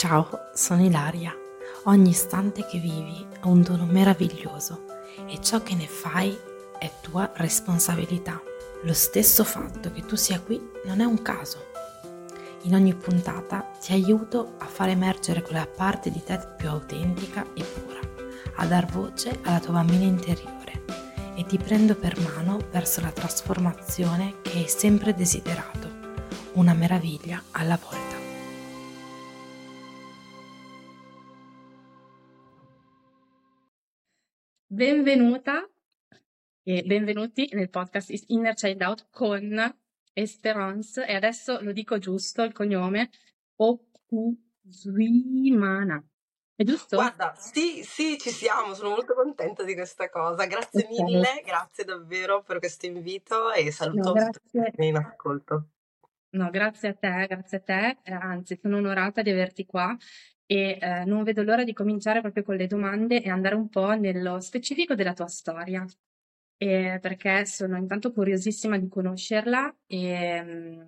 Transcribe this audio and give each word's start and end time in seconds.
Ciao, 0.00 0.48
sono 0.54 0.82
Ilaria. 0.82 1.36
Ogni 1.84 2.08
istante 2.08 2.64
che 2.64 2.78
vivi 2.78 3.22
ha 3.40 3.48
un 3.48 3.60
dono 3.60 3.84
meraviglioso 3.84 4.86
e 5.26 5.42
ciò 5.42 5.62
che 5.62 5.74
ne 5.74 5.86
fai 5.86 6.34
è 6.78 6.90
tua 7.02 7.30
responsabilità. 7.34 8.40
Lo 8.84 8.94
stesso 8.94 9.44
fatto 9.44 9.92
che 9.92 10.06
tu 10.06 10.16
sia 10.16 10.40
qui 10.40 10.58
non 10.86 11.02
è 11.02 11.04
un 11.04 11.20
caso. 11.20 11.66
In 12.62 12.74
ogni 12.76 12.94
puntata 12.94 13.72
ti 13.78 13.92
aiuto 13.92 14.54
a 14.60 14.64
far 14.64 14.88
emergere 14.88 15.42
quella 15.42 15.66
parte 15.66 16.10
di 16.10 16.24
te 16.24 16.40
più 16.56 16.70
autentica 16.70 17.44
e 17.52 17.62
pura, 17.62 18.00
a 18.54 18.64
dar 18.64 18.86
voce 18.86 19.38
alla 19.42 19.60
tua 19.60 19.74
bambina 19.74 20.04
interiore 20.06 20.82
e 21.34 21.44
ti 21.44 21.58
prendo 21.58 21.94
per 21.94 22.18
mano 22.20 22.56
verso 22.70 23.02
la 23.02 23.10
trasformazione 23.10 24.36
che 24.40 24.60
hai 24.60 24.68
sempre 24.68 25.12
desiderato, 25.12 25.90
una 26.54 26.72
meraviglia 26.72 27.42
alla 27.50 27.78
volta. 27.78 27.99
Benvenuta 34.80 35.68
e 36.62 36.82
benvenuti 36.86 37.50
nel 37.52 37.68
podcast 37.68 38.24
Inner 38.28 38.54
Child 38.54 38.80
Out 38.80 39.08
con 39.10 39.76
Esperance 40.14 41.04
e 41.06 41.12
adesso 41.14 41.60
lo 41.60 41.72
dico 41.72 41.98
giusto 41.98 42.42
il 42.44 42.54
cognome 42.54 43.10
Okuzuimana. 43.56 44.42
È 46.54 46.62
giusto? 46.62 46.96
Guarda, 46.96 47.34
sì, 47.34 47.82
sì, 47.84 48.16
ci 48.16 48.30
siamo, 48.30 48.72
sono 48.72 48.88
molto 48.88 49.12
contenta 49.12 49.64
di 49.64 49.74
questa 49.74 50.08
cosa. 50.08 50.46
Grazie 50.46 50.84
Ok. 50.84 50.98
mille, 50.98 51.42
grazie 51.44 51.84
davvero 51.84 52.42
per 52.42 52.58
questo 52.58 52.86
invito 52.86 53.52
e 53.52 53.64
No, 53.64 53.70
saluto 53.72 54.12
tutti 54.12 54.56
grazie. 54.56 54.86
in 54.86 54.96
ascolto. 54.96 55.68
No, 56.30 56.48
grazie 56.48 56.88
a 56.88 56.94
te, 56.94 57.26
grazie 57.28 57.58
a 57.58 57.60
te, 57.60 57.98
anzi 58.04 58.58
sono 58.62 58.78
onorata 58.78 59.20
di 59.20 59.28
averti 59.28 59.66
qua 59.66 59.94
e 60.50 60.78
eh, 60.80 61.04
non 61.04 61.22
vedo 61.22 61.44
l'ora 61.44 61.62
di 61.62 61.72
cominciare 61.72 62.20
proprio 62.20 62.42
con 62.42 62.56
le 62.56 62.66
domande 62.66 63.22
e 63.22 63.30
andare 63.30 63.54
un 63.54 63.68
po' 63.68 63.92
nello 63.94 64.40
specifico 64.40 64.94
della 64.96 65.12
tua 65.12 65.28
storia, 65.28 65.84
Eh, 66.62 66.98
perché 67.00 67.46
sono 67.46 67.76
intanto 67.78 68.12
curiosissima 68.12 68.76
di 68.78 68.88
conoscerla 68.88 69.74
e, 69.86 70.42
mm, 70.42 70.80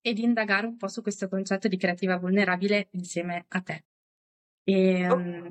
e 0.00 0.12
di 0.12 0.22
indagare 0.24 0.66
un 0.66 0.76
po' 0.76 0.88
su 0.88 1.02
questo 1.02 1.28
concetto 1.28 1.68
di 1.68 1.76
creativa 1.76 2.16
vulnerabile 2.16 2.88
insieme 2.92 3.44
a 3.48 3.60
te. 3.60 3.84
E, 4.64 5.06
Oh, 5.08 5.16
mm, 5.16 5.46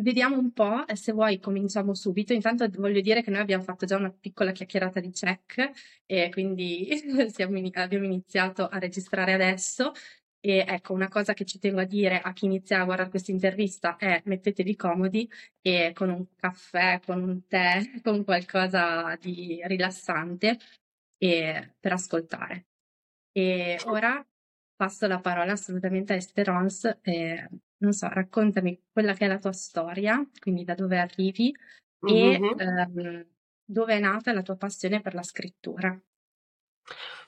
Vediamo 0.00 0.38
un 0.38 0.52
po', 0.52 0.86
eh, 0.86 0.94
se 0.94 1.10
vuoi 1.12 1.40
cominciamo 1.40 1.92
subito. 1.92 2.32
Intanto 2.32 2.68
voglio 2.76 3.00
dire 3.00 3.20
che 3.20 3.30
noi 3.30 3.40
abbiamo 3.40 3.64
fatto 3.64 3.84
già 3.84 3.96
una 3.96 4.12
piccola 4.12 4.52
chiacchierata 4.52 5.00
di 5.00 5.10
check 5.10 5.72
e 6.06 6.28
quindi 6.30 6.86
ini- 6.94 7.72
abbiamo 7.74 8.04
iniziato 8.04 8.68
a 8.68 8.78
registrare 8.78 9.32
adesso. 9.32 9.90
E 10.40 10.64
ecco, 10.66 10.92
una 10.92 11.08
cosa 11.08 11.32
che 11.32 11.44
ci 11.44 11.58
tengo 11.58 11.80
a 11.80 11.84
dire 11.84 12.20
a 12.20 12.32
chi 12.32 12.44
inizia 12.44 12.80
a 12.80 12.84
guardare 12.84 13.10
questa 13.10 13.32
intervista 13.32 13.96
è 13.96 14.22
mettetevi 14.24 14.76
comodi 14.76 15.28
e 15.60 15.92
con 15.94 16.10
un 16.10 16.26
caffè, 16.36 17.00
con 17.04 17.22
un 17.22 17.46
tè, 17.46 17.80
con 18.02 18.24
qualcosa 18.24 19.16
di 19.20 19.60
rilassante 19.64 20.58
e 21.16 21.74
per 21.80 21.92
ascoltare. 21.92 22.66
E 23.32 23.80
ora 23.86 24.24
passo 24.76 25.08
la 25.08 25.20
parola 25.20 25.52
assolutamente 25.52 26.12
a 26.12 26.16
Esperance. 26.16 26.98
e, 27.02 27.48
non 27.78 27.92
so, 27.92 28.08
raccontami 28.08 28.80
quella 28.92 29.14
che 29.14 29.24
è 29.24 29.28
la 29.28 29.38
tua 29.38 29.52
storia, 29.52 30.24
quindi 30.40 30.64
da 30.64 30.74
dove 30.74 30.98
arrivi 30.98 31.54
e 32.06 32.38
mhm. 32.38 32.54
ehm, 32.58 33.26
dove 33.64 33.94
è 33.94 34.00
nata 34.00 34.32
la 34.32 34.42
tua 34.42 34.56
passione 34.56 35.00
per 35.00 35.14
la 35.14 35.22
scrittura. 35.22 36.00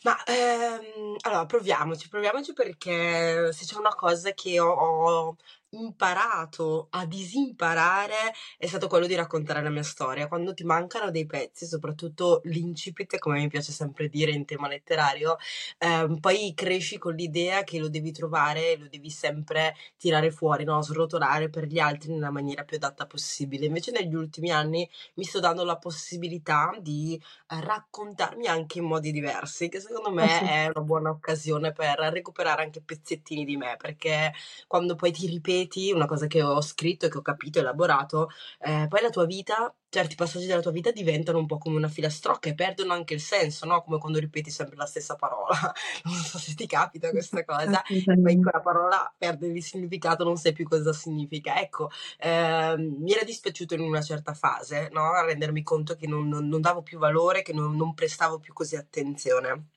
Ma 0.02 0.22
ehm, 0.24 1.16
allora 1.22 1.44
proviamoci, 1.46 2.08
proviamoci 2.08 2.52
perché 2.52 3.52
se 3.52 3.64
c'è 3.66 3.76
una 3.76 3.94
cosa 3.94 4.32
che 4.32 4.58
ho, 4.60 4.70
ho 4.72 5.36
imparato 5.70 6.88
a 6.90 7.06
disimparare 7.06 8.32
è 8.58 8.66
stato 8.66 8.88
quello 8.88 9.06
di 9.06 9.14
raccontare 9.14 9.62
la 9.62 9.70
mia 9.70 9.82
storia. 9.82 10.26
Quando 10.28 10.54
ti 10.54 10.64
mancano 10.64 11.10
dei 11.10 11.26
pezzi, 11.26 11.66
soprattutto 11.66 12.40
l'incipit, 12.44 13.18
come 13.18 13.38
mi 13.38 13.48
piace 13.48 13.72
sempre 13.72 14.08
dire 14.08 14.32
in 14.32 14.44
tema 14.44 14.68
letterario, 14.68 15.36
ehm, 15.78 16.18
poi 16.18 16.52
cresci 16.54 16.98
con 16.98 17.14
l'idea 17.14 17.62
che 17.62 17.78
lo 17.78 17.88
devi 17.88 18.12
trovare 18.12 18.72
e 18.72 18.76
lo 18.78 18.88
devi 18.88 19.10
sempre 19.10 19.76
tirare 19.96 20.30
fuori, 20.30 20.64
no? 20.64 20.82
Srotolare 20.82 21.48
per 21.50 21.66
gli 21.66 21.78
altri 21.78 22.12
nella 22.12 22.30
maniera 22.30 22.64
più 22.64 22.76
adatta 22.76 23.06
possibile. 23.06 23.66
Invece 23.66 23.90
negli 23.92 24.14
ultimi 24.14 24.50
anni 24.50 24.88
mi 25.14 25.24
sto 25.24 25.40
dando 25.40 25.64
la 25.64 25.76
possibilità 25.76 26.76
di 26.80 27.14
eh, 27.48 27.60
raccontarmi 27.60 28.46
anche 28.46 28.78
in 28.78 28.84
modi 28.86 29.12
diversi, 29.12 29.68
che 29.68 29.80
secondo 29.80 30.10
me 30.10 30.26
è 30.66 30.70
una 30.74 30.84
buona 30.84 31.10
occasione 31.10 31.72
per 31.72 31.98
recuperare 31.98 32.62
anche 32.62 32.80
pezzettini 32.82 33.44
di 33.44 33.56
me, 33.56 33.76
perché 33.78 34.32
quando 34.66 34.94
poi 34.96 35.12
ti 35.12 35.26
ripeti 35.26 35.59
una 35.92 36.06
cosa 36.06 36.26
che 36.26 36.42
ho 36.42 36.60
scritto 36.60 37.06
e 37.06 37.08
che 37.10 37.18
ho 37.18 37.22
capito 37.22 37.58
elaborato, 37.58 38.28
eh, 38.60 38.86
poi 38.88 39.00
la 39.02 39.10
tua 39.10 39.26
vita, 39.26 39.74
certi 39.88 40.14
passaggi 40.14 40.46
della 40.46 40.60
tua 40.60 40.70
vita 40.70 40.90
diventano 40.92 41.38
un 41.38 41.46
po' 41.46 41.58
come 41.58 41.76
una 41.76 41.88
filastrocca 41.88 42.48
e 42.48 42.54
perdono 42.54 42.92
anche 42.92 43.14
il 43.14 43.20
senso, 43.20 43.66
no? 43.66 43.82
Come 43.82 43.98
quando 43.98 44.18
ripeti 44.18 44.50
sempre 44.50 44.76
la 44.76 44.86
stessa 44.86 45.16
parola. 45.16 45.54
Non 46.04 46.14
so 46.14 46.38
se 46.38 46.54
ti 46.54 46.66
capita 46.66 47.10
questa 47.10 47.44
cosa, 47.44 47.82
poi 48.20 48.36
Assolutamente. 48.36 48.40
quella 48.40 48.60
parola 48.60 49.12
perde 49.16 49.46
il 49.48 49.62
significato, 49.62 50.24
non 50.24 50.36
sai 50.36 50.52
più 50.52 50.66
cosa 50.68 50.92
significa. 50.92 51.60
Ecco, 51.60 51.90
ehm, 52.18 52.96
mi 53.00 53.12
era 53.12 53.24
dispiaciuto 53.24 53.74
in 53.74 53.80
una 53.80 54.02
certa 54.02 54.34
fase, 54.34 54.88
no? 54.92 55.12
A 55.12 55.24
rendermi 55.24 55.62
conto 55.62 55.94
che 55.96 56.06
non, 56.06 56.28
non- 56.28 56.48
non 56.48 56.60
davo 56.60 56.82
più 56.82 56.98
valore, 56.98 57.42
che 57.42 57.52
non, 57.52 57.76
non 57.76 57.94
prestavo 57.94 58.38
più 58.38 58.52
così 58.52 58.76
attenzione. 58.76 59.68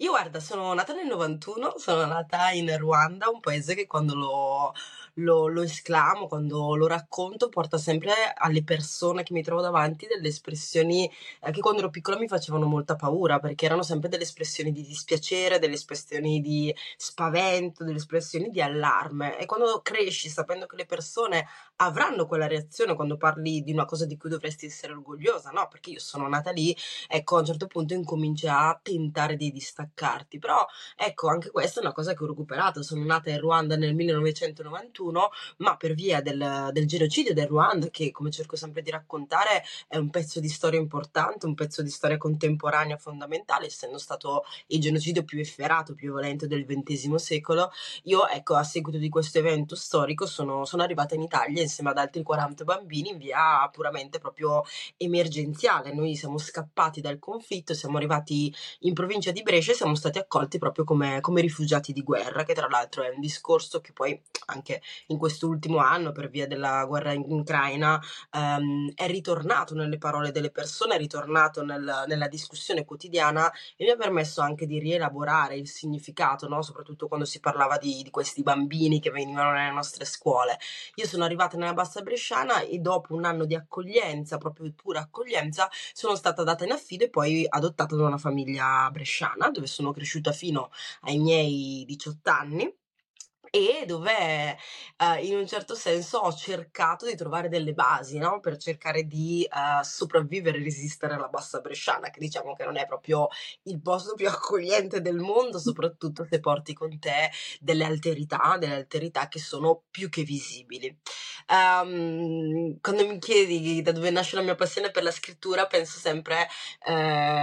Io 0.00 0.10
guarda, 0.10 0.38
sono 0.38 0.72
nata 0.74 0.92
nel 0.92 1.06
91, 1.06 1.74
sono 1.76 2.04
nata 2.06 2.50
in 2.52 2.76
Ruanda, 2.78 3.28
un 3.30 3.40
paese 3.40 3.74
che 3.74 3.86
quando 3.88 4.14
lo, 4.14 4.72
lo- 5.14 5.48
lo 5.48 5.62
esclamo, 5.62 6.28
quando 6.28 6.76
lo 6.76 6.86
racconto, 6.86 7.48
porta 7.48 7.78
sempre 7.78 8.12
alle 8.36 8.62
persone 8.62 9.24
che 9.24 9.32
mi 9.32 9.42
trovo 9.42 9.60
davanti 9.60 10.06
delle 10.06 10.28
espressioni 10.28 11.10
eh, 11.40 11.50
che 11.50 11.58
quando 11.60 11.80
ero 11.80 11.90
piccola 11.90 12.16
mi 12.16 12.28
facevano 12.28 12.66
molta 12.66 12.94
paura, 12.94 13.40
perché 13.40 13.64
erano 13.66 13.82
sempre 13.82 14.08
delle 14.08 14.22
espressioni 14.22 14.70
di 14.70 14.82
dispiacere, 14.86 15.58
delle 15.58 15.74
espressioni 15.74 16.40
di 16.40 16.72
spavento, 16.96 17.82
delle 17.84 17.96
espressioni 17.98 18.50
di 18.50 18.60
allarme. 18.62 19.36
E 19.36 19.46
quando 19.46 19.80
cresci 19.82 20.28
sapendo 20.28 20.66
che 20.66 20.76
le 20.76 20.86
persone 20.86 21.44
avranno 21.76 22.26
quella 22.26 22.46
reazione 22.46 22.94
quando 22.94 23.16
parli 23.16 23.62
di 23.62 23.72
una 23.72 23.84
cosa 23.84 24.06
di 24.06 24.16
cui 24.16 24.30
dovresti 24.30 24.66
essere 24.66 24.92
orgogliosa, 24.92 25.50
no? 25.50 25.66
Perché 25.68 25.90
io 25.90 25.98
sono 26.00 26.28
nata 26.28 26.50
lì 26.52 26.76
ecco, 27.08 27.36
a 27.36 27.40
un 27.40 27.46
certo 27.46 27.66
punto 27.66 27.94
incominci 27.94 28.46
a 28.48 28.78
tentare 28.82 29.36
di 29.36 29.50
distaccarti. 29.88 30.38
Però, 30.38 30.64
ecco, 30.96 31.28
anche 31.28 31.50
questa 31.50 31.80
è 31.80 31.82
una 31.82 31.92
cosa 31.92 32.14
che 32.14 32.22
ho 32.22 32.26
recuperato. 32.26 32.82
Sono 32.82 33.04
nata 33.04 33.30
in 33.30 33.40
Ruanda 33.40 33.76
nel 33.76 33.94
1991, 33.94 35.30
ma 35.58 35.76
per 35.76 35.94
via 35.94 36.20
del, 36.20 36.70
del 36.72 36.86
genocidio 36.86 37.34
del 37.34 37.46
Ruanda, 37.46 37.88
che 37.88 38.10
come 38.10 38.30
cerco 38.30 38.56
sempre 38.56 38.82
di 38.82 38.90
raccontare 38.90 39.62
è 39.86 39.96
un 39.96 40.10
pezzo 40.10 40.40
di 40.40 40.48
storia 40.48 40.78
importante, 40.78 41.46
un 41.46 41.54
pezzo 41.54 41.82
di 41.82 41.90
storia 41.90 42.16
contemporanea 42.16 42.96
fondamentale, 42.96 43.66
essendo 43.66 43.98
stato 43.98 44.44
il 44.68 44.80
genocidio 44.80 45.24
più 45.24 45.40
efferato, 45.40 45.94
più 45.94 46.12
violento 46.12 46.46
del 46.46 46.66
XX 46.66 47.14
secolo. 47.14 47.70
Io, 48.04 48.26
ecco, 48.28 48.54
a 48.54 48.64
seguito 48.64 48.98
di 48.98 49.08
questo 49.08 49.38
evento 49.38 49.74
storico 49.74 50.26
sono, 50.26 50.64
sono 50.64 50.82
arrivata 50.82 51.14
in 51.14 51.22
Italia 51.22 51.62
insieme 51.62 51.90
ad 51.90 51.98
altri 51.98 52.22
40 52.22 52.64
bambini 52.64 53.10
in 53.10 53.18
via 53.18 53.68
puramente 53.72 54.18
proprio 54.18 54.62
emergenziale. 54.96 55.94
Noi 55.94 56.14
siamo 56.16 56.38
scappati 56.38 57.00
dal 57.00 57.18
conflitto, 57.18 57.74
siamo 57.74 57.96
arrivati 57.96 58.54
in 58.80 58.94
provincia 58.94 59.30
di 59.30 59.42
Brescia 59.42 59.72
e 59.72 59.74
siamo 59.78 59.94
stati 59.94 60.18
accolti 60.18 60.58
proprio 60.58 60.82
come, 60.84 61.20
come 61.20 61.40
rifugiati 61.40 61.92
di 61.92 62.02
guerra, 62.02 62.42
che 62.42 62.52
tra 62.52 62.66
l'altro 62.68 63.04
è 63.04 63.10
un 63.10 63.20
discorso 63.20 63.80
che 63.80 63.92
poi 63.92 64.20
anche 64.46 64.82
in 65.06 65.18
quest'ultimo 65.18 65.78
anno, 65.78 66.10
per 66.10 66.28
via 66.30 66.48
della 66.48 66.84
guerra 66.84 67.12
in 67.12 67.24
Ucraina, 67.28 68.00
ehm, 68.32 68.92
è 68.94 69.06
ritornato 69.06 69.74
nelle 69.74 69.98
parole 69.98 70.32
delle 70.32 70.50
persone, 70.50 70.96
è 70.96 70.98
ritornato 70.98 71.62
nel- 71.64 72.04
nella 72.08 72.26
discussione 72.26 72.84
quotidiana 72.84 73.50
e 73.76 73.84
mi 73.84 73.90
ha 73.90 73.96
permesso 73.96 74.40
anche 74.40 74.66
di 74.66 74.80
rielaborare 74.80 75.56
il 75.56 75.68
significato, 75.68 76.48
no? 76.48 76.60
soprattutto 76.62 77.06
quando 77.06 77.24
si 77.24 77.38
parlava 77.38 77.78
di, 77.78 78.02
di 78.02 78.10
questi 78.10 78.42
bambini 78.42 78.98
che 79.00 79.10
venivano 79.10 79.52
nelle 79.52 79.70
nostre 79.72 80.04
scuole. 80.04 80.58
Io 80.96 81.06
sono 81.06 81.22
arrivata 81.24 81.56
nella 81.56 81.72
Bassa 81.74 82.02
Bresciana 82.02 82.62
e 82.62 82.78
dopo 82.78 83.14
un 83.14 83.24
anno 83.24 83.44
di 83.44 83.54
accoglienza, 83.54 84.38
proprio 84.38 84.72
pura 84.74 85.00
accoglienza, 85.00 85.68
sono 85.92 86.16
stata 86.16 86.42
data 86.42 86.64
in 86.64 86.72
affido 86.72 87.04
e 87.04 87.10
poi 87.10 87.46
adottata 87.48 87.94
da 87.94 88.06
una 88.06 88.18
famiglia 88.18 88.88
bresciana, 88.90 89.50
dove 89.50 89.66
sono 89.68 89.92
cresciuta 89.92 90.32
fino 90.32 90.70
ai 91.02 91.18
miei 91.18 91.84
18 91.86 92.30
anni 92.30 92.74
e 93.50 93.84
dove 93.86 94.56
eh, 94.96 95.26
in 95.26 95.36
un 95.36 95.46
certo 95.46 95.74
senso 95.74 96.18
ho 96.18 96.32
cercato 96.32 97.06
di 97.06 97.14
trovare 97.16 97.48
delle 97.48 97.72
basi, 97.72 98.18
no? 98.18 98.40
Per 98.40 98.56
cercare 98.56 99.04
di 99.04 99.44
eh, 99.44 99.84
sopravvivere 99.84 100.58
e 100.58 100.62
resistere 100.62 101.14
alla 101.14 101.28
bassa 101.28 101.60
bresciana, 101.60 102.10
che 102.10 102.20
diciamo 102.20 102.54
che 102.54 102.64
non 102.64 102.76
è 102.76 102.86
proprio 102.86 103.28
il 103.64 103.80
posto 103.80 104.14
più 104.14 104.28
accogliente 104.28 105.00
del 105.00 105.16
mondo, 105.16 105.58
soprattutto 105.58 106.26
se 106.28 106.40
porti 106.40 106.72
con 106.74 106.98
te 106.98 107.30
delle 107.60 107.84
alterità, 107.84 108.56
delle 108.58 108.74
alterità 108.76 109.28
che 109.28 109.38
sono 109.38 109.84
più 109.90 110.08
che 110.08 110.22
visibili. 110.22 110.96
Ehm, 111.46 112.78
quando 112.80 113.06
mi 113.06 113.18
chiedi 113.18 113.80
da 113.82 113.92
dove 113.92 114.10
nasce 114.10 114.36
la 114.36 114.42
mia 114.42 114.54
passione 114.54 114.90
per 114.90 115.02
la 115.02 115.10
scrittura, 115.10 115.66
penso 115.66 115.98
sempre 115.98 116.46
eh, 116.86 116.92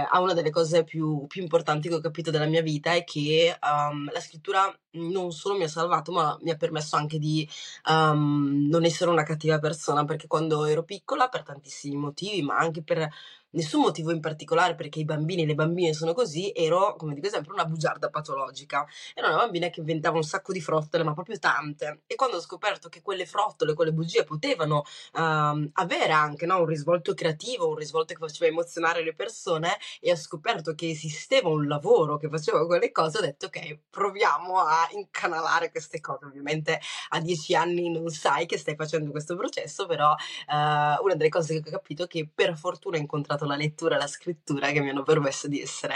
a 0.08 0.20
una 0.20 0.32
delle 0.34 0.50
cose 0.50 0.84
più, 0.84 1.26
più 1.26 1.42
importanti 1.42 1.88
che 1.88 1.94
ho 1.94 2.00
capito 2.00 2.30
della 2.30 2.46
mia 2.46 2.62
vita 2.62 2.92
è 2.94 3.04
che 3.04 3.56
ehm, 3.60 4.10
la 4.12 4.20
scrittura 4.20 4.72
non 4.92 5.30
solo 5.32 5.56
mi 5.56 5.64
ha 5.64 5.68
salvato, 5.68 5.95
provato, 5.96 6.12
ma 6.12 6.36
mi 6.42 6.50
ha 6.50 6.56
permesso 6.56 6.96
anche 6.96 7.18
di 7.18 7.48
um, 7.88 8.66
non 8.68 8.84
essere 8.84 9.10
una 9.10 9.22
cattiva 9.22 9.58
persona, 9.58 10.04
perché 10.04 10.26
quando 10.26 10.64
ero 10.64 10.82
piccola, 10.84 11.28
per 11.28 11.42
tantissimi 11.42 11.96
motivi, 11.96 12.42
ma 12.42 12.56
anche 12.56 12.82
per 12.82 13.08
nessun 13.56 13.80
motivo 13.80 14.12
in 14.12 14.20
particolare 14.20 14.74
perché 14.74 15.00
i 15.00 15.04
bambini 15.04 15.42
e 15.42 15.46
le 15.46 15.54
bambine 15.54 15.92
sono 15.92 16.12
così, 16.12 16.52
ero, 16.54 16.94
come 16.96 17.14
dico 17.14 17.28
sempre, 17.28 17.52
una 17.52 17.64
bugiarda 17.64 18.10
patologica. 18.10 18.86
Ero 19.14 19.28
una 19.28 19.38
bambina 19.38 19.68
che 19.68 19.80
inventava 19.80 20.16
un 20.16 20.22
sacco 20.22 20.52
di 20.52 20.60
frottole, 20.60 21.02
ma 21.02 21.14
proprio 21.14 21.38
tante. 21.38 22.02
E 22.06 22.14
quando 22.14 22.36
ho 22.36 22.40
scoperto 22.40 22.88
che 22.88 23.02
quelle 23.02 23.26
frottole, 23.26 23.74
quelle 23.74 23.92
bugie 23.92 24.24
potevano 24.24 24.84
uh, 25.14 25.70
avere 25.72 26.12
anche 26.12 26.46
no, 26.46 26.60
un 26.60 26.66
risvolto 26.66 27.14
creativo, 27.14 27.68
un 27.68 27.76
risvolto 27.76 28.12
che 28.12 28.20
faceva 28.20 28.46
emozionare 28.46 29.02
le 29.02 29.14
persone, 29.14 29.78
e 30.00 30.12
ho 30.12 30.16
scoperto 30.16 30.74
che 30.74 30.90
esisteva 30.90 31.48
un 31.48 31.66
lavoro 31.66 32.18
che 32.18 32.28
faceva 32.28 32.64
quelle 32.66 32.92
cose, 32.92 33.18
ho 33.18 33.22
detto 33.22 33.46
ok, 33.46 33.78
proviamo 33.90 34.58
a 34.58 34.86
incanalare 34.92 35.70
queste 35.70 36.00
cose. 36.00 36.26
Ovviamente 36.26 36.78
a 37.10 37.20
dieci 37.20 37.54
anni 37.54 37.90
non 37.90 38.08
sai 38.10 38.44
che 38.46 38.58
stai 38.58 38.76
facendo 38.76 39.10
questo 39.10 39.34
processo, 39.34 39.86
però 39.86 40.10
uh, 40.10 41.02
una 41.02 41.14
delle 41.14 41.30
cose 41.30 41.60
che 41.60 41.68
ho 41.68 41.72
capito 41.72 42.04
è 42.04 42.06
che 42.06 42.28
per 42.32 42.56
fortuna 42.56 42.98
ho 42.98 43.00
incontrato 43.00 43.45
la 43.46 43.56
lettura 43.56 43.96
e 43.96 43.98
la 43.98 44.06
scrittura 44.06 44.70
che 44.72 44.80
mi 44.80 44.90
hanno 44.90 45.02
permesso 45.02 45.48
di 45.48 45.60
essere 45.60 45.94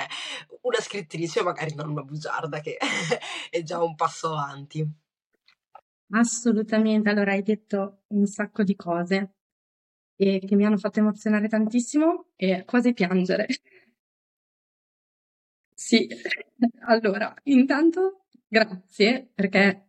una 0.63 0.81
scrittrice, 0.81 1.43
magari 1.43 1.75
non 1.75 1.91
una 1.91 2.03
bugiarda, 2.03 2.61
che 2.61 2.77
è 3.51 3.63
già 3.63 3.83
un 3.83 3.95
passo 3.95 4.29
avanti. 4.33 4.87
Assolutamente, 6.13 7.09
allora 7.09 7.33
hai 7.33 7.43
detto 7.43 8.03
un 8.09 8.27
sacco 8.27 8.63
di 8.63 8.75
cose 8.77 9.35
e 10.17 10.41
che 10.45 10.57
mi 10.57 10.65
hanno 10.65 10.77
fatto 10.79 10.99
emozionare 11.01 11.49
tantissimo 11.49 12.27
e 12.37 12.65
quasi 12.65 12.93
piangere. 12.93 13.47
Sì, 15.75 16.07
allora, 16.87 17.35
intanto 17.45 18.27
grazie 18.47 19.31
perché 19.35 19.89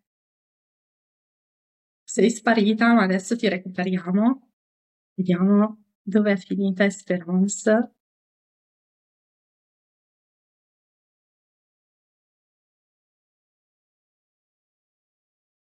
sei 2.03 2.29
sparita, 2.29 2.93
ma 2.93 3.03
adesso 3.03 3.35
ti 3.35 3.47
recuperiamo. 3.49 4.49
Vediamo 5.15 5.80
Dov'è 6.03 6.35
finita 6.37 6.83
Esperance? 6.83 7.91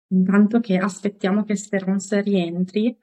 Intanto 0.07 0.59
che 0.59 0.77
aspettiamo 0.77 1.43
che 1.43 1.53
Esperance 1.53 2.21
rientri, 2.21 2.97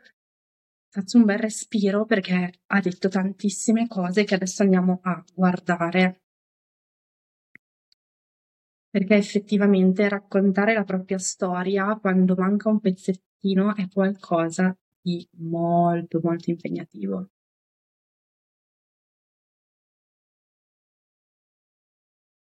faccio 0.89 1.19
un 1.19 1.25
bel 1.25 1.39
respiro 1.39 2.05
perché 2.05 2.53
ha 2.67 2.81
detto 2.81 3.09
tantissime 3.09 3.87
cose 3.87 4.25
che 4.25 4.35
adesso 4.35 4.63
andiamo 4.63 5.01
a 5.03 5.25
guardare. 5.35 6.23
Perché 8.91 9.15
effettivamente 9.15 10.09
raccontare 10.09 10.75
la 10.75 10.85
propria 10.85 11.19
storia 11.19 11.97
quando 11.97 12.35
manca 12.37 12.69
un 12.69 12.81
pezzettino 12.81 13.75
è 13.75 13.89
qualcosa 13.89 14.77
di 15.03 15.29
molto, 15.39 16.21
molto 16.23 16.51
impegnativo. 16.51 17.29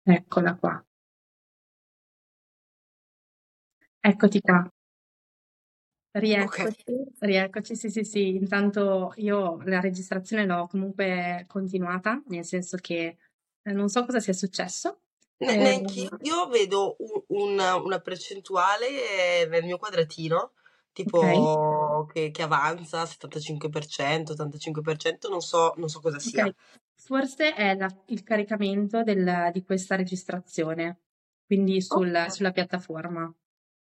Eccola 0.03 0.55
qua. 0.55 0.83
Eccoti 3.99 4.41
qua. 4.41 4.67
Rieccoci, 6.13 6.83
rieccoci, 7.19 7.75
sì, 7.75 7.89
sì, 7.89 8.03
sì. 8.03 8.35
Intanto 8.35 9.13
io 9.15 9.61
la 9.63 9.79
registrazione 9.79 10.45
l'ho 10.45 10.67
comunque 10.67 11.45
continuata, 11.47 12.21
nel 12.27 12.43
senso 12.43 12.77
che 12.77 13.17
eh, 13.61 13.71
non 13.71 13.87
so 13.87 14.05
cosa 14.05 14.19
sia 14.19 14.33
successo. 14.33 14.99
Ne- 15.37 15.55
neanche 15.55 16.01
Eh, 16.01 16.09
io 16.23 16.47
vedo 16.49 16.97
un- 16.99 17.23
una, 17.27 17.75
una 17.75 17.99
percentuale 17.99 19.45
nel 19.47 19.63
mio 19.63 19.77
quadratino 19.77 20.53
tipo 20.93 22.05
Ok. 22.05 22.13
che, 22.13 22.31
che 22.31 22.41
avanza 22.41 23.05
75%, 23.05 24.33
85%, 24.33 25.29
non 25.29 25.41
so, 25.41 25.73
non 25.77 25.89
so 25.89 25.99
cosa 25.99 26.19
sia. 26.19 26.45
Ok, 26.45 26.55
forse 26.95 27.53
è 27.53 27.75
la- 27.75 28.03
il 28.07 28.23
caricamento 28.23 29.03
del- 29.03 29.49
di 29.53 29.63
questa 29.63 29.95
registrazione, 29.95 30.99
quindi 31.45 31.81
sul- 31.81 32.15
Ok. 32.15 32.31
sulla 32.31 32.51
piattaforma. 32.51 33.33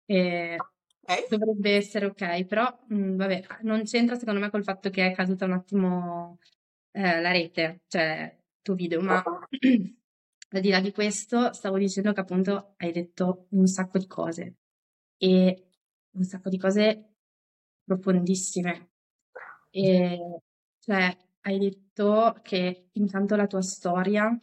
E 0.06 0.56
Ok. 1.02 1.28
dovrebbe 1.28 1.76
essere 1.76 2.06
ok, 2.06 2.44
però 2.44 2.66
mh, 2.88 3.16
vabbè, 3.16 3.44
non 3.62 3.84
c'entra 3.84 4.16
secondo 4.16 4.40
me 4.40 4.50
col 4.50 4.62
fatto 4.64 4.90
che 4.90 5.06
è 5.10 5.14
caduta 5.14 5.44
un 5.44 5.52
attimo 5.52 6.38
eh, 6.92 7.20
la 7.20 7.30
rete, 7.30 7.82
cioè 7.86 8.36
il 8.36 8.58
tuo 8.62 8.74
video, 8.74 9.00
ma 9.00 9.22
al 10.52 10.60
di 10.60 10.68
là 10.70 10.80
di 10.80 10.92
questo 10.92 11.52
stavo 11.52 11.78
dicendo 11.78 12.12
che 12.12 12.20
appunto 12.20 12.74
hai 12.78 12.92
detto 12.92 13.46
un 13.50 13.66
sacco 13.66 13.98
di 13.98 14.06
cose 14.06 14.56
e 15.16 15.69
un 16.12 16.24
sacco 16.24 16.48
di 16.48 16.58
cose 16.58 17.14
profondissime. 17.84 18.90
E, 19.70 20.40
cioè, 20.78 21.16
hai 21.42 21.58
detto 21.58 22.38
che 22.42 22.88
intanto 22.92 23.36
la 23.36 23.46
tua 23.46 23.62
storia 23.62 24.38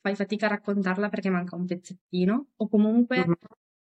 fai 0.00 0.16
fatica 0.16 0.46
a 0.46 0.50
raccontarla 0.50 1.08
perché 1.08 1.30
manca 1.30 1.56
un 1.56 1.66
pezzettino, 1.66 2.52
o 2.56 2.68
comunque 2.68 3.18
mm-hmm. 3.18 3.32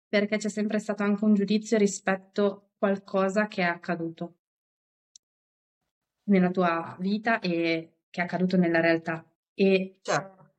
perché 0.07 0.37
c'è 0.37 0.49
sempre 0.49 0.79
stato 0.79 1.03
anche 1.03 1.25
un 1.25 1.33
giudizio 1.33 1.77
rispetto 1.77 2.45
a 2.45 2.63
qualcosa 2.77 3.47
che 3.47 3.61
è 3.61 3.65
accaduto 3.65 4.37
nella 6.27 6.49
tua 6.49 6.95
vita 6.99 7.39
e 7.39 7.99
che 8.09 8.21
è 8.21 8.23
accaduto 8.23 8.57
nella 8.57 8.79
realtà. 8.79 9.25
E, 9.53 9.99
certo. 10.01 10.55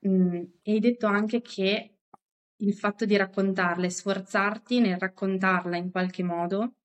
mh, 0.00 0.42
e 0.62 0.72
hai 0.72 0.80
detto 0.80 1.06
anche 1.06 1.40
che 1.40 1.95
il 2.58 2.74
fatto 2.74 3.04
di 3.04 3.16
raccontarla 3.16 3.86
e 3.86 3.90
sforzarti 3.90 4.80
nel 4.80 4.98
raccontarla 4.98 5.76
in 5.76 5.90
qualche 5.90 6.22
modo, 6.22 6.76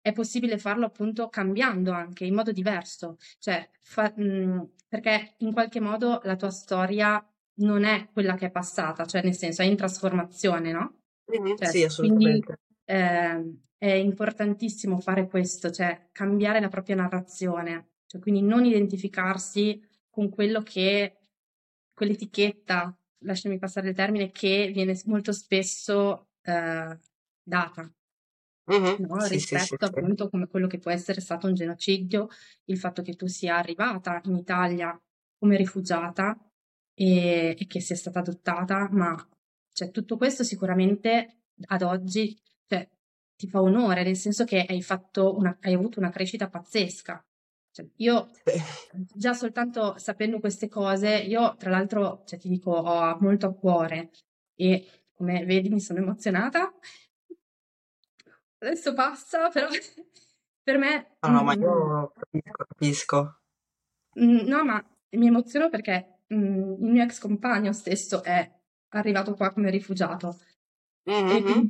è 0.00 0.12
possibile 0.12 0.58
farlo 0.58 0.84
appunto 0.84 1.28
cambiando 1.28 1.92
anche 1.92 2.24
in 2.24 2.34
modo 2.34 2.50
diverso, 2.50 3.18
cioè 3.38 3.68
fa, 3.80 4.12
mh, 4.14 4.24
mm, 4.24 4.60
perché 4.88 5.34
in 5.38 5.52
qualche 5.52 5.80
modo 5.80 6.20
la 6.24 6.34
tua 6.34 6.50
storia 6.50 7.24
non 7.54 7.84
è 7.84 8.08
quella 8.12 8.34
che 8.34 8.46
è 8.46 8.50
passata, 8.50 9.06
cioè 9.06 9.22
nel 9.22 9.36
senso 9.36 9.62
è 9.62 9.64
in 9.64 9.76
trasformazione, 9.76 10.72
no? 10.72 11.02
Mm-hmm, 11.30 11.56
cioè, 11.56 11.68
sì, 11.68 11.84
assolutamente. 11.84 12.58
Quindi, 12.58 12.60
eh, 12.84 13.60
è 13.78 13.92
importantissimo 13.92 14.98
fare 14.98 15.28
questo, 15.28 15.70
cioè 15.70 16.08
cambiare 16.12 16.60
la 16.60 16.68
propria 16.68 16.96
narrazione, 16.96 17.92
cioè, 18.06 18.20
quindi 18.20 18.42
non 18.42 18.64
identificarsi 18.64 19.80
con 20.10 20.28
quello 20.28 20.62
che, 20.62 21.18
quell'etichetta 21.94 22.96
lasciami 23.22 23.58
passare 23.58 23.90
il 23.90 23.94
termine, 23.94 24.30
che 24.30 24.70
viene 24.72 24.98
molto 25.06 25.32
spesso 25.32 26.28
eh, 26.42 26.98
data. 27.42 27.92
Mm-hmm. 28.70 29.04
No? 29.04 29.20
Sì, 29.20 29.34
rispetto 29.34 29.62
sì, 29.64 29.76
sì, 29.76 29.84
appunto 29.84 30.28
come 30.28 30.46
quello 30.46 30.66
che 30.66 30.78
può 30.78 30.90
essere 30.90 31.20
stato 31.20 31.46
un 31.46 31.54
genocidio, 31.54 32.28
il 32.66 32.78
fatto 32.78 33.02
che 33.02 33.14
tu 33.14 33.26
sia 33.26 33.56
arrivata 33.56 34.20
in 34.24 34.36
Italia 34.36 34.98
come 35.38 35.56
rifugiata 35.56 36.38
e, 36.94 37.56
e 37.58 37.66
che 37.66 37.80
sia 37.80 37.96
stata 37.96 38.20
adottata, 38.20 38.88
ma 38.92 39.16
cioè, 39.72 39.90
tutto 39.90 40.16
questo 40.16 40.44
sicuramente 40.44 41.42
ad 41.66 41.82
oggi 41.82 42.38
cioè, 42.66 42.88
ti 43.36 43.48
fa 43.48 43.60
onore, 43.60 44.04
nel 44.04 44.16
senso 44.16 44.44
che 44.44 44.64
hai, 44.68 44.84
una, 45.14 45.56
hai 45.60 45.74
avuto 45.74 45.98
una 45.98 46.10
crescita 46.10 46.48
pazzesca. 46.48 47.24
Cioè, 47.72 47.86
io 47.96 48.30
già 49.14 49.32
soltanto 49.32 49.96
sapendo 49.96 50.38
queste 50.40 50.68
cose, 50.68 51.16
io 51.16 51.56
tra 51.56 51.70
l'altro, 51.70 52.22
cioè, 52.26 52.38
ti 52.38 52.50
dico, 52.50 52.70
ho 52.72 53.16
molto 53.20 53.46
a 53.46 53.54
cuore 53.54 54.10
e 54.54 54.86
come 55.14 55.44
vedi 55.46 55.70
mi 55.70 55.80
sono 55.80 56.00
emozionata. 56.00 56.70
Adesso 58.58 58.92
passa, 58.92 59.48
però 59.48 59.68
per 60.62 60.76
me... 60.76 61.16
No, 61.20 61.30
no, 61.30 61.42
ma 61.42 61.56
mm, 61.56 61.62
io 61.62 62.12
capisco, 62.14 62.64
capisco. 62.68 63.40
Mm, 64.20 64.46
no, 64.46 64.64
ma 64.64 64.84
mi 65.12 65.26
emoziono 65.26 65.70
perché 65.70 66.18
mm, 66.32 66.82
il 66.82 66.90
mio 66.90 67.02
ex 67.02 67.18
compagno 67.18 67.72
stesso 67.72 68.22
è 68.22 68.48
arrivato 68.88 69.34
qua 69.34 69.50
come 69.50 69.70
rifugiato 69.70 70.38
mm-hmm. 71.10 71.66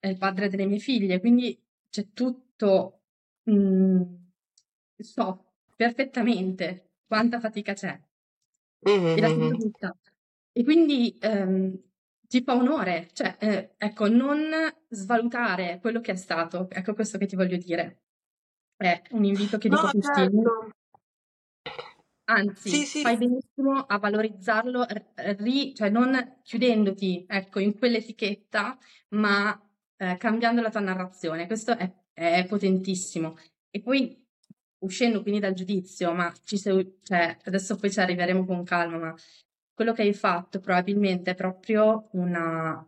è 0.00 0.08
il 0.08 0.18
padre 0.18 0.48
delle 0.48 0.66
mie 0.66 0.78
figlie, 0.78 1.20
quindi 1.20 1.56
c'è 1.88 2.08
tutto... 2.12 3.02
Mm, 3.48 4.24
so 5.02 5.44
perfettamente 5.74 6.90
quanta 7.06 7.40
fatica 7.40 7.72
c'è 7.72 8.00
e 8.80 9.20
la 9.20 9.28
sento 9.28 9.56
tutta. 9.56 9.96
E 10.52 10.64
quindi 10.64 11.16
ehm, 11.20 11.78
ti 12.26 12.42
fa 12.42 12.54
onore, 12.54 13.08
cioè, 13.12 13.36
eh, 13.38 13.74
ecco, 13.76 14.08
non 14.08 14.50
svalutare 14.88 15.78
quello 15.80 16.00
che 16.00 16.12
è 16.12 16.16
stato, 16.16 16.68
ecco 16.70 16.94
questo 16.94 17.18
che 17.18 17.26
ti 17.26 17.36
voglio 17.36 17.56
dire. 17.56 18.02
È 18.76 19.02
un 19.10 19.24
invito 19.24 19.58
che 19.58 19.68
dico 19.68 19.82
no, 19.82 19.88
a 19.88 19.90
tutti. 19.90 20.06
Certo. 20.06 20.70
Anzi, 22.28 22.68
sì, 22.68 22.84
sì. 22.84 23.00
fai 23.02 23.16
benissimo 23.16 23.78
a 23.86 23.98
valorizzarlo, 23.98 24.84
ri, 25.14 25.74
cioè 25.74 25.90
non 25.90 26.40
chiudendoti, 26.42 27.24
ecco, 27.28 27.60
in 27.60 27.78
quell'etichetta, 27.78 28.76
ma 29.10 29.58
eh, 29.96 30.16
cambiando 30.16 30.60
la 30.60 30.70
tua 30.70 30.80
narrazione. 30.80 31.46
Questo 31.46 31.76
è, 31.76 31.92
è 32.12 32.44
potentissimo. 32.46 33.36
E 33.70 33.80
poi 33.80 34.25
uscendo 34.86 35.22
quindi 35.22 35.40
dal 35.40 35.52
giudizio, 35.54 36.12
ma 36.14 36.32
ci 36.44 36.56
sei, 36.58 36.98
cioè, 37.02 37.36
adesso 37.44 37.76
poi 37.76 37.90
ci 37.90 38.00
arriveremo 38.00 38.44
con 38.44 38.64
calma, 38.64 38.98
ma 38.98 39.14
quello 39.74 39.92
che 39.92 40.02
hai 40.02 40.14
fatto 40.14 40.60
probabilmente 40.60 41.32
è 41.32 41.34
proprio 41.34 42.08
una 42.12 42.78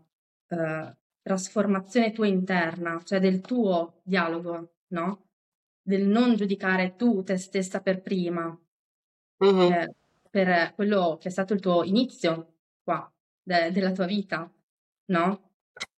uh, 0.49 0.97
trasformazione 1.23 2.13
tua 2.13 2.27
interna, 2.27 3.01
cioè 3.05 3.21
del 3.21 3.41
tuo 3.41 4.01
dialogo, 4.05 4.77
no? 4.89 5.27
Del 5.83 6.07
non 6.07 6.35
giudicare 6.37 6.97
tu 6.97 7.23
te 7.23 7.37
stessa 7.37 7.81
per 7.83 8.01
prima, 8.03 8.59
Mhm. 9.41 9.73
eh, 9.73 9.95
per 10.31 10.75
quello 10.75 11.17
che 11.21 11.29
è 11.29 11.31
stato 11.31 11.55
il 11.55 11.61
tuo 11.61 11.85
inizio 11.85 12.55
qua, 12.83 13.11
de- 13.43 13.71
della 13.71 13.93
tua 13.93 14.07
vita, 14.07 14.51
no? 15.07 15.48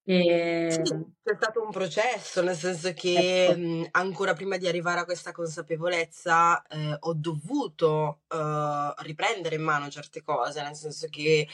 E... 0.03 0.71
Sì, 0.71 0.81
c'è 1.23 1.35
stato 1.35 1.63
un 1.63 1.69
processo, 1.69 2.41
nel 2.41 2.55
senso 2.55 2.93
che 2.93 3.45
Ecco. 3.45 3.59
mh, 3.59 3.87
ancora 3.91 4.33
prima 4.33 4.57
di 4.57 4.67
arrivare 4.67 5.01
a 5.01 5.05
questa 5.05 5.31
consapevolezza 5.31 6.63
eh, 6.63 6.97
ho 6.99 7.13
dovuto 7.13 8.21
eh, 8.27 8.93
riprendere 9.03 9.55
in 9.55 9.61
mano 9.61 9.89
certe 9.89 10.23
cose, 10.23 10.63
nel 10.63 10.75
senso 10.75 11.07
che 11.09 11.47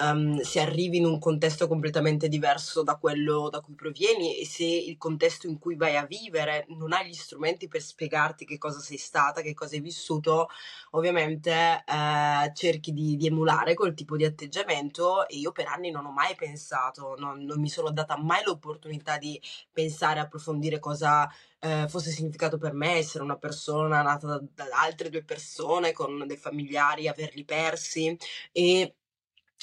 ehm, 0.00 0.40
se 0.40 0.60
arrivi 0.60 0.98
in 0.98 1.04
un 1.04 1.18
contesto 1.18 1.66
completamente 1.68 2.28
diverso 2.28 2.82
da 2.82 2.96
quello 2.96 3.48
da 3.50 3.60
cui 3.60 3.74
provieni 3.74 4.38
e 4.38 4.46
se 4.46 4.64
il 4.64 4.96
contesto 4.96 5.46
in 5.46 5.58
cui 5.58 5.76
vai 5.76 5.96
a 5.96 6.06
vivere 6.06 6.66
non 6.68 6.92
hai 6.92 7.08
gli 7.08 7.14
strumenti 7.14 7.68
per 7.68 7.82
spiegarti 7.82 8.44
che 8.44 8.58
cosa 8.58 8.80
sei 8.80 8.96
stata, 8.98 9.40
che 9.42 9.54
cosa 9.54 9.74
hai 9.74 9.80
vissuto, 9.80 10.48
ovviamente 10.92 11.84
eh, 11.86 12.52
cerchi 12.54 12.92
di, 12.92 13.16
di 13.16 13.26
emulare 13.26 13.74
quel 13.74 13.94
tipo 13.94 14.16
di 14.16 14.24
atteggiamento 14.24 15.26
e 15.28 15.36
io 15.36 15.52
per 15.52 15.66
anni 15.66 15.90
non 15.90 16.06
ho 16.06 16.12
mai 16.12 16.34
pensato, 16.34 17.14
non, 17.18 17.44
non 17.44 17.60
mi 17.60 17.68
sono 17.68 17.90
data 17.90 18.16
mai 18.16 18.42
l'opportunità 18.44 19.18
di 19.18 19.40
pensare, 19.72 20.20
approfondire 20.20 20.78
cosa 20.78 21.28
eh, 21.60 21.86
fosse 21.88 22.10
significato 22.10 22.58
per 22.58 22.72
me 22.72 22.94
essere 22.96 23.24
una 23.24 23.36
persona 23.36 24.02
nata 24.02 24.26
da, 24.26 24.42
da 24.54 24.64
altre 24.80 25.10
due 25.10 25.24
persone 25.24 25.92
con 25.92 26.24
dei 26.26 26.36
familiari, 26.36 27.08
averli 27.08 27.44
persi 27.44 28.16
e 28.52 28.94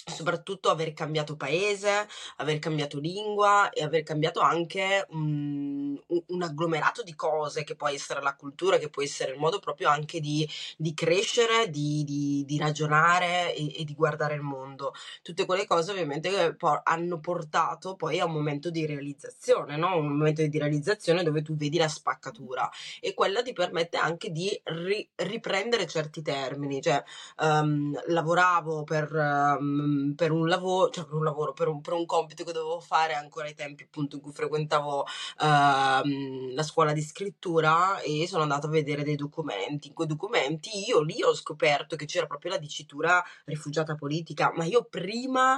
soprattutto 0.04 0.70
aver 0.70 0.94
cambiato 0.94 1.36
paese, 1.36 2.08
aver 2.38 2.60
cambiato 2.60 3.00
lingua 3.00 3.70
e 3.72 3.84
aver 3.84 4.04
cambiato 4.04 4.40
anche 4.40 5.06
un, 5.10 6.00
un 6.08 6.42
agglomerato 6.44 7.02
di 7.02 7.16
cose 7.16 7.64
che 7.64 7.76
può 7.76 7.88
essere 7.88 8.22
la 8.22 8.36
cultura, 8.36 8.78
che 8.78 8.90
può 8.90 9.02
essere 9.02 9.32
il 9.32 9.40
modo 9.40 9.60
proprio 9.60 9.90
anche 9.90 10.20
di, 10.20 10.48
di 10.78 10.94
crescere, 10.94 11.70
di, 11.70 12.04
di, 12.04 12.44
di 12.46 12.58
ragionare 12.58 13.56
e, 13.56 13.82
e, 13.82 13.84
di 13.84 13.96
guardare 13.96 14.36
il 14.36 14.42
mondo. 14.42 14.94
Tutte 15.24 15.46
quelle 15.46 15.66
cose 15.66 15.92
ovviamente 15.92 16.56
hanno 16.84 17.20
portato 17.20 17.96
poi 17.96 18.20
a 18.20 18.26
un 18.26 18.34
momento 18.34 18.70
di 18.70 18.86
realizzazione, 18.86 19.76
no? 19.78 19.98
un 19.98 20.18
momento 20.18 20.46
di 20.46 20.58
realizzazione 20.58 21.24
dove 21.24 21.42
tu 21.42 21.56
vedi 21.56 21.78
la 21.78 21.88
spaccatura 21.88 22.70
e 23.00 23.14
quella 23.14 23.42
ti 23.42 23.54
permette 23.54 23.98
anche 23.98 24.32
di 24.32 24.60
ri- 24.66 25.08
riprendere 25.16 25.88
certi 25.88 26.22
termini, 26.22 26.82
cioè 26.82 27.04
um, 27.40 28.00
lavoravo 28.08 28.84
per... 28.84 29.12
Um, 29.14 29.85
per 30.16 30.32
un 30.32 30.48
lavoro, 30.48 30.90
cioè 30.92 31.06
per 31.06 31.16
un 31.16 31.24
lavoro, 31.24 31.54
per 31.54 31.68
un, 31.68 31.82
per 31.82 31.94
un, 31.94 32.06
compito 32.06 32.44
che 32.44 32.52
dovevo 32.52 32.80
fare 32.80 33.14
ancora 33.14 33.48
ai 33.48 33.54
tempi 33.54 33.84
appunto 33.84 34.16
in 34.16 34.22
cui 34.22 34.32
frequentavo 34.32 35.00
uh, 35.02 36.54
la 36.54 36.64
scuola 36.64 36.94
di 36.94 37.02
scrittura 37.02 38.00
e 38.00 38.28
sono 38.28 38.44
andata 38.44 38.68
a 38.68 38.70
vedere 38.70 39.04
dei 39.04 39.16
documenti. 39.16 39.88
In 39.88 39.94
quei 39.94 40.08
documenti 40.08 40.86
io 40.88 41.02
lì 41.02 41.22
ho 41.24 41.34
scoperto 41.34 41.96
che 41.96 42.06
c'era 42.06 42.28
proprio 42.28 42.52
la 42.52 42.58
dicitura 42.58 43.24
rifugiata 43.46 43.96
politica, 43.96 44.52
ma 44.56 44.66
io 44.66 44.84
prima 44.90 45.56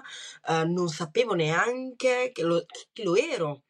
uh, 0.47 0.71
non 0.71 0.89
sapevo 0.89 1.33
neanche 1.33 2.31
che 2.33 2.43
lo, 2.43 2.65
che 2.93 3.03
lo 3.03 3.15
ero 3.15 3.61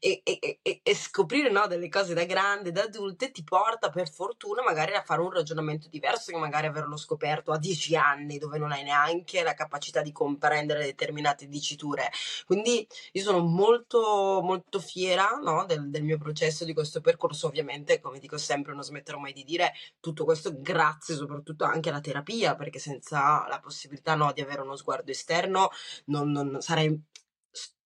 e, 0.00 0.20
e, 0.24 0.58
e, 0.62 0.80
e 0.82 0.94
scoprire 0.94 1.50
no, 1.50 1.66
delle 1.66 1.88
cose 1.88 2.14
da 2.14 2.24
grande, 2.24 2.72
da 2.72 2.82
adulte, 2.82 3.30
ti 3.30 3.42
porta 3.44 3.90
per 3.90 4.10
fortuna 4.10 4.62
magari 4.62 4.94
a 4.94 5.02
fare 5.02 5.20
un 5.20 5.30
ragionamento 5.30 5.88
diverso 5.88 6.32
che 6.32 6.38
magari 6.38 6.66
averlo 6.66 6.96
scoperto 6.96 7.52
a 7.52 7.58
dieci 7.58 7.96
anni, 7.96 8.38
dove 8.38 8.58
non 8.58 8.72
hai 8.72 8.82
neanche 8.82 9.42
la 9.42 9.54
capacità 9.54 10.02
di 10.02 10.12
comprendere 10.12 10.84
determinate 10.84 11.46
diciture. 11.48 12.10
Quindi 12.46 12.86
io 13.12 13.22
sono 13.22 13.40
molto, 13.40 14.40
molto 14.42 14.80
fiera 14.80 15.38
no, 15.42 15.64
del, 15.66 15.90
del 15.90 16.02
mio 16.02 16.18
processo, 16.18 16.64
di 16.64 16.74
questo 16.74 17.00
percorso. 17.00 17.46
Ovviamente, 17.46 18.00
come 18.00 18.18
dico 18.18 18.38
sempre, 18.38 18.72
non 18.74 18.82
smetterò 18.82 19.18
mai 19.18 19.32
di 19.32 19.44
dire 19.44 19.72
tutto 20.00 20.24
questo 20.24 20.52
grazie 20.60 21.14
soprattutto 21.14 21.64
anche 21.64 21.88
alla 21.90 22.00
terapia, 22.00 22.54
perché 22.54 22.78
senza 22.78 23.46
la 23.48 23.60
possibilità 23.60 24.14
no, 24.14 24.32
di 24.32 24.40
avere 24.40 24.60
uno 24.60 24.76
sguardo 24.76 25.10
esterno 25.10 25.70
non, 26.06 26.30
non 26.30 26.60
sarei 26.60 27.00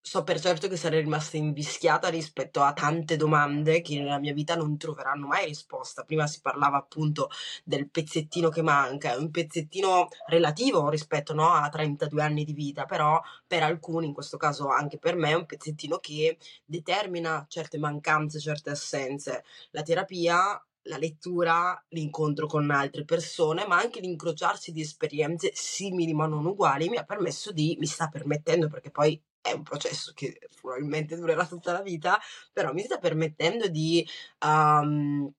so 0.01 0.25
per 0.25 0.41
certo 0.41 0.69
che 0.69 0.77
sarei 0.77 1.01
rimasta 1.01 1.37
invischiata 1.37 2.09
rispetto 2.09 2.63
a 2.63 2.73
tante 2.73 3.17
domande 3.17 3.83
che 3.83 3.99
nella 3.99 4.19
mia 4.19 4.33
vita 4.33 4.57
non 4.57 4.77
troveranno 4.79 5.27
mai 5.27 5.47
risposta. 5.47 6.05
Prima 6.05 6.27
si 6.27 6.41
parlava 6.41 6.79
appunto 6.79 7.29
del 7.65 7.91
pezzettino 7.91 8.49
che 8.49 8.63
manca, 8.63 9.17
un 9.19 9.31
pezzettino 9.31 10.09
relativo 10.27 10.89
rispetto 10.89 11.35
no, 11.35 11.53
a 11.53 11.69
32 11.69 12.23
anni 12.23 12.45
di 12.45 12.55
vita, 12.55 12.85
però 12.87 13.21
per 13.47 13.63
alcuni, 13.63 14.07
in 14.07 14.15
questo 14.15 14.37
caso 14.39 14.69
anche 14.69 14.99
per 14.99 15.15
me, 15.17 15.31
è 15.31 15.35
un 15.35 15.47
pezzettino 15.47 15.99
che 15.99 16.39
determina 16.65 17.45
certe 17.49 17.79
mancanze, 17.79 18.41
certe 18.41 18.71
assenze. 18.71 19.45
La 19.71 19.83
terapia 19.83 20.61
la 20.89 20.97
lettura, 20.97 21.85
l'incontro 21.91 22.47
con 22.47 22.71
altre 22.71 23.05
persone, 23.05 23.67
ma 23.67 23.77
anche 23.79 24.01
l'incrociarsi 24.01 24.73
di 24.73 24.81
esperienze 24.81 25.51
simili 25.55 26.15
ma 26.15 26.27
non 26.27 26.47
uguali 26.47 26.89
mi 26.89 26.97
ha 26.97 27.05
permesso 27.05 27.53
di, 27.53 27.77
mi 27.79 27.87
sta 27.87 28.09
permettendo, 28.09 28.69
perché 28.69 28.91
poi 28.91 29.21
è 29.51 29.53
un 29.53 29.63
processo 29.63 30.13
che 30.15 30.39
probabilmente 30.61 31.17
durerà 31.17 31.47
tutta 31.47 31.73
la 31.73 31.83
vita, 31.83 32.19
però 32.53 32.73
mi 32.73 32.83
sta 32.83 32.99
permettendo 32.99 33.69
di 33.69 34.07
um, 34.45 35.31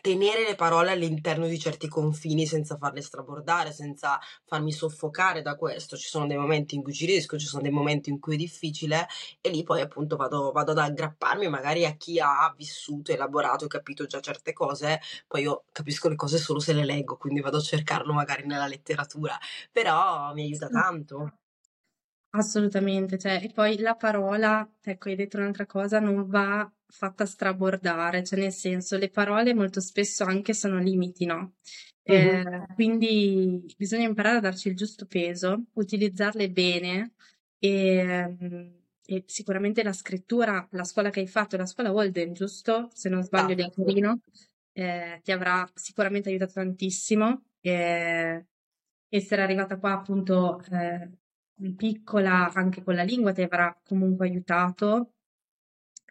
tenere 0.00 0.44
le 0.46 0.54
parole 0.54 0.90
all'interno 0.92 1.46
di 1.46 1.58
certi 1.58 1.88
confini 1.88 2.46
senza 2.46 2.76
farle 2.76 3.02
strabordare, 3.02 3.72
senza 3.72 4.18
farmi 4.44 4.72
soffocare 4.72 5.42
da 5.42 5.56
questo. 5.56 5.96
Ci 5.96 6.08
sono 6.08 6.26
dei 6.26 6.36
momenti 6.36 6.74
in 6.74 6.82
cui 6.82 6.92
ci 6.92 7.06
riesco, 7.06 7.38
ci 7.38 7.46
sono 7.46 7.62
dei 7.62 7.70
momenti 7.70 8.10
in 8.10 8.18
cui 8.18 8.34
è 8.34 8.36
difficile 8.38 9.06
e 9.40 9.50
lì 9.50 9.62
poi 9.62 9.80
appunto 9.80 10.16
vado, 10.16 10.52
vado 10.52 10.72
ad 10.72 10.78
aggrapparmi 10.78 11.48
magari 11.48 11.84
a 11.84 11.96
chi 11.96 12.18
ha 12.18 12.52
vissuto, 12.56 13.12
elaborato 13.12 13.64
e 13.66 13.68
capito 13.68 14.06
già 14.06 14.20
certe 14.20 14.52
cose, 14.52 15.00
poi 15.26 15.42
io 15.42 15.64
capisco 15.72 16.08
le 16.08 16.16
cose 16.16 16.38
solo 16.38 16.60
se 16.60 16.72
le 16.72 16.84
leggo, 16.84 17.16
quindi 17.16 17.40
vado 17.40 17.58
a 17.58 17.60
cercarlo 17.60 18.12
magari 18.12 18.46
nella 18.46 18.66
letteratura, 18.66 19.38
però 19.70 20.32
mi 20.34 20.42
aiuta 20.42 20.68
tanto. 20.68 21.39
Assolutamente, 22.32 23.18
cioè, 23.18 23.40
e 23.42 23.50
poi 23.52 23.76
la 23.78 23.96
parola, 23.96 24.68
ecco, 24.82 25.08
hai 25.08 25.16
detto 25.16 25.36
un'altra 25.38 25.66
cosa, 25.66 25.98
non 25.98 26.28
va 26.28 26.72
fatta 26.86 27.26
strabordare, 27.26 28.22
cioè 28.22 28.38
nel 28.38 28.52
senso 28.52 28.96
le 28.96 29.10
parole 29.10 29.52
molto 29.52 29.80
spesso 29.80 30.22
anche 30.22 30.54
sono 30.54 30.78
limiti, 30.78 31.24
no? 31.26 31.56
Eh, 32.02 32.44
Mhm. 32.44 32.76
quindi 32.76 33.64
bisogna 33.76 34.06
imparare 34.06 34.36
a 34.36 34.40
darci 34.40 34.68
il 34.68 34.76
giusto 34.76 35.06
peso, 35.06 35.64
utilizzarle 35.72 36.48
bene 36.52 37.14
e, 37.58 38.36
e 39.04 39.24
sicuramente 39.26 39.82
la 39.82 39.92
scrittura, 39.92 40.68
la 40.70 40.84
scuola 40.84 41.10
che 41.10 41.18
hai 41.20 41.26
fatto, 41.26 41.56
la 41.56 41.66
scuola 41.66 41.90
Walden, 41.90 42.32
giusto? 42.32 42.90
Se 42.92 43.08
non 43.08 43.24
sbaglio 43.24 43.54
di 43.54 43.66
Esatto. 43.66 43.68
Torino, 43.68 44.20
eh, 44.72 45.18
ti 45.24 45.32
avrà 45.32 45.68
sicuramente 45.74 46.28
aiutato 46.28 46.52
tantissimo. 46.52 47.42
E 47.60 48.46
essere 49.12 49.42
arrivata 49.42 49.78
qua 49.78 49.92
appunto 49.92 50.60
eh, 50.70 51.10
piccola 51.76 52.52
anche 52.52 52.82
con 52.82 52.94
la 52.94 53.02
lingua 53.02 53.32
ti 53.32 53.42
avrà 53.42 53.76
comunque 53.84 54.26
aiutato. 54.28 55.12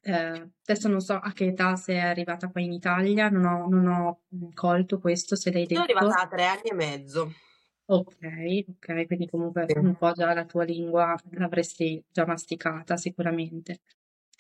Eh, 0.01 0.51
adesso 0.65 0.87
non 0.87 1.01
so 1.01 1.15
a 1.15 1.31
che 1.33 1.47
età 1.47 1.75
sei 1.75 1.99
arrivata 1.99 2.49
qua 2.49 2.61
in 2.61 2.71
Italia, 2.71 3.29
non 3.29 3.45
ho, 3.45 3.67
non 3.67 3.87
ho 3.87 4.21
colto 4.53 4.99
questo, 4.99 5.35
se 5.35 5.51
l'hai 5.51 5.65
Sono 5.67 5.83
detto. 5.83 5.83
arrivata 5.85 6.21
a 6.21 6.27
tre 6.27 6.45
anni 6.45 6.61
e 6.69 6.73
mezzo. 6.73 7.33
Ok, 7.91 8.15
ok, 8.67 9.05
quindi 9.07 9.27
comunque 9.27 9.65
Sì. 9.65 9.77
un 9.79 9.95
po' 9.97 10.11
già 10.11 10.31
la 10.33 10.45
tua 10.45 10.63
lingua 10.63 11.15
l'avresti 11.31 12.03
già 12.11 12.25
masticata 12.25 12.97
sicuramente. 12.97 13.81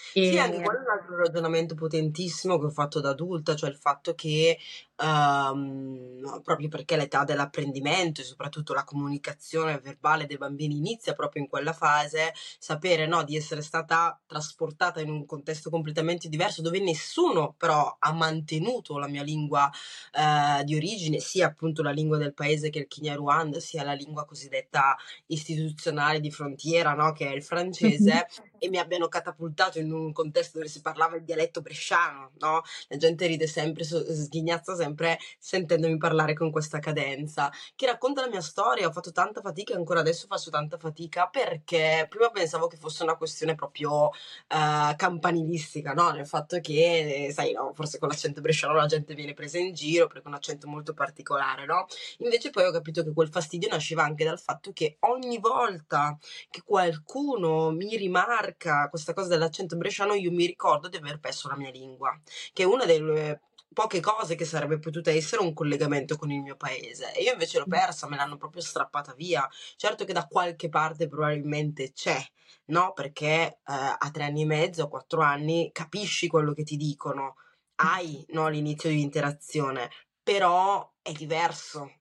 Sì, 0.01 0.39
anche 0.39 0.57
E 0.57 0.61
quello 0.61 0.79
è 0.79 0.81
un 0.83 0.89
altro 0.89 1.17
ragionamento 1.17 1.75
potentissimo 1.75 2.57
che 2.57 2.65
ho 2.65 2.69
fatto 2.69 3.01
da 3.01 3.09
adulta, 3.09 3.55
cioè 3.55 3.69
il 3.69 3.75
fatto 3.75 4.15
che 4.15 4.57
ehm, 4.95 6.41
proprio 6.41 6.69
perché 6.69 6.95
l'età 6.95 7.25
dell'apprendimento 7.25 8.21
e 8.21 8.23
soprattutto 8.23 8.73
la 8.73 8.85
comunicazione 8.85 9.79
verbale 9.79 10.25
dei 10.25 10.37
bambini 10.37 10.77
inizia 10.77 11.13
proprio 11.13 11.41
in 11.41 11.49
quella 11.49 11.73
fase, 11.73 12.33
sapere 12.57 13.07
no, 13.07 13.23
di 13.23 13.35
essere 13.35 13.61
stata 13.61 14.19
trasportata 14.25 15.01
in 15.01 15.09
un 15.09 15.25
contesto 15.25 15.69
completamente 15.69 16.29
diverso 16.29 16.61
dove 16.61 16.79
nessuno 16.79 17.53
però 17.57 17.95
ha 17.99 18.13
mantenuto 18.13 18.97
la 18.97 19.07
mia 19.07 19.23
lingua 19.23 19.69
eh, 20.13 20.63
di 20.63 20.75
origine, 20.75 21.19
sia 21.19 21.47
appunto 21.47 21.83
la 21.83 21.91
lingua 21.91 22.17
del 22.17 22.33
paese 22.33 22.69
che 22.69 22.79
è 22.79 22.81
il 22.83 22.87
Kinyarwanda, 22.87 23.59
sia 23.59 23.83
la 23.83 23.93
lingua 23.93 24.25
cosiddetta 24.25 24.95
istituzionale 25.27 26.19
di 26.19 26.31
frontiera, 26.31 26.93
no, 26.93 27.11
che 27.11 27.27
è 27.27 27.35
il 27.35 27.43
francese, 27.49 28.27
e 28.59 28.69
mi 28.69 28.77
abbiano 28.77 29.07
catapultato 29.07 29.79
in 29.79 29.91
un 29.91 30.11
contesto 30.11 30.57
dove 30.57 30.69
si 30.69 30.81
parlava 30.81 31.15
il 31.15 31.23
dialetto 31.23 31.61
bresciano, 31.61 32.31
no? 32.39 32.61
La 32.87 32.97
gente 32.97 33.25
ride 33.25 33.47
sempre, 33.47 33.83
sghignazza 33.83 34.75
sempre 34.75 35.17
sentendomi 35.37 35.97
parlare 35.97 36.33
con 36.33 36.51
questa 36.51 36.79
cadenza, 36.79 37.51
che 37.75 37.85
racconta 37.85 38.21
la 38.21 38.29
mia 38.29 38.41
storia. 38.41 38.87
Ho 38.87 38.91
fatto 38.91 39.11
tanta 39.11 39.41
fatica 39.41 39.73
e 39.73 39.77
ancora 39.77 39.99
adesso 40.01 40.27
faccio 40.27 40.49
tanta 40.49 40.77
fatica 40.77 41.27
perché 41.27 42.05
prima 42.09 42.29
pensavo 42.29 42.67
che 42.67 42.77
fosse 42.77 43.03
una 43.03 43.15
questione 43.15 43.55
proprio 43.55 44.11
eh, 44.47 44.95
campanilistica, 44.95 45.93
no? 45.93 46.11
Nel 46.11 46.27
fatto 46.27 46.59
che, 46.59 47.31
sai, 47.33 47.53
no, 47.53 47.73
forse 47.73 47.99
con 47.99 48.09
l'accento 48.09 48.41
bresciano 48.41 48.73
la 48.73 48.85
gente 48.85 49.13
viene 49.13 49.33
presa 49.33 49.57
in 49.57 49.73
giro 49.73 50.07
perché 50.07 50.23
è 50.23 50.27
un 50.27 50.33
accento 50.35 50.67
molto 50.67 50.93
particolare, 50.93 51.65
no? 51.65 51.85
Invece 52.19 52.49
poi 52.49 52.65
ho 52.65 52.71
capito 52.71 53.03
che 53.03 53.13
quel 53.13 53.29
fastidio 53.29 53.69
nasceva 53.69 54.03
anche 54.03 54.23
dal 54.25 54.39
fatto 54.39 54.71
che 54.73 54.97
ogni 55.01 55.37
volta 55.39 56.17
che 56.49 56.61
qualcuno 56.63 57.71
mi 57.71 57.95
rimarca 57.95 58.48
cerca 58.49 58.89
questa 58.89 59.13
cosa 59.13 59.29
dell'accento 59.29 59.77
bresciano, 59.77 60.13
io 60.13 60.31
mi 60.31 60.45
ricordo 60.45 60.87
di 60.87 60.97
aver 60.97 61.19
perso 61.19 61.47
la 61.47 61.55
mia 61.55 61.69
lingua, 61.69 62.19
che 62.53 62.63
è 62.63 62.65
una 62.65 62.85
delle 62.85 63.41
poche 63.71 63.99
cose 63.99 64.35
che 64.35 64.45
sarebbe 64.45 64.79
potuta 64.79 65.11
essere 65.11 65.43
un 65.43 65.53
collegamento 65.53 66.15
con 66.15 66.31
il 66.31 66.41
mio 66.41 66.55
paese. 66.55 67.13
E 67.13 67.21
io 67.23 67.33
invece 67.33 67.59
l'ho 67.59 67.67
persa, 67.67 68.07
me 68.07 68.15
l'hanno 68.15 68.37
proprio 68.37 68.61
strappata 68.61 69.13
via. 69.13 69.47
Certo 69.75 70.05
che 70.05 70.13
da 70.13 70.25
qualche 70.25 70.69
parte 70.69 71.07
probabilmente 71.07 71.91
c'è, 71.93 72.19
no? 72.65 72.93
Perché 72.93 73.25
eh, 73.27 73.59
a 73.63 74.09
tre 74.11 74.23
anni 74.23 74.41
e 74.41 74.45
mezzo, 74.45 74.83
a 74.83 74.89
quattro 74.89 75.21
anni, 75.21 75.69
capisci 75.71 76.27
quello 76.27 76.53
che 76.53 76.63
ti 76.63 76.77
dicono, 76.77 77.35
hai 77.75 78.25
no, 78.29 78.49
l'inizio 78.49 78.89
di 78.89 79.01
interazione, 79.01 79.89
però 80.23 80.91
è 81.01 81.11
diverso. 81.11 81.98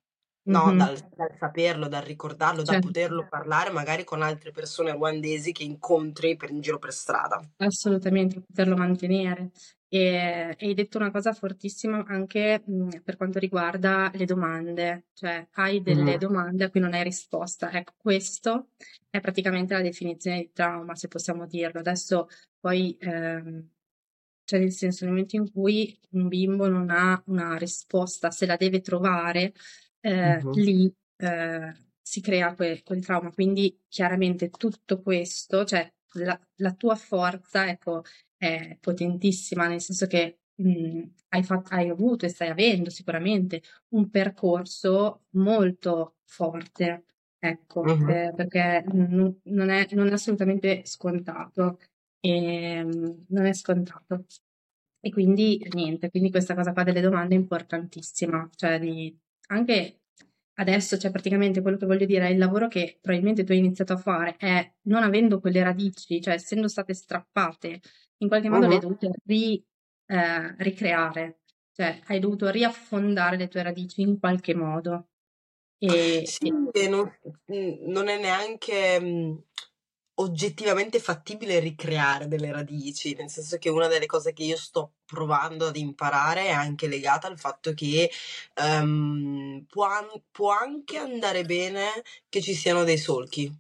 No, 0.48 0.72
Mhm. 0.72 0.74
dal, 0.74 0.98
dal 1.14 1.36
saperlo, 1.38 1.88
dal 1.88 2.02
ricordarlo, 2.02 2.62
da 2.62 2.74
Certo. 2.74 2.78
poterlo 2.78 3.26
parlare 3.28 3.70
magari 3.70 4.04
con 4.04 4.22
altre 4.22 4.50
persone 4.50 4.92
ruandesi 4.92 5.52
che 5.52 5.62
incontri 5.62 6.36
per, 6.36 6.50
in 6.50 6.60
giro 6.60 6.78
per 6.78 6.92
strada. 6.92 7.40
Assolutamente, 7.60 8.40
poterlo 8.40 8.76
mantenere. 8.76 9.50
E 9.90 10.54
e 10.58 10.66
hai 10.66 10.74
detto 10.74 10.98
una 10.98 11.10
cosa 11.10 11.32
fortissima 11.32 12.04
anche 12.06 12.62
mh, 12.64 13.00
per 13.02 13.16
quanto 13.16 13.38
riguarda 13.38 14.10
le 14.14 14.26
domande, 14.26 15.06
cioè 15.14 15.48
hai 15.52 15.80
delle 15.82 16.16
Mhm. 16.16 16.18
domande 16.18 16.64
a 16.64 16.70
cui 16.70 16.78
non 16.80 16.92
hai 16.92 17.02
risposta. 17.02 17.72
Ecco, 17.72 17.94
questo 17.96 18.68
è 19.10 19.18
praticamente 19.20 19.74
la 19.74 19.80
definizione 19.80 20.38
di 20.40 20.50
trauma, 20.52 20.94
se 20.94 21.08
possiamo 21.08 21.46
dirlo. 21.46 21.80
Adesso 21.80 22.28
poi, 22.60 22.96
ehm, 23.00 23.70
cioè 24.44 24.58
nel 24.60 24.72
senso, 24.72 25.04
nel 25.04 25.12
momento 25.14 25.36
in 25.36 25.50
cui 25.52 25.98
un 26.10 26.28
bimbo 26.28 26.68
non 26.68 26.90
ha 26.90 27.20
una 27.26 27.56
risposta, 27.56 28.30
se 28.30 28.46
la 28.46 28.56
deve 28.56 28.80
trovare, 28.80 29.52
eh, 30.08 30.42
Mhm. 30.44 30.52
lì 30.54 30.94
eh, 31.16 31.72
si 32.00 32.20
crea 32.20 32.54
que- 32.54 32.82
quel 32.84 33.04
trauma. 33.04 33.30
Quindi 33.32 33.82
chiaramente 33.88 34.50
tutto 34.50 35.00
questo, 35.02 35.64
cioè 35.64 35.90
la, 36.14 36.38
la 36.56 36.72
tua 36.74 36.94
forza, 36.96 37.68
ecco, 37.68 38.02
è 38.36 38.76
potentissima, 38.80 39.66
nel 39.68 39.80
senso 39.80 40.06
che 40.06 40.40
mh, 40.54 41.02
hai, 41.28 41.42
fatto, 41.42 41.74
hai 41.74 41.88
avuto 41.88 42.24
e 42.26 42.28
stai 42.28 42.48
avendo 42.48 42.90
sicuramente 42.90 43.62
un 43.90 44.08
percorso 44.10 45.24
molto 45.30 46.16
forte, 46.24 47.04
ecco, 47.38 47.82
Mhm. 47.84 48.10
eh, 48.10 48.32
perché 48.34 48.84
non, 48.92 49.40
non 49.44 49.70
è, 49.70 49.86
non 49.92 50.08
è 50.08 50.12
assolutamente 50.12 50.82
scontato. 50.84 51.78
E, 52.20 52.82
mh, 52.84 53.26
non 53.28 53.46
è 53.46 53.52
scontato. 53.52 54.24
E 55.00 55.10
quindi 55.10 55.64
niente, 55.74 56.10
quindi 56.10 56.30
questa 56.30 56.54
cosa 56.54 56.72
qua 56.72 56.82
delle 56.82 57.00
domande 57.00 57.34
è 57.34 57.38
importantissima, 57.38 58.48
cioè 58.54 58.78
di, 58.80 59.16
anche 59.48 60.00
adesso, 60.54 60.96
cioè 60.98 61.10
praticamente 61.10 61.60
quello 61.62 61.76
che 61.76 61.86
voglio 61.86 62.06
dire 62.06 62.26
è 62.26 62.30
il 62.30 62.38
lavoro 62.38 62.68
che 62.68 62.98
probabilmente 63.00 63.44
tu 63.44 63.52
hai 63.52 63.58
iniziato 63.58 63.92
a 63.92 63.96
fare 63.96 64.36
è 64.36 64.74
non 64.82 65.02
avendo 65.02 65.40
quelle 65.40 65.62
radici, 65.62 66.20
cioè 66.20 66.34
essendo 66.34 66.68
state 66.68 66.94
strappate, 66.94 67.80
in 68.18 68.28
qualche 68.28 68.48
modo 68.48 68.66
le 68.66 68.74
hai 68.74 68.78
Mhm. 68.78 68.80
dovute 68.80 69.10
ri- 69.24 69.64
eh, 70.06 70.54
ricreare, 70.58 71.40
cioè 71.72 72.00
hai 72.06 72.18
dovuto 72.18 72.50
riaffondare 72.50 73.36
le 73.36 73.48
tue 73.48 73.62
radici 73.62 74.00
in 74.00 74.18
qualche 74.18 74.54
modo. 74.54 75.08
E, 75.78 76.22
Sì, 76.26 76.48
e- 76.48 76.88
non, 76.88 77.12
non 77.86 78.08
è 78.08 78.18
neanche 78.18 79.00
mm, 79.00 79.36
oggettivamente 80.20 80.98
fattibile 81.00 81.58
ricreare 81.60 82.28
delle 82.28 82.50
radici, 82.52 83.14
nel 83.14 83.30
senso 83.30 83.58
che 83.58 83.68
una 83.68 83.86
delle 83.86 84.06
cose 84.06 84.32
che 84.32 84.42
io 84.44 84.56
sto 84.56 84.94
provando 85.04 85.66
ad 85.68 85.76
imparare 85.76 86.46
è 86.46 86.50
anche 86.50 86.86
legata 86.88 87.26
al 87.28 87.38
fatto 87.38 87.72
che 87.74 88.10
ehm, 88.54 89.64
può, 89.68 89.84
an- 89.84 90.22
può 90.30 90.50
anche 90.50 90.98
andare 90.98 91.44
bene 91.44 92.02
che 92.28 92.40
ci 92.40 92.54
siano 92.54 92.84
dei 92.84 92.98
solchi, 92.98 93.52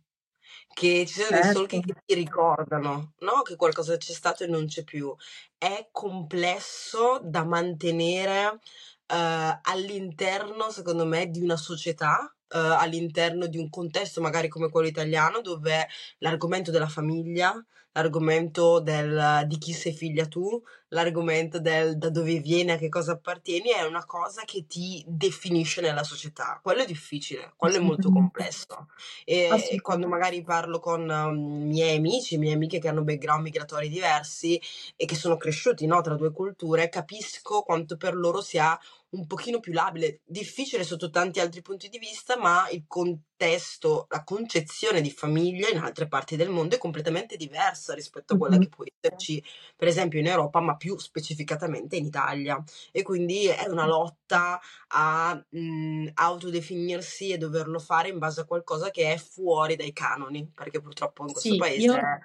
che 0.72 1.04
ci 1.06 1.14
siano 1.14 1.32
dei 1.32 1.44
solchi 1.44 1.76
certo, 1.76 1.92
che 1.92 2.02
ti 2.04 2.14
ricordano, 2.14 3.12
no? 3.20 3.42
Che 3.42 3.56
qualcosa 3.56 3.96
c'è 3.96 4.12
stato 4.12 4.44
e 4.44 4.46
non 4.48 4.66
c'è 4.66 4.84
più. 4.84 5.14
È 5.56 5.88
complesso 5.92 7.20
da 7.22 7.44
mantenere 7.44 8.58
eh, 9.06 9.60
all'interno, 9.62 10.70
secondo 10.70 11.06
me, 11.06 11.28
di 11.30 11.40
una 11.40 11.56
società, 11.56 12.32
eh, 12.48 12.58
all'interno 12.58 13.46
di 13.46 13.58
un 13.58 13.68
contesto 13.68 14.20
magari 14.20 14.48
come 14.48 14.70
quello 14.70 14.88
italiano, 14.88 15.40
dove 15.40 15.88
l'argomento 16.18 16.70
della 16.70 16.88
famiglia, 16.88 17.54
l'argomento 17.92 18.80
del, 18.80 19.44
di 19.46 19.58
chi 19.58 19.72
sei 19.72 19.92
figlia 19.92 20.26
tu, 20.26 20.62
l'argomento 20.88 21.58
del 21.60 21.98
da 21.98 22.10
dove 22.10 22.38
vieni, 22.38 22.70
a 22.70 22.76
che 22.76 22.88
cosa 22.88 23.12
appartieni, 23.12 23.70
è 23.70 23.82
una 23.82 24.04
cosa 24.04 24.42
che 24.44 24.66
ti 24.66 25.04
definisce 25.06 25.80
nella 25.80 26.04
società. 26.04 26.60
Quello 26.62 26.82
è 26.82 26.86
difficile, 26.86 27.52
quello 27.56 27.76
è 27.76 27.80
molto 27.80 28.10
complesso. 28.10 28.88
E, 29.24 29.48
e 29.70 29.80
quando 29.80 30.06
magari 30.06 30.42
parlo 30.42 30.78
con 30.78 31.08
um, 31.08 31.66
miei 31.66 31.96
amici, 31.96 32.38
mie 32.38 32.54
amiche 32.54 32.78
che 32.78 32.88
hanno 32.88 33.02
background 33.02 33.42
migratori 33.42 33.88
diversi 33.88 34.60
e 34.96 35.04
che 35.04 35.14
sono 35.14 35.36
cresciuti 35.36 35.86
no, 35.86 36.00
tra 36.00 36.14
due 36.14 36.30
culture, 36.30 36.88
capisco 36.88 37.62
quanto 37.62 37.96
per 37.96 38.14
loro 38.14 38.40
sia 38.40 38.78
un 39.10 39.26
pochino 39.26 39.58
più 39.60 39.72
labile, 39.72 40.20
difficile 40.24 40.84
sotto 40.84 41.08
tanti 41.10 41.40
altri 41.40 41.62
punti 41.62 41.88
di 41.88 41.98
vista, 41.98 42.36
ma 42.36 42.68
il 42.70 42.84
contesto, 42.86 44.06
la 44.10 44.22
concezione 44.24 45.00
di 45.00 45.10
famiglia 45.10 45.68
in 45.68 45.78
altre 45.78 46.08
parti 46.08 46.36
del 46.36 46.50
mondo 46.50 46.74
è 46.74 46.78
completamente 46.78 47.36
diversa 47.36 47.94
rispetto 47.94 48.34
a 48.34 48.36
quella 48.36 48.58
Mhm. 48.58 48.58
che 48.58 48.68
può 48.68 48.84
esserci, 48.84 49.42
per 49.76 49.88
esempio, 49.88 50.18
in 50.20 50.26
Europa, 50.26 50.60
ma 50.60 50.76
più 50.76 50.98
specificatamente 50.98 51.96
in 51.96 52.04
Italia. 52.06 52.62
E 52.92 53.02
quindi 53.02 53.46
è 53.46 53.66
una 53.68 53.86
lotta 53.86 54.60
a 54.88 55.42
mh, 55.48 56.08
autodefinirsi 56.14 57.30
e 57.30 57.38
doverlo 57.38 57.78
fare 57.78 58.08
in 58.08 58.18
base 58.18 58.40
a 58.42 58.44
qualcosa 58.44 58.90
che 58.90 59.12
è 59.12 59.16
fuori 59.18 59.76
dai 59.76 59.92
canoni, 59.92 60.50
perché 60.54 60.80
purtroppo 60.80 61.24
in 61.24 61.32
questo 61.32 61.54
Sì, 61.54 61.56
paese 61.56 61.86
io 61.86 61.94
è 61.98 62.18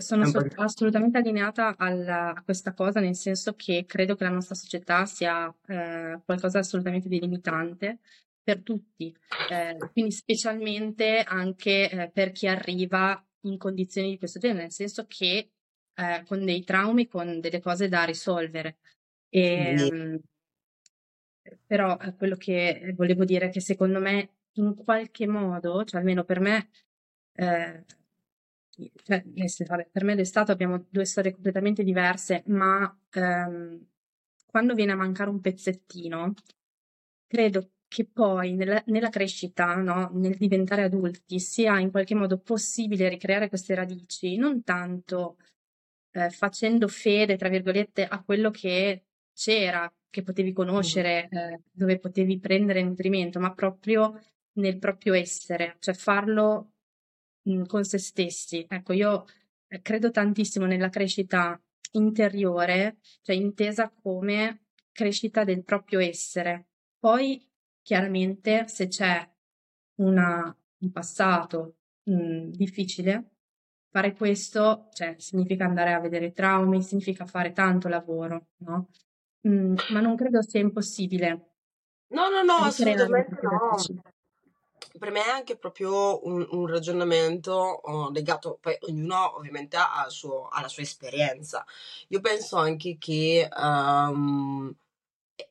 sono 0.00 0.24
so- 0.24 0.46
assolutamente 0.56 1.18
allineata 1.18 1.76
alla- 1.76 2.32
a 2.34 2.42
questa 2.42 2.72
cosa, 2.72 3.00
nel 3.00 3.14
senso 3.16 3.54
che 3.54 3.84
credo 3.86 4.14
che 4.14 4.24
la 4.24 4.30
nostra 4.30 4.54
società 4.54 5.04
sia 5.06 5.54
eh, 5.66 6.20
qualcosa 6.24 6.60
assolutamente 6.60 7.08
di 7.08 7.20
limitante 7.20 7.98
per 8.42 8.62
tutti, 8.62 9.14
eh, 9.50 9.76
quindi 9.92 10.10
specialmente 10.10 11.20
anche 11.20 11.90
eh, 11.90 12.10
per 12.10 12.32
chi 12.32 12.46
arriva 12.46 13.24
in 13.42 13.56
condizioni 13.56 14.10
di 14.10 14.18
questo 14.18 14.38
genere, 14.38 14.62
nel 14.62 14.72
senso 14.72 15.06
che 15.06 15.50
eh, 15.94 16.24
con 16.26 16.44
dei 16.44 16.64
traumi, 16.64 17.06
con 17.06 17.40
delle 17.40 17.60
cose 17.60 17.88
da 17.88 18.04
risolvere. 18.04 18.78
E, 19.28 19.74
Sì. 19.76 19.92
mm, 19.92 20.16
però 21.66 21.96
eh, 21.98 22.14
quello 22.14 22.36
che 22.36 22.92
volevo 22.96 23.24
dire 23.24 23.46
è 23.46 23.50
che 23.50 23.60
secondo 23.60 24.00
me 24.00 24.30
in 24.56 24.74
qualche 24.74 25.26
modo, 25.26 25.84
cioè 25.84 26.00
almeno 26.00 26.24
per 26.24 26.40
me, 26.40 26.70
eh, 27.34 27.84
cioè, 29.02 29.22
nel 29.34 29.50
senso, 29.50 29.76
per 29.90 30.04
me 30.04 30.24
stato 30.24 30.52
abbiamo 30.52 30.86
due 30.88 31.04
storie 31.04 31.32
completamente 31.32 31.82
diverse, 31.84 32.42
ma 32.46 32.98
ehm, 33.10 33.86
quando 34.46 34.74
viene 34.74 34.92
a 34.92 34.96
mancare 34.96 35.30
un 35.30 35.40
pezzettino, 35.40 36.34
credo 37.26 37.70
che 37.88 38.06
poi 38.06 38.54
nella, 38.54 38.82
nella 38.86 39.10
crescita, 39.10 39.74
no, 39.74 40.10
nel 40.14 40.36
diventare 40.36 40.82
adulti, 40.82 41.38
sia 41.40 41.78
in 41.78 41.90
qualche 41.90 42.14
modo 42.14 42.38
possibile 42.38 43.08
ricreare 43.08 43.48
queste 43.48 43.74
radici, 43.74 44.36
non 44.36 44.62
tanto 44.62 45.36
eh, 46.12 46.30
facendo 46.30 46.88
fede, 46.88 47.36
tra 47.36 47.48
virgolette, 47.48 48.06
a 48.06 48.22
quello 48.22 48.50
che 48.50 49.04
c'era, 49.34 49.92
che 50.08 50.22
potevi 50.22 50.52
conoscere, 50.52 51.28
eh, 51.30 51.60
dove 51.70 51.98
potevi 51.98 52.38
prendere 52.38 52.82
nutrimento, 52.82 53.38
ma 53.40 53.52
proprio 53.52 54.18
nel 54.54 54.78
proprio 54.78 55.14
essere, 55.14 55.76
cioè 55.78 55.94
farlo 55.94 56.71
mh, 57.42 57.64
con 57.64 57.84
se 57.84 57.98
stessi. 57.98 58.64
Ecco, 58.68 58.92
io 58.92 59.24
eh, 59.68 59.80
credo 59.82 60.10
tantissimo 60.10 60.66
nella 60.66 60.88
crescita 60.88 61.60
interiore, 61.92 62.98
cioè 63.22 63.36
intesa 63.36 63.90
come 63.90 64.64
crescita 64.92 65.44
del 65.44 65.64
proprio 65.64 66.00
essere. 66.00 66.68
Poi, 66.98 67.46
chiaramente, 67.82 68.66
se 68.68 68.88
c'è 68.88 69.28
una- 69.96 70.54
un 70.78 70.90
passato 70.90 71.76
mh, 72.04 72.48
difficile, 72.50 73.30
fare 73.90 74.14
questo, 74.14 74.88
cioè, 74.92 75.14
significa 75.18 75.64
andare 75.64 75.92
a 75.92 76.00
vedere 76.00 76.32
traumi, 76.32 76.82
significa 76.82 77.26
fare 77.26 77.52
tanto 77.52 77.88
lavoro, 77.88 78.48
no? 78.58 78.88
Mm, 79.46 79.74
ma 79.90 80.00
non 80.00 80.16
credo 80.16 80.42
sia 80.42 80.60
impossibile 80.60 81.46
No, 82.08 82.28
no, 82.28 82.42
no, 82.42 82.54
assolutamente 82.64 83.38
no. 83.42 83.76
Per 84.98 85.10
me 85.10 85.24
è 85.24 85.28
anche 85.28 85.56
proprio 85.56 86.24
un, 86.26 86.46
un 86.50 86.66
ragionamento 86.66 87.52
oh, 87.52 88.10
legato, 88.10 88.58
poi 88.60 88.76
ognuno 88.80 89.36
ovviamente 89.36 89.76
ha, 89.76 90.04
il 90.06 90.12
suo- 90.12 90.48
ha 90.48 90.60
la 90.60 90.68
sua 90.68 90.82
esperienza. 90.82 91.64
Io 92.08 92.20
penso 92.20 92.56
anche 92.56 92.96
che 92.98 93.48
ehm, 93.50 94.74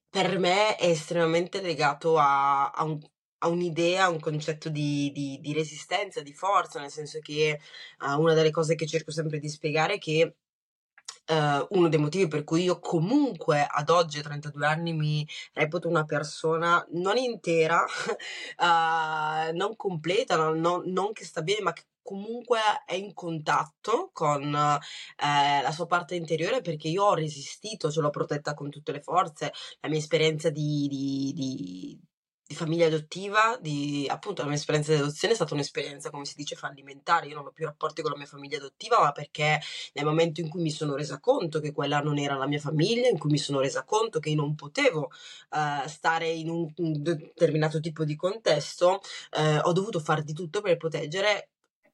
per 0.10 0.38
me 0.39 0.76
è 0.76 0.88
estremamente 0.88 1.62
legato 1.62 2.17
a, 2.17 2.72
a 2.72 2.84
un- 2.84 3.00
a 3.44 3.48
un'idea, 3.48 4.06
a 4.06 4.10
un 4.10 4.20
concetto 4.20 4.70
di, 4.70 5.12
di- 5.12 5.39
di 5.41 5.54
resistenza, 5.54 6.22
di 6.22 6.34
forza, 6.34 6.80
nel 6.80 6.91
senso 6.91 7.20
che 7.22 7.50
eh, 7.50 8.13
una 8.13 8.34
delle 8.36 8.52
cose 8.52 8.76
che 8.76 8.86
cerco 8.88 9.12
sempre 9.12 9.39
di 9.39 9.50
spiegare 9.50 9.96
è 9.96 9.98
che 9.98 10.36
uh, 11.27 11.67
uno 11.77 11.89
dei 11.89 11.99
motivi 11.99 12.27
per 12.27 12.43
cui 12.43 12.63
io 12.63 12.79
comunque 12.79 13.65
ad 13.69 13.89
oggi 13.89 14.19
a 14.19 14.23
32 14.23 14.65
anni 14.65 14.93
mi 14.93 15.27
reputo 15.53 15.88
una 15.88 16.05
persona 16.05 16.86
non 16.91 17.17
intera, 17.17 17.84
uh, 18.57 19.53
non 19.55 19.75
completa, 19.75 20.36
non, 20.36 20.60
non, 20.60 20.84
non, 20.86 21.13
che 21.13 21.25
sta 21.25 21.41
bene, 21.41 21.62
ma 21.62 21.73
che 21.73 21.84
comunque 22.03 22.60
è 22.86 22.95
in 22.95 23.13
contatto 23.13 24.10
con 24.12 24.43
eh, 24.53 25.62
la 25.62 25.71
sua 25.71 25.86
parte 25.86 26.15
interiore 26.15 26.62
perché 26.62 26.88
io 26.88 27.05
ho 27.05 27.13
resistito, 27.13 27.91
ce 27.91 28.01
l'ho 28.01 28.10
protetta 28.10 28.53
con 28.53 28.69
tutte 28.69 28.91
le 28.91 29.01
forze, 29.01 29.53
la 29.79 29.89
mia 29.89 29.99
esperienza 29.99 30.49
di, 30.49 30.88
di, 30.89 31.31
di 31.34 31.99
di 32.52 32.58
famiglia 32.58 32.88
adottiva, 32.88 33.58
di 33.62 34.06
appunto 34.10 34.42
la 34.42 34.50
mia 34.50 34.58
esperienza 34.58 34.92
di 34.92 35.00
adozione 35.00 35.34
è 35.34 35.36
stata 35.38 35.54
un'esperienza, 35.54 36.10
come 36.10 36.26
si 36.26 36.36
dice, 36.36 36.56
fallimentare. 36.56 37.28
Io 37.28 37.36
non 37.36 37.46
ho 37.48 37.52
più 37.52 37.66
rapporti 37.66 38.02
con 38.02 38.12
la 38.12 38.18
mia 38.18 38.26
famiglia 38.26 38.58
adottiva, 38.58 39.00
ma 39.00 39.12
perché 39.14 39.60
nel 39.94 40.06
momento 40.06 40.42
in 40.42 40.50
cui 40.50 40.62
mi 40.62 40.70
sono 40.70 40.96
resa 40.96 41.20
conto 41.20 41.60
che 41.62 41.72
quella 41.72 42.02
non 42.02 42.18
era 42.18 42.36
la 42.36 42.48
mia 42.48 42.60
famiglia, 42.60 43.08
in 43.08 43.18
cui 43.18 43.32
mi 43.32 43.38
sono 43.38 43.60
resa 43.62 43.84
conto 43.86 44.20
che 44.20 44.30
io 44.30 44.36
non 44.36 44.56
potevo 44.56 45.10
uh, 45.52 45.88
stare 45.88 46.28
in 46.28 46.50
un, 46.50 46.72
determinato 46.76 47.80
tipo 47.80 48.04
di 48.04 48.16
contesto, 48.16 49.02
uh, 49.38 49.60
ho 49.62 49.72
dovuto 49.72 50.00
fare 50.00 50.24
di 50.24 50.34
tutto 50.34 50.62
per 50.62 50.78
proteggere 50.78 51.52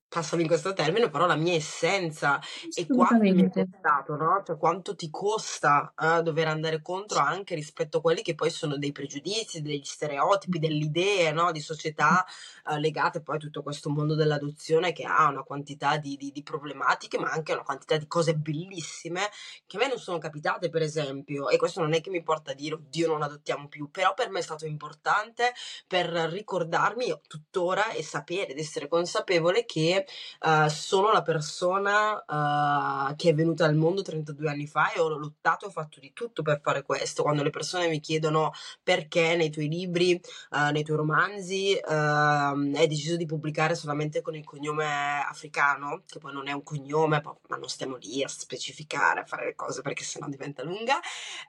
passami 0.10 0.44
in 0.44 0.48
questo 0.48 0.74
termine, 0.74 1.10
però 1.10 1.26
la 1.26 1.36
mia 1.36 1.54
essenza 1.54 2.40
e 2.74 2.88
quanto 2.88 3.16
mi 3.18 3.44
è 3.44 3.50
costato, 3.50 4.16
no? 4.16 4.42
Cioè 4.46 4.58
quanto 4.58 4.96
ti 4.96 5.10
costa 5.10 5.94
eh, 6.00 6.22
dover 6.22 6.48
andare 6.48 6.82
contro 6.82 7.20
anche 7.20 7.56
rispetto 7.56 7.98
a 7.98 8.02
quelli 8.02 8.22
che 8.22 8.34
poi 8.36 8.50
sono 8.50 8.78
dei 8.78 8.92
pregiudizi, 8.92 9.62
degli 9.62 9.84
stereotipi, 9.84 10.60
delle 10.60 10.86
idee, 10.86 11.32
no? 11.32 11.52
Di 11.52 11.60
società 11.60 12.26
eh, 12.70 12.80
legate 12.80 13.22
poi 13.22 13.36
a 13.36 13.40
tutto 13.40 13.62
questo 13.64 13.90
mondo 13.90 14.16
dell'adozione 14.16 14.94
che 14.94 15.04
ha 15.04 15.28
una 15.28 15.44
quantità 15.44 15.98
di, 15.98 16.16
di, 16.16 16.32
di, 16.32 16.44
problematiche, 16.44 17.20
ma 17.20 17.30
anche 17.30 17.54
una 17.54 17.64
quantità 17.64 17.98
di 17.98 18.08
cose 18.08 18.36
bellissime 18.36 19.22
che 19.66 19.78
a 19.78 19.80
me 19.82 19.88
non 19.90 19.98
sono 19.98 20.18
capitate, 20.20 20.70
per 20.70 20.82
esempio, 20.82 21.50
e 21.50 21.58
questo 21.58 21.82
non 21.82 21.94
è 21.94 22.02
che 22.02 22.10
mi 22.10 22.24
porta 22.24 22.52
a 22.52 22.54
dire, 22.54 22.76
oddio, 22.76 23.08
non 23.08 23.24
adottiamo 23.24 23.68
più, 23.68 23.90
però 23.92 24.14
per 24.14 24.30
me 24.30 24.40
è 24.40 24.44
stato 24.44 24.66
importante 24.66 25.54
per 25.86 26.08
ricordarmi 26.08 27.14
tuttora 27.28 27.92
e 27.92 28.04
sapere 28.04 28.52
ed 28.52 28.60
essere 28.60 28.88
consapevole 28.88 29.66
che 29.66 29.97
uh, 30.42 30.68
sono 30.68 31.12
la 31.12 31.22
persona 31.22 32.24
uh, 32.28 33.16
che 33.16 33.30
è 33.30 33.34
venuta 33.34 33.66
al 33.66 33.76
mondo 33.76 34.02
32 34.02 34.50
anni 34.50 34.68
fa 34.68 34.92
e 34.92 35.00
ho 35.00 35.08
lottato 35.10 35.66
e 35.66 35.68
ho 35.70 35.72
fatto 35.72 36.00
di 36.00 36.12
tutto 36.14 36.42
per 36.42 36.60
fare 36.62 36.84
questo. 36.84 37.24
Quando 37.24 37.44
le 37.44 37.50
persone 37.50 37.88
mi 37.88 38.00
chiedono 38.00 38.52
perché 38.84 39.36
nei 39.36 39.50
tuoi 39.50 39.68
libri, 39.68 40.20
uh, 40.52 40.72
nei 40.72 40.84
tuoi 40.84 40.98
romanzi, 40.98 41.74
ehm, 41.74 42.74
hai 42.76 42.88
deciso 42.88 43.16
di 43.16 43.26
pubblicare 43.26 43.76
solamente 43.76 44.22
con 44.22 44.36
il 44.36 44.44
cognome 44.44 44.86
africano, 45.28 46.04
che 46.06 46.20
poi 46.20 46.34
non 46.34 46.48
è 46.48 46.52
un 46.52 46.64
cognome, 46.64 47.22
ma 47.48 47.58
non 47.58 47.70
stiamo 47.70 47.98
lì 47.98 48.24
a 48.24 48.28
specificare, 48.28 49.22
a 49.22 49.26
fare 49.26 49.46
le 49.46 49.56
cose 49.56 49.82
perché 49.82 50.04
sennò 50.04 50.28
diventa 50.28 50.64
lunga. 50.64 51.00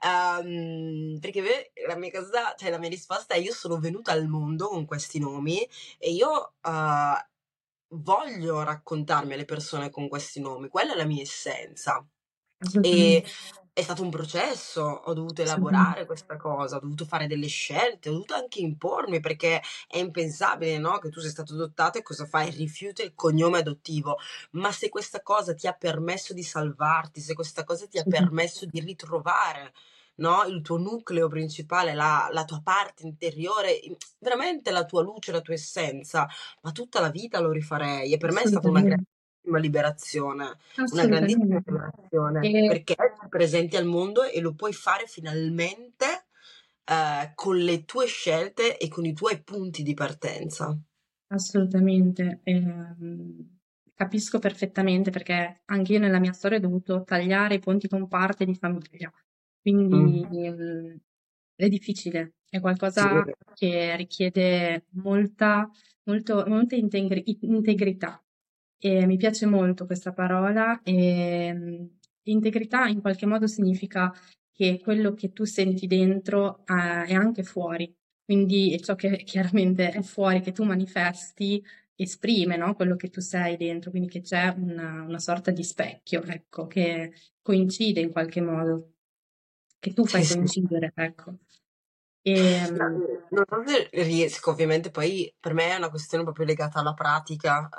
Um, 0.03 1.17
perché 1.19 1.71
la 1.87 1.95
mia 1.95 2.11
cosa, 2.11 2.53
cioè 2.57 2.69
la 2.69 2.77
mia 2.77 2.89
risposta 2.89 3.33
è 3.33 3.37
io 3.37 3.53
sono 3.53 3.79
venuta 3.79 4.11
al 4.11 4.27
mondo 4.27 4.67
con 4.67 4.85
questi 4.85 5.19
nomi 5.19 5.67
e 5.97 6.11
io 6.11 6.53
uh, 6.61 7.27
voglio 7.89 8.63
raccontarmi 8.63 9.33
alle 9.33 9.45
persone 9.45 9.89
con 9.89 10.07
questi 10.07 10.39
nomi, 10.41 10.67
quella 10.69 10.93
è 10.93 10.95
la 10.95 11.05
mia 11.05 11.21
essenza. 11.21 12.05
E 12.81 13.23
è 13.71 13.81
stato 13.81 14.03
un 14.03 14.09
processo, 14.09 14.81
ho 14.81 15.13
dovuto 15.13 15.41
elaborare 15.41 16.05
questa 16.05 16.35
cosa, 16.35 16.75
ho 16.77 16.79
dovuto 16.81 17.05
fare 17.05 17.27
delle 17.27 17.47
scelte, 17.47 18.09
ho 18.09 18.13
dovuto 18.13 18.33
anche 18.33 18.59
impormi 18.59 19.21
perché 19.21 19.61
è 19.87 19.97
impensabile, 19.97 20.77
no? 20.77 20.97
Che 20.99 21.09
tu 21.09 21.21
sei 21.21 21.29
stato 21.29 21.53
adottato 21.53 21.97
e 21.97 22.01
cosa 22.01 22.25
fai? 22.25 22.51
Rifiuti 22.51 23.03
il 23.03 23.13
cognome 23.15 23.59
adottivo. 23.59 24.17
Ma 24.51 24.71
se 24.73 24.89
questa 24.89 25.21
cosa 25.21 25.53
ti 25.53 25.67
ha 25.67 25.73
permesso 25.73 26.33
di 26.33 26.43
salvarti, 26.43 27.21
se 27.21 27.33
questa 27.33 27.63
cosa 27.63 27.87
ti 27.87 27.97
ha 27.97 28.03
permesso 28.03 28.65
di 28.65 28.81
ritrovare 28.81 29.73
no? 30.19 30.43
il 30.43 30.61
tuo 30.61 30.77
nucleo 30.77 31.27
principale, 31.27 31.93
la, 31.93 32.29
la, 32.31 32.45
tua 32.45 32.61
parte 32.63 33.03
interiore, 33.03 33.79
veramente 34.19 34.71
la 34.71 34.85
tua 34.85 35.01
luce, 35.01 35.31
la 35.31 35.41
tua 35.41 35.53
essenza, 35.53 36.27
ma 36.61 36.71
tutta 36.71 36.99
la 36.99 37.09
vita 37.09 37.39
lo 37.39 37.51
rifarei 37.51 38.13
e 38.13 38.17
per 38.17 38.31
me 38.31 38.41
è 38.41 38.47
stata 38.47 38.69
una 38.69 38.81
grandissima 38.81 39.57
liberazione, 39.57 40.57
una 40.91 41.05
grandissima 41.05 41.61
liberazione 41.65 42.47
e... 42.47 42.67
perché 42.67 42.95
ti 42.95 43.27
presenti 43.27 43.75
al 43.75 43.85
mondo 43.85 44.23
e 44.23 44.39
lo 44.39 44.53
puoi 44.53 44.73
fare 44.73 45.05
finalmente 45.07 46.27
eh, 46.83 47.31
con 47.35 47.57
le 47.57 47.85
tue 47.85 48.05
scelte 48.05 48.77
e 48.77 48.87
con 48.87 49.05
i 49.05 49.13
tuoi 49.13 49.41
punti 49.43 49.83
di 49.83 49.93
partenza. 49.93 50.77
Assolutamente. 51.31 52.41
Eh, 52.43 52.63
capisco 53.93 54.39
perfettamente 54.39 55.11
perché 55.11 55.61
anche 55.65 55.93
io 55.93 55.99
nella 55.99 56.19
mia 56.19 56.31
storia 56.31 56.57
ho 56.57 56.61
dovuto 56.61 57.03
tagliare 57.03 57.55
i 57.55 57.59
ponti 57.59 57.87
con 57.87 58.07
parte 58.07 58.45
di 58.45 58.55
famiglia. 58.55 59.11
Quindi 59.61 60.25
mm. 60.27 60.95
è 61.55 61.67
difficile, 61.67 62.35
è 62.49 62.59
qualcosa 62.59 63.23
sì. 63.25 63.33
che 63.53 63.95
richiede 63.95 64.85
molta, 64.91 65.69
molto, 66.03 66.43
molta 66.47 66.75
integri- 66.75 67.37
integrità. 67.41 68.23
E 68.81 69.05
mi 69.05 69.17
piace 69.17 69.45
molto 69.45 69.85
questa 69.85 70.13
parola 70.13 70.81
e 70.83 71.53
mm, 71.53 71.85
integrità 72.23 72.87
in 72.87 73.01
qualche 73.01 73.25
modo 73.25 73.45
significa 73.45 74.11
che 74.51 74.79
quello 74.81 75.13
che 75.13 75.31
tu 75.31 75.43
senti 75.45 75.87
dentro 75.87 76.65
eh, 76.65 77.05
è 77.05 77.13
anche 77.13 77.43
fuori, 77.43 77.93
quindi 78.23 78.77
ciò 78.81 78.95
che 78.95 79.23
chiaramente 79.23 79.91
è 79.91 80.01
fuori, 80.01 80.41
che 80.41 80.51
tu 80.51 80.63
manifesti, 80.63 81.63
esprime 81.95 82.57
no? 82.57 82.75
quello 82.75 82.95
che 82.95 83.09
tu 83.09 83.21
sei 83.21 83.57
dentro, 83.57 83.89
quindi 83.89 84.09
che 84.09 84.21
c'è 84.21 84.53
una, 84.57 85.03
una 85.03 85.19
sorta 85.19 85.51
di 85.51 85.63
specchio, 85.63 86.23
ecco, 86.23 86.67
che 86.67 87.13
coincide 87.41 88.01
in 88.01 88.11
qualche 88.11 88.41
modo 88.41 88.95
che 89.79 89.93
tu 89.93 90.05
fai 90.05 90.23
sì, 90.23 90.35
coincidere, 90.35 90.91
ecco. 90.95 91.35
E, 92.21 92.31
ehm 92.33 93.19
non 93.29 93.43
so 93.47 93.63
se 93.65 93.89
riesco, 93.91 94.49
ovviamente 94.51 94.89
poi 94.89 95.31
per 95.39 95.53
me 95.53 95.69
è 95.69 95.75
una 95.75 95.89
questione 95.89 96.23
proprio 96.23 96.45
legata 96.45 96.79
alla 96.79 96.93
pratica. 96.93 97.69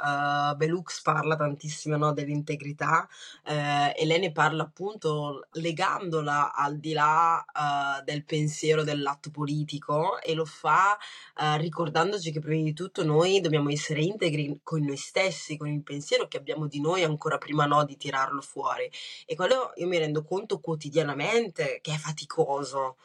Uh, 0.53 0.57
Belux 0.57 1.03
parla 1.03 1.35
tantissimo 1.37 1.97
no, 1.97 2.13
dell'integrità 2.13 3.09
uh, 3.47 3.93
e 3.97 4.05
lei 4.07 4.21
ne 4.21 4.33
parla 4.33 4.63
appunto 4.63 5.49
legandola 5.53 6.55
al 6.55 6.79
di 6.79 6.93
là 6.93 7.45
uh, 7.45 8.05
del 8.05 8.25
pensiero 8.25 8.85
dell'atto 8.85 9.31
politico 9.31 10.21
e 10.21 10.35
lo 10.35 10.45
fa 10.45 10.97
ricordandoci 11.57 12.33
che 12.33 12.41
prima 12.41 12.63
di 12.65 12.75
tutto 12.75 13.03
noi 13.03 13.41
dobbiamo 13.41 13.71
essere 13.71 14.03
integri 14.03 14.61
con 14.63 14.83
noi 14.83 14.97
stessi, 14.97 15.57
con 15.57 15.69
il 15.69 15.83
pensiero 15.83 16.29
che 16.29 16.37
abbiamo 16.37 16.67
di 16.67 16.81
noi 16.81 17.03
ancora 17.03 17.39
prima 17.39 17.65
no, 17.65 17.85
di 17.85 17.97
tirarlo 17.97 18.43
fuori. 18.43 18.91
E 19.27 19.35
quello 19.35 19.73
io 19.77 19.87
mi 19.87 19.97
rendo 19.99 20.23
conto 20.23 20.61
quotidianamente 20.61 21.79
che 21.83 21.95
è 21.95 21.97
faticoso. 21.97 22.97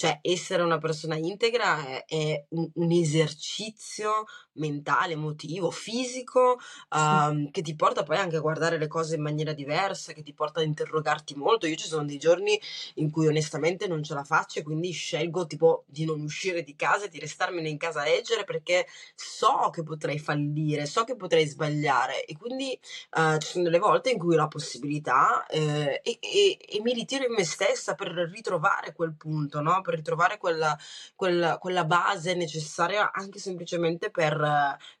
Cioè, 0.00 0.18
essere 0.22 0.62
una 0.62 0.78
persona 0.78 1.14
integra 1.14 1.84
è, 1.86 2.04
è 2.06 2.46
un, 2.52 2.70
un, 2.72 2.90
esercizio 2.90 4.24
mentale, 4.60 5.14
emotivo, 5.14 5.70
fisico, 5.70 6.60
um, 6.90 7.50
che 7.50 7.62
ti 7.62 7.74
porta 7.74 8.04
poi 8.04 8.18
anche 8.18 8.36
a 8.36 8.40
guardare 8.40 8.78
le 8.78 8.86
cose 8.86 9.16
in 9.16 9.22
maniera 9.22 9.52
diversa, 9.52 10.12
che 10.12 10.22
ti 10.22 10.32
porta 10.32 10.60
ad 10.60 10.66
interrogarti 10.66 11.34
molto. 11.34 11.66
Io 11.66 11.74
ci 11.74 11.88
sono 11.88 12.04
dei 12.04 12.18
giorni 12.18 12.60
in 12.94 13.10
cui 13.10 13.26
onestamente 13.26 13.88
non 13.88 14.04
ce 14.04 14.14
la 14.14 14.22
faccio 14.22 14.60
e 14.60 14.62
quindi 14.62 14.92
scelgo 14.92 15.46
tipo 15.46 15.84
di 15.86 16.04
non 16.04 16.20
uscire 16.20 16.62
di 16.62 16.76
casa 16.76 17.06
e 17.06 17.08
di 17.08 17.18
restarmene 17.18 17.68
in 17.68 17.78
casa 17.78 18.02
a 18.02 18.04
leggere 18.04 18.44
perché 18.44 18.86
so 19.14 19.70
che 19.72 19.82
potrei 19.82 20.18
fallire, 20.18 20.86
so 20.86 21.04
che 21.04 21.16
potrei 21.16 21.46
sbagliare 21.46 22.24
e 22.24 22.36
quindi 22.36 22.78
uh, 23.16 23.38
ci 23.38 23.48
sono 23.48 23.64
delle 23.64 23.78
volte 23.78 24.10
in 24.10 24.18
cui 24.18 24.34
ho 24.34 24.36
la 24.36 24.48
possibilità 24.48 25.46
eh, 25.46 26.00
e, 26.02 26.18
e, 26.20 26.58
e, 26.68 26.80
mi 26.82 26.92
ritiro 26.92 27.24
in 27.24 27.32
me 27.32 27.44
stessa 27.44 27.94
per 27.94 28.08
ritrovare 28.08 28.92
quel 28.92 29.14
punto, 29.14 29.60
no? 29.60 29.80
per 29.80 29.94
ritrovare 29.94 30.38
quella, 30.38 30.76
quella, 31.16 31.58
quella 31.58 31.84
base 31.84 32.34
necessaria 32.34 33.10
anche 33.12 33.38
semplicemente 33.38 34.10
per, 34.10 34.36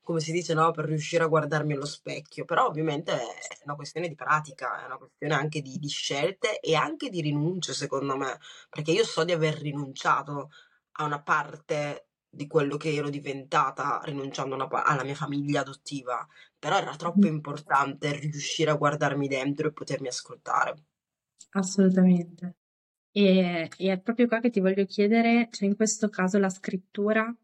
come 0.02 0.20
si 0.20 0.32
dice, 0.32 0.54
no? 0.54 0.70
per 0.70 0.86
riuscire 0.86 1.24
a 1.24 1.28
guardarmi 1.28 1.74
allo 1.74 1.86
specchio. 1.86 2.44
Però 2.44 2.66
ovviamente 2.66 3.12
è 3.12 3.60
una 3.64 3.74
questione 3.74 4.08
di 4.08 4.14
pratica, 4.14 4.82
è 4.82 4.86
una 4.86 4.96
questione 4.96 5.34
anche 5.34 5.60
di, 5.62 5.78
di 5.78 5.88
scelte 5.88 6.60
e 6.60 6.74
anche 6.74 7.08
di 7.10 7.20
rinunce, 7.20 7.72
secondo 7.74 8.16
me, 8.16 8.38
perché 8.68 8.92
io 8.92 9.04
so 9.04 9.24
di 9.24 9.32
aver 9.32 9.54
rinunciato 9.58 10.50
a 10.92 11.04
una 11.04 11.22
parte 11.22 12.06
di 12.32 12.46
quello 12.46 12.76
che 12.76 12.94
ero 12.94 13.10
diventata 13.10 14.00
rinunciando 14.04 14.54
una, 14.54 14.68
alla 14.68 15.02
mia 15.02 15.14
famiglia 15.16 15.60
adottiva, 15.60 16.26
però 16.58 16.78
era 16.78 16.94
troppo 16.94 17.26
importante 17.26 18.12
riuscire 18.18 18.70
a 18.70 18.76
guardarmi 18.76 19.26
dentro 19.26 19.66
e 19.66 19.72
potermi 19.72 20.08
ascoltare. 20.08 20.74
Assolutamente. 21.50 22.56
E, 23.12 23.68
e 23.76 23.92
è 23.92 23.98
proprio 23.98 24.28
qua 24.28 24.38
che 24.38 24.50
ti 24.50 24.60
voglio 24.60 24.84
chiedere, 24.84 25.48
cioè 25.50 25.68
in 25.68 25.74
questo 25.74 26.08
caso 26.08 26.38
la 26.38 26.48
scrittura, 26.48 27.34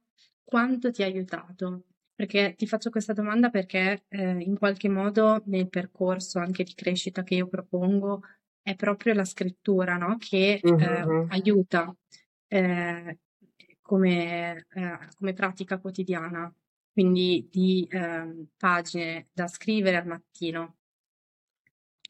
quanto 0.45 0.93
ti 0.93 1.03
ha 1.03 1.07
aiutato? 1.07 1.83
Perché 2.17 2.55
ti 2.57 2.67
faccio 2.67 2.89
questa 2.89 3.13
domanda 3.13 3.51
perché 3.51 4.07
eh, 4.09 4.41
in 4.41 4.57
qualche 4.57 4.89
modo 4.89 5.43
nel 5.47 5.69
percorso 5.69 6.39
anche 6.39 6.65
di 6.65 6.73
crescita 6.75 7.23
che 7.23 7.35
io 7.35 7.47
propongo 7.47 8.23
è 8.63 8.75
proprio 8.75 9.13
la 9.13 9.27
scrittura 9.27 9.99
no? 9.99 10.17
che 10.19 10.59
eh, 10.63 10.73
mm-hmm. 10.73 11.31
aiuta 11.31 11.95
eh, 12.49 13.19
come, 13.83 14.67
eh, 14.75 14.99
come, 15.15 15.33
pratica 15.35 15.79
quotidiana, 15.79 16.53
quindi 16.91 17.47
di 17.51 17.87
ehm, 17.89 18.49
pagine 18.57 19.29
da 19.33 19.47
scrivere 19.47 19.99
al 19.99 20.07
mattino. 20.07 20.77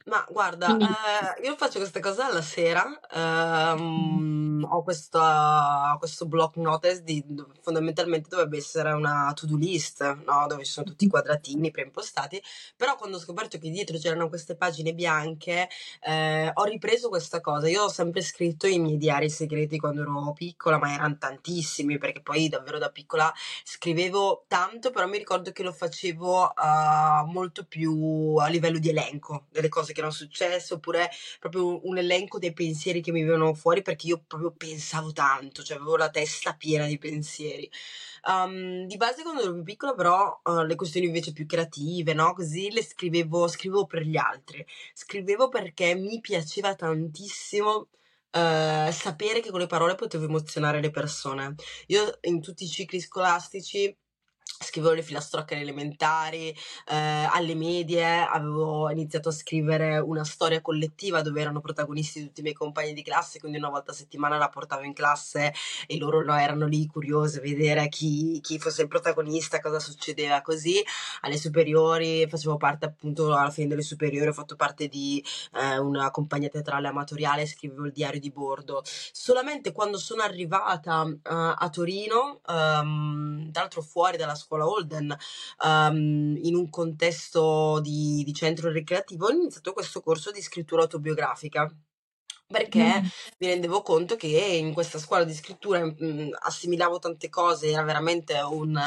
Ma 0.08 0.24
guarda, 0.30 0.66
Quindi... 0.66 0.84
eh, 0.84 1.46
io 1.48 1.56
faccio 1.56 1.80
questa 1.80 1.98
cosa 1.98 2.26
alla 2.26 2.40
sera, 2.40 3.00
ehm, 3.10 4.64
ho 4.70 4.82
questa, 4.84 5.96
questo 5.98 6.26
block 6.26 6.54
notice 6.58 7.02
di 7.02 7.24
fondamentalmente 7.60 8.28
dovrebbe 8.28 8.56
essere 8.58 8.92
una 8.92 9.32
to-do 9.34 9.56
list, 9.56 10.04
no? 10.24 10.46
dove 10.46 10.64
ci 10.64 10.70
sono 10.70 10.86
tutti 10.86 11.06
i 11.06 11.08
quadratini 11.08 11.72
preimpostati, 11.72 12.40
però 12.76 12.94
quando 12.94 13.16
ho 13.16 13.20
scoperto 13.20 13.58
che 13.58 13.68
dietro 13.68 13.98
c'erano 13.98 14.28
queste 14.28 14.54
pagine 14.54 14.94
bianche, 14.94 15.68
eh, 16.00 16.52
ho 16.54 16.64
ripreso 16.64 17.08
questa 17.08 17.40
cosa. 17.40 17.68
Io 17.68 17.82
ho 17.82 17.88
sempre 17.88 18.20
scritto 18.22 18.68
i 18.68 18.78
miei 18.78 18.98
diari 18.98 19.28
segreti 19.28 19.76
quando 19.76 20.02
ero 20.02 20.32
piccola, 20.34 20.78
ma 20.78 20.92
erano 20.94 21.16
tantissimi, 21.18 21.98
perché 21.98 22.20
poi 22.22 22.48
davvero 22.48 22.78
da 22.78 22.90
piccola 22.90 23.32
scrivevo 23.64 24.44
tanto, 24.46 24.90
però 24.92 25.08
mi 25.08 25.18
ricordo 25.18 25.50
che 25.50 25.64
lo 25.64 25.72
facevo 25.72 26.52
uh, 26.54 27.26
molto 27.26 27.64
più 27.64 28.36
a 28.38 28.46
livello 28.46 28.78
di 28.78 28.90
elenco 28.90 29.46
delle 29.50 29.68
cose 29.68 29.94
che 29.96 30.02
erano 30.02 30.14
successe, 30.14 30.74
oppure 30.74 31.10
proprio 31.40 31.86
un 31.86 31.98
elenco 31.98 32.38
dei 32.38 32.52
pensieri 32.52 33.00
che 33.00 33.10
mi 33.12 33.22
venivano 33.22 33.54
fuori 33.54 33.82
perché 33.82 34.06
io 34.08 34.22
proprio 34.26 34.52
pensavo 34.52 35.12
tanto, 35.12 35.62
cioè 35.62 35.78
avevo 35.78 35.96
la 35.96 36.10
testa 36.10 36.54
piena 36.54 36.86
di 36.86 36.98
pensieri. 36.98 37.70
Um, 38.28 38.86
di 38.86 38.96
base 38.96 39.22
quando 39.22 39.42
ero 39.42 39.52
più 39.52 39.62
piccola 39.62 39.94
però 39.94 40.40
uh, 40.44 40.62
le 40.64 40.74
questioni 40.74 41.06
invece 41.06 41.32
più 41.32 41.46
creative, 41.46 42.12
no? 42.12 42.32
Così 42.34 42.70
le 42.70 42.82
scrivevo, 42.82 43.48
scrivevo 43.48 43.86
per 43.86 44.02
gli 44.02 44.16
altri, 44.16 44.66
scrivevo 44.94 45.48
perché 45.48 45.94
mi 45.94 46.20
piaceva 46.20 46.74
tantissimo 46.74 47.88
Uh, 48.36 48.92
sapere 48.92 49.40
che 49.40 49.50
con 49.50 49.60
le 49.60 49.66
parole 49.66 49.94
potevo 49.94 50.24
emozionare 50.24 50.82
le 50.82 50.90
persone. 50.90 51.54
Io 51.86 52.18
in 52.22 52.42
tutti 52.42 52.64
i 52.64 52.68
cicli 52.68 53.00
scolastici 53.00 53.96
scrivevo 54.58 54.94
le 54.94 55.02
filastrocche 55.02 55.54
alle 55.54 55.62
elementari, 55.62 56.48
eh, 56.48 56.94
alle 57.30 57.54
medie 57.54 58.04
avevo 58.06 58.90
iniziato 58.90 59.28
a 59.28 59.32
scrivere 59.32 59.98
una 59.98 60.24
storia 60.24 60.60
collettiva 60.60 61.22
dove 61.22 61.40
erano 61.40 61.60
protagonisti 61.60 62.22
tutti 62.22 62.40
i 62.40 62.42
miei 62.42 62.54
compagni 62.54 62.92
di 62.92 63.02
classe, 63.02 63.38
quindi 63.38 63.58
una 63.58 63.68
volta 63.68 63.92
a 63.92 63.94
settimana 63.94 64.38
la 64.38 64.48
portavo 64.48 64.82
in 64.82 64.94
classe 64.94 65.52
e 65.86 65.98
loro 65.98 66.22
no, 66.24 66.36
erano 66.36 66.66
lì 66.66 66.86
curiosi 66.86 67.38
a 67.38 67.40
vedere 67.40 67.88
chi, 67.88 68.40
chi, 68.40 68.58
fosse 68.58 68.82
il 68.82 68.88
protagonista, 68.88 69.60
cosa 69.60 69.78
succedeva 69.78 70.40
così. 70.40 70.82
Alle 71.22 71.36
superiori 71.36 72.26
facevo 72.28 72.56
parte 72.56 72.86
appunto 72.86 73.34
alla 73.34 73.50
fine 73.50 73.68
delle 73.68 73.82
superiori, 73.82 74.28
ho 74.28 74.32
fatto 74.32 74.56
parte 74.56 74.88
di 74.88 75.22
eh, 75.54 75.78
una 75.78 76.10
compagnia 76.10 76.48
teatrale 76.48 76.88
amatoriale, 76.88 77.46
scrivevo 77.46 77.86
il 77.86 77.92
diario 77.92 78.20
di 78.20 78.30
bordo. 78.30 78.82
Solamente 79.12 79.72
quando 79.72 79.98
sono 79.98 80.22
arrivata 80.22 81.02
uh, 81.02 81.18
a 81.22 81.68
Torino, 81.70 82.40
um, 82.46 83.50
tra 83.50 83.62
l'altro 83.62 83.82
fuori 83.82 84.16
dalla 84.16 84.34
scuola 84.34 84.45
Holden 84.48 85.16
um, 85.64 86.36
in 86.40 86.54
un 86.54 86.70
contesto 86.70 87.80
di, 87.80 88.22
di 88.24 88.32
centro 88.32 88.70
ricreativo 88.70 89.26
ho 89.26 89.30
iniziato 89.30 89.72
questo 89.72 90.00
corso 90.00 90.30
di 90.30 90.42
scrittura 90.42 90.82
autobiografica 90.82 91.70
perché 92.48 93.00
mm. 93.00 93.06
mi 93.38 93.48
rendevo 93.48 93.82
conto 93.82 94.14
che 94.14 94.28
in 94.28 94.72
questa 94.72 94.98
scuola 94.98 95.24
di 95.24 95.34
scrittura 95.34 95.84
mh, 95.84 95.96
mm, 96.00 96.28
assimilavo 96.38 96.98
tante 97.00 97.28
cose, 97.28 97.70
era 97.70 97.82
veramente 97.82 98.34
un, 98.38 98.80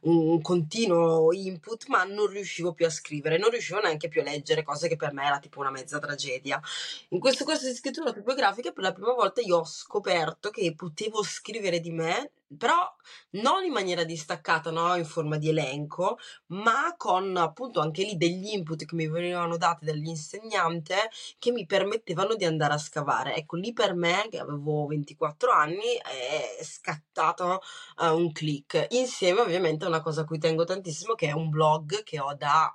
un, 0.00 0.40
continuo 0.40 1.30
input, 1.32 1.86
ma 1.88 2.04
non 2.04 2.26
riuscivo 2.26 2.72
più 2.72 2.86
a 2.86 2.90
scrivere, 2.90 3.36
non 3.36 3.50
riuscivo 3.50 3.80
neanche 3.80 4.08
più 4.08 4.22
a 4.22 4.24
leggere 4.24 4.62
cose 4.62 4.88
che 4.88 4.96
per 4.96 5.12
me 5.12 5.26
era 5.26 5.38
tipo 5.38 5.60
una 5.60 5.70
mezza 5.70 5.98
tragedia. 5.98 6.60
In 7.10 7.20
questo 7.20 7.44
corso 7.44 7.66
di 7.66 7.74
scrittura 7.74 8.08
autobiografica 8.08 8.72
per 8.72 8.84
la 8.84 8.92
prima 8.92 9.12
volta 9.12 9.42
io 9.42 9.58
ho 9.58 9.64
scoperto 9.64 10.48
che 10.50 10.74
potevo 10.74 11.22
scrivere 11.22 11.80
di 11.80 11.90
me 11.90 12.30
però 12.56 12.88
non 13.30 13.64
in 13.64 13.72
maniera 13.72 14.04
distaccata, 14.04 14.70
no? 14.70 14.94
in 14.96 15.04
forma 15.04 15.36
di 15.36 15.48
elenco, 15.48 16.18
ma 16.48 16.94
con 16.96 17.36
appunto 17.36 17.80
anche 17.80 18.02
lì 18.04 18.16
degli 18.16 18.48
input 18.48 18.84
che 18.84 18.94
mi 18.94 19.08
venivano 19.08 19.56
dati 19.56 19.84
dall'insegnante 19.84 21.10
che 21.38 21.50
mi 21.50 21.66
permettevano 21.66 22.34
di 22.34 22.44
andare 22.44 22.74
a 22.74 22.78
scavare. 22.78 23.34
Ecco, 23.36 23.56
lì 23.56 23.72
per 23.72 23.94
me, 23.94 24.26
che 24.30 24.38
avevo 24.38 24.86
24 24.86 25.50
anni, 25.50 25.94
è 26.02 26.62
scattato 26.62 27.60
uh, 27.98 28.14
un 28.14 28.32
click. 28.32 28.86
Insieme 28.90 29.40
ovviamente 29.40 29.84
a 29.84 29.88
una 29.88 30.02
cosa 30.02 30.22
a 30.22 30.24
cui 30.24 30.38
tengo 30.38 30.64
tantissimo, 30.64 31.14
che 31.14 31.28
è 31.28 31.32
un 31.32 31.48
blog 31.48 32.02
che 32.02 32.20
ho 32.20 32.34
da 32.34 32.74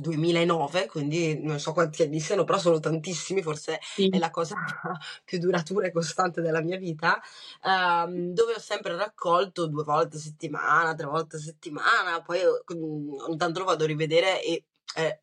2009, 0.00 0.86
quindi 0.86 1.40
non 1.42 1.58
so 1.58 1.72
quanti 1.72 2.02
anni 2.02 2.20
siano, 2.20 2.44
però 2.44 2.58
sono 2.58 2.78
tantissimi, 2.78 3.42
forse 3.42 3.78
sì. 3.82 4.08
è 4.08 4.18
la 4.18 4.30
cosa 4.30 4.56
più 5.24 5.38
duratura 5.38 5.86
e 5.86 5.92
costante 5.92 6.40
della 6.40 6.62
mia 6.62 6.78
vita, 6.78 7.20
um, 7.64 8.32
dove 8.32 8.54
ho 8.54 8.60
sempre 8.60 8.96
raccolto 8.96 9.66
due 9.66 9.84
volte 9.84 10.16
a 10.16 10.20
settimana, 10.20 10.94
tre 10.94 11.06
volte 11.06 11.36
a 11.36 11.40
settimana, 11.40 12.22
poi 12.22 12.40
ogni 12.44 13.36
tanto 13.36 13.60
lo 13.60 13.64
vado 13.64 13.84
a 13.84 13.86
rivedere 13.86 14.42
e 14.42 14.64
eh, 14.96 15.20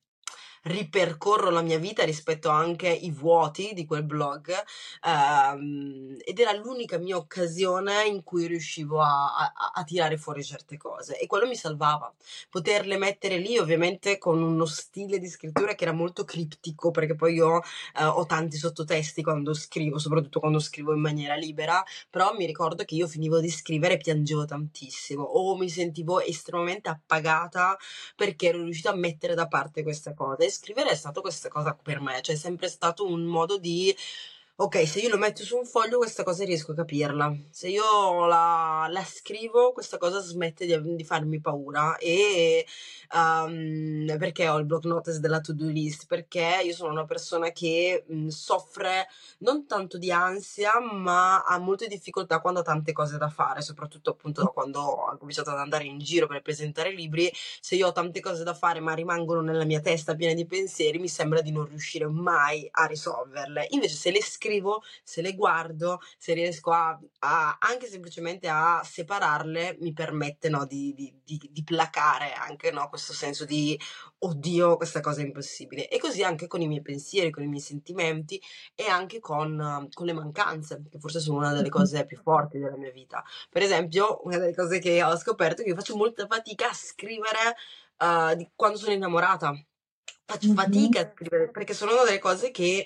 ripercorro 0.66 1.50
la 1.52 1.62
mia 1.62 1.78
vita 1.78 2.04
rispetto 2.04 2.50
anche 2.50 2.88
ai 2.88 3.12
vuoti 3.12 3.72
di 3.74 3.86
quel 3.86 4.04
blog 4.04 4.52
ehm, 5.06 6.18
ed 6.24 6.40
era 6.40 6.54
l'unica 6.54 6.98
mia 6.98 7.18
occasione 7.18 8.06
in 8.06 8.24
cui 8.24 8.48
riuscivo 8.48 9.00
a, 9.02 9.36
a, 9.36 9.72
a, 9.76 9.84
tirare 9.84 10.18
fuori 10.18 10.44
certe 10.44 10.78
cose 10.78 11.20
e 11.20 11.28
quello 11.28 11.48
mi 11.48 11.56
salvava. 11.56 12.12
Poterle 12.50 12.98
mettere 12.98 13.38
lì 13.38 13.58
ovviamente 13.58 14.18
con 14.18 14.42
uno 14.42 14.66
stile 14.66 15.20
di 15.20 15.28
scrittura 15.28 15.76
che 15.76 15.84
era 15.84 15.94
molto 15.94 16.24
criptico 16.24 16.90
perché 16.92 17.16
poi 17.16 17.36
io 17.36 17.62
eh, 18.00 18.04
ho 18.04 18.26
tanti 18.26 18.58
sottotesti 18.58 19.22
quando 19.22 19.54
scrivo, 19.54 20.00
soprattutto 20.00 20.40
quando 20.40 20.60
scrivo 20.60 20.94
in 20.94 21.02
maniera 21.02 21.36
libera, 21.36 21.84
però 22.10 22.34
mi 22.34 22.46
ricordo 22.46 22.84
che 22.86 22.96
io 22.96 23.08
finivo 23.08 23.40
di 23.40 23.50
scrivere 23.50 23.96
e 23.96 23.98
piangevo 23.98 24.46
tantissimo 24.46 25.22
o 25.24 25.56
mi 25.58 25.70
sentivo 25.70 26.22
estremamente 26.22 26.90
appagata 26.90 27.78
perché 28.16 28.48
ero 28.48 28.64
riuscita 28.64 28.90
a 28.90 28.96
mettere 28.96 29.36
da 29.36 29.48
parte 29.48 29.84
questa 29.84 30.14
cosa 30.14 30.54
scrivere 30.56 30.90
è 30.92 30.96
stato 30.96 31.22
questa 31.22 31.50
cosa 31.50 31.74
per 31.76 32.00
me, 32.00 32.22
cioè 32.22 32.36
è 32.36 32.38
sempre 32.38 32.70
stato 32.70 33.06
un 33.06 33.24
modo 33.24 33.58
di 33.58 33.96
ok, 34.58 34.88
se 34.88 35.02
io 35.02 35.10
lo 35.10 35.18
metto 35.18 35.44
su 35.44 35.58
un 35.58 35.66
foglio 35.66 35.98
questa 35.98 36.24
cosa 36.24 36.46
riesco 36.46 36.72
a 36.72 36.76
capirla, 36.76 37.36
se 37.50 37.68
io 37.68 38.26
la, 38.26 38.88
la 38.90 39.04
scrivo 39.04 39.74
questa 39.74 39.98
cosa 39.98 40.22
smette 40.22 40.66
di, 40.66 40.96
di 40.96 41.04
farmi 41.04 41.42
paura 41.42 41.98
e 41.98 42.66
um, 43.14 44.16
perché 44.18 44.48
ho 44.48 44.58
il 44.58 44.66
block 44.66 44.86
notice 44.86 45.20
della 45.20 45.42
to-do 45.42 45.66
list? 45.68 46.06
Perché 46.08 46.62
io 46.64 46.74
sono 46.74 46.92
una 46.92 47.04
persona 47.04 47.52
che 47.52 48.06
mh, 48.08 48.28
soffre 48.30 49.08
non 49.40 49.68
tanto 49.68 49.98
di 49.98 50.10
ansia 50.10 50.80
ma 50.80 51.44
ha 51.44 51.58
molte 51.60 51.88
difficoltà 51.88 52.40
quando 52.40 52.62
ha 52.62 52.64
tante 52.64 52.94
cose 52.94 53.18
da 53.18 53.28
fare, 53.28 53.62
soprattutto 53.62 54.12
appunto 54.12 54.42
da 54.42 54.48
quando 54.48 54.80
ho 54.80 55.18
cominciato 55.18 55.50
ad 55.50 55.58
andare 55.58 55.84
in 55.84 56.00
giro 56.00 56.28
per 56.28 56.42
presentare 56.42 56.94
libri, 56.94 57.30
se 57.60 57.76
io 57.76 57.88
ho 57.88 57.92
tante 57.92 58.22
cose 58.22 58.46
da 58.46 58.54
fare 58.54 58.80
ma 58.80 58.94
rimangono 58.94 59.42
nella 59.42 59.66
mia 59.66 59.82
testa 59.82 60.16
piene 60.16 60.34
di 60.34 60.46
pensieri 60.46 60.98
mi 60.98 61.10
sembra 61.10 61.42
di 61.42 61.52
non 61.52 61.66
riuscire 61.66 62.08
mai 62.08 62.66
a 62.72 62.86
risolverle, 62.86 63.68
invece 63.72 63.96
se 63.96 64.12
le 64.12 64.24
scrivo 64.24 64.44
scrivo, 64.46 64.84
se 65.04 65.22
le 65.22 65.34
guardo, 65.34 66.00
se 66.18 66.34
riesco 66.34 66.72
a, 66.72 66.98
a 67.20 67.58
anche 67.60 67.88
semplicemente 67.88 68.48
a 68.48 68.82
separarle, 68.84 69.78
mi 69.80 69.92
permette 69.94 70.50
no, 70.50 70.66
di, 70.66 70.94
di, 70.94 71.14
di, 71.24 71.50
di, 71.52 71.64
placare 71.64 72.34
anche 72.34 72.72
no, 72.72 72.88
questo 72.90 73.14
senso 73.14 73.46
di 73.46 73.80
oddio, 74.20 74.78
questa 74.78 75.00
cosa 75.00 75.22
è 75.22 75.26
impossibile. 75.26 75.88
E 75.88 76.00
così 76.00 76.24
anche 76.24 76.48
con 76.48 76.62
i 76.62 76.68
miei 76.68 76.82
pensieri, 76.82 77.32
con 77.32 77.44
i 77.44 77.48
miei 77.48 77.62
sentimenti 77.62 78.40
e 78.76 78.86
anche 78.88 79.20
con, 79.20 79.88
con 79.92 80.06
le 80.06 80.14
mancanze, 80.14 80.84
che 80.90 81.00
forse 81.00 81.20
sono 81.20 81.38
una 81.38 81.54
delle 81.54 81.70
cose 81.70 82.06
più 82.06 82.18
forti 82.22 82.60
della 82.60 82.78
mia 82.78 82.92
vita. 82.92 83.24
Per 83.50 83.64
esempio, 83.64 84.22
una 84.24 84.38
delle 84.38 84.56
cose 84.56 84.80
che 84.80 85.04
ho 85.04 85.18
scoperto 85.18 85.62
è 85.62 85.64
che 85.64 85.72
io 85.72 85.76
faccio 85.76 85.96
molta 85.96 86.28
fatica 86.28 86.70
a 86.70 86.74
scrivere 86.74 87.56
uh, 87.98 88.36
di 88.36 88.48
quando 88.56 88.78
sono 88.78 88.94
innamorata. 88.94 89.54
Faccio 90.28 90.54
fatica 90.54 91.02
a 91.02 91.12
scrivere 91.14 91.52
perché 91.52 91.76
sono 91.76 91.94
una 91.94 92.04
delle 92.04 92.18
cose 92.18 92.50
che 92.50 92.84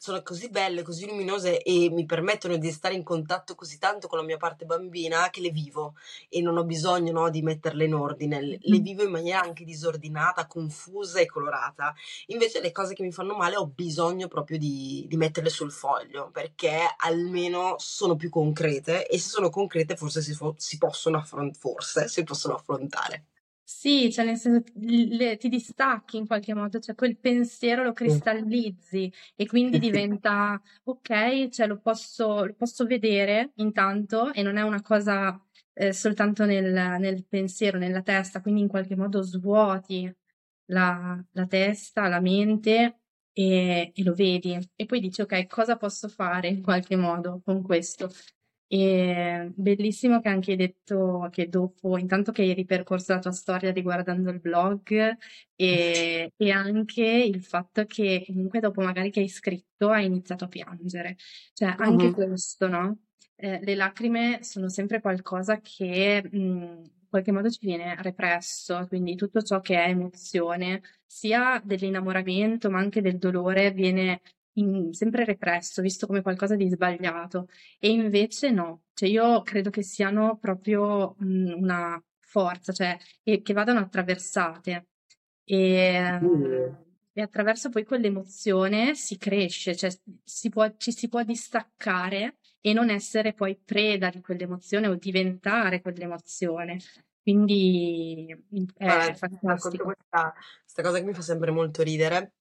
sono 0.00 0.22
così 0.22 0.48
belle, 0.48 0.80
così 0.80 1.06
luminose 1.06 1.60
e 1.62 1.90
mi 1.90 2.06
permettono 2.06 2.56
di 2.56 2.70
stare 2.72 2.94
in 2.94 3.02
contatto 3.02 3.54
così 3.54 3.78
tanto 3.78 4.08
con 4.08 4.16
la 4.16 4.24
mia 4.24 4.38
parte 4.38 4.64
bambina 4.64 5.28
che 5.28 5.42
le 5.42 5.50
vivo 5.50 5.94
e 6.30 6.40
non 6.40 6.56
ho 6.56 6.64
bisogno 6.64 7.12
no, 7.12 7.28
di 7.28 7.42
metterle 7.42 7.84
in 7.84 7.92
ordine, 7.92 8.40
le 8.40 8.78
vivo 8.78 9.02
in 9.02 9.10
maniera 9.10 9.42
anche 9.42 9.62
disordinata, 9.62 10.46
confusa 10.46 11.20
e 11.20 11.26
colorata. 11.26 11.94
Invece 12.28 12.62
le 12.62 12.72
cose 12.72 12.94
che 12.94 13.02
mi 13.02 13.12
fanno 13.12 13.36
male 13.36 13.56
ho 13.56 13.66
bisogno 13.66 14.26
proprio 14.26 14.56
di, 14.56 15.04
di 15.06 15.16
metterle 15.18 15.50
sul 15.50 15.70
foglio 15.70 16.30
perché 16.30 16.78
almeno 16.96 17.74
sono 17.76 18.16
più 18.16 18.30
concrete 18.30 19.06
e 19.06 19.18
se 19.18 19.28
sono 19.28 19.50
concrete 19.50 19.96
forse 19.96 20.22
si, 20.22 20.34
si 20.56 20.78
possono, 20.78 21.18
affront- 21.18 21.58
forse 21.58 22.08
si 22.08 22.24
possono 22.24 22.54
affrontare. 22.54 23.26
Sì, 23.72 24.10
cioè 24.12 24.24
nel 24.24 24.36
senso 24.36 24.64
le- 24.74 25.36
ti 25.36 25.48
distacchi 25.48 26.16
in 26.16 26.26
qualche 26.26 26.54
modo, 26.54 26.80
cioè 26.80 26.94
quel 26.96 27.16
pensiero 27.18 27.84
lo 27.84 27.92
cristallizzi 27.92 29.10
e 29.36 29.46
quindi 29.46 29.78
diventa 29.78 30.60
ok, 30.84 31.48
cioè 31.48 31.66
lo 31.68 31.78
posso, 31.78 32.44
lo 32.46 32.54
posso 32.54 32.84
vedere 32.84 33.52
intanto 33.56 34.32
e 34.32 34.42
non 34.42 34.56
è 34.56 34.62
una 34.62 34.82
cosa 34.82 35.40
eh, 35.72 35.92
soltanto 35.92 36.44
nel, 36.44 36.72
nel 36.98 37.24
pensiero, 37.26 37.78
nella 37.78 38.02
testa, 38.02 38.40
quindi 38.42 38.60
in 38.62 38.68
qualche 38.68 38.96
modo 38.96 39.22
svuoti 39.22 40.12
la, 40.66 41.24
la 41.32 41.46
testa, 41.46 42.08
la 42.08 42.20
mente 42.20 43.02
e, 43.32 43.92
e 43.94 44.02
lo 44.02 44.14
vedi. 44.14 44.58
E 44.74 44.84
poi 44.84 44.98
dici 45.00 45.20
ok, 45.22 45.46
cosa 45.46 45.76
posso 45.76 46.08
fare 46.08 46.48
in 46.48 46.60
qualche 46.62 46.96
modo 46.96 47.40
con 47.44 47.62
questo? 47.62 48.10
E 48.72 49.50
bellissimo 49.56 50.20
che 50.20 50.28
anche 50.28 50.52
hai 50.52 50.56
detto 50.56 51.28
che 51.32 51.48
dopo, 51.48 51.98
intanto 51.98 52.30
che 52.30 52.42
hai 52.42 52.54
ripercorso 52.54 53.12
la 53.12 53.18
tua 53.18 53.32
storia 53.32 53.72
riguardando 53.72 54.30
il 54.30 54.38
blog 54.40 55.16
e, 55.56 56.32
e 56.36 56.50
anche 56.50 57.02
il 57.04 57.42
fatto 57.42 57.84
che 57.86 58.22
comunque 58.28 58.60
dopo 58.60 58.80
magari 58.80 59.10
che 59.10 59.20
hai 59.20 59.28
scritto 59.28 59.88
hai 59.90 60.04
iniziato 60.06 60.44
a 60.44 60.48
piangere. 60.48 61.16
Cioè 61.52 61.74
anche 61.78 62.10
Mhm. 62.10 62.14
questo, 62.14 62.68
no? 62.68 62.98
Eh, 63.34 63.58
le 63.62 63.74
lacrime 63.74 64.42
sono 64.44 64.68
sempre 64.68 65.00
qualcosa 65.00 65.58
che 65.60 66.22
mh, 66.30 66.36
in 66.38 67.06
qualche 67.08 67.32
modo 67.32 67.50
ci 67.50 67.66
viene 67.66 67.96
represso, 68.02 68.86
quindi 68.86 69.16
tutto 69.16 69.42
ciò 69.42 69.60
che 69.60 69.76
è 69.84 69.88
emozione, 69.88 70.80
sia 71.04 71.60
dell'innamoramento 71.64 72.70
ma 72.70 72.78
anche 72.78 73.00
del 73.00 73.18
dolore, 73.18 73.72
viene 73.72 74.20
in- 74.54 74.92
sempre 74.92 75.24
represso, 75.24 75.82
visto 75.82 76.06
come 76.06 76.22
qualcosa 76.22 76.56
di 76.56 76.68
sbagliato. 76.68 77.48
E 77.78 77.90
invece 77.90 78.50
no, 78.50 78.84
cioè 78.94 79.08
io 79.08 79.42
credo 79.42 79.70
che 79.70 79.82
siano 79.82 80.36
proprio 80.38 81.14
mh, 81.18 81.52
una 81.56 82.02
forza, 82.18 82.72
cioè 82.72 82.96
che, 83.22 83.42
che 83.42 83.52
vadano 83.52 83.80
attraversate 83.80 84.88
e, 85.44 86.18
Sì. 86.20 86.88
e 87.12 87.22
attraverso 87.22 87.70
poi 87.70 87.84
quell'emozione 87.84 88.94
si 88.94 89.16
cresce, 89.18 89.74
cioè 89.76 89.90
si 90.24 90.48
può- 90.48 90.72
ci 90.76 90.92
si 90.92 91.08
può 91.08 91.22
distaccare 91.22 92.36
e 92.60 92.72
non 92.72 92.90
essere 92.90 93.32
poi 93.32 93.56
preda 93.62 94.10
di 94.10 94.20
quell'emozione 94.20 94.86
o 94.86 94.94
diventare 94.94 95.80
quell'emozione. 95.80 96.78
Quindi 97.22 98.26
è 98.76 98.86
racconto 98.86 99.18
fantastico. 99.18 99.84
questa, 99.84 100.32
questa 100.62 100.82
cosa 100.82 100.98
che 100.98 101.04
mi 101.04 101.14
fa 101.14 101.22
sempre 101.22 101.50
molto 101.50 101.82
ridere, 101.82 102.34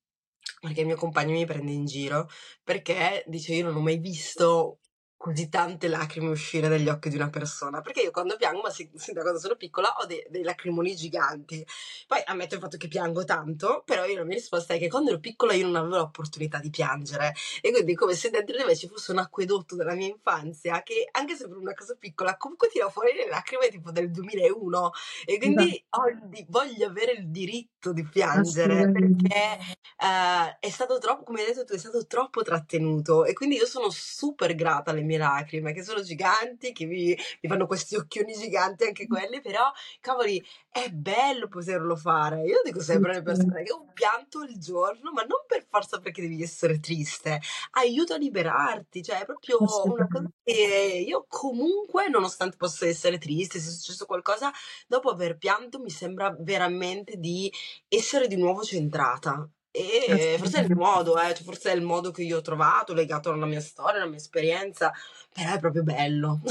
perché 0.59 0.81
il 0.81 0.85
mio 0.87 0.95
compagno 0.95 1.33
mi 1.33 1.45
prende 1.45 1.71
in 1.71 1.85
giro, 1.85 2.27
perché 2.63 3.23
dice 3.27 3.53
io 3.53 3.65
non 3.65 3.75
ho 3.75 3.81
mai 3.81 3.97
visto 3.97 4.79
così 5.19 5.49
tante 5.49 5.89
lacrime 5.89 6.29
uscire 6.29 6.69
dagli 6.69 6.87
occhi 6.87 7.09
di 7.09 7.17
una 7.17 7.29
persona, 7.29 7.81
perché 7.81 7.99
io 7.99 8.11
quando 8.11 8.37
piango, 8.37 8.61
ma 8.61 8.69
sin, 8.69 8.89
da 9.11 9.19
quando 9.19 9.37
sono 9.37 9.57
piccola, 9.57 9.93
ho 9.97 10.05
dei, 10.05 10.25
dei 10.29 10.43
lacrimoni 10.43 10.95
giganti. 10.95 11.65
Poi 12.07 12.21
ammetto 12.23 12.55
il 12.55 12.61
fatto 12.61 12.77
che 12.77 12.87
piango 12.87 13.25
tanto, 13.25 13.83
però 13.85 14.05
io 14.05 14.15
la 14.15 14.23
mia 14.23 14.35
risposta 14.35 14.75
è 14.75 14.79
che 14.79 14.87
quando 14.87 15.09
ero 15.09 15.19
piccola 15.19 15.51
io 15.51 15.65
non 15.65 15.75
avevo 15.75 15.97
l'opportunità 15.97 16.59
di 16.59 16.69
piangere, 16.69 17.33
e 17.61 17.69
quindi 17.69 17.95
come 17.95 18.13
se 18.13 18.29
dentro 18.29 18.55
di 18.55 18.63
me 18.63 18.77
ci 18.77 18.87
fosse 18.87 19.11
un 19.11 19.17
acquedotto 19.17 19.75
della 19.75 19.93
mia 19.93 20.07
infanzia, 20.07 20.81
che 20.83 21.09
anche 21.11 21.35
se 21.35 21.49
per 21.49 21.57
una 21.57 21.73
cosa 21.73 21.97
piccola, 21.99 22.37
comunque 22.37 22.69
tira 22.69 22.89
fuori 22.89 23.13
le 23.13 23.27
lacrime 23.27 23.67
tipo 23.67 23.91
del 23.91 24.11
2001, 24.11 24.91
e 25.25 25.37
quindi 25.37 25.83
il 26.07 26.29
di- 26.29 26.45
voglio 26.47 26.87
avere 26.87 27.11
il 27.11 27.27
diritto 27.27 27.91
di 27.91 28.07
piangere 28.07 28.89
perché 28.89 29.57
eh, 29.97 30.57
è 30.59 30.69
stato 30.69 30.97
troppo, 30.97 31.23
come 31.23 31.41
hai 31.41 31.47
detto 31.47 31.65
tu, 31.65 31.73
è 31.73 31.77
stato 31.77 32.05
troppo 32.07 32.41
trattenuto. 32.41 33.25
E 33.25 33.33
quindi 33.33 33.57
io 33.57 33.65
sono 33.65 33.89
super 33.89 34.55
grata 34.55 34.91
alle 34.91 35.01
mie 35.01 35.08
lacrime 35.17 35.73
che 35.73 35.83
sono 35.83 36.01
giganti, 36.01 36.71
che 36.71 36.85
mi, 36.85 37.17
mi 37.41 37.49
fanno 37.49 37.65
questi 37.65 37.95
occhioni 37.95 38.33
giganti 38.33 38.85
anche 38.85 39.07
quelli, 39.07 39.41
però 39.41 39.71
cavoli, 39.99 40.43
è 40.71 40.89
bello 40.89 41.47
poterlo 41.47 41.95
fare. 41.95 42.43
Io 42.45 42.61
dico 42.63 42.79
sempre 42.81 43.11
alle 43.11 43.21
persone 43.23 43.63
che 43.63 43.73
un 43.73 43.91
pianto 43.93 44.39
al 44.39 44.57
giorno, 44.57 45.11
ma 45.11 45.21
non 45.23 45.43
per 45.47 45.65
forza 45.69 45.99
perché 45.99 46.21
devi 46.21 46.41
essere 46.41 46.79
triste, 46.79 47.41
aiuta 47.71 48.15
a 48.15 48.17
liberarti, 48.17 49.03
cioè 49.03 49.21
è 49.21 49.25
proprio 49.25 49.57
una 49.59 50.07
cosa 50.07 50.31
che 50.43 51.03
io 51.05 51.25
comunque, 51.27 52.07
nonostante 52.09 52.57
possa 52.57 52.87
essere 52.87 53.17
triste, 53.17 53.59
se 53.59 53.69
è 53.69 53.71
successo 53.71 54.05
qualcosa, 54.05 54.51
dopo 54.87 55.09
aver 55.09 55.37
pianto 55.37 55.79
mi 55.79 55.89
sembra 55.89 56.35
veramente 56.39 57.17
di 57.17 57.51
essere 57.87 58.27
di 58.27 58.35
nuovo 58.37 58.63
centrata. 58.63 59.49
E 59.71 60.35
forse 60.39 60.61
è 60.61 60.65
il 60.65 60.75
modo, 60.75 61.19
eh, 61.19 61.33
cioè 61.33 61.43
forse 61.43 61.71
è 61.71 61.75
il 61.75 61.83
modo 61.83 62.11
che 62.11 62.23
io 62.23 62.37
ho 62.37 62.41
trovato, 62.41 62.93
legato 62.93 63.31
alla 63.31 63.45
mia 63.45 63.61
storia, 63.61 64.01
alla 64.01 64.09
mia 64.09 64.17
esperienza, 64.17 64.91
però 65.33 65.53
è 65.53 65.59
proprio 65.59 65.83
bello. 65.83 66.41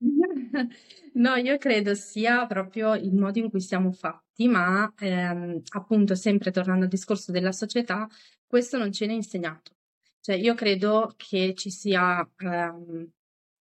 No, 1.12 1.34
io 1.34 1.58
credo 1.58 1.94
sia 1.94 2.46
proprio 2.46 2.94
il 2.94 3.14
modo 3.14 3.38
in 3.38 3.50
cui 3.50 3.60
siamo 3.60 3.92
fatti, 3.92 4.46
ma 4.48 4.90
ehm, 4.98 5.60
appunto, 5.70 6.14
sempre 6.14 6.50
tornando 6.50 6.84
al 6.84 6.90
discorso 6.90 7.32
della 7.32 7.52
società, 7.52 8.08
questo 8.46 8.78
non 8.78 8.92
ce 8.92 9.06
n'è 9.06 9.12
insegnato. 9.12 9.72
Cioè, 10.20 10.36
io 10.36 10.54
credo 10.54 11.12
che 11.16 11.54
ci 11.54 11.70
sia 11.70 12.26
ehm, 12.38 13.10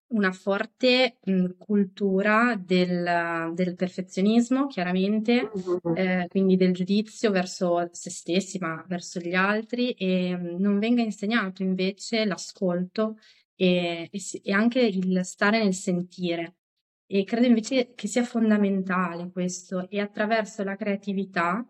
una 0.10 0.32
forte 0.32 1.18
mh, 1.24 1.58
cultura 1.58 2.56
del, 2.56 3.52
del 3.54 3.76
perfezionismo, 3.76 4.68
chiaramente, 4.68 5.50
eh, 5.96 6.26
quindi 6.30 6.56
del 6.56 6.74
giudizio 6.74 7.32
verso 7.32 7.88
se 7.92 8.10
stessi, 8.10 8.58
ma 8.60 8.84
verso 8.88 9.20
gli 9.20 9.34
altri, 9.34 9.92
e 9.92 10.36
mh, 10.36 10.56
non 10.60 10.80
venga 10.80 11.02
insegnato 11.02 11.64
invece 11.64 12.26
l'ascolto 12.26 13.18
e, 13.56 14.10
e 14.12 14.20
e 14.44 14.52
anche 14.52 14.80
il 14.82 15.24
stare 15.26 15.62
nel 15.62 15.74
sentire. 15.74 16.56
E 17.12 17.24
credo 17.24 17.48
invece 17.48 17.94
che 17.96 18.08
sia 18.08 18.24
fondamentale 18.24 19.32
questo, 19.32 19.90
e 19.90 20.00
attraverso 20.00 20.64
la 20.64 20.76
creatività, 20.76 21.68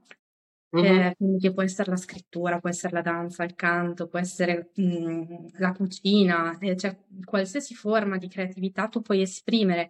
Mhm. 0.72 0.86
eh, 0.86 1.16
che 1.40 1.52
può 1.54 1.64
essere 1.64 1.90
la 1.90 1.98
scrittura, 1.98 2.60
può 2.60 2.70
essere 2.70 2.94
la 2.94 3.02
danza, 3.02 3.44
il 3.44 3.56
canto, 3.56 4.08
può 4.08 4.20
essere 4.20 4.72
mm, 4.80 5.48
la 5.58 5.72
cucina, 5.74 6.58
eh, 6.60 6.76
cioè 6.78 6.96
qualsiasi 7.24 7.74
forma 7.76 8.18
di 8.18 8.28
creatività 8.28 8.88
tu 8.88 9.02
puoi 9.02 9.22
esprimere 9.22 9.90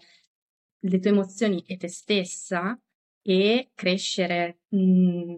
le 0.81 0.99
tue 0.99 1.09
emozioni 1.11 1.61
e 1.67 1.75
te 1.77 1.87
stessa 1.89 2.79
e 3.21 3.71
crescere, 3.75 4.59
mm, 4.75 5.35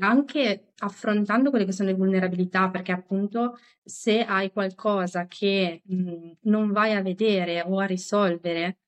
anche 0.00 0.72
affrontando 0.78 1.50
quelle 1.50 1.64
che 1.64 1.72
sono 1.72 1.88
le 1.90 1.94
vulnerabilità, 1.96 2.70
perché 2.70 2.92
appunto 2.92 3.56
se 3.82 4.22
hai 4.24 4.52
qualcosa 4.52 5.26
che 5.26 5.82
mm, 5.92 6.32
non 6.42 6.70
vai 6.72 6.92
a 6.94 7.02
vedere 7.02 7.62
o 7.62 7.78
a 7.80 7.86
risolvere, 7.86 8.78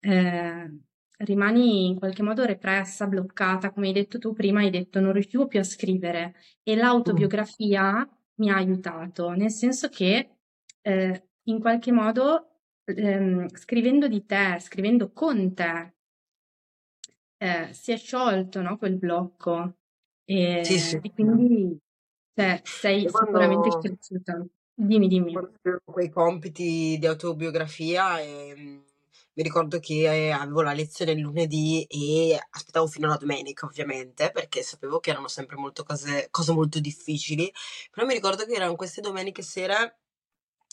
eh, 0.00 0.70
rimani 1.18 1.86
in 1.86 1.98
qualche 1.98 2.22
modo 2.22 2.44
repressa, 2.44 3.06
bloccata, 3.06 3.70
come 3.72 3.88
hai 3.88 3.92
detto 3.92 4.18
tu 4.18 4.32
prima, 4.32 4.60
hai 4.60 4.70
detto 4.70 5.00
non 5.00 5.12
riuscivo 5.12 5.46
più 5.46 5.58
a 5.58 5.64
scrivere 5.64 6.34
e 6.62 6.76
l'autobiografia 6.76 8.08
mi 8.36 8.50
ha 8.50 8.56
aiutato, 8.56 9.30
nel 9.30 9.50
senso 9.50 9.88
che 9.88 10.36
eh, 10.80 11.28
in 11.44 11.60
qualche 11.60 11.92
modo 11.92 12.60
ehm, 12.84 13.48
scrivendo 13.48 14.06
di 14.06 14.24
te, 14.24 14.58
scrivendo 14.60 15.10
con 15.12 15.54
te, 15.54 15.94
eh, 17.38 17.72
si 17.72 17.92
è 17.92 17.96
sciolto, 17.96 18.60
no, 18.60 18.76
quel 18.76 18.96
blocco 18.96 19.76
e, 20.24 20.64
Sì, 20.64 20.78
sì. 20.78 21.00
e 21.02 21.12
quindi 21.12 21.78
cioè, 22.34 22.60
sei 22.62 23.08
sicuramente 23.08 23.68
quando, 23.68 23.78
cresciuta. 23.80 24.46
Dimmi, 24.74 25.08
dimmi. 25.08 25.32
quando 25.32 25.80
quei 25.84 26.08
compiti 26.08 26.96
di 26.98 27.06
autobiografia, 27.06 28.20
ehm, 28.20 28.84
mi 29.38 29.44
ricordo 29.44 29.78
che 29.78 30.10
eh, 30.10 30.30
avevo 30.32 30.62
la 30.62 30.72
lezione 30.72 31.12
il 31.12 31.20
lunedì 31.20 31.84
e 31.84 32.36
aspettavo 32.50 32.88
fino 32.88 33.06
alla 33.06 33.16
domenica, 33.16 33.66
ovviamente, 33.66 34.32
perché 34.32 34.64
sapevo 34.64 34.98
che 34.98 35.10
erano 35.10 35.28
sempre 35.28 35.54
molto 35.56 35.84
cose, 35.84 36.26
cose 36.32 36.52
molto 36.52 36.80
difficili, 36.80 37.48
però 37.92 38.04
mi 38.04 38.14
ricordo 38.14 38.44
che 38.44 38.54
erano 38.54 38.74
queste 38.74 39.00
domeniche 39.00 39.42
sera 39.42 39.80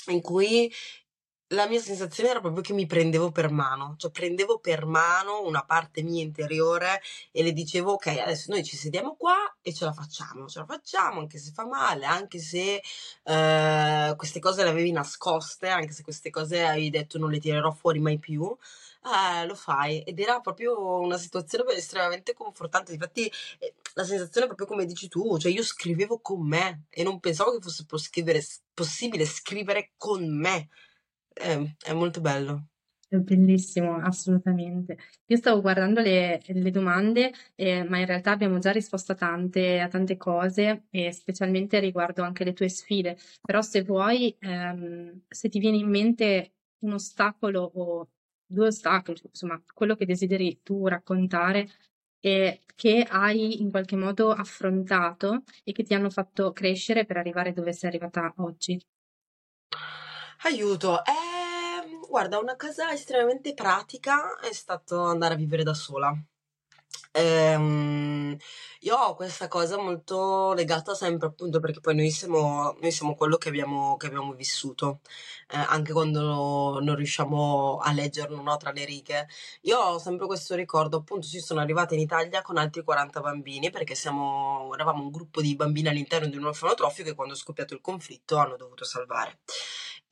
in 0.08 0.20
cui 0.20 0.72
la 1.56 1.68
mia 1.68 1.80
sensazione 1.80 2.30
era 2.30 2.40
proprio 2.42 2.62
che 2.62 2.74
mi 2.74 2.86
prendevo 2.86 3.32
per 3.32 3.50
mano, 3.50 3.96
cioè 3.98 4.12
prendevo 4.12 4.60
per 4.60 4.86
mano 4.86 5.42
una 5.44 5.64
parte 5.64 6.04
mia 6.04 6.22
interiore 6.22 7.02
e 7.32 7.42
le 7.44 7.52
dicevo, 7.54 7.94
ok, 7.94 8.08
adesso 8.08 8.52
noi 8.52 8.64
ci 8.64 8.76
sediamo 8.78 9.16
qua 9.16 9.36
e 9.62 9.74
ce 9.74 9.86
la 9.86 9.94
facciamo, 9.94 10.48
ce 10.48 10.60
la 10.60 10.66
facciamo 10.66 11.22
anche 11.22 11.40
se 11.40 11.52
fa 11.52 11.66
male, 11.66 12.06
anche 12.06 12.40
se 12.40 12.82
eh, 13.24 14.14
queste 14.18 14.40
cose 14.40 14.64
le 14.64 14.70
avevi 14.70 14.92
nascoste, 14.92 15.70
anche 15.70 15.94
se 15.94 16.04
queste 16.04 16.30
cose 16.30 16.64
avevi 16.66 16.90
detto 16.92 17.18
non 17.18 17.32
le 17.32 17.40
tirerò 17.40 17.72
fuori 17.72 18.00
mai 18.00 18.20
più. 18.20 18.56
eh, 19.06 19.46
lo 19.46 19.56
fai 19.56 20.02
ed 20.02 20.20
era 20.20 20.40
proprio 20.40 21.00
una 21.00 21.18
situazione 21.18 21.74
estremamente 21.74 22.34
confortante. 22.34 22.94
Infatti, 22.94 23.32
eh, 23.60 23.74
la 23.94 24.04
sensazione 24.04 24.46
è 24.46 24.48
proprio 24.50 24.68
come 24.68 24.86
dici 24.86 25.08
tu, 25.08 25.38
cioè 25.38 25.52
io 25.52 25.64
scrivevo 25.64 26.20
con 26.20 26.46
me 26.48 26.86
e 26.90 27.04
non 27.04 27.20
pensavo 27.20 27.52
che 27.52 27.62
fosse 27.62 27.86
possibile, 27.86 28.44
possibile 28.74 29.26
scrivere 29.26 29.92
con 29.98 30.26
me. 30.38 30.70
Eh, 31.36 31.76
è 31.82 31.94
molto 31.94 32.20
bello. 32.22 32.68
È 33.08 33.18
bellissimo, 33.18 33.98
assolutamente. 33.98 34.98
Io 35.28 35.38
stavo 35.38 35.62
guardando 35.62 36.02
le, 36.02 36.42
le 36.44 36.72
domande, 36.72 37.32
eh, 37.56 37.84
ma 37.84 38.00
in 38.00 38.06
realtà 38.08 38.32
abbiamo 38.32 38.58
già 38.58 38.72
risposto 38.72 39.12
a 39.12 39.16
tante, 39.16 39.80
a 39.80 39.88
tante 39.88 40.18
cose, 40.18 40.86
e 40.90 41.12
specialmente 41.12 41.80
riguardo 41.80 42.24
anche 42.24 42.44
le 42.44 42.54
tue 42.54 42.68
sfide. 42.68 43.16
Però 43.42 43.62
se 43.62 43.84
vuoi, 43.84 44.36
ehm, 44.40 45.22
se 45.30 45.50
ti 45.50 45.60
viene 45.60 45.78
in 45.78 45.90
mente 45.90 46.56
un 46.80 46.94
ostacolo 46.94 47.62
o 47.76 48.10
due 48.46 48.68
ostacoli, 48.68 49.22
insomma, 49.24 49.62
quello 49.74 49.96
che 49.96 50.06
desideri 50.06 50.62
tu 50.64 50.88
raccontare 50.88 51.70
e 52.20 52.64
che 52.76 53.04
hai 53.08 53.62
in 53.62 53.70
qualche 53.70 53.96
modo 53.96 54.32
affrontato 54.32 55.44
e 55.64 55.72
che 55.74 55.84
ti 55.84 55.94
hanno 55.94 56.10
fatto 56.10 56.52
crescere 56.54 57.06
per 57.06 57.18
arrivare 57.18 57.54
dove 57.54 57.72
sei 57.72 57.90
arrivata 57.90 58.34
oggi. 58.38 58.80
Aiuto, 60.44 61.02
ehm, 61.06 61.25
guarda, 62.16 62.40
una 62.40 62.56
cosa 62.56 62.94
estremamente 62.94 63.54
pratica 63.54 64.40
è 64.40 64.54
stato 64.54 65.02
andare 65.02 65.34
a 65.34 65.38
vivere 65.38 65.64
da 65.64 65.74
sola. 65.74 66.18
Ehm, 67.12 68.38
io 68.82 68.96
ho 68.96 69.16
questa 69.16 69.50
cosa 69.50 69.78
molto 69.78 70.54
legata 70.54 70.94
sempre 70.94 71.28
appunto 71.28 71.60
perché 71.60 71.82
poi 71.82 71.96
noi 71.96 72.10
siamo, 72.12 72.78
noi 72.80 72.92
siamo 72.92 73.16
quello 73.16 73.36
che 73.36 73.50
abbiamo, 73.50 73.98
che 73.98 74.08
abbiamo 74.08 74.32
vissuto, 74.34 75.02
eh, 75.50 75.58
anche 75.58 75.92
quando 75.92 76.80
non 76.80 76.96
riusciamo 76.96 77.80
a 77.82 77.92
leggerlo 77.92 78.42
no, 78.42 78.56
tra 78.56 78.72
le 78.72 78.86
righe. 78.86 79.28
Io 79.64 79.78
ho 79.78 80.00
sempre 80.00 80.26
questo 80.26 80.56
ricordo, 80.56 80.98
appunto, 80.98 81.28
sì, 81.28 81.40
sono 81.40 81.60
arrivata 81.60 81.96
in 81.96 82.00
Italia 82.00 82.42
con 82.42 82.56
altri 82.58 82.82
40 82.84 83.20
bambini 83.20 83.72
perché 83.72 83.94
siamo, 83.96 84.74
eravamo 84.74 85.04
un 85.04 85.12
gruppo 85.12 85.42
di 85.42 85.54
bambini 85.56 85.90
all'interno 85.90 86.28
di 86.28 86.38
un 86.38 86.46
orfanotrofio 86.46 87.04
che 87.04 87.14
quando 87.14 87.34
è 87.34 87.38
scoppiato 87.38 87.74
il 87.74 87.82
conflitto 87.82 88.38
hanno 88.38 88.56
dovuto 88.56 88.86
salvare 88.86 89.40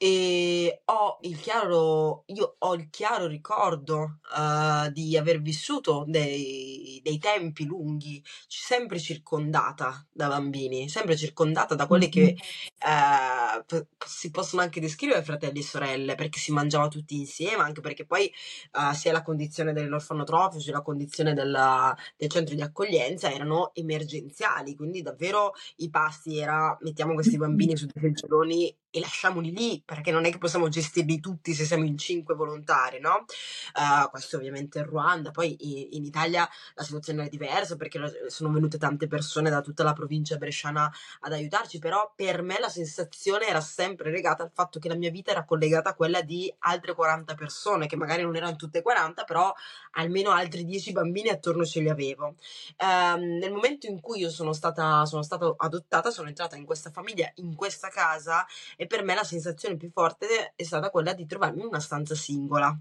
e 0.03 0.81
ho 0.83 1.17
il 1.21 1.39
chiaro, 1.39 2.23
io 2.25 2.55
ho 2.59 2.75
il 2.75 2.89
chiaro 2.89 3.25
ricordo 3.25 4.19
uh, 4.35 4.91
di 4.91 5.15
aver 5.15 5.41
vissuto 5.41 6.03
dei, 6.05 6.99
dei, 7.01 7.17
tempi 7.19 7.63
lunghi, 7.63 8.21
sempre 8.45 8.99
circondata 8.99 10.05
da 10.11 10.27
bambini, 10.27 10.89
sempre 10.89 11.15
circondata 11.15 11.73
da 11.75 11.87
quelli 11.87 12.09
che 12.09 12.35
uh, 12.35 13.63
p- 13.65 13.85
si 14.05 14.29
possono 14.29 14.61
anche 14.61 14.81
descrivere 14.81 15.23
fratelli 15.23 15.59
e 15.59 15.63
sorelle, 15.63 16.15
perché 16.15 16.37
si 16.37 16.51
mangiava 16.51 16.89
tutti 16.89 17.15
insieme, 17.15 17.63
anche 17.63 17.79
perché 17.79 18.05
poi 18.05 18.29
uh, 18.73 18.93
sia 18.93 19.13
la 19.13 19.21
condizione 19.23 19.71
dell'orfanotrofio, 19.71 20.59
sia 20.59 20.73
la 20.73 20.81
condizione 20.81 21.33
della, 21.33 21.95
del 22.17 22.27
centro 22.27 22.55
di 22.55 22.61
accoglienza 22.61 23.31
erano 23.31 23.73
emergenziali, 23.73 24.75
quindi 24.75 25.01
davvero 25.01 25.53
i 25.77 25.89
pasti 25.89 26.39
era 26.39 26.77
mettiamo 26.81 27.13
questi 27.13 27.37
bambini 27.37 27.77
su 27.77 27.85
dei 27.85 28.03
seggioloni 28.03 28.75
e 28.95 28.99
lasciamoli 28.99 29.51
lì 29.51 29.81
perché 29.83 30.11
non 30.11 30.25
è 30.25 30.31
che 30.31 30.37
possiamo 30.37 30.69
gestirli 30.69 31.19
tutti 31.19 31.55
se 31.55 31.65
siamo 31.65 31.83
in 31.83 31.97
cinque 31.97 32.35
volontari, 32.35 32.99
no? 32.99 33.25
Uh, 33.73 34.07
questo 34.11 34.37
ovviamente 34.37 34.77
in 34.77 34.85
Ruanda, 34.85 35.31
poi 35.31 35.95
in, 35.95 36.05
Italia 36.05 36.47
la 36.75 36.83
situazione 36.83 37.25
è 37.25 37.29
diversa 37.29 37.75
perché 37.75 38.27
sono 38.27 38.51
venute 38.51 38.77
tante 38.77 39.07
persone 39.07 39.49
da 39.49 39.61
tutta 39.61 39.81
la 39.81 39.93
provincia 39.93 40.37
bresciana 40.37 40.93
ad 41.21 41.33
aiutarci, 41.33 41.79
però 41.79 42.13
per 42.15 42.43
me 42.43 42.59
la 42.59 42.69
sensazione 42.69 43.47
era 43.47 43.61
sempre 43.61 44.11
legata 44.11 44.43
al 44.43 44.51
fatto 44.53 44.77
che 44.77 44.89
la 44.89 44.95
mia 44.95 45.09
vita 45.09 45.31
era 45.31 45.43
collegata 45.43 45.89
a 45.89 45.95
quella 45.95 46.21
di 46.21 46.53
altre 46.59 46.93
40 46.93 47.33
persone, 47.33 47.87
che 47.87 47.95
magari 47.95 48.21
non 48.21 48.35
erano 48.35 48.55
tutte 48.55 48.83
40, 48.83 49.23
però 49.23 49.51
almeno 49.93 50.29
altri 50.29 50.65
10 50.65 50.91
bambini 50.91 51.29
attorno 51.29 51.65
ce 51.65 51.79
li 51.79 51.89
avevo. 51.89 52.35
Uh, 52.77 53.17
nel 53.17 53.51
momento 53.51 53.87
in 53.87 53.99
cui 54.01 54.19
io 54.19 54.29
sono 54.29 54.53
stata, 54.53 55.03
sono 55.07 55.23
stata 55.23 55.51
adottata, 55.57 56.11
sono 56.11 56.27
entrata 56.27 56.55
in 56.55 56.65
questa 56.65 56.91
famiglia, 56.91 57.31
in 57.37 57.55
questa 57.55 57.87
casa 57.87 58.45
e 58.83 58.87
per 58.87 59.01
me 59.01 59.15
la 59.15 59.23
sensazione 59.23 59.77
più 59.77 59.89
forte 59.91 60.51
è 60.55 60.63
stata 60.63 60.89
quella 60.89 61.13
di 61.13 61.25
trovarmi 61.25 61.61
in 61.61 61.67
una 61.67 61.79
stanza 61.79 62.15
singola 62.15 62.77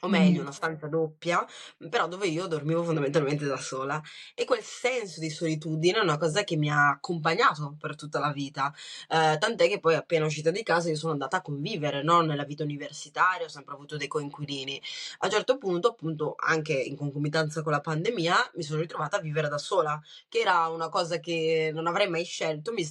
o 0.00 0.08
meglio 0.08 0.42
una 0.42 0.52
stanza 0.52 0.86
doppia, 0.86 1.46
però 1.88 2.06
dove 2.08 2.26
io 2.26 2.46
dormivo 2.46 2.82
fondamentalmente 2.82 3.46
da 3.46 3.56
sola 3.56 4.02
e 4.34 4.44
quel 4.44 4.62
senso 4.62 5.18
di 5.18 5.30
solitudine 5.30 5.98
è 5.98 6.02
una 6.02 6.18
cosa 6.18 6.44
che 6.44 6.56
mi 6.56 6.70
ha 6.70 6.90
accompagnato 6.90 7.76
per 7.80 7.96
tutta 7.96 8.18
la 8.18 8.30
vita, 8.30 8.70
eh, 9.08 9.38
tant'è 9.38 9.66
che 9.66 9.80
poi 9.80 9.94
appena 9.94 10.26
uscita 10.26 10.50
di 10.50 10.62
casa 10.62 10.90
io 10.90 10.96
sono 10.96 11.12
andata 11.12 11.38
a 11.38 11.42
convivere, 11.42 12.02
no? 12.02 12.20
nella 12.20 12.44
vita 12.44 12.64
universitaria, 12.64 13.46
ho 13.46 13.48
sempre 13.48 13.72
avuto 13.72 13.96
dei 13.96 14.08
coinquilini. 14.08 14.80
A 15.20 15.26
un 15.26 15.32
certo 15.32 15.56
punto, 15.56 15.88
appunto, 15.88 16.34
anche 16.36 16.74
in 16.74 16.96
concomitanza 16.96 17.62
con 17.62 17.72
la 17.72 17.80
pandemia, 17.80 18.50
mi 18.56 18.62
sono 18.62 18.80
ritrovata 18.80 19.16
a 19.16 19.20
vivere 19.20 19.48
da 19.48 19.58
sola, 19.58 19.98
che 20.28 20.40
era 20.40 20.68
una 20.68 20.90
cosa 20.90 21.18
che 21.18 21.70
non 21.72 21.86
avrei 21.86 22.10
mai 22.10 22.24
scelto, 22.24 22.72
mi, 22.72 22.84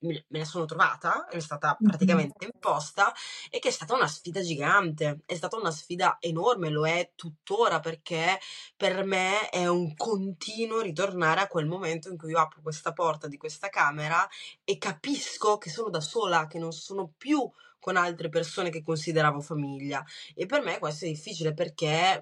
me, 0.00 0.24
la 0.28 0.44
sono 0.44 0.64
trovata, 0.64 1.26
è 1.28 1.38
stata 1.38 1.76
praticamente 1.80 2.44
imposta 2.44 3.12
e 3.50 3.58
che 3.58 3.68
è 3.68 3.72
stata 3.72 3.94
una 3.94 4.08
sfida 4.08 4.40
gigante, 4.40 5.20
è 5.26 5.34
stata 5.34 5.56
una 5.56 5.70
sfida 5.70 6.18
enorme, 6.20 6.70
lo 6.70 6.86
è 6.86 7.12
tuttora 7.14 7.80
perché 7.80 8.38
per 8.76 9.04
me 9.04 9.48
è 9.50 9.66
un 9.66 9.94
continuo 9.94 10.80
ritornare 10.80 11.40
a 11.40 11.48
quel 11.48 11.66
momento 11.66 12.08
in 12.08 12.16
cui 12.16 12.30
io 12.30 12.38
apro 12.38 12.60
questa 12.62 12.92
porta 12.92 13.28
di 13.28 13.36
questa 13.36 13.68
camera 13.68 14.26
e 14.64 14.78
capisco 14.78 15.58
che 15.58 15.70
sono 15.70 15.90
da 15.90 16.00
sola, 16.00 16.46
che 16.46 16.58
non 16.58 16.72
sono 16.72 17.12
più 17.16 17.50
con 17.78 17.96
altre 17.96 18.28
persone 18.28 18.70
che 18.70 18.82
consideravo 18.82 19.40
famiglia. 19.40 20.04
E 20.34 20.46
per 20.46 20.62
me 20.62 20.78
questo 20.78 21.04
è 21.04 21.08
difficile 21.08 21.54
perché 21.54 22.20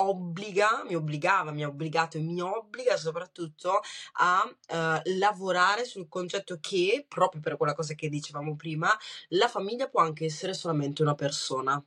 obbliga, 0.00 0.84
mi 0.86 0.94
obbligava, 0.94 1.50
mi 1.50 1.64
ha 1.64 1.68
obbligato 1.68 2.16
e 2.18 2.20
mi 2.20 2.40
obbliga 2.40 2.96
soprattutto 2.96 3.80
a 4.20 4.44
uh, 4.44 5.00
lavorare 5.18 5.84
sul 5.84 6.08
concetto 6.08 6.58
che, 6.60 7.04
proprio 7.08 7.40
per 7.40 7.56
quella 7.56 7.74
cosa 7.74 7.94
che 7.94 8.08
dicevamo 8.08 8.56
prima, 8.56 8.96
la 9.30 9.48
famiglia 9.48 9.88
può 9.88 10.00
anche 10.00 10.24
essere 10.24 10.54
solamente 10.54 11.02
una 11.02 11.14
persona. 11.14 11.82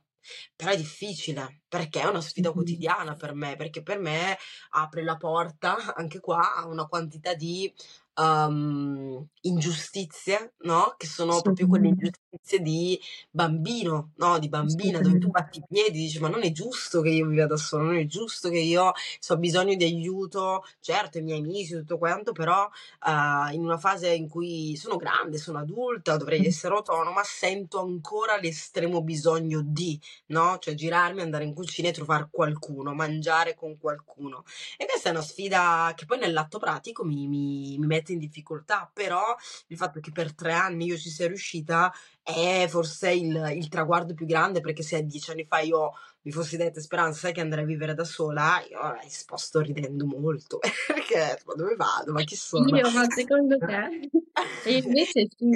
Però 0.56 0.70
è 0.70 0.76
difficile 0.76 1.61
perché 1.72 2.02
è 2.02 2.04
una 2.04 2.20
sfida 2.20 2.52
quotidiana 2.52 3.14
per 3.14 3.32
me, 3.32 3.56
perché 3.56 3.82
per 3.82 3.98
me 3.98 4.36
apre 4.72 5.02
la 5.02 5.16
porta 5.16 5.74
anche 5.96 6.20
qua 6.20 6.54
a 6.54 6.66
una 6.66 6.84
quantità 6.84 7.32
di 7.32 7.72
um, 8.16 9.26
ingiustizie, 9.42 10.54
no? 10.60 10.94
Che 10.96 11.06
sono 11.06 11.36
sì. 11.36 11.42
proprio 11.42 11.66
quelle 11.66 11.88
ingiustizie 11.88 12.60
di 12.60 13.00
bambino, 13.30 14.12
no? 14.16 14.38
Di 14.38 14.48
bambina, 14.48 14.98
sì. 14.98 15.04
dove 15.04 15.18
tu 15.18 15.30
batti 15.30 15.58
i 15.58 15.64
piedi 15.66 15.98
e 15.98 16.00
dici 16.02 16.20
ma 16.20 16.28
non 16.28 16.42
è 16.42 16.52
giusto 16.52 17.00
che 17.00 17.10
io 17.10 17.26
viva 17.26 17.46
da 17.46 17.56
solo, 17.56 17.84
non 17.84 17.96
è 17.96 18.06
giusto 18.06 18.48
che 18.50 18.58
io 18.58 18.92
so, 19.18 19.34
ho 19.34 19.38
bisogno 19.38 19.74
di 19.74 19.84
aiuto, 19.84 20.64
certo 20.80 21.18
i 21.18 21.22
miei 21.22 21.40
amici, 21.40 21.74
tutto 21.74 21.98
quanto, 21.98 22.32
però 22.32 22.64
uh, 22.64 23.52
in 23.52 23.62
una 23.62 23.78
fase 23.78 24.12
in 24.12 24.28
cui 24.28 24.76
sono 24.76 24.96
grande, 24.96 25.38
sono 25.38 25.58
adulta, 25.58 26.16
dovrei 26.16 26.44
essere 26.46 26.74
autonoma, 26.74 27.22
sento 27.24 27.80
ancora 27.80 28.38
l'estremo 28.38 29.02
bisogno 29.02 29.62
di, 29.64 29.98
no? 30.26 30.58
Cioè 30.58 30.74
girarmi, 30.74 31.20
andare 31.20 31.44
in 31.44 31.54
cucina 31.62 31.88
e 31.88 31.92
trovare 31.92 32.28
qualcuno, 32.30 32.92
mangiare 32.92 33.54
con 33.54 33.78
qualcuno. 33.78 34.44
E 34.76 34.84
questa 34.86 35.08
è 35.08 35.12
una 35.12 35.22
sfida 35.22 35.92
che 35.94 36.04
poi 36.06 36.18
nell'atto 36.18 36.58
pratico 36.58 37.04
mi, 37.04 37.28
mi, 37.28 37.76
mi 37.78 37.86
mette 37.86 38.12
in 38.12 38.18
difficoltà, 38.18 38.90
però 38.92 39.22
il 39.68 39.76
fatto 39.76 40.00
che 40.00 40.10
per 40.10 40.34
tre 40.34 40.52
anni 40.52 40.86
io 40.86 40.96
ci 40.96 41.08
sia 41.08 41.28
riuscita 41.28 41.92
è 42.20 42.66
forse 42.68 43.12
il, 43.12 43.52
il 43.54 43.68
traguardo 43.68 44.14
più 44.14 44.26
grande, 44.26 44.60
perché 44.60 44.82
se 44.82 45.04
dieci 45.04 45.30
anni 45.30 45.44
fa 45.44 45.60
io 45.60 45.92
mi 46.22 46.32
fossi 46.32 46.56
detta 46.56 46.80
speranza, 46.80 47.20
sai 47.20 47.32
che 47.32 47.40
andrei 47.40 47.62
a 47.62 47.66
vivere 47.66 47.94
da 47.94 48.04
sola, 48.04 48.64
io 48.68 48.78
avrei 48.78 49.04
risposto 49.04 49.60
ridendo 49.60 50.04
molto, 50.06 50.58
perché 50.86 51.40
ma 51.44 51.54
dove 51.54 51.76
vado, 51.76 52.12
ma 52.12 52.22
chi 52.22 52.36
sono? 52.36 52.76
Io, 52.76 52.90
ma 52.90 53.08
secondo 53.08 53.56
te? 53.58 54.10
E 54.64 54.76
invece 54.76 55.28
sì, 55.36 55.50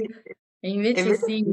e 0.61 0.69
invece, 0.69 1.01
invece 1.01 1.25
sì. 1.25 1.45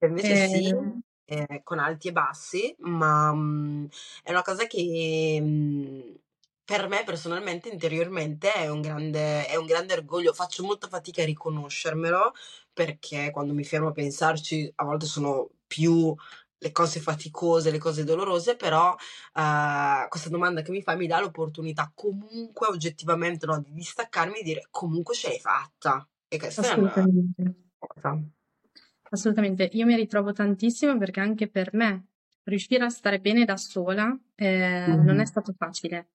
Invece 0.00 0.32
eh... 0.32 0.48
sì. 0.48 1.04
Eh, 1.28 1.62
con 1.64 1.80
alti 1.80 2.06
e 2.08 2.12
bassi, 2.12 2.72
ma 2.80 3.32
mh, 3.32 3.38
mm, 3.38 3.86
è 4.22 4.30
una 4.30 4.42
cosa 4.42 4.66
che 4.66 5.38
mh, 5.40 5.44
mm, 5.44 6.14
per 6.64 6.88
me 6.88 7.02
personalmente, 7.04 7.68
interiormente, 7.68 8.52
è 8.52 8.68
un 8.68 8.80
grande, 8.80 9.46
è 9.46 9.56
un 9.56 9.66
grande 9.66 9.94
orgoglio. 9.94 10.32
Faccio 10.32 10.64
molta 10.64 10.88
fatica 10.88 11.22
a 11.22 11.24
riconoscermelo 11.24 12.32
perché 12.72 13.30
quando 13.32 13.54
mi 13.54 13.64
fermo 13.64 13.88
a 13.88 13.92
pensarci, 13.92 14.72
a 14.76 14.84
volte 14.84 15.06
sono 15.06 15.48
più 15.66 16.14
le 16.58 16.72
cose 16.72 17.00
faticose, 17.00 17.70
le 17.70 17.78
cose 17.78 18.04
dolorose, 18.04 18.56
però 18.56 18.90
uh, 18.92 20.08
questa 20.08 20.28
domanda 20.28 20.62
che 20.62 20.70
mi 20.70 20.82
fai 20.82 20.96
mi 20.96 21.06
dà 21.06 21.20
l'opportunità 21.20 21.92
comunque 21.94 22.66
oggettivamente 22.68 23.46
no, 23.46 23.60
di 23.60 23.72
distaccarmi 23.72 24.38
e 24.40 24.42
dire 24.42 24.66
comunque 24.70 25.14
ce 25.14 25.28
l'hai 25.28 25.40
fatta. 25.40 26.06
E 26.28 26.38
questa 26.38 26.62
è 26.62 26.74
una 26.74 26.90
cosa. 26.90 28.20
Assolutamente, 29.10 29.68
io 29.72 29.86
mi 29.86 29.94
ritrovo 29.94 30.32
tantissimo 30.32 30.96
perché 30.98 31.20
anche 31.20 31.48
per 31.48 31.74
me 31.74 32.06
riuscire 32.44 32.84
a 32.84 32.88
stare 32.88 33.20
bene 33.20 33.44
da 33.44 33.56
sola 33.56 34.16
eh, 34.34 34.86
mm-hmm. 34.88 35.04
non 35.04 35.20
è 35.20 35.26
stato 35.26 35.52
facile. 35.56 36.10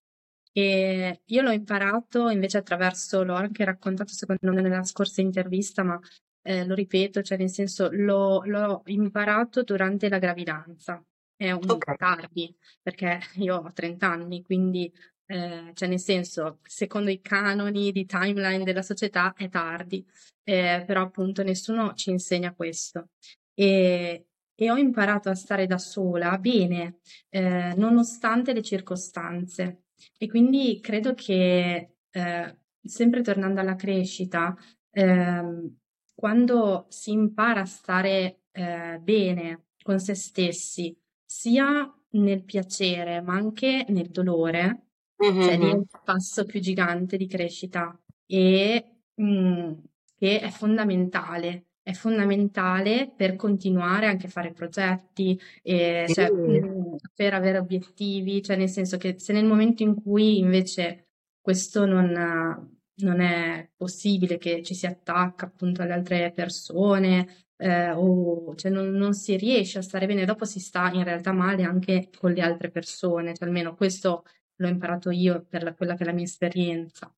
E 0.53 1.21
io 1.23 1.41
l'ho 1.41 1.51
imparato 1.51 2.29
invece 2.29 2.57
attraverso, 2.57 3.23
l'ho 3.23 3.35
anche 3.35 3.63
raccontato 3.63 4.11
secondo 4.11 4.51
me 4.51 4.61
nella 4.61 4.83
scorsa 4.83 5.21
intervista, 5.21 5.83
ma 5.83 5.99
eh, 6.41 6.65
lo 6.65 6.73
ripeto, 6.73 7.21
cioè 7.21 7.37
nel 7.37 7.49
senso 7.49 7.89
l'ho, 7.91 8.43
l'ho 8.45 8.81
imparato 8.85 9.63
durante 9.63 10.09
la 10.09 10.19
gravidanza. 10.19 11.03
È 11.35 11.51
un 11.51 11.69
okay. 11.69 11.95
tardi, 11.95 12.55
perché 12.81 13.19
io 13.35 13.57
ho 13.57 13.71
30 13.73 14.07
anni, 14.07 14.43
quindi 14.43 14.91
eh, 15.31 15.71
cioè 15.73 15.87
nel 15.87 15.99
senso, 15.99 16.59
secondo 16.63 17.09
i 17.09 17.21
canoni 17.21 17.93
di 17.93 18.05
timeline 18.05 18.65
della 18.65 18.81
società 18.81 19.33
è 19.33 19.47
tardi, 19.47 20.05
eh, 20.43 20.83
però 20.85 21.03
appunto 21.03 21.41
nessuno 21.41 21.93
ci 21.93 22.09
insegna 22.09 22.53
questo. 22.53 23.11
E, 23.53 24.25
e 24.53 24.71
ho 24.71 24.75
imparato 24.75 25.29
a 25.29 25.35
stare 25.35 25.67
da 25.67 25.77
sola 25.77 26.37
bene, 26.37 26.99
eh, 27.29 27.73
nonostante 27.77 28.51
le 28.51 28.61
circostanze. 28.61 29.83
E 30.17 30.27
quindi 30.27 30.79
credo 30.81 31.13
che, 31.13 31.95
eh, 32.09 32.57
sempre 32.83 33.21
tornando 33.21 33.61
alla 33.61 33.75
crescita, 33.75 34.53
ehm, 34.89 35.77
quando 36.13 36.87
si 36.89 37.11
impara 37.11 37.61
a 37.61 37.65
stare 37.65 38.41
eh, 38.51 38.99
bene 39.01 39.67
con 39.81 39.99
se 39.99 40.13
stessi, 40.13 40.95
sia 41.25 41.89
nel 42.11 42.43
piacere 42.43 43.21
ma 43.21 43.35
anche 43.35 43.85
nel 43.87 44.09
dolore, 44.09 44.90
mm-hmm. 45.23 45.41
cioè 45.41 45.59
è 45.59 45.75
il 45.75 45.87
passo 46.03 46.45
più 46.45 46.59
gigante 46.59 47.17
di 47.17 47.27
crescita. 47.27 47.97
E 48.25 48.85
mh, 49.15 49.23
mm, 49.23 49.71
che 50.17 50.39
è 50.39 50.49
fondamentale. 50.49 51.65
È 51.83 51.93
fondamentale 51.93 53.11
per 53.15 53.35
continuare 53.35 54.05
anche 54.05 54.27
a 54.27 54.29
fare 54.29 54.53
progetti, 54.53 55.39
e, 55.63 56.05
cioè, 56.09 56.31
mm, 56.31 56.95
per 57.15 57.33
avere 57.33 57.57
obiettivi, 57.57 58.43
cioè 58.43 58.55
nel 58.55 58.69
senso 58.69 58.97
che 58.97 59.17
se 59.17 59.33
nel 59.33 59.45
momento 59.45 59.81
in 59.81 59.95
cui 59.95 60.37
invece 60.37 61.07
questo 61.41 61.85
non, 61.87 62.71
non 62.95 63.19
è 63.19 63.67
possibile 63.75 64.37
che 64.37 64.61
ci 64.61 64.75
si 64.75 64.85
attacca 64.85 65.47
appunto 65.47 65.81
alle 65.81 65.93
altre 65.93 66.31
persone, 66.31 67.47
eh, 67.57 67.91
o 67.91 68.53
cioè 68.55 68.71
non, 68.71 68.89
non, 68.91 69.13
si 69.13 69.35
riesce 69.37 69.79
a 69.79 69.81
stare 69.81 70.05
bene, 70.05 70.25
dopo 70.25 70.45
si 70.45 70.59
sta 70.59 70.91
in 70.91 71.03
realtà 71.03 71.31
male 71.31 71.63
anche 71.63 72.09
con 72.15 72.31
le 72.31 72.41
altre 72.41 72.69
persone, 72.69 73.33
cioè 73.35 73.47
almeno 73.47 73.75
questo 73.75 74.23
l'ho 74.61 74.67
imparato 74.67 75.09
io 75.09 75.43
per 75.43 75.63
la, 75.63 75.73
quella 75.73 75.95
che 75.95 76.03
è 76.03 76.05
la 76.05 76.13
mia 76.13 76.23
esperienza. 76.23 77.13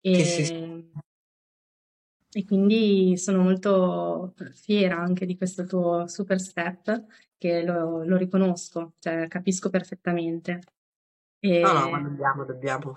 E, 0.00 0.24
sì, 0.24 0.44
sì. 0.44 0.90
e 2.32 2.44
quindi 2.44 3.16
sono 3.16 3.42
molto 3.42 4.34
fiera 4.52 4.98
anche 4.98 5.26
di 5.26 5.36
questo 5.36 5.64
tuo 5.64 6.06
super 6.06 6.40
step, 6.40 7.04
che 7.36 7.62
lo, 7.62 8.04
lo 8.04 8.16
riconosco, 8.16 8.94
cioè 8.98 9.26
capisco 9.28 9.70
perfettamente. 9.70 10.60
E, 11.40 11.60
no, 11.60 11.72
no, 11.72 11.90
ma 11.90 12.00
dobbiamo, 12.00 12.44
dobbiamo. 12.44 12.96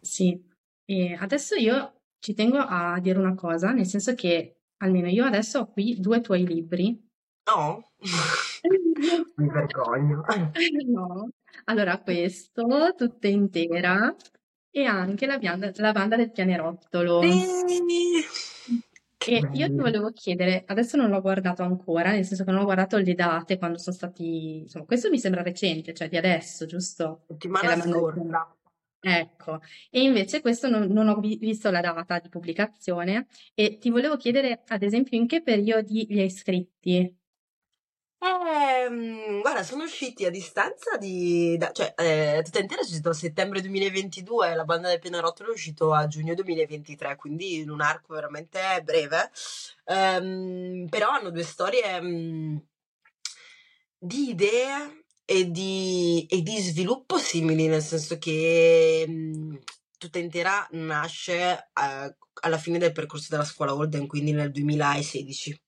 Sì, 0.00 0.40
e 0.84 1.14
adesso 1.14 1.54
io 1.54 2.00
ci 2.18 2.34
tengo 2.34 2.58
a 2.58 2.98
dire 3.00 3.18
una 3.18 3.34
cosa, 3.34 3.72
nel 3.72 3.86
senso 3.86 4.14
che 4.14 4.56
almeno 4.78 5.08
io 5.08 5.24
adesso 5.24 5.60
ho 5.60 5.70
qui 5.70 5.98
due 5.98 6.20
tuoi 6.20 6.46
libri. 6.46 7.08
No, 7.44 7.92
mi 9.36 9.48
vergogno. 9.48 10.24
No. 10.86 11.30
Allora, 11.64 11.98
questo, 12.00 12.94
tutta 12.96 13.28
intera, 13.28 14.14
e 14.70 14.84
anche 14.84 15.26
la, 15.26 15.38
banda, 15.38 15.70
la 15.76 15.92
banda 15.92 16.16
del 16.16 16.30
pianerottolo. 16.30 17.22
Sì. 17.22 18.24
E 19.30 19.50
io 19.52 19.66
ti 19.66 19.74
volevo 19.74 20.10
chiedere, 20.12 20.62
adesso 20.66 20.96
non 20.96 21.10
l'ho 21.10 21.20
guardato 21.20 21.62
ancora, 21.62 22.12
nel 22.12 22.24
senso 22.24 22.44
che 22.44 22.50
non 22.50 22.60
ho 22.60 22.64
guardato 22.64 22.96
le 22.96 23.14
date 23.14 23.58
quando 23.58 23.76
sono 23.76 23.94
stati, 23.94 24.60
insomma, 24.60 24.84
questo 24.84 25.10
mi 25.10 25.18
sembra 25.18 25.42
recente, 25.42 25.92
cioè 25.92 26.08
di 26.08 26.16
adesso, 26.16 26.64
giusto? 26.66 27.24
Settimana 27.26 27.80
scorsa. 27.80 28.56
Ecco, 29.00 29.60
e 29.90 30.02
invece 30.02 30.40
questo 30.40 30.68
non, 30.68 30.88
non 30.88 31.08
ho 31.08 31.20
visto 31.20 31.70
la 31.70 31.80
data 31.80 32.18
di 32.18 32.28
pubblicazione 32.28 33.26
e 33.54 33.78
ti 33.78 33.90
volevo 33.90 34.16
chiedere, 34.16 34.62
ad 34.66 34.82
esempio, 34.82 35.16
in 35.16 35.26
che 35.26 35.42
periodi 35.42 36.06
li 36.08 36.20
hai 36.20 36.30
scritti? 36.30 37.17
Eh, 38.20 39.40
guarda, 39.42 39.62
sono 39.62 39.84
usciti 39.84 40.24
a 40.24 40.30
distanza 40.30 40.96
di... 40.96 41.56
da- 41.56 41.70
cioè, 41.72 41.94
eh, 41.96 42.42
tutta 42.44 42.58
intera 42.58 42.80
è 42.80 42.84
uscito 42.84 43.10
a 43.10 43.12
settembre 43.12 43.60
2022, 43.60 44.54
la 44.54 44.64
banda 44.64 44.88
del 44.88 44.98
Pianerottolo 44.98 45.50
è 45.50 45.52
uscito 45.52 45.92
a 45.94 46.06
giugno 46.08 46.34
2023, 46.34 47.14
quindi 47.16 47.58
in 47.58 47.70
un 47.70 47.80
arco 47.80 48.14
veramente 48.14 48.60
breve. 48.84 49.30
Ehm, 49.84 50.86
però 50.88 51.10
hanno 51.10 51.30
due 51.30 51.44
storie 51.44 52.00
mm, 52.00 52.56
di 53.98 54.30
idee 54.30 55.04
e 55.24 55.50
di, 55.50 56.26
e 56.28 56.42
di 56.42 56.58
sviluppo 56.58 57.18
simili, 57.18 57.66
nel 57.66 57.82
senso 57.82 58.18
che 58.18 59.04
mh, 59.06 59.12
mhmm, 59.12 59.58
tutta 59.98 60.18
intera 60.18 60.66
nasce 60.72 61.70
eh, 61.72 62.16
alla 62.42 62.58
fine 62.58 62.78
del 62.78 62.92
percorso 62.92 63.26
della 63.30 63.44
scuola 63.44 63.74
Holden, 63.74 64.06
quindi 64.06 64.32
nel 64.32 64.50
2016 64.50 65.60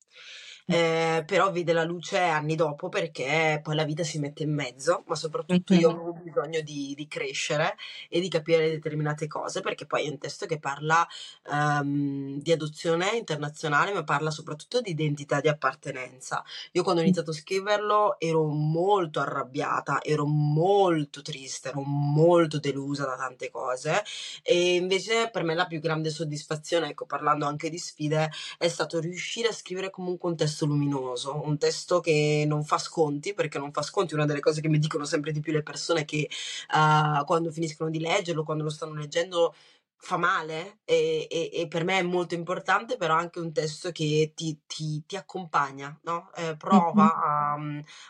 eh, 0.71 1.25
però 1.27 1.51
vede 1.51 1.73
la 1.73 1.83
luce 1.83 2.19
anni 2.19 2.55
dopo 2.55 2.89
perché 2.89 3.61
poi 3.63 3.75
la 3.75 3.85
vita 3.85 4.05
si 4.05 4.19
mette 4.19 4.45
in 4.45 4.55
mezzo, 4.55 5.03
ma 5.07 5.17
soprattutto 5.17 5.75
io 5.75 5.91
avevo 5.91 6.13
bisogno 6.13 6.61
di, 6.61 6.95
di 6.97 7.09
crescere 7.09 7.77
e 8.09 8.21
di 8.21 8.29
capire 8.29 8.71
determinate 8.71 9.27
cose 9.27 9.61
perché 9.61 9.85
poi 9.85 10.07
è 10.07 10.11
un 10.11 10.19
testo 10.19 10.47
che 10.47 10.61
parla 10.61 11.07
um, 11.51 12.41
di 12.41 12.53
adozione 12.53 13.17
internazionale, 13.17 13.93
ma 13.93 14.05
parla 14.05 14.31
soprattutto 14.31 14.81
di 14.81 14.91
identità 14.91 15.41
di 15.41 15.49
appartenenza. 15.49 16.45
Io 16.73 16.83
quando 16.85 17.01
ho 17.01 17.05
iniziato 17.05 17.31
a 17.31 17.35
scriverlo 17.35 18.21
ero 18.21 18.45
molto 18.47 19.21
arrabbiata, 19.21 20.01
ero 20.03 20.25
molto 20.25 21.21
triste, 21.23 21.71
ero 21.71 21.83
molto 21.83 22.59
delusa 22.61 23.05
da 23.07 23.17
tante 23.17 23.51
cose 23.51 24.05
e 24.43 24.77
invece 24.77 25.31
per 25.33 25.43
me 25.43 25.55
la 25.55 25.67
più 25.67 25.81
grande 25.81 26.11
soddisfazione, 26.11 26.91
ecco 26.91 27.07
parlando 27.07 27.47
anche 27.47 27.71
di 27.71 27.79
sfide, 27.79 28.31
è 28.57 28.69
stato 28.69 29.01
riuscire 29.01 29.49
a 29.49 29.53
scrivere 29.53 29.91
comunque 29.91 30.29
un 30.29 30.37
testo 30.37 30.60
testo 30.61 30.67
luminoso, 30.67 31.41
un 31.45 31.59
testo 31.59 32.01
che 32.01 32.45
non 32.47 32.65
fa 32.65 32.79
sconti, 32.79 33.35
perché 33.35 33.59
non 33.59 33.73
fa 33.73 33.83
sconti, 33.83 34.15
una 34.15 34.27
delle 34.27 34.41
cose 34.41 34.61
che 34.61 34.69
mi 34.69 34.79
dicono 34.79 35.05
sempre 35.05 35.33
di 35.33 35.41
più 35.41 35.53
le 35.53 35.63
persone 35.63 36.05
che 36.05 36.29
uh, 36.75 37.25
quando 37.25 37.51
finiscono 37.51 37.91
di 37.91 38.01
leggerlo, 38.01 38.45
quando 38.45 38.65
lo 38.65 38.71
stanno 38.71 38.95
leggendo, 38.95 39.55
fa 40.03 40.17
male 40.17 40.79
e, 40.85 41.29
e, 41.31 41.51
e, 41.53 41.69
per 41.69 41.85
me 41.85 41.99
è 41.99 42.03
molto 42.03 42.35
importante, 42.35 42.97
però 42.97 43.15
anche 43.15 43.39
un 43.39 43.53
testo 43.53 43.93
che 43.93 44.33
ti, 44.35 44.61
ti, 44.67 45.05
ti 45.07 45.15
accompagna, 45.15 45.97
no? 46.05 46.31
eh, 46.37 46.57
prova 46.57 47.15
a, 47.15 47.59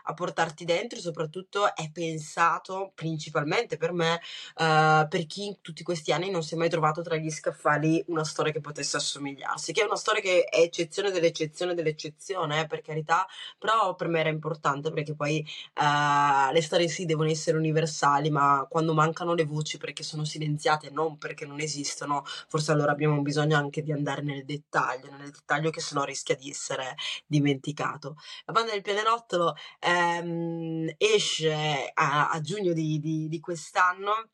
a, 0.05 0.15
portarti 0.15 0.65
dentro 0.65 0.99
e 0.99 1.03
soprattutto 1.03 1.75
è 1.75 1.91
pensato 1.91 2.93
principalmente 2.95 3.77
per 3.77 3.93
me, 3.93 4.15
uh, 4.57 5.09
per 5.09 5.27
chi 5.27 5.47
in 5.47 5.61
tutti 5.61 5.83
questi 5.83 6.13
anni 6.13 6.31
non 6.31 6.45
si 6.45 6.55
è 6.55 6.57
mai 6.57 6.71
trovato 6.71 7.03
tra 7.03 7.17
gli 7.17 7.31
scaffali 7.31 8.03
una 8.07 8.25
storia 8.25 8.53
che 8.53 8.61
potesse 8.61 8.97
assomigliarsi, 8.97 9.73
che 9.73 9.83
è 9.83 9.85
una 9.85 9.97
storia 9.97 10.23
che 10.23 10.45
è 10.45 10.61
eccezione 10.61 11.11
dell'eccezione 11.11 11.75
dell'eccezione, 11.75 12.61
eh, 12.61 12.67
per 12.67 12.83
carità, 12.83 13.27
però 13.59 13.97
per 13.97 14.07
me 14.07 14.21
era 14.21 14.29
importante 14.29 14.93
perché 14.93 15.15
poi 15.17 15.45
uh, 15.75 16.53
le 16.53 16.63
storie 16.63 16.87
sì 16.89 17.05
devono 17.05 17.29
essere 17.29 17.59
universali, 17.59 18.31
ma 18.31 18.65
quando 18.71 18.95
mancano 18.95 19.35
le 19.35 19.45
voci 19.45 19.77
perché 19.77 20.05
sono 20.05 20.25
silenziate, 20.25 20.91
non 20.91 21.19
perché 21.19 21.45
non 21.45 21.59
esistono, 21.59 21.79
esistono, 21.81 22.23
forse 22.49 22.73
allora 22.73 22.93
abbiamo 22.93 23.21
bisogno 23.23 23.57
anche 23.57 23.83
di 23.83 23.93
andare 23.93 24.23
nel 24.23 24.45
dettaglio, 24.45 25.11
nel 25.11 25.31
dettaglio 25.31 25.71
che 25.71 25.81
sennò 25.81 26.05
rischia 26.05 26.37
di 26.37 26.51
essere 26.51 26.95
dimenticato. 27.27 28.17
La 28.45 28.53
banda 28.53 28.73
del 28.73 28.83
pianerottolo 28.83 29.55
ehm, 29.81 30.95
esce 30.97 31.91
a, 31.95 32.31
a 32.31 32.41
giugno 32.41 32.73
di, 32.73 32.99
di, 33.01 33.29
di 33.29 33.41
quest'anno 33.41 34.31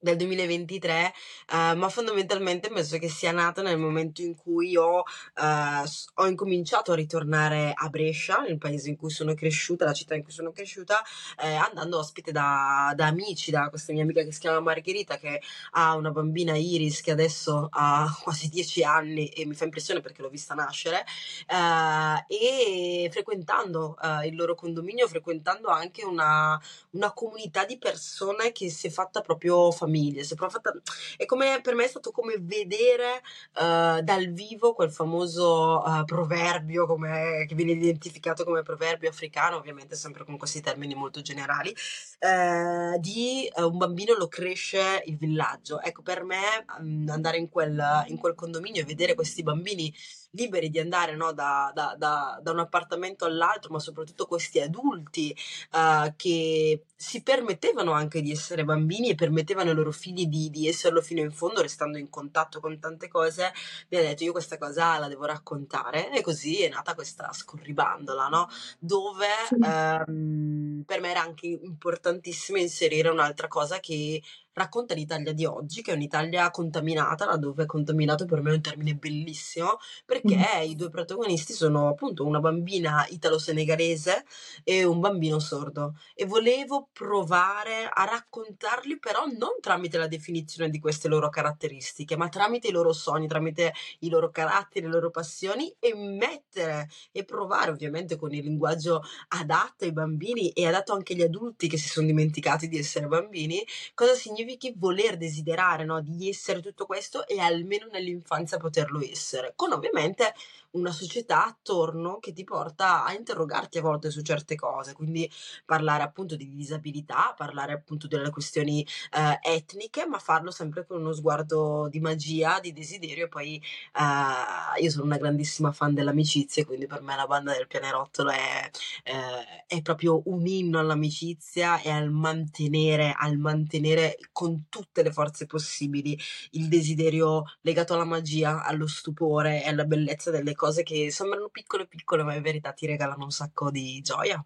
del 0.00 0.16
2023, 0.16 1.12
uh, 1.52 1.76
ma 1.76 1.88
fondamentalmente 1.90 2.70
penso 2.70 2.96
che 2.96 3.10
sia 3.10 3.32
nata 3.32 3.60
nel 3.60 3.76
momento 3.76 4.22
in 4.22 4.34
cui 4.34 4.74
ho, 4.74 5.00
uh, 5.00 5.84
ho, 6.14 6.26
incominciato 6.26 6.92
a 6.92 6.94
ritornare 6.94 7.72
a 7.74 7.88
Brescia, 7.90 8.46
il 8.46 8.56
paese 8.56 8.88
in 8.88 8.96
cui 8.96 9.10
sono 9.10 9.34
cresciuta, 9.34 9.84
la 9.84 9.92
città 9.92 10.14
in 10.14 10.22
cui 10.22 10.32
sono 10.32 10.52
cresciuta, 10.52 11.02
eh, 11.38 11.54
andando 11.54 11.98
ospite 11.98 12.32
da, 12.32 12.92
da, 12.96 13.06
amici, 13.06 13.50
da 13.50 13.68
questa 13.68 13.92
mia 13.92 14.02
amica 14.02 14.22
che 14.22 14.32
si 14.32 14.40
chiama 14.40 14.60
Margherita, 14.60 15.18
che 15.18 15.42
ha 15.72 15.94
una 15.94 16.10
bambina 16.10 16.56
Iris 16.56 17.02
che 17.02 17.10
adesso 17.10 17.68
ha 17.70 18.06
quasi 18.22 18.48
dieci 18.48 18.82
anni 18.82 19.28
e 19.28 19.44
mi 19.44 19.54
fa 19.54 19.64
impressione 19.64 20.00
perché 20.00 20.22
l'ho 20.22 20.30
vista 20.30 20.54
nascere, 20.54 21.04
uh, 21.48 22.24
e 22.26 23.08
frequentando 23.12 23.98
il 24.24 24.34
loro 24.34 24.54
condominio, 24.54 25.06
frequentando 25.08 25.68
anche 25.68 26.04
una, 26.04 26.58
una 26.90 27.12
comunità 27.12 27.64
di 27.64 27.76
persone 27.76 28.52
che 28.52 28.70
si 28.70 28.86
è 28.86 28.90
fatta 28.90 29.20
proprio 29.20 29.70
famiglia 29.70 29.89
famiglie, 29.90 30.22
si 30.22 30.34
è 30.34 30.36
fatta... 30.36 30.72
è 31.16 31.24
come, 31.26 31.60
per 31.60 31.74
me 31.74 31.84
è 31.84 31.88
stato 31.88 32.12
come 32.12 32.36
vedere 32.38 33.20
uh, 33.56 34.00
dal 34.02 34.28
vivo 34.32 34.72
quel 34.72 34.92
famoso 34.92 35.82
uh, 35.84 36.04
proverbio 36.04 36.86
come, 36.86 37.44
che 37.48 37.54
viene 37.54 37.72
identificato 37.72 38.44
come 38.44 38.62
proverbio 38.62 39.10
africano, 39.10 39.56
ovviamente 39.56 39.96
sempre 39.96 40.24
con 40.24 40.38
questi 40.38 40.60
termini 40.60 40.94
molto 40.94 41.20
generali, 41.20 41.74
uh, 42.20 42.98
di 42.98 43.50
un 43.56 43.76
bambino 43.76 44.14
lo 44.14 44.28
cresce 44.28 45.02
il 45.06 45.16
villaggio. 45.16 45.80
Ecco, 45.80 46.02
per 46.02 46.22
me 46.22 46.64
um, 46.78 47.06
andare 47.10 47.38
in 47.38 47.48
quel, 47.48 48.04
in 48.06 48.18
quel 48.18 48.34
condominio 48.34 48.82
e 48.82 48.84
vedere 48.84 49.14
questi 49.14 49.42
bambini 49.42 49.92
liberi 50.32 50.70
di 50.70 50.78
andare 50.78 51.16
no, 51.16 51.32
da, 51.32 51.72
da, 51.74 51.94
da, 51.96 52.38
da, 52.42 52.50
un 52.52 52.60
appartamento 52.60 53.24
all'altro, 53.24 53.72
ma 53.72 53.78
soprattutto 53.78 54.26
questi 54.26 54.60
adulti 54.60 55.36
uh, 55.72 56.12
che 56.16 56.84
si 56.94 57.22
permettevano 57.22 57.92
anche 57.92 58.20
di 58.20 58.30
essere 58.30 58.64
bambini 58.64 59.10
e 59.10 59.14
permettevano 59.14 59.70
ai 59.70 59.76
loro 59.76 59.90
figli 59.90 60.26
di, 60.26 60.50
di, 60.50 60.68
esserlo 60.68 61.00
fino 61.00 61.20
in 61.20 61.32
fondo, 61.32 61.62
restando 61.62 61.98
in 61.98 62.10
contatto 62.10 62.60
con 62.60 62.78
tante 62.78 63.08
cose, 63.08 63.52
mi 63.88 63.98
ha 63.98 64.02
detto 64.02 64.24
io 64.24 64.32
questa 64.32 64.58
cosa 64.58 64.98
la 64.98 65.08
devo 65.08 65.24
raccontare 65.24 66.12
e 66.12 66.20
così 66.20 66.62
è 66.62 66.68
nata 66.68 66.94
questa 66.94 67.32
scorribandola, 67.32 68.28
no? 68.28 68.48
dove 68.78 69.26
sì. 69.48 69.54
um, 69.54 70.82
per 70.86 71.00
me 71.00 71.10
era 71.10 71.22
anche 71.22 71.46
importantissimo 71.46 72.58
inserire 72.58 73.08
un'altra 73.08 73.48
cosa 73.48 73.80
che 73.80 74.22
racconta 74.52 74.94
l'Italia 74.94 75.32
di 75.32 75.44
oggi, 75.44 75.82
che 75.82 75.92
è 75.92 75.94
un'Italia 75.94 76.50
contaminata, 76.50 77.24
laddove 77.24 77.66
contaminato 77.66 78.24
per 78.24 78.42
me 78.42 78.50
è 78.50 78.54
un 78.54 78.60
termine 78.60 78.94
bellissimo, 78.94 79.78
perché 80.04 80.36
mm. 80.36 80.62
i 80.70 80.76
due 80.76 80.90
protagonisti 80.90 81.52
sono 81.52 81.88
appunto 81.88 82.26
una 82.26 82.40
bambina 82.40 83.06
italo-senegalese 83.08 84.24
e 84.64 84.84
un 84.84 85.00
bambino 85.00 85.38
sordo. 85.38 85.96
E 86.14 86.26
volevo 86.26 86.88
provare 86.92 87.88
a 87.90 88.04
raccontarli 88.04 88.98
però 88.98 89.24
non 89.26 89.60
tramite 89.60 89.98
la 89.98 90.06
definizione 90.06 90.70
di 90.70 90.78
queste 90.78 91.08
loro 91.08 91.28
caratteristiche, 91.30 92.16
ma 92.16 92.28
tramite 92.28 92.68
i 92.68 92.72
loro 92.72 92.92
sogni, 92.92 93.26
tramite 93.26 93.72
i 94.00 94.08
loro 94.08 94.30
caratteri, 94.30 94.86
le 94.86 94.92
loro 94.92 95.10
passioni 95.10 95.74
e 95.78 95.94
mettere 95.94 96.88
e 97.12 97.24
provare 97.24 97.70
ovviamente 97.70 98.16
con 98.16 98.32
il 98.32 98.44
linguaggio 98.44 99.02
adatto 99.28 99.84
ai 99.84 99.92
bambini 99.92 100.50
e 100.50 100.66
adatto 100.66 100.92
anche 100.92 101.12
agli 101.12 101.22
adulti 101.22 101.68
che 101.68 101.78
si 101.78 101.88
sono 101.88 102.06
dimenticati 102.06 102.68
di 102.68 102.78
essere 102.78 103.06
bambini, 103.06 103.64
cosa 103.94 104.14
significa 104.14 104.49
significhi 104.50 104.74
voler 104.76 105.16
desiderare, 105.16 105.84
no, 105.84 106.00
di 106.00 106.28
essere 106.28 106.60
tutto 106.60 106.86
questo 106.86 107.26
e 107.26 107.38
almeno 107.38 107.86
nell'infanzia 107.90 108.58
poterlo 108.58 109.00
essere, 109.00 109.52
con 109.54 109.72
ovviamente 109.72 110.34
una 110.72 110.92
società 110.92 111.46
attorno 111.46 112.18
che 112.18 112.32
ti 112.32 112.44
porta 112.44 113.04
a 113.04 113.12
interrogarti 113.12 113.78
a 113.78 113.82
volte 113.82 114.10
su 114.10 114.22
certe 114.22 114.54
cose, 114.54 114.92
quindi 114.92 115.28
parlare 115.64 116.02
appunto 116.02 116.36
di 116.36 116.48
disabilità, 116.54 117.34
parlare 117.36 117.72
appunto 117.72 118.06
delle 118.06 118.30
questioni 118.30 118.86
eh, 119.12 119.38
etniche, 119.42 120.06
ma 120.06 120.18
farlo 120.18 120.50
sempre 120.50 120.86
con 120.86 121.00
uno 121.00 121.12
sguardo 121.12 121.88
di 121.90 122.00
magia, 122.00 122.60
di 122.60 122.72
desiderio 122.72 123.24
e 123.24 123.28
poi 123.28 123.56
eh, 123.56 124.82
io 124.82 124.90
sono 124.90 125.04
una 125.04 125.16
grandissima 125.16 125.72
fan 125.72 125.94
dell'amicizia, 125.94 126.64
quindi 126.64 126.86
per 126.86 127.02
me 127.02 127.16
la 127.16 127.26
banda 127.26 127.52
del 127.52 127.66
pianerottolo 127.66 128.30
è, 128.30 128.70
eh, 129.04 129.64
è 129.66 129.82
proprio 129.82 130.22
un 130.26 130.46
inno 130.46 130.78
all'amicizia 130.78 131.80
e 131.80 131.90
al 131.90 132.10
mantenere, 132.10 133.14
al 133.16 133.36
mantenere 133.38 134.18
con 134.32 134.66
tutte 134.68 135.02
le 135.02 135.12
forze 135.12 135.46
possibili 135.46 136.18
il 136.52 136.68
desiderio 136.68 137.44
legato 137.62 137.94
alla 137.94 138.04
magia, 138.04 138.62
allo 138.64 138.86
stupore 138.86 139.64
e 139.64 139.68
alla 139.68 139.84
bellezza 139.84 140.30
delle 140.30 140.54
cose 140.54 140.59
che 140.82 141.10
sembrano 141.10 141.48
piccole 141.48 141.86
piccole, 141.86 142.22
ma 142.22 142.34
in 142.34 142.42
verità 142.42 142.72
ti 142.72 142.86
regalano 142.86 143.24
un 143.24 143.30
sacco 143.30 143.70
di 143.70 144.00
gioia. 144.00 144.44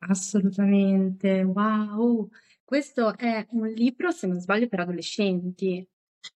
Assolutamente, 0.00 1.42
wow! 1.42 2.28
Questo 2.64 3.16
è 3.16 3.46
un 3.50 3.66
libro, 3.68 4.10
se 4.10 4.26
non 4.26 4.40
sbaglio, 4.40 4.68
per 4.68 4.80
adolescenti. 4.80 5.86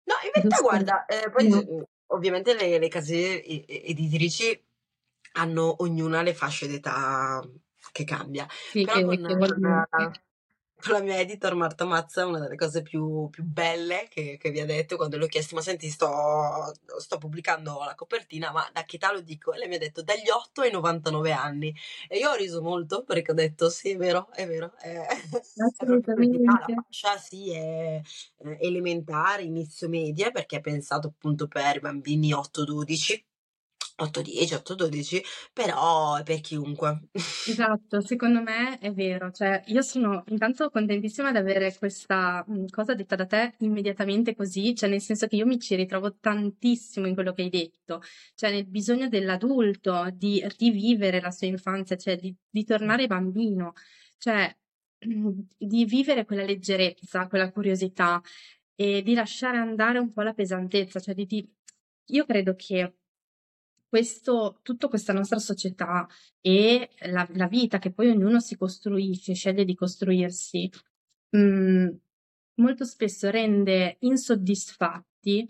No, 0.05 0.15
in 0.25 0.31
verità, 0.33 0.57
Giusto? 0.57 0.63
guarda, 0.63 1.05
eh, 1.05 1.31
poi 1.31 1.49
no. 1.49 1.89
ovviamente 2.07 2.55
le, 2.55 2.79
le 2.79 2.89
case 2.89 3.45
editrici 3.45 4.59
hanno 5.35 5.83
ognuna 5.83 6.23
le 6.23 6.35
fasce 6.35 6.67
d'età 6.67 7.47
che 7.93 8.05
cambia. 8.05 8.47
Sì, 8.71 8.85
Però 8.85 8.99
che, 8.99 9.05
con, 9.05 9.27
che 9.27 10.11
la 10.91 11.01
mia 11.01 11.19
editor 11.19 11.55
Marta 11.55 11.85
Mazza 11.85 12.27
una 12.27 12.41
delle 12.41 12.57
cose 12.57 12.83
più, 12.83 13.29
più 13.31 13.45
belle 13.45 14.07
che, 14.09 14.37
che, 14.41 14.51
vi 14.51 14.61
ha 14.61 14.65
detto. 14.65 14.97
Quando 14.97 15.17
le 15.17 15.25
ho 15.25 15.29
chiesto 15.29 15.55
ma 15.55 15.61
senti 15.61 15.89
sto, 15.89 16.75
sto, 16.99 17.19
pubblicando 17.19 17.83
la 17.85 17.95
copertina 17.95 18.51
ma 18.51 18.69
da 18.73 18.85
che 18.85 18.97
età 18.97 19.13
lo 19.13 19.21
dico? 19.21 19.53
E 19.53 19.59
lei 19.59 19.69
mi 19.69 19.77
ha 19.77 19.79
detto 19.79 20.03
dagli 20.03 20.29
8 20.29 20.63
ai 20.63 20.71
99 20.71 21.33
anni. 21.33 21.75
E 22.09 22.19
io 22.19 22.31
ho 22.31 22.35
riso 22.35 22.61
molto 22.63 23.05
perché 23.05 23.31
ho 23.31 23.35
detto 23.35 23.71
sì 23.71 23.91
è 23.91 23.97
vero 23.97 24.29
è 24.33 24.47
vero 24.47 24.73
è, 24.79 25.07
assolutamente. 25.79 26.39
è 26.39 26.43
la 26.43 26.83
fascia 26.83 27.17
sì 27.19 27.53
è, 27.53 28.01
è 28.37 28.57
elementare 28.61 29.43
inizio 29.43 29.89
media 29.89 30.31
perché 30.31 30.57
è 30.57 30.61
pensato 30.61 31.09
appunto 31.09 31.47
per 31.47 31.77
i 31.77 31.81
bambini 31.81 32.31
8-12 32.31 33.31
8-10, 34.03 34.55
8-12, 34.55 35.23
però 35.53 36.17
è 36.17 36.23
per 36.23 36.41
chiunque. 36.41 37.09
Esatto, 37.45 38.01
secondo 38.01 38.41
me 38.41 38.79
è 38.79 38.93
vero, 38.93 39.31
cioè 39.31 39.63
io 39.67 39.83
sono 39.83 40.23
intanto 40.29 40.71
contentissima 40.71 41.33
di 41.33 41.39
avere 41.39 41.77
questa 41.77 42.45
mh, 42.47 42.67
cosa 42.71 42.95
detta 42.95 43.17
da 43.17 43.27
te 43.27 43.55
immediatamente 43.59 44.35
così, 44.35 44.75
cioè 44.75 44.89
nel 44.89 45.01
senso 45.01 45.27
che 45.27 45.37
io 45.37 45.47
mi 45.47 45.59
ci 45.59 45.75
ritrovo 45.75 46.17
tantissimo 46.19 47.07
in 47.07 47.15
quello 47.15 47.33
che 47.33 47.43
hai 47.43 47.51
detto, 47.51 48.01
cioè 48.35 48.51
nel 48.51 48.67
bisogno 48.67 49.09
dell'adulto 49.09 50.09
di 50.15 50.45
rivivere 50.59 51.21
la 51.21 51.31
sua 51.31 51.47
infanzia, 51.49 51.97
cioè 51.97 52.17
di, 52.17 52.35
di 52.49 52.65
tornare 52.65 53.07
bambino, 53.07 53.73
cioè 54.19 54.55
di 55.05 55.85
vivere 55.85 56.25
quella 56.25 56.45
leggerezza, 56.45 57.27
quella 57.27 57.51
curiosità 57.51 58.21
e 58.75 59.03
di 59.03 59.15
lasciare 59.15 59.59
andare 59.59 59.99
un 59.99 60.13
po' 60.13 60.23
la 60.23 60.33
pesantezza, 60.33 61.01
cioè 61.01 61.15
di, 61.15 61.27
di... 61.27 61.53
io 62.07 62.25
credo 62.25 62.55
che 62.55 62.95
questo, 63.93 64.61
tutta 64.63 64.89
questa 64.89 65.13
nostra 65.13 65.39
società 65.39 66.09
e 66.41 66.89
la, 67.11 67.29
la, 67.33 67.47
vita 67.47 67.79
che 67.79 67.93
poi 67.93 68.09
ognuno 68.09 68.41
si 68.41 68.57
costruisce, 68.57 69.35
sceglie 69.35 69.67
di 69.67 69.75
costruirsi, 69.75 70.71
mh, 71.29 71.39
mm, 71.39 71.89
molto 72.55 72.87
spesso 72.87 73.29
rende 73.29 73.99
insoddisfatti 74.01 75.47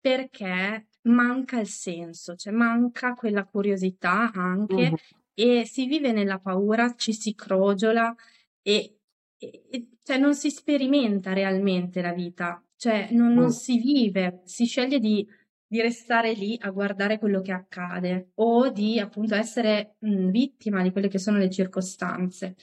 perché 0.00 0.86
manca 1.08 1.58
il 1.58 1.66
senso, 1.66 2.36
cioè 2.36 2.52
manca 2.52 3.14
quella 3.14 3.44
curiosità 3.44 4.30
anche 4.34 4.90
uh-huh. 4.92 4.96
e 5.34 5.66
si 5.66 5.86
vive 5.86 6.12
nella 6.12 6.38
paura, 6.38 6.94
ci 6.94 7.12
si 7.12 7.34
crogiola 7.34 8.14
e, 8.62 8.98
e 9.36 9.88
cioè 10.04 10.16
non 10.16 10.36
si 10.36 10.52
sperimenta 10.52 11.32
realmente 11.32 12.00
la 12.00 12.12
vita, 12.12 12.64
cioè 12.76 13.08
non, 13.10 13.32
non 13.32 13.50
si 13.50 13.78
vive, 13.78 14.42
si 14.44 14.64
sceglie 14.64 15.00
di 15.00 15.26
di 15.70 15.80
restare 15.80 16.32
lì 16.32 16.58
a 16.62 16.70
guardare 16.70 17.20
quello 17.20 17.40
che 17.40 17.52
accade 17.52 18.32
o 18.40 18.70
di 18.70 18.98
appunto 18.98 19.36
essere 19.36 19.94
mh, 20.00 20.30
vittima 20.30 20.82
di 20.82 20.90
quelle 20.90 21.06
che 21.06 21.20
sono 21.20 21.38
le 21.38 21.48
circostanze. 21.48 22.56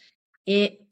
E 0.43 0.87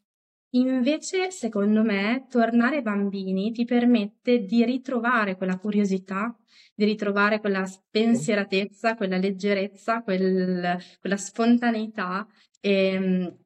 invece, 0.54 1.30
secondo 1.30 1.82
me, 1.82 2.24
tornare 2.30 2.80
bambini 2.80 3.52
ti 3.52 3.66
permette 3.66 4.44
di 4.46 4.64
ritrovare 4.64 5.36
quella 5.36 5.58
curiosità, 5.58 6.34
di 6.74 6.86
ritrovare 6.86 7.38
quella 7.38 7.66
spensieratezza, 7.66 8.94
quella 8.94 9.18
leggerezza, 9.18 10.02
quel, 10.02 10.78
quella 10.98 11.16
spontaneità 11.18 12.26
e, 12.60 13.36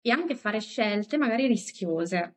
e 0.00 0.10
anche 0.12 0.36
fare 0.36 0.60
scelte 0.60 1.16
magari 1.16 1.48
rischiose, 1.48 2.36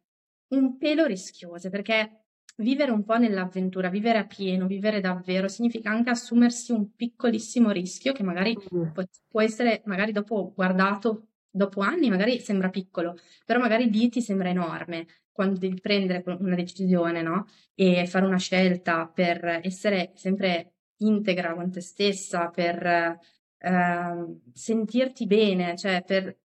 un 0.56 0.76
pelo 0.78 1.06
rischiose, 1.06 1.70
perché 1.70 2.22
vivere 2.56 2.91
un 2.91 3.04
po' 3.04 3.18
nell'avventura, 3.18 3.89
vivere 3.89 4.20
a 4.20 4.26
pieno, 4.26 4.68
vivere 4.68 4.99
davvero, 4.99 5.47
significa 5.47 5.89
anche 5.89 6.12
assumersi 6.12 6.72
un 6.72 6.93
piccolissimo 6.93 7.72
rischio 7.72 8.14
che 8.14 8.24
magari 8.24 8.56
mm. 8.56 8.91
può, 9.28 9.41
essere, 9.41 9.82
magari 9.86 10.12
dopo 10.12 10.51
guardato, 10.56 11.30
dopo 11.49 11.82
anni, 11.82 12.10
magari 12.10 12.39
sembra 12.39 12.70
piccolo, 12.70 13.18
però 13.45 13.60
magari 13.60 13.89
lì 13.89 14.10
ti 14.10 14.22
sembra 14.22 14.49
enorme 14.49 15.08
quando 15.32 15.58
devi 15.58 15.80
prendere 15.80 16.24
una 16.39 16.56
decisione, 16.56 17.22
no? 17.24 17.47
E 17.74 18.06
fare 18.06 18.26
una 18.26 18.38
scelta 18.38 19.08
per 19.08 19.62
essere 19.64 20.12
sempre 20.16 20.74
integra 20.97 21.56
con 21.56 21.72
te 21.72 21.82
stessa, 21.82 22.49
per 22.49 23.20
eh, 23.58 24.39
sentirti 24.54 25.26
bene, 25.26 25.76
cioè 25.76 26.04
per, 26.06 26.38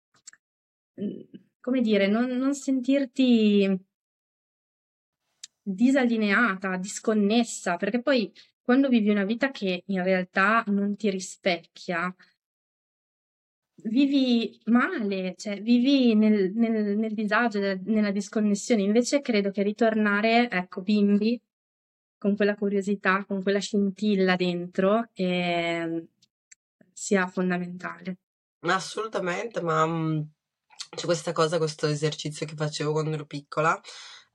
mm, 1.01 1.21
come 1.61 1.81
dire, 1.83 2.07
non, 2.07 2.31
non 2.31 2.55
sentirti 2.55 3.88
disallineata, 5.73 6.77
disconnessa, 6.77 7.77
perché 7.77 8.01
poi 8.01 8.33
quando 8.63 8.89
vivi 8.89 9.11
una 9.11 9.25
vita 9.25 9.51
che 9.51 9.83
in 9.87 10.03
realtà 10.03 10.65
non 10.69 10.97
ti 10.97 11.11
rispecchia, 11.11 12.15
vivi 13.85 14.59
male, 14.67 15.35
cioè 15.37 15.61
vivi 15.61 16.15
nel, 16.15 16.53
nel, 16.55 16.97
nel 16.97 17.15
disagio, 17.15 17.61
nella 17.85 18.11
disconnessione. 18.11 18.83
Invece 18.83 19.21
credo 19.21 19.51
che 19.51 19.63
ritornare, 19.63 20.51
ecco, 20.51 20.83
bimbi, 20.83 21.41
con 22.19 22.35
quella 22.35 22.57
curiosità, 22.57 23.25
con 23.25 23.43
quella 23.43 23.61
scintilla 23.61 24.37
dentro, 24.37 25.09
eh, 25.13 26.09
sia 26.93 27.27
fondamentale. 27.29 28.19
Assolutamente, 28.61 29.61
ma 29.63 29.87
mh, 29.87 30.31
c'è 30.91 31.05
questa 31.05 31.33
cosa, 31.33 31.59
questo 31.59 31.87
esercizio 31.87 32.45
che 32.45 32.57
facevo 32.57 32.93
quando 32.93 33.13
ero 33.13 33.25
piccola, 33.25 33.81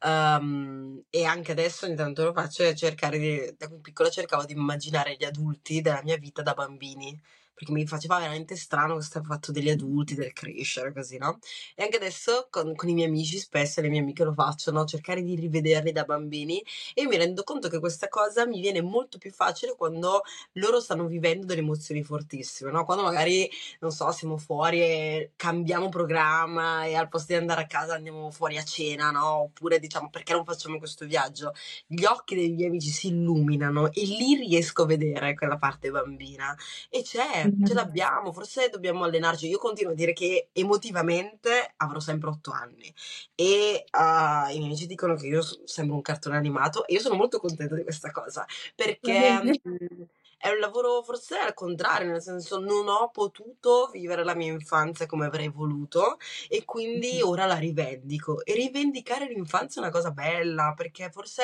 Um, 0.05 1.01
e 1.09 1.23
anche 1.23 1.53
adesso 1.53 1.85
ogni 1.85 1.95
tanto 1.95 2.25
lo 2.25 2.33
faccio 2.33 2.63
è 2.63 2.73
cercare 2.73 3.17
di, 3.17 3.55
da 3.57 3.69
piccola 3.81 4.09
cercavo 4.09 4.43
di 4.43 4.51
immaginare 4.51 5.15
gli 5.15 5.23
adulti 5.23 5.79
della 5.79 6.01
mia 6.03 6.17
vita 6.17 6.41
da 6.41 6.53
bambini 6.53 7.17
perché 7.53 7.71
mi 7.71 7.85
faceva 7.85 8.17
veramente 8.19 8.55
strano 8.55 8.95
questo 8.95 9.21
fatto 9.23 9.51
degli 9.51 9.69
adulti, 9.69 10.15
del 10.15 10.33
crescere, 10.33 10.93
così, 10.93 11.17
no? 11.17 11.39
E 11.75 11.83
anche 11.83 11.97
adesso 11.97 12.47
con, 12.49 12.75
con 12.75 12.89
i 12.89 12.93
miei 12.93 13.07
amici, 13.07 13.37
spesso 13.37 13.81
le 13.81 13.89
mie 13.89 13.99
amiche 13.99 14.23
lo 14.23 14.33
faccio, 14.33 14.71
cercare 14.85 15.21
di 15.21 15.35
rivederli 15.35 15.91
da 15.91 16.03
bambini 16.03 16.63
e 16.93 17.05
mi 17.05 17.17
rendo 17.17 17.43
conto 17.43 17.69
che 17.69 17.79
questa 17.79 18.07
cosa 18.07 18.45
mi 18.45 18.59
viene 18.59 18.81
molto 18.81 19.17
più 19.17 19.31
facile 19.31 19.75
quando 19.75 20.21
loro 20.53 20.79
stanno 20.79 21.05
vivendo 21.07 21.45
delle 21.45 21.61
emozioni 21.61 22.03
fortissime, 22.03 22.71
no? 22.71 22.85
Quando 22.85 23.03
magari, 23.03 23.49
non 23.79 23.91
so, 23.91 24.11
siamo 24.11 24.37
fuori 24.37 24.81
e 24.81 25.31
cambiamo 25.35 25.89
programma 25.89 26.85
e 26.85 26.95
al 26.95 27.09
posto 27.09 27.33
di 27.33 27.39
andare 27.39 27.61
a 27.61 27.65
casa 27.67 27.93
andiamo 27.95 28.29
fuori 28.31 28.57
a 28.57 28.63
cena, 28.63 29.11
no? 29.11 29.43
Oppure 29.43 29.79
diciamo 29.79 30.09
perché 30.09 30.33
non 30.33 30.45
facciamo 30.45 30.77
questo 30.77 31.05
viaggio? 31.05 31.53
Gli 31.85 32.03
occhi 32.05 32.35
dei 32.35 32.51
miei 32.51 32.67
amici 32.69 32.89
si 32.89 33.07
illuminano 33.07 33.91
e 33.91 34.05
lì 34.05 34.35
riesco 34.35 34.83
a 34.83 34.85
vedere 34.85 35.33
quella 35.35 35.57
parte 35.57 35.91
bambina 35.91 36.55
e 36.89 37.03
c'è 37.03 37.42
ce 37.65 37.73
l'abbiamo, 37.73 38.31
forse 38.31 38.69
dobbiamo 38.69 39.03
allenarci. 39.03 39.47
Io 39.47 39.57
continuo 39.57 39.93
a 39.93 39.95
dire 39.95 40.13
che 40.13 40.49
emotivamente 40.51 41.73
avrò 41.77 41.99
sempre 41.99 42.29
otto 42.29 42.51
anni 42.51 42.93
e 43.35 43.85
uh, 43.91 44.51
i 44.51 44.57
miei 44.57 44.65
amici 44.65 44.87
dicono 44.87 45.15
che 45.15 45.27
io 45.27 45.41
sembro 45.65 45.95
un 45.95 46.01
cartone 46.01 46.37
animato 46.37 46.85
e 46.85 46.93
io 46.93 46.99
sono 46.99 47.15
molto 47.15 47.39
contenta 47.39 47.75
di 47.75 47.83
questa 47.83 48.11
cosa 48.11 48.45
perché 48.75 49.41
mh, 49.41 50.05
è 50.43 50.49
un 50.49 50.59
lavoro 50.59 51.01
forse 51.03 51.37
al 51.37 51.53
contrario, 51.53 52.11
nel 52.11 52.21
senso 52.21 52.59
non 52.59 52.89
ho 52.89 53.09
potuto 53.11 53.89
vivere 53.93 54.25
la 54.25 54.35
mia 54.35 54.51
infanzia 54.51 55.05
come 55.05 55.25
avrei 55.25 55.47
voluto 55.47 56.17
e 56.49 56.65
quindi 56.65 57.21
ora 57.21 57.45
la 57.45 57.55
rivendico. 57.57 58.43
E 58.43 58.53
rivendicare 58.53 59.27
l'infanzia 59.27 59.81
è 59.81 59.85
una 59.85 59.93
cosa 59.93 60.11
bella 60.11 60.73
perché 60.75 61.09
forse... 61.09 61.43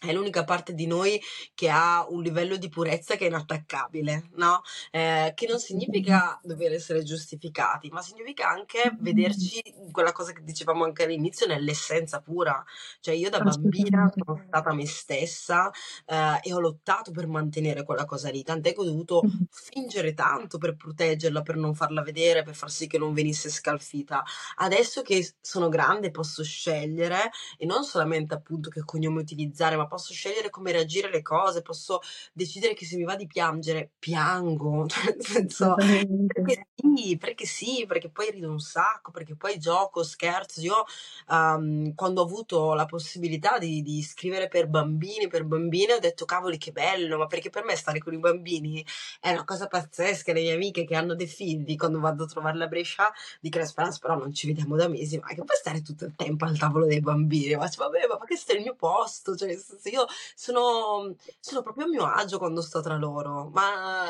è 0.00 0.12
l'unica 0.12 0.44
parte 0.44 0.72
di 0.72 0.86
noi 0.86 1.20
che 1.54 1.68
ha 1.68 2.06
un 2.08 2.22
livello 2.22 2.56
di 2.56 2.70
purezza 2.70 3.16
che 3.16 3.26
è 3.26 3.28
inattaccabile, 3.28 4.30
no? 4.36 4.62
Eh, 4.90 5.32
che 5.34 5.46
non 5.46 5.58
significa 5.58 6.40
dover 6.42 6.72
essere 6.72 7.02
giustificati, 7.02 7.90
ma 7.90 8.00
significa 8.00 8.48
anche 8.48 8.96
vederci 8.98 9.62
quella 9.90 10.12
cosa 10.12 10.32
che 10.32 10.42
dicevamo 10.42 10.84
anche 10.84 11.04
all'inizio 11.04 11.46
nell'essenza 11.46 12.20
pura. 12.20 12.64
Cioè 13.00 13.14
io 13.14 13.28
da 13.28 13.40
bambina 13.40 14.10
sono 14.16 14.42
stata 14.46 14.72
me 14.72 14.86
stessa 14.86 15.70
eh, 16.06 16.38
e 16.42 16.52
ho 16.54 16.60
lottato 16.60 17.10
per 17.10 17.26
mantenere 17.26 17.84
quella 17.84 18.06
cosa 18.06 18.30
lì, 18.30 18.42
tant'è 18.42 18.72
che 18.72 18.80
ho 18.80 18.84
dovuto 18.84 19.20
fingere 19.50 20.14
tanto 20.14 20.56
per 20.56 20.76
proteggerla, 20.76 21.42
per 21.42 21.56
non 21.56 21.74
farla 21.74 22.00
vedere, 22.02 22.42
per 22.42 22.54
far 22.54 22.70
sì 22.70 22.86
che 22.86 22.96
non 22.96 23.12
venisse 23.12 23.50
scalfita. 23.50 24.22
Adesso 24.56 25.02
che 25.02 25.34
sono 25.42 25.68
grande 25.68 26.10
posso 26.10 26.42
scegliere 26.42 27.30
e 27.58 27.66
non 27.66 27.84
solamente 27.84 28.32
appunto 28.32 28.70
che 28.70 28.82
cognome 28.82 29.20
utilizzare, 29.20 29.76
ma 29.76 29.88
posso 29.90 30.12
scegliere 30.12 30.50
come 30.50 30.70
reagire 30.72 31.08
alle 31.08 31.22
cose, 31.22 31.62
posso 31.62 32.00
decidere 32.32 32.74
che 32.74 32.84
se 32.86 32.96
mi 32.96 33.02
va 33.02 33.16
di 33.16 33.26
piangere, 33.26 33.90
piango, 33.98 34.86
cioè 34.88 35.04
nel 35.14 35.24
senso, 35.24 35.74
perché 35.74 36.68
sì, 36.74 37.16
perché 37.18 37.44
sì, 37.44 37.84
perché 37.86 38.08
poi 38.08 38.30
rido 38.30 38.50
un 38.50 38.60
sacco, 38.60 39.10
perché 39.10 39.34
poi 39.36 39.58
gioco, 39.58 40.02
scherzo. 40.02 40.60
Io 40.60 40.84
um, 41.28 41.94
quando 41.94 42.20
ho 42.20 42.24
avuto 42.24 42.74
la 42.74 42.86
possibilità 42.86 43.58
di, 43.58 43.82
di 43.82 44.02
scrivere 44.02 44.48
per 44.48 44.68
bambini, 44.68 45.28
per 45.28 45.44
bambine, 45.44 45.94
ho 45.94 45.98
detto 45.98 46.24
cavoli 46.24 46.58
che 46.58 46.72
bello, 46.72 47.18
ma 47.18 47.26
perché 47.26 47.50
per 47.50 47.64
me 47.64 47.76
stare 47.76 47.98
con 47.98 48.14
i 48.14 48.18
bambini 48.18 48.84
è 49.20 49.30
una 49.32 49.44
cosa 49.44 49.66
pazzesca. 49.66 50.32
Le 50.32 50.40
mie 50.42 50.52
amiche 50.52 50.84
che 50.84 50.94
hanno 50.94 51.14
dei 51.14 51.26
figli, 51.26 51.76
quando 51.76 52.00
vado 52.00 52.24
a 52.24 52.26
trovarle 52.26 52.64
a 52.64 52.68
Brescia, 52.68 53.12
dicono 53.40 53.64
Speranza, 53.64 53.98
però 54.00 54.16
non 54.16 54.32
ci 54.32 54.46
vediamo 54.46 54.76
da 54.76 54.88
mesi, 54.88 55.18
ma 55.18 55.28
che 55.28 55.42
puoi 55.44 55.56
stare 55.58 55.82
tutto 55.82 56.04
il 56.04 56.14
tempo 56.16 56.44
al 56.44 56.58
tavolo 56.58 56.86
dei 56.86 57.00
bambini? 57.00 57.54
Ma 57.56 57.68
vabbè, 57.74 58.06
ma 58.08 58.16
questo 58.18 58.52
è 58.52 58.56
il 58.56 58.62
mio 58.62 58.74
posto, 58.74 59.34
cioè 59.36 59.56
io 59.88 60.06
sono, 60.34 61.14
sono 61.40 61.62
proprio 61.62 61.86
a 61.86 61.88
mio 61.88 62.04
agio 62.04 62.38
quando 62.38 62.60
sto 62.60 62.80
tra 62.80 62.96
loro, 62.96 63.50
ma 63.52 64.06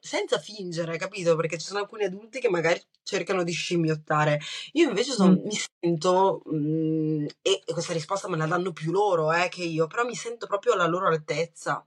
senza 0.00 0.38
fingere, 0.38 0.98
capito? 0.98 1.34
Perché 1.36 1.58
ci 1.58 1.66
sono 1.66 1.80
alcuni 1.80 2.04
adulti 2.04 2.40
che 2.40 2.48
magari 2.48 2.82
cercano 3.02 3.42
di 3.42 3.52
scimmiottare. 3.52 4.40
Io 4.72 4.88
invece 4.88 5.12
son, 5.12 5.32
mm. 5.32 5.46
mi 5.46 5.58
sento, 5.80 6.42
mh, 6.44 6.56
mm, 6.56 7.26
e, 7.42 7.62
e, 7.64 7.72
questa 7.72 7.92
risposta 7.92 8.28
me 8.28 8.36
la 8.36 8.46
danno 8.46 8.72
più 8.72 8.90
loro 8.92 9.32
eh, 9.32 9.48
che 9.48 9.62
io, 9.62 9.86
però 9.86 10.04
mi 10.04 10.14
sento 10.14 10.46
proprio 10.46 10.72
alla 10.74 10.86
loro 10.86 11.08
altezza. 11.08 11.84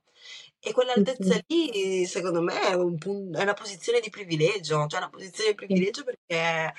E 0.62 0.74
quell'altezza 0.74 1.40
lì, 1.48 2.06
secondo 2.06 2.42
me, 2.42 2.60
è, 2.68 2.74
un, 2.74 2.98
è 3.34 3.42
una 3.42 3.54
posizione 3.54 4.02
di 4.02 4.10
privilegio, 4.10 4.88
cioè 4.88 5.00
una 5.00 5.10
posizione 5.10 5.52
di 5.52 5.56
privilegio 5.56 6.04
perché 6.04 6.74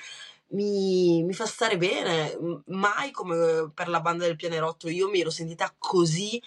mi, 0.51 1.23
mi 1.23 1.33
fa 1.33 1.45
stare 1.45 1.77
bene. 1.77 2.37
Mai 2.67 3.11
come 3.11 3.71
per 3.73 3.87
la 3.87 4.01
banda 4.01 4.25
del 4.25 4.35
pianerottolo 4.35 4.91
io 4.91 5.09
mi 5.09 5.19
ero 5.19 5.29
sentita 5.29 5.73
così 5.77 6.41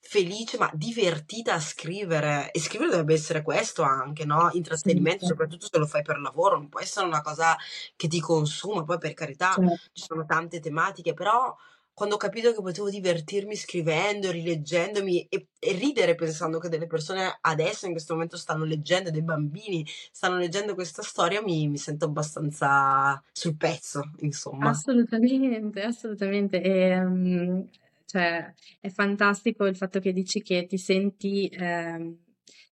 felice, 0.00 0.58
ma 0.58 0.70
divertita 0.72 1.54
a 1.54 1.60
scrivere. 1.60 2.50
E 2.50 2.60
scrivere 2.60 2.90
dovrebbe 2.90 3.14
essere 3.14 3.42
questo 3.42 3.82
anche, 3.82 4.24
no? 4.24 4.48
Intrattenimento, 4.52 5.20
sì, 5.20 5.26
soprattutto 5.26 5.68
se 5.70 5.78
lo 5.78 5.86
fai 5.86 6.02
per 6.02 6.18
lavoro, 6.18 6.56
non 6.56 6.68
può 6.68 6.80
essere 6.80 7.06
una 7.06 7.20
cosa 7.22 7.56
che 7.94 8.08
ti 8.08 8.20
consuma. 8.20 8.84
Poi, 8.84 8.98
per 8.98 9.14
carità, 9.14 9.52
certo. 9.52 9.76
ci 9.92 10.04
sono 10.04 10.24
tante 10.24 10.60
tematiche, 10.60 11.14
però 11.14 11.54
quando 11.98 12.14
ho 12.14 12.18
capito 12.18 12.54
che 12.54 12.62
potevo 12.62 12.88
divertirmi 12.88 13.56
scrivendo, 13.56 14.30
rileggendomi 14.30 15.26
e, 15.28 15.48
e, 15.58 15.72
ridere 15.72 16.14
pensando 16.14 16.60
che 16.60 16.68
delle 16.68 16.86
persone 16.86 17.38
adesso 17.40 17.86
in 17.86 17.90
questo 17.90 18.14
momento 18.14 18.36
stanno 18.36 18.62
leggendo, 18.62 19.10
dei 19.10 19.24
bambini 19.24 19.84
stanno 20.12 20.36
leggendo 20.36 20.74
questa 20.74 21.02
storia, 21.02 21.42
mi, 21.42 21.66
mi 21.66 21.76
sento 21.76 22.04
abbastanza 22.04 23.20
sul 23.32 23.56
pezzo, 23.56 24.12
insomma. 24.20 24.68
Assolutamente, 24.68 25.82
assolutamente. 25.82 26.62
E, 26.62 27.00
um, 27.00 27.68
cioè, 28.04 28.54
è 28.78 28.88
fantastico 28.90 29.66
il 29.66 29.74
fatto 29.74 29.98
che 29.98 30.12
dici 30.12 30.40
che 30.40 30.66
ti 30.66 30.78
senti, 30.78 31.48
eh, 31.48 32.16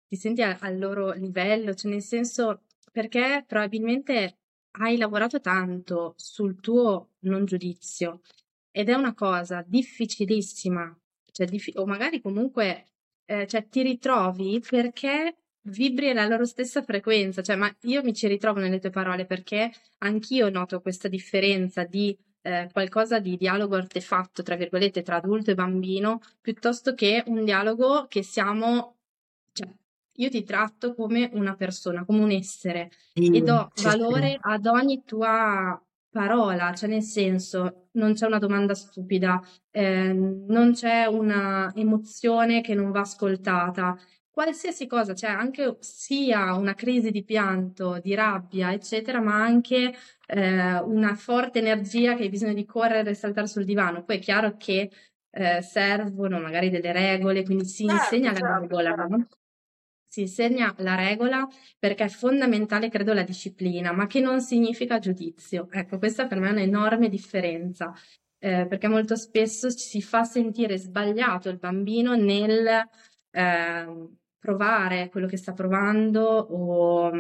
ti 0.08 0.16
senti 0.16 0.42
al 0.42 0.78
loro 0.78 1.12
livello, 1.12 1.74
cioè 1.74 1.92
nel 1.92 2.02
senso 2.02 2.62
perché 2.90 3.44
probabilmente 3.46 4.38
hai 4.80 4.96
lavorato 4.96 5.40
tanto 5.40 6.14
sul 6.16 6.58
tuo 6.58 7.10
non 7.20 7.44
giudizio 7.44 8.22
ed 8.72 8.88
è 8.88 8.94
una 8.94 9.14
cosa 9.14 9.62
difficilissima, 9.64 10.98
cioè, 11.30 11.46
diffi- 11.46 11.74
o 11.76 11.86
magari 11.86 12.20
comunque 12.20 12.86
eh, 13.26 13.46
cioè, 13.46 13.68
ti 13.68 13.82
ritrovi 13.82 14.60
perché 14.68 15.36
vibri 15.66 16.10
alla 16.10 16.26
loro 16.26 16.44
stessa 16.44 16.82
frequenza, 16.82 17.42
cioè, 17.42 17.56
ma 17.56 17.72
io 17.82 18.02
mi 18.02 18.14
ci 18.14 18.26
ritrovo 18.26 18.58
nelle 18.58 18.80
tue 18.80 18.90
parole 18.90 19.26
perché 19.26 19.70
anch'io 19.98 20.48
noto 20.50 20.80
questa 20.80 21.08
differenza 21.08 21.84
di 21.84 22.16
eh, 22.42 22.68
qualcosa 22.72 23.20
di 23.20 23.36
dialogo 23.36 23.76
artefatto, 23.76 24.42
tra 24.42 24.56
virgolette, 24.56 25.02
tra 25.02 25.16
adulto 25.16 25.50
e 25.50 25.54
bambino, 25.54 26.20
piuttosto 26.40 26.94
che 26.94 27.22
un 27.26 27.44
dialogo 27.44 28.06
che 28.08 28.22
siamo, 28.22 28.96
cioè, 29.52 29.68
io 30.16 30.28
ti 30.28 30.42
tratto 30.42 30.94
come 30.94 31.30
una 31.34 31.54
persona, 31.54 32.04
come 32.04 32.20
un 32.20 32.32
essere 32.32 32.90
mm, 33.20 33.34
e 33.34 33.42
do 33.42 33.70
valore 33.82 34.38
ad 34.40 34.66
ogni 34.66 35.04
tua 35.04 35.80
parola, 36.12 36.74
cioè 36.74 36.88
nel 36.90 37.02
senso 37.02 37.88
non 37.92 38.12
c'è 38.12 38.26
una 38.26 38.38
domanda 38.38 38.74
stupida, 38.74 39.40
eh, 39.70 40.12
non 40.12 40.72
c'è 40.72 41.06
una 41.06 41.72
emozione 41.74 42.60
che 42.60 42.74
non 42.74 42.90
va 42.90 43.00
ascoltata, 43.00 43.98
qualsiasi 44.30 44.86
cosa, 44.86 45.14
cioè 45.14 45.30
anche 45.30 45.76
sia 45.80 46.54
una 46.54 46.74
crisi 46.74 47.10
di 47.10 47.24
pianto, 47.24 47.98
di 48.02 48.14
rabbia, 48.14 48.72
eccetera, 48.72 49.20
ma 49.20 49.42
anche 49.42 49.94
eh, 50.26 50.78
una 50.80 51.14
forte 51.14 51.58
energia 51.58 52.14
che 52.14 52.24
hai 52.24 52.28
bisogno 52.28 52.54
di 52.54 52.64
correre 52.64 53.10
e 53.10 53.14
saltare 53.14 53.46
sul 53.46 53.64
divano. 53.64 54.04
Poi 54.04 54.16
è 54.16 54.20
chiaro 54.20 54.56
che 54.56 54.90
eh, 55.30 55.62
servono 55.62 56.40
magari 56.40 56.70
delle 56.70 56.92
regole, 56.92 57.42
quindi 57.44 57.64
si 57.66 57.86
certo, 57.86 58.14
insegna 58.14 58.32
certo, 58.32 58.46
la 58.46 58.58
regola. 58.58 58.94
Certo. 58.96 59.36
Si 60.12 60.20
insegna 60.20 60.74
la 60.80 60.94
regola 60.94 61.48
perché 61.78 62.04
è 62.04 62.08
fondamentale, 62.10 62.90
credo, 62.90 63.14
la 63.14 63.22
disciplina, 63.22 63.92
ma 63.92 64.06
che 64.06 64.20
non 64.20 64.42
significa 64.42 64.98
giudizio. 64.98 65.68
Ecco, 65.70 65.96
questa 65.96 66.26
per 66.26 66.38
me 66.38 66.48
è 66.48 66.52
un'enorme 66.52 67.08
differenza, 67.08 67.94
eh, 68.38 68.66
perché 68.66 68.88
molto 68.88 69.16
spesso 69.16 69.70
si 69.70 70.02
fa 70.02 70.24
sentire 70.24 70.76
sbagliato 70.76 71.48
il 71.48 71.56
bambino 71.56 72.14
nel 72.14 72.86
eh, 73.30 74.08
provare 74.38 75.08
quello 75.08 75.26
che 75.26 75.38
sta 75.38 75.54
provando 75.54 76.20
o 76.20 77.10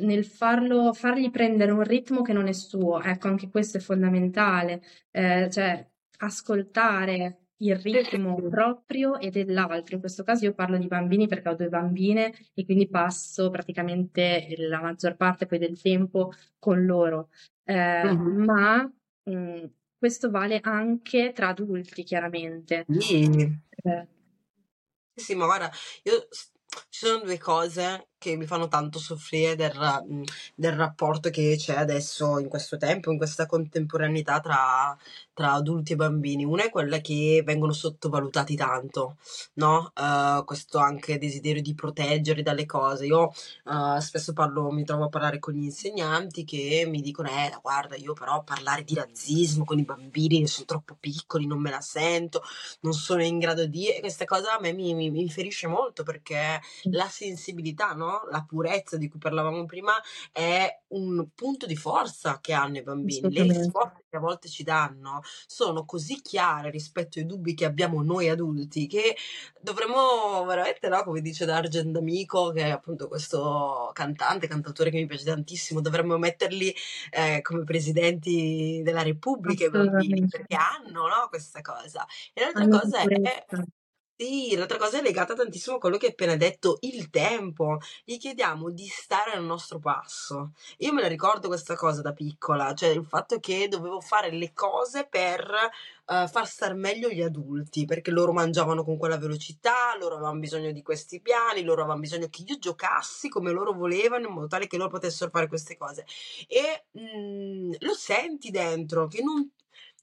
nel 0.00 0.24
farlo, 0.26 0.92
fargli 0.92 1.30
prendere 1.30 1.72
un 1.72 1.82
ritmo 1.82 2.20
che 2.20 2.34
non 2.34 2.46
è 2.46 2.52
suo. 2.52 3.00
Ecco, 3.00 3.28
anche 3.28 3.48
questo 3.48 3.78
è 3.78 3.80
fondamentale, 3.80 4.82
eh, 5.10 5.48
cioè 5.50 5.82
ascoltare 6.18 7.43
il 7.66 7.76
ritmo 7.76 8.34
proprio 8.48 9.18
e 9.18 9.30
dell'altro. 9.30 9.94
In 9.94 10.00
questo 10.00 10.22
caso 10.22 10.44
io 10.44 10.54
parlo 10.54 10.78
di 10.78 10.86
bambini 10.86 11.26
perché 11.26 11.48
ho 11.48 11.54
due 11.54 11.68
bambine 11.68 12.32
e 12.54 12.64
quindi 12.64 12.88
passo 12.88 13.50
praticamente 13.50 14.46
la 14.58 14.80
maggior 14.80 15.16
parte 15.16 15.46
poi 15.46 15.58
del 15.58 15.80
tempo 15.80 16.32
con 16.58 16.84
loro. 16.84 17.28
Eh, 17.64 18.08
uh-huh. 18.08 18.44
Ma 18.44 18.82
mh, 19.22 19.32
mm, 19.32 19.64
questo 19.98 20.30
vale 20.30 20.60
anche 20.62 21.32
tra 21.32 21.48
adulti, 21.48 22.02
chiaramente. 22.02 22.84
Sì. 22.98 23.24
Eh. 23.24 24.08
Sì, 25.14 25.34
ma 25.34 25.44
guarda, 25.46 25.70
io 26.02 26.28
ci 26.90 27.06
sono 27.06 27.22
due 27.24 27.38
cose 27.38 28.08
che 28.24 28.36
mi 28.36 28.46
fanno 28.46 28.68
tanto 28.68 28.98
soffrire 28.98 29.54
del, 29.54 30.24
del 30.54 30.72
rapporto 30.72 31.28
che 31.28 31.56
c'è 31.58 31.74
adesso 31.76 32.38
in 32.38 32.48
questo 32.48 32.78
tempo, 32.78 33.10
in 33.10 33.18
questa 33.18 33.44
contemporaneità 33.44 34.40
tra, 34.40 34.96
tra 35.34 35.52
adulti 35.52 35.92
e 35.92 35.96
bambini. 35.96 36.42
Una 36.42 36.64
è 36.64 36.70
quella 36.70 37.00
che 37.00 37.42
vengono 37.44 37.72
sottovalutati 37.72 38.56
tanto, 38.56 39.18
no? 39.54 39.92
Uh, 39.94 40.42
questo 40.44 40.78
anche 40.78 41.18
desiderio 41.18 41.60
di 41.60 41.74
proteggerli 41.74 42.42
dalle 42.42 42.64
cose. 42.64 43.04
Io 43.04 43.30
uh, 43.64 43.98
spesso 44.00 44.32
parlo, 44.32 44.70
mi 44.70 44.84
trovo 44.84 45.04
a 45.04 45.08
parlare 45.10 45.38
con 45.38 45.52
gli 45.52 45.64
insegnanti 45.64 46.44
che 46.44 46.86
mi 46.88 47.02
dicono, 47.02 47.28
eh, 47.28 47.58
guarda, 47.60 47.94
io 47.96 48.14
però 48.14 48.42
parlare 48.42 48.84
di 48.84 48.94
razzismo 48.94 49.64
con 49.64 49.78
i 49.78 49.84
bambini 49.84 50.46
sono 50.46 50.64
troppo 50.64 50.96
piccoli, 50.98 51.46
non 51.46 51.60
me 51.60 51.68
la 51.68 51.82
sento, 51.82 52.42
non 52.80 52.94
sono 52.94 53.22
in 53.22 53.38
grado 53.38 53.66
di... 53.66 53.88
E 53.88 54.00
questa 54.00 54.24
cosa 54.24 54.56
a 54.56 54.60
me 54.60 54.72
mi, 54.72 54.94
mi, 54.94 55.10
mi 55.10 55.28
ferisce 55.28 55.66
molto 55.66 56.04
perché 56.04 56.60
la 56.84 57.08
sensibilità, 57.08 57.92
no? 57.92 58.13
La 58.30 58.44
purezza 58.46 58.96
di 58.96 59.08
cui 59.08 59.18
parlavamo 59.18 59.64
prima 59.64 59.92
è 60.32 60.82
un 60.88 61.28
punto 61.34 61.66
di 61.66 61.76
forza 61.76 62.38
che 62.40 62.52
hanno 62.52 62.78
i 62.78 62.82
bambini. 62.82 63.32
Le 63.32 63.42
risposte 63.42 64.04
che 64.08 64.16
a 64.16 64.20
volte 64.20 64.48
ci 64.48 64.62
danno 64.62 65.22
sono 65.46 65.84
così 65.84 66.20
chiare 66.20 66.70
rispetto 66.70 67.18
ai 67.18 67.26
dubbi 67.26 67.54
che 67.54 67.64
abbiamo 67.64 68.02
noi 68.02 68.28
adulti 68.28 68.86
che 68.86 69.16
dovremmo 69.60 70.44
veramente, 70.44 70.88
no, 70.88 71.02
come 71.02 71.20
dice 71.20 71.44
D'Argent 71.44 71.90
D'Amico, 71.90 72.50
che 72.50 72.62
è 72.62 72.70
appunto 72.70 73.08
questo 73.08 73.90
cantante, 73.92 74.46
cantatore 74.46 74.90
che 74.90 74.98
mi 74.98 75.06
piace 75.06 75.24
tantissimo, 75.24 75.80
dovremmo 75.80 76.18
metterli 76.18 76.74
eh, 77.10 77.40
come 77.42 77.64
presidenti 77.64 78.80
della 78.84 79.02
Repubblica 79.02 79.64
i 79.64 79.70
bambini 79.70 80.26
perché 80.26 80.56
hanno 80.56 81.06
no, 81.06 81.28
questa 81.28 81.60
cosa. 81.60 82.06
E 82.32 82.40
l'altra 82.40 82.68
cosa 82.68 83.00
è 83.00 83.44
Sì, 84.16 84.54
l'altra 84.54 84.78
cosa 84.78 84.98
è 84.98 85.02
legata 85.02 85.34
tantissimo 85.34 85.76
a 85.76 85.78
quello 85.80 85.96
che 85.96 86.06
hai 86.06 86.12
appena 86.12 86.36
detto, 86.36 86.76
il 86.82 87.10
tempo. 87.10 87.78
Gli 88.04 88.16
chiediamo 88.16 88.70
di 88.70 88.86
stare 88.86 89.32
al 89.32 89.42
nostro 89.44 89.80
passo. 89.80 90.52
Io 90.78 90.92
me 90.92 91.00
la 91.00 91.08
ricordo 91.08 91.48
questa 91.48 91.74
cosa 91.74 92.00
da 92.00 92.12
piccola, 92.12 92.72
cioè 92.74 92.90
il 92.90 93.04
fatto 93.04 93.40
che 93.40 93.66
dovevo 93.66 94.00
fare 94.00 94.30
le 94.30 94.52
cose 94.52 95.06
per 95.08 95.50
eh, 96.06 96.28
far 96.28 96.46
star 96.46 96.74
meglio 96.74 97.08
gli 97.08 97.22
adulti, 97.22 97.86
perché 97.86 98.12
loro 98.12 98.32
mangiavano 98.32 98.84
con 98.84 98.96
quella 98.98 99.18
velocità, 99.18 99.96
loro 99.98 100.14
avevano 100.14 100.38
bisogno 100.38 100.70
di 100.70 100.82
questi 100.82 101.20
piani, 101.20 101.64
loro 101.64 101.80
avevano 101.80 102.00
bisogno 102.00 102.28
che 102.30 102.44
io 102.46 102.56
giocassi 102.58 103.28
come 103.28 103.50
loro 103.50 103.72
volevano, 103.72 104.28
in 104.28 104.32
modo 104.32 104.46
tale 104.46 104.68
che 104.68 104.76
loro 104.76 104.90
potessero 104.90 105.30
fare 105.30 105.48
queste 105.48 105.76
cose. 105.76 106.06
E 106.46 106.84
mm, 106.98 107.72
lo 107.80 107.94
senti 107.94 108.50
dentro, 108.50 109.08
che 109.08 109.22
non 109.22 109.50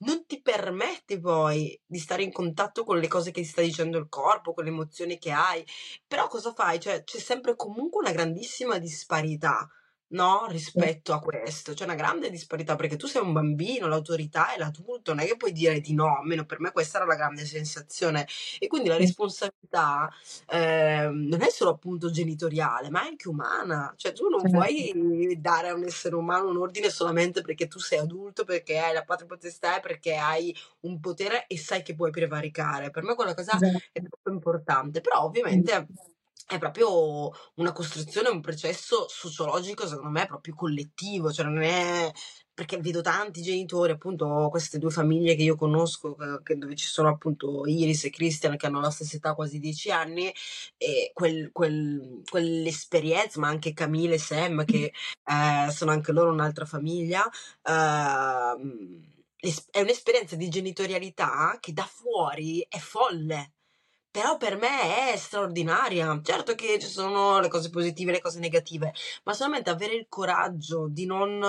non 0.04 0.26
ti 0.26 0.42
permette 0.42 1.20
poi 1.20 1.80
di 1.86 2.00
stare 2.00 2.24
in 2.24 2.32
contatto 2.32 2.84
con 2.84 3.00
le 3.00 3.08
cose 3.08 3.32
che 3.32 3.42
ti 3.42 3.48
sta 3.48 3.62
dicendo 3.62 3.98
il 3.98 4.08
corpo, 4.10 4.54
con 4.54 4.64
le 4.64 4.70
emozioni 4.70 5.18
che 5.18 5.32
hai. 5.32 5.66
Però 6.08 6.28
cosa 6.28 6.54
fai? 6.54 6.80
Cioè, 6.80 7.04
c'è 7.04 7.20
sempre 7.20 7.56
comunque 7.56 8.02
una 8.02 8.12
grandissima 8.12 8.78
disparità 8.80 9.68
no? 10.12 10.46
Rispetto 10.48 11.14
a 11.14 11.20
questo. 11.20 11.74
C'è 11.74 11.84
una 11.84 11.96
grande 11.96 12.30
disparità 12.30 12.76
perché 12.76 12.96
tu 12.96 13.08
sei 13.08 13.22
un 13.22 13.34
bambino, 13.34 13.88
l'autorità 13.88 14.54
è 14.54 14.58
l'adulto, 14.58 15.14
non 15.14 15.24
è 15.24 15.28
che 15.28 15.38
puoi 15.38 15.52
dire 15.52 15.80
di 15.82 15.94
no, 15.94 16.18
almeno 16.18 16.46
per 16.46 16.60
me 16.60 16.72
questa 16.72 16.98
era 16.98 17.06
la 17.08 17.16
grande 17.16 17.46
sensazione. 17.46 18.28
E 18.60 18.68
quindi 18.68 18.90
la 18.90 18.98
responsabilità 18.98 20.10
eh, 20.48 21.10
non 21.12 21.42
è 21.42 21.50
solo 21.50 21.72
appunto 21.72 22.10
genitoriale, 22.12 22.90
ma 22.90 23.04
è 23.04 23.08
anche 23.08 23.28
umana. 23.28 23.94
Cioè 23.98 24.14
tu 24.14 24.28
non 24.30 24.48
Certo. 24.48 24.58
puoi 24.58 25.38
dare 25.40 25.70
a 25.70 25.74
un 25.74 25.84
essere 25.86 26.16
umano 26.16 26.50
un 26.50 26.58
ordine 26.58 26.90
solamente 26.90 27.42
perché 27.42 27.68
tu 27.68 27.80
sei 27.80 28.00
adulto, 28.00 28.44
perché 28.44 28.78
hai 28.80 28.94
la 28.94 29.04
patria 29.04 29.28
potestà, 29.28 29.80
perché 29.80 30.16
hai 30.16 30.56
un 30.82 31.00
potere 31.00 31.46
e 31.48 31.58
sai 31.58 31.84
che 31.84 31.96
puoi 31.96 32.12
prevaricare. 32.12 32.90
Per 32.92 33.04
me 33.04 33.16
quella 33.16 33.34
cosa 33.34 33.62
Esatto. 33.62 33.80
è 33.92 34.02
troppo 34.02 34.30
importante, 34.32 35.02
però 35.02 35.24
ovviamente 35.24 35.88
è 36.52 36.58
proprio 36.60 37.32
una 37.56 37.72
costruzione, 37.72 38.28
un 38.30 38.42
processo 38.42 39.06
sociologico, 39.08 39.88
secondo 39.88 40.10
me, 40.12 40.26
proprio 40.26 40.54
collettivo, 40.54 41.32
cioè 41.32 41.46
non 41.46 41.62
è 41.62 42.12
perché 42.54 42.78
vedo 42.78 43.02
tanti 43.02 43.42
genitori, 43.42 43.94
appunto, 43.94 44.48
queste 44.52 44.78
due 44.78 44.92
famiglie 44.92 45.36
che 45.36 45.44
io 45.44 45.56
conosco, 45.56 46.16
che- 46.44 46.58
dove 46.58 46.76
ci 46.76 46.86
sono 46.88 47.08
appunto 47.10 47.66
Iris 47.66 48.04
e 48.04 48.10
Christian 48.10 48.58
che 48.58 48.66
hanno 48.68 48.82
la 48.82 48.90
stessa 48.92 49.16
età, 49.16 49.34
quasi 49.34 49.60
dieci 49.60 49.90
anni, 49.92 50.32
e 50.78 51.12
quel- 51.14 51.50
quel- 51.54 52.22
quell'esperienza, 52.30 53.40
ma 53.40 53.48
anche 53.48 53.74
Camille 53.74 54.16
e 54.16 54.20
Sam, 54.20 54.66
che 54.66 54.92
eh, 55.26 55.72
sono 55.72 55.92
anche 55.92 56.12
loro 56.12 56.32
un'altra 56.32 56.66
famiglia, 56.66 57.28
l'es- 59.40 59.68
è 59.72 59.82
un'esperienza 59.82 60.36
di 60.36 60.50
genitorialità 60.50 61.58
che 61.60 61.74
da 61.74 61.84
fuori 61.86 62.66
è 62.70 62.78
folle. 62.78 63.54
Però 64.16 64.36
per 64.38 64.58
me 64.58 65.14
è 65.14 65.16
straordinaria. 65.16 66.20
Certo 66.22 66.54
che 66.54 66.78
ci 66.80 66.88
sono 66.88 67.40
le 67.40 67.48
cose 67.48 67.70
positive 67.70 68.12
e 68.12 68.14
le 68.16 68.22
cose 68.22 68.40
negative, 68.40 68.94
ma 69.24 69.34
solamente 69.34 69.70
avere 69.70 69.94
il 69.96 70.08
coraggio 70.10 70.88
di 70.90 71.06
non, 71.06 71.42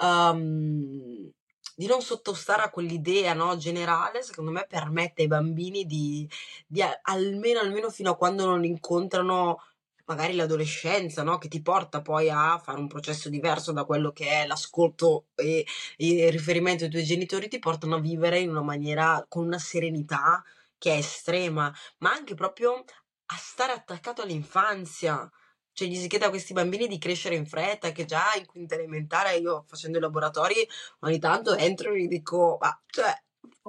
ehm, 0.00 1.30
di 1.74 1.86
non 1.86 2.00
sottostare 2.00 2.62
a 2.62 2.70
quell'idea, 2.70 3.34
no, 3.34 3.56
generale, 3.56 4.22
secondo 4.22 4.52
me 4.52 4.64
permette 4.68 5.22
ai 5.22 5.28
bambini 5.28 5.84
di, 5.86 6.28
di 6.68 6.82
almeno, 7.02 7.58
almeno 7.60 7.90
fino 7.90 8.12
a 8.12 8.16
quando 8.16 8.44
non 8.46 8.64
incontrano 8.64 9.58
magari 10.06 10.34
l'adolescenza, 10.36 11.22
no, 11.24 11.36
che 11.38 11.48
ti 11.48 11.60
porta 11.60 12.00
poi 12.00 12.30
a 12.30 12.58
fare 12.62 12.78
un 12.78 12.86
processo 12.86 13.28
diverso 13.28 13.72
da 13.72 13.84
quello 13.84 14.10
che 14.12 14.26
è 14.42 14.46
l'ascolto 14.46 15.26
e 15.34 15.66
il 15.98 16.30
riferimento 16.30 16.84
ai 16.84 16.90
tuoi 16.90 17.04
genitori, 17.04 17.48
ti 17.48 17.58
portano 17.58 17.96
a 17.96 18.00
vivere 18.00 18.38
in 18.40 18.50
una 18.50 18.62
maniera 18.62 19.24
con 19.28 19.44
una 19.44 19.58
serenità 19.58 20.42
che 20.78 20.94
è 20.94 20.98
estrema 20.98 21.72
ma 21.98 22.12
anche 22.12 22.34
proprio 22.34 22.84
a 23.30 23.36
stare 23.36 23.72
attaccato 23.72 24.22
all'infanzia. 24.22 25.30
Cioè, 25.72 25.86
gli 25.88 25.96
si 25.96 26.08
chiede 26.08 26.24
a 26.24 26.30
questi 26.30 26.52
bambini 26.52 26.88
di 26.88 26.98
crescere 26.98 27.36
in 27.36 27.46
fretta, 27.46 27.92
che 27.92 28.04
già 28.04 28.32
in 28.36 28.46
quinta 28.46 28.74
elementare 28.74 29.36
io 29.36 29.64
facendo 29.68 29.98
i 29.98 30.00
laboratori 30.00 30.66
ogni 31.00 31.18
tanto 31.20 31.54
entro 31.54 31.92
e 31.92 32.02
gli 32.02 32.08
dico, 32.08 32.58
ma 32.60 32.82
cioè, 32.86 33.12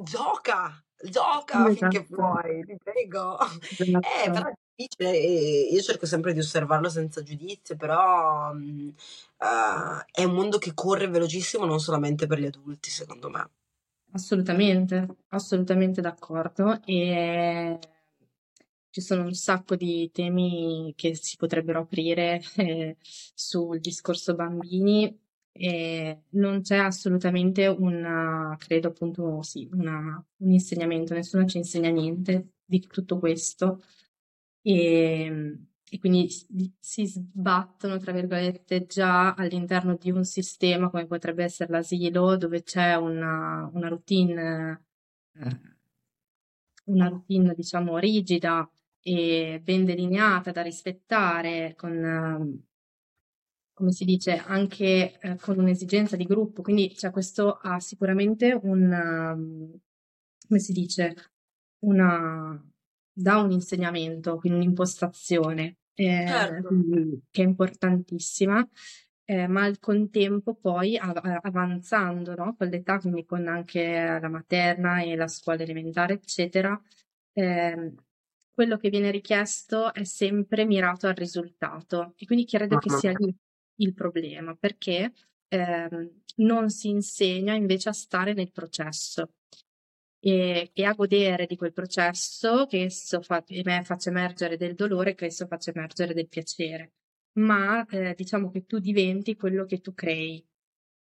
gioca, 0.02 0.84
gioca 1.04 1.70
finché 1.70 2.04
Esatto. 2.04 2.06
puoi, 2.06 2.64
ti 2.64 2.76
prego. 2.82 3.38
Eh, 3.42 4.30
Esatto. 4.30 4.32
però 4.32 4.50
è 4.50 4.54
difficile 4.76 5.12
e 5.18 5.70
io 5.72 5.82
cerco 5.82 6.06
sempre 6.06 6.34
di 6.34 6.40
osservarlo 6.40 6.90
senza 6.90 7.22
giudizio, 7.22 7.76
però 7.76 8.54
mm, 8.54 8.90
eh, 9.38 10.06
è 10.12 10.24
un 10.24 10.34
mondo 10.34 10.58
che 10.58 10.74
corre 10.74 11.08
velocissimo 11.08 11.66
non 11.66 11.80
solamente 11.80 12.28
per 12.28 12.40
gli 12.40 12.46
adulti, 12.46 12.90
secondo 12.90 13.30
me. 13.30 13.50
Assolutamente, 14.12 15.08
assolutamente 15.30 16.02
d'accordo. 16.02 16.80
E 16.86 17.80
ci 18.92 19.02
sono 19.02 19.24
un 19.24 19.34
sacco 19.34 19.76
di 19.76 20.10
temi 20.12 20.94
che 20.96 21.16
si 21.16 21.36
potrebbero 21.38 21.82
aprire 21.82 22.42
eh, 22.58 22.98
sul 23.02 23.80
discorso 23.80 24.34
bambini 24.36 25.16
e 25.52 26.24
non 26.30 26.62
c'è 26.62 26.78
assolutamente 26.78 27.68
una, 27.68 28.56
credo 28.58 28.88
appunto, 28.90 29.42
sì, 29.42 29.68
una- 29.74 30.24
un 30.38 30.52
insegnamento, 30.52 31.14
nessuno 31.14 31.46
ci 31.46 31.58
insegna 31.58 31.90
niente 31.90 32.54
di 32.66 32.80
tutto 32.80 33.20
questo 33.20 33.82
e, 34.62 35.58
e 35.90 35.98
quindi 36.00 36.30
si 36.80 37.06
sbattono, 37.08 37.98
tra 37.98 38.12
virgolette, 38.12 38.86
già 38.86 39.34
all'interno 39.34 39.96
di 39.96 40.12
un 40.12 40.24
sistema 40.24 40.90
come 40.90 41.08
potrebbe 41.08 41.44
essere 41.44 41.72
l'asilo, 41.72 42.38
dove 42.38 42.62
c'è 42.64 42.96
una, 42.96 43.70
una 43.74 43.88
routine, 43.88 44.86
eh, 45.34 45.60
una 46.86 47.08
routine, 47.08 47.54
diciamo, 47.56 47.98
rigida 47.98 48.70
e 49.02 49.60
ben 49.64 49.86
delineata 49.86 50.52
da 50.52 50.62
rispettare, 50.62 51.74
con, 51.76 52.64
come 53.74 53.92
si 53.92 54.06
dice, 54.06 54.38
anche 54.38 55.18
eh, 55.20 55.36
con 55.38 55.58
un'esigenza 55.58 56.16
di 56.16 56.26
gruppo. 56.26 56.62
Quindi 56.62 56.96
cioè, 56.96 57.10
questo 57.12 57.54
ha 57.54 57.80
sicuramente 57.80 58.52
un, 58.62 59.80
come 60.48 60.60
si 60.60 60.72
dice, 60.72 61.16
una, 61.80 62.62
dà 63.22 63.38
un 63.38 63.52
insegnamento, 63.52 64.38
quindi 64.38 64.60
un'impostazione 64.60 65.78
eh, 65.94 66.26
Certo. 66.28 66.70
che 67.30 67.42
è 67.42 67.46
importantissima. 67.46 68.68
eh, 69.26 69.48
ma 69.48 69.64
al 69.64 69.78
contempo 69.80 70.56
poi 70.56 70.98
av- 70.98 71.40
avanzando 71.44 72.34
no, 72.36 72.56
con 72.58 72.68
l'età, 72.68 72.98
quindi 73.00 73.26
con 73.26 73.48
anche 73.48 74.18
la 74.20 74.28
materna 74.30 75.02
e 75.04 75.16
la 75.16 75.28
scuola 75.28 75.62
elementare, 75.64 76.14
eccetera, 76.16 76.80
ehm, 77.34 77.94
quello 78.52 78.78
che 78.78 78.90
viene 78.90 79.12
richiesto 79.12 79.94
è 79.94 80.04
sempre 80.04 80.66
mirato 80.66 81.08
al 81.08 81.14
risultato 81.16 82.14
e 82.18 82.26
quindi 82.26 82.46
credo 82.46 82.78
che 82.78 82.90
Mamma 82.90 83.00
sia 83.02 83.12
lì 83.18 83.34
il 83.76 83.94
problema, 83.94 84.56
perché 84.56 85.14
ehm, 85.48 86.22
non 86.38 86.70
si 86.70 86.90
insegna 86.90 87.54
invece 87.54 87.90
a 87.90 87.94
stare 87.94 88.34
nel 88.34 88.52
processo 88.52 89.34
e, 90.20 90.72
e 90.74 90.84
a 90.84 90.94
godere 90.94 91.46
di 91.46 91.56
quel 91.56 91.74
processo 91.74 92.66
che 92.66 92.84
esso 92.84 93.22
fa, 93.22 93.44
faccia 93.84 94.10
emergere 94.10 94.58
del 94.58 94.76
dolore, 94.76 95.16
che 95.16 95.26
esso 95.26 95.48
faccia 95.48 95.72
emergere 95.72 96.14
del 96.14 96.28
piacere, 96.28 96.94
ma 97.34 97.86
eh, 97.86 98.14
diciamo 98.16 98.50
che 98.52 98.66
tu 98.66 98.80
diventi 98.80 99.36
quello 99.36 99.66
che 99.66 99.80
tu 99.80 99.94
crei 99.94 100.44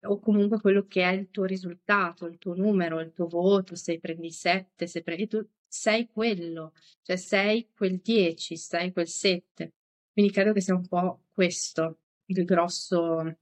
o 0.03 0.21
comunque 0.21 0.61
quello 0.61 0.87
che 0.87 1.03
è 1.03 1.13
il 1.13 1.31
tuo 1.31 1.45
risultato, 1.45 2.27
il 2.27 2.39
tuo 2.39 2.55
numero, 2.55 3.01
il 3.01 3.13
tuo 3.13 3.27
voto, 3.27 3.75
se 3.75 3.99
prendi 3.99 4.31
7, 4.31 4.87
se 4.87 5.03
prendi 5.03 5.27
tu 5.27 5.45
sei 5.67 6.07
quello, 6.07 6.73
cioè 7.03 7.17
sei 7.17 7.69
quel 7.75 7.99
10, 7.99 8.57
sei 8.57 8.93
quel 8.93 9.09
7. 9.09 9.75
Quindi 10.13 10.33
credo 10.33 10.53
che 10.53 10.61
sia 10.61 10.75
un 10.75 10.87
po' 10.87 11.25
questo 11.33 11.99
il 12.27 12.45
grosso 12.45 13.39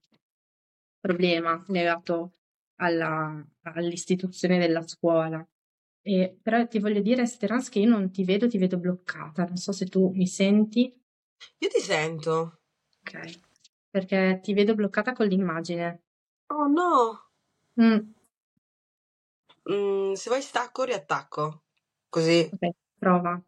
problema 1.01 1.62
legato 1.68 2.33
alla, 2.77 3.45
all'istituzione 3.62 4.59
della 4.59 4.87
scuola. 4.87 5.47
E, 6.07 6.39
però 6.41 6.67
ti 6.69 6.79
voglio 6.79 7.01
dire, 7.01 7.27
Speranza, 7.27 7.69
che 7.71 7.81
io 7.81 7.89
non 7.89 8.11
ti 8.13 8.23
vedo, 8.25 8.49
ti 8.49 8.59
vedo 8.59 8.79
bloccata. 8.79 9.45
Non 9.45 9.57
so 9.57 9.73
se 9.73 9.87
tu 9.87 10.11
mi 10.15 10.27
senti. 10.27 10.83
Io 11.59 11.69
ti 11.69 11.81
sento. 11.81 12.61
Ok. 13.01 13.41
Perché 13.91 14.41
ti 14.43 14.53
vedo 14.55 14.75
bloccata 14.75 15.13
con 15.13 15.27
l'immagine. 15.27 16.03
Oh 16.51 16.67
no. 16.69 17.31
Mm, 17.81 18.13
Mm, 19.71 20.15
se 20.15 20.31
vai 20.31 20.43
stacco, 20.43 20.85
riattacco. 20.85 21.65
Così. 22.09 22.51
ok, 22.53 22.75
prova. 22.99 23.43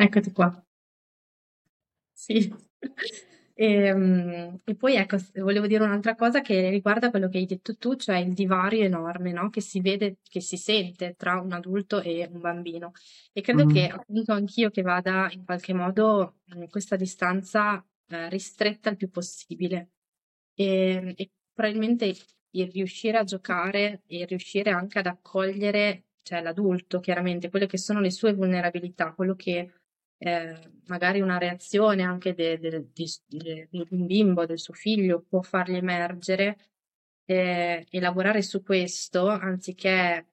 Eccoti 0.00 0.30
qua. 0.32 0.64
Sì. 2.12 2.52
E, 3.54 3.66
ehm, 3.86 4.60
e, 4.64 4.74
poi 4.76 4.94
ecco, 4.94 5.16
volevo 5.34 5.66
dire 5.66 5.82
un'altra 5.82 6.14
cosa 6.14 6.40
che 6.40 6.70
riguarda 6.70 7.10
quello 7.10 7.28
che 7.28 7.38
hai 7.38 7.46
detto 7.46 7.76
tu, 7.76 7.96
cioè 7.96 8.18
il 8.18 8.32
divario 8.32 8.84
enorme, 8.84 9.32
no? 9.32 9.50
Che 9.50 9.60
si 9.60 9.80
vede, 9.80 10.18
che 10.22 10.40
si 10.40 10.56
sente 10.56 11.14
tra 11.16 11.40
un 11.40 11.52
adulto 11.52 12.00
e 12.00 12.28
un 12.30 12.40
bambino. 12.40 12.92
E 13.32 13.40
credo 13.40 13.64
mm. 13.64 13.70
che 13.70 13.88
appunto 13.88 14.32
anch'io 14.32 14.70
che 14.70 14.82
vada 14.82 15.28
in 15.32 15.44
qualche 15.44 15.74
modo 15.74 16.36
in 16.54 16.68
questa 16.68 16.96
distanza 16.96 17.84
eh, 18.08 18.28
ristretta 18.28 18.90
il 18.90 18.96
più 18.96 19.10
possibile. 19.10 19.90
E, 20.54 21.14
e 21.16 21.30
probabilmente 21.52 22.14
il 22.50 22.70
riuscire 22.70 23.18
a 23.18 23.24
giocare 23.24 24.02
e 24.06 24.24
riuscire 24.26 24.70
anche 24.70 24.98
ad 25.00 25.06
accogliere, 25.06 26.04
cioè 26.22 26.40
l'adulto, 26.42 27.00
chiaramente, 27.00 27.50
quelle 27.50 27.66
che 27.66 27.78
sono 27.78 28.00
le 28.00 28.10
sue 28.10 28.32
vulnerabilità, 28.34 29.12
quello 29.12 29.34
che 29.34 29.77
eh, 30.18 30.58
magari 30.86 31.20
una 31.20 31.38
reazione 31.38 32.02
anche 32.02 32.34
di 32.34 32.58
de, 32.58 32.88
de, 32.92 33.18
de, 33.26 33.68
un 33.90 34.06
bimbo, 34.06 34.46
del 34.46 34.58
suo 34.58 34.74
figlio, 34.74 35.24
può 35.28 35.42
fargli 35.42 35.76
emergere 35.76 36.58
eh, 37.24 37.86
e 37.88 38.00
lavorare 38.00 38.42
su 38.42 38.62
questo 38.62 39.28
anziché 39.28 40.26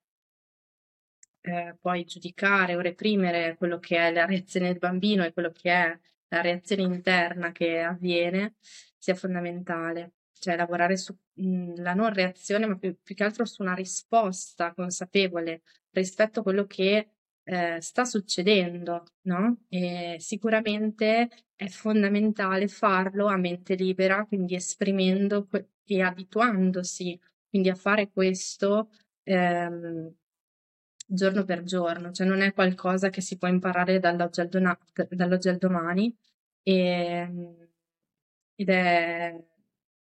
eh, 1.41 1.77
poi 1.79 2.03
giudicare 2.05 2.75
o 2.75 2.81
reprimere 2.81 3.55
quello 3.57 3.79
che 3.79 3.97
è 3.97 4.11
la 4.11 4.25
reazione 4.25 4.67
del 4.67 4.79
bambino 4.79 5.23
e 5.23 5.33
quello 5.33 5.51
che 5.51 5.71
è 5.71 5.99
la 6.29 6.41
reazione 6.41 6.81
interna 6.83 7.51
che 7.51 7.81
avviene, 7.81 8.55
sia 8.97 9.15
fondamentale. 9.15 10.13
Cioè 10.37 10.55
lavorare 10.55 10.97
sulla 10.97 11.93
non 11.93 12.13
reazione, 12.13 12.65
ma 12.65 12.77
più, 12.77 12.97
più 13.01 13.15
che 13.15 13.23
altro 13.23 13.45
su 13.45 13.61
una 13.61 13.73
risposta 13.73 14.73
consapevole 14.73 15.61
rispetto 15.91 16.39
a 16.39 16.43
quello 16.43 16.65
che 16.65 17.14
eh, 17.45 17.79
sta 17.81 18.05
succedendo, 18.05 19.03
no? 19.23 19.65
E 19.69 20.17
sicuramente 20.19 21.29
è 21.55 21.67
fondamentale 21.67 22.67
farlo 22.67 23.27
a 23.27 23.37
mente 23.37 23.75
libera, 23.75 24.25
quindi 24.25 24.55
esprimendo 24.55 25.45
que- 25.47 25.69
e 25.87 26.01
abituandosi 26.01 27.19
quindi 27.47 27.69
a 27.69 27.75
fare 27.75 28.09
questo 28.09 28.89
ehm, 29.23 30.13
giorno 31.07 31.45
per 31.45 31.63
giorno, 31.63 32.11
cioè 32.11 32.27
non 32.27 32.41
è 32.41 32.53
qualcosa 32.53 33.09
che 33.09 33.21
si 33.21 33.37
può 33.37 33.47
imparare 33.47 33.99
dall'oggi 33.99 34.41
al, 34.41 34.49
dona- 34.49 34.77
dall'oggi 35.09 35.49
al 35.49 35.57
domani 35.57 36.13
e, 36.63 36.73
ehm, 36.73 37.67
ed, 38.55 38.69
è, 38.69 39.35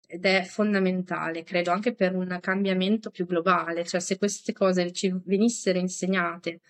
ed 0.07 0.25
è 0.25 0.43
fondamentale, 0.45 1.43
credo, 1.45 1.71
anche 1.71 1.95
per 1.95 2.15
un 2.15 2.39
cambiamento 2.41 3.11
più 3.11 3.27
globale, 3.27 3.85
cioè 3.85 4.01
se 4.01 4.19
queste 4.19 4.53
cose 4.53 4.93
ci 4.93 5.13
venissero 5.25 5.79
insegnate 5.79 6.61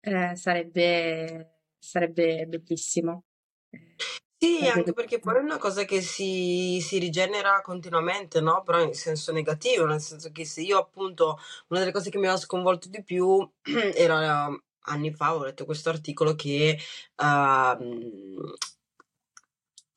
eh, 0.00 0.36
sarebbe, 0.36 1.62
sarebbe 1.78 2.46
bellissimo. 2.46 3.24
Sì, 4.40 4.68
anche 4.68 4.92
perché 4.92 5.18
poi 5.18 5.34
è 5.34 5.38
una 5.40 5.58
cosa 5.58 5.84
che 5.84 6.00
si, 6.00 6.78
si 6.80 6.98
rigenera 6.98 7.60
continuamente, 7.60 8.40
no? 8.40 8.62
Però 8.62 8.80
in 8.80 8.94
senso 8.94 9.32
negativo, 9.32 9.84
nel 9.84 10.00
senso 10.00 10.30
che 10.30 10.44
se 10.44 10.60
io 10.60 10.78
appunto, 10.78 11.38
una 11.68 11.80
delle 11.80 11.90
cose 11.90 12.08
che 12.08 12.18
mi 12.18 12.28
ha 12.28 12.36
sconvolto 12.36 12.88
di 12.88 13.02
più 13.02 13.48
era 13.94 14.48
anni 14.82 15.12
fa, 15.12 15.34
ho 15.34 15.42
letto 15.42 15.64
questo 15.64 15.88
articolo 15.90 16.36
che 16.36 16.78
uh, 17.16 18.54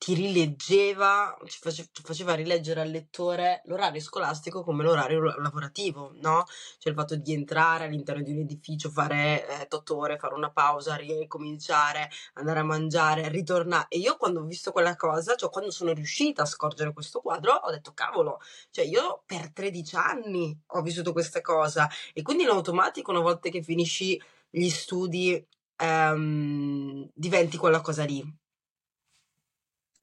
ti 0.02 0.14
rileggeva, 0.14 1.38
ci 1.46 1.60
faceva, 1.60 1.88
faceva 2.02 2.34
rileggere 2.34 2.80
al 2.80 2.90
lettore 2.90 3.62
l'orario 3.66 4.00
scolastico 4.00 4.64
come 4.64 4.82
l'orario 4.82 5.20
lavorativo, 5.38 6.10
no? 6.16 6.44
Cioè 6.78 6.92
il 6.92 6.98
fatto 6.98 7.14
di 7.14 7.32
entrare 7.32 7.84
all'interno 7.84 8.20
di 8.20 8.32
un 8.32 8.38
edificio, 8.38 8.90
fare 8.90 9.46
eh, 9.46 9.68
otto 9.70 9.96
ore, 9.96 10.18
fare 10.18 10.34
una 10.34 10.50
pausa, 10.50 10.96
ricominciare, 10.96 12.10
andare 12.34 12.58
a 12.58 12.64
mangiare, 12.64 13.28
ritornare. 13.28 13.86
E 13.90 13.98
io 13.98 14.16
quando 14.16 14.40
ho 14.40 14.44
visto 14.44 14.72
quella 14.72 14.96
cosa, 14.96 15.36
cioè 15.36 15.50
quando 15.50 15.70
sono 15.70 15.92
riuscita 15.92 16.42
a 16.42 16.46
scorgere 16.46 16.92
questo 16.92 17.20
quadro, 17.20 17.52
ho 17.52 17.70
detto 17.70 17.92
cavolo, 17.94 18.40
cioè 18.72 18.84
io 18.84 19.22
per 19.24 19.52
13 19.52 19.94
anni 19.94 20.60
ho 20.66 20.82
vissuto 20.82 21.12
questa 21.12 21.40
cosa 21.42 21.88
e 22.12 22.22
quindi 22.22 22.42
in 22.42 22.48
automatico 22.48 23.12
una 23.12 23.20
volta 23.20 23.48
che 23.50 23.62
finisci 23.62 24.20
gli 24.50 24.68
studi 24.68 25.46
ehm, 25.76 27.08
diventi 27.14 27.56
quella 27.56 27.80
cosa 27.80 28.04
lì 28.04 28.40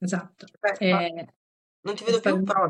Esatto. 0.00 0.46
Eh, 0.78 1.26
non 1.82 1.94
ti 1.94 2.04
vedo 2.04 2.20
più, 2.20 2.42
però 2.42 2.66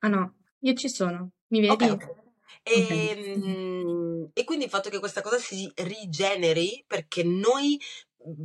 Ah 0.00 0.08
no, 0.08 0.34
io 0.60 0.74
ci 0.74 0.88
sono. 0.88 1.30
Mi 1.48 1.60
vedi? 1.60 1.72
Ok, 1.72 1.90
ok. 1.92 2.18
E, 2.62 2.80
okay. 2.82 4.30
e 4.34 4.44
quindi 4.44 4.64
il 4.64 4.70
fatto 4.70 4.90
che 4.90 4.98
questa 4.98 5.22
cosa 5.22 5.38
si 5.38 5.70
rigeneri 5.76 6.84
perché 6.86 7.22
noi 7.22 7.80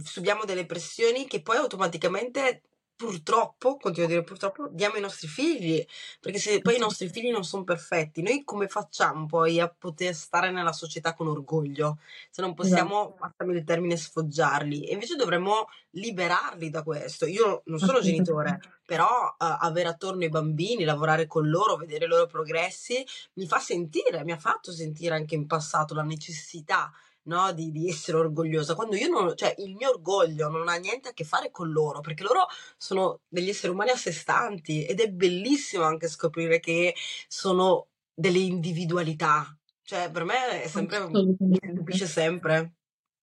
subiamo 0.03 0.45
delle 0.45 0.65
pressioni 0.65 1.25
che 1.25 1.41
poi 1.41 1.57
automaticamente 1.57 2.61
purtroppo, 2.95 3.77
continuo 3.77 4.07
a 4.07 4.11
dire 4.11 4.23
purtroppo, 4.23 4.67
diamo 4.71 4.95
ai 4.95 5.01
nostri 5.01 5.27
figli, 5.27 5.85
perché 6.19 6.39
se 6.39 6.61
poi 6.61 6.75
i 6.75 6.79
nostri 6.79 7.09
figli 7.09 7.29
non 7.29 7.43
sono 7.43 7.63
perfetti, 7.63 8.21
noi 8.21 8.43
come 8.43 8.67
facciamo 8.67 9.25
poi 9.25 9.59
a 9.59 9.67
poter 9.67 10.13
stare 10.15 10.51
nella 10.51 10.71
società 10.71 11.13
con 11.13 11.27
orgoglio? 11.27 11.99
Se 12.29 12.41
non 12.41 12.53
possiamo, 12.53 13.15
esatto. 13.15 13.15
passami 13.19 13.57
il 13.57 13.63
termine, 13.63 13.97
sfoggiarli. 13.97 14.85
E 14.85 14.93
invece 14.93 15.15
dovremmo 15.15 15.67
liberarli 15.91 16.69
da 16.69 16.83
questo. 16.83 17.25
Io 17.25 17.63
non 17.65 17.79
sono 17.79 17.99
genitore, 17.99 18.59
però 18.85 19.07
uh, 19.27 19.35
avere 19.37 19.89
attorno 19.89 20.23
i 20.23 20.29
bambini, 20.29 20.83
lavorare 20.83 21.27
con 21.27 21.49
loro, 21.49 21.75
vedere 21.75 22.05
i 22.05 22.07
loro 22.07 22.27
progressi, 22.27 23.05
mi 23.33 23.45
fa 23.45 23.59
sentire, 23.59 24.23
mi 24.23 24.31
ha 24.31 24.37
fatto 24.37 24.71
sentire 24.71 25.15
anche 25.15 25.35
in 25.35 25.47
passato 25.47 25.93
la 25.93 26.03
necessità 26.03 26.91
no? 27.25 27.51
Di, 27.53 27.71
di, 27.71 27.87
essere 27.89 28.17
orgogliosa, 28.17 28.75
quando 28.75 28.95
io 28.95 29.07
non, 29.07 29.35
cioè 29.35 29.55
il 29.59 29.75
mio 29.75 29.89
orgoglio 29.89 30.49
non 30.49 30.67
ha 30.67 30.75
niente 30.75 31.09
a 31.09 31.13
che 31.13 31.23
fare 31.23 31.51
con 31.51 31.71
loro, 31.71 32.01
perché 32.01 32.23
loro 32.23 32.47
sono 32.77 33.21
degli 33.27 33.49
esseri 33.49 33.73
umani 33.73 33.91
a 33.91 33.95
sé 33.95 34.11
stanti 34.11 34.85
ed 34.85 34.99
è 34.99 35.09
bellissimo 35.09 35.83
anche 35.83 36.07
scoprire 36.07 36.59
che 36.59 36.95
sono 37.27 37.87
delle 38.13 38.39
individualità. 38.39 39.57
Cioè, 39.81 40.09
per 40.09 40.23
me 40.23 40.63
è 40.63 40.67
sempre, 40.67 41.07
mi 41.09 41.57
stupisce 41.61 42.07
sempre. 42.07 42.73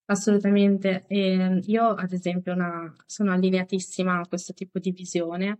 Assolutamente. 0.05 1.05
E 1.07 1.61
io, 1.65 1.87
ad 1.89 2.11
esempio, 2.11 2.53
una, 2.53 2.93
sono 3.05 3.31
allineatissima 3.33 4.19
a 4.19 4.27
questo 4.27 4.53
tipo 4.53 4.79
di 4.79 4.91
visione 4.91 5.59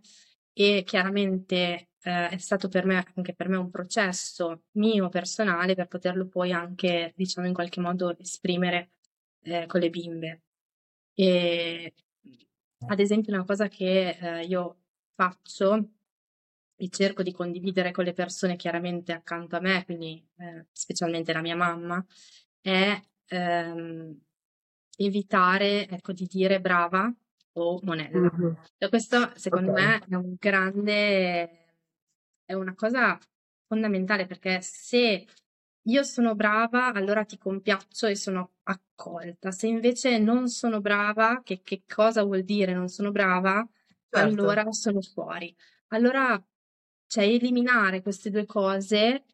e 0.54 0.84
chiaramente 0.86 1.90
eh, 2.02 2.28
è 2.28 2.38
stato 2.38 2.68
per 2.68 2.86
me, 2.86 3.04
anche 3.14 3.34
per 3.34 3.48
me 3.48 3.56
un 3.56 3.70
processo 3.70 4.64
mio 4.72 5.08
personale 5.08 5.74
per 5.74 5.88
poterlo 5.88 6.28
poi 6.28 6.52
anche, 6.52 7.12
diciamo, 7.16 7.46
in 7.46 7.54
qualche 7.54 7.80
modo 7.80 8.16
esprimere 8.18 8.92
eh, 9.42 9.66
con 9.66 9.80
le 9.80 9.90
bimbe. 9.90 10.42
E 11.14 11.94
ad 12.86 13.00
esempio 13.00 13.34
una 13.34 13.44
cosa 13.44 13.68
che 13.68 14.10
eh, 14.10 14.44
io 14.46 14.78
faccio 15.14 15.90
e 16.76 16.88
cerco 16.88 17.22
di 17.22 17.32
condividere 17.32 17.92
con 17.92 18.04
le 18.04 18.12
persone 18.12 18.56
chiaramente 18.56 19.12
accanto 19.12 19.56
a 19.56 19.60
me, 19.60 19.84
quindi 19.84 20.24
eh, 20.38 20.66
specialmente 20.72 21.32
la 21.32 21.40
mia 21.40 21.56
mamma, 21.56 22.04
è 22.60 23.00
ehm, 23.26 24.20
evitare 24.96 25.88
ecco, 25.88 26.12
di 26.12 26.26
dire 26.26 26.60
brava 26.60 27.12
o 27.54 27.80
monella. 27.82 28.30
Mm-hmm. 28.32 28.52
E 28.78 28.88
questo 28.88 29.32
secondo 29.34 29.72
okay. 29.72 29.84
me 29.84 30.04
è 30.08 30.14
un 30.14 30.36
grande 30.38 31.64
è 32.44 32.52
una 32.52 32.74
cosa 32.74 33.18
fondamentale 33.66 34.26
perché 34.26 34.60
se 34.60 35.26
io 35.86 36.02
sono 36.02 36.34
brava, 36.34 36.92
allora 36.92 37.24
ti 37.24 37.36
compiaccio 37.36 38.06
e 38.06 38.16
sono 38.16 38.52
accolta. 38.64 39.50
Se 39.50 39.66
invece 39.66 40.18
non 40.18 40.48
sono 40.48 40.80
brava, 40.80 41.42
che, 41.42 41.60
che 41.62 41.82
cosa 41.86 42.22
vuol 42.22 42.42
dire 42.42 42.72
non 42.72 42.88
sono 42.88 43.10
brava? 43.10 43.66
Certo. 44.08 44.18
Allora 44.18 44.70
sono 44.72 45.00
fuori. 45.02 45.54
Allora, 45.88 46.42
cioè, 47.06 47.24
eliminare 47.24 48.00
queste 48.00 48.30
due 48.30 48.46
cose 48.46 49.24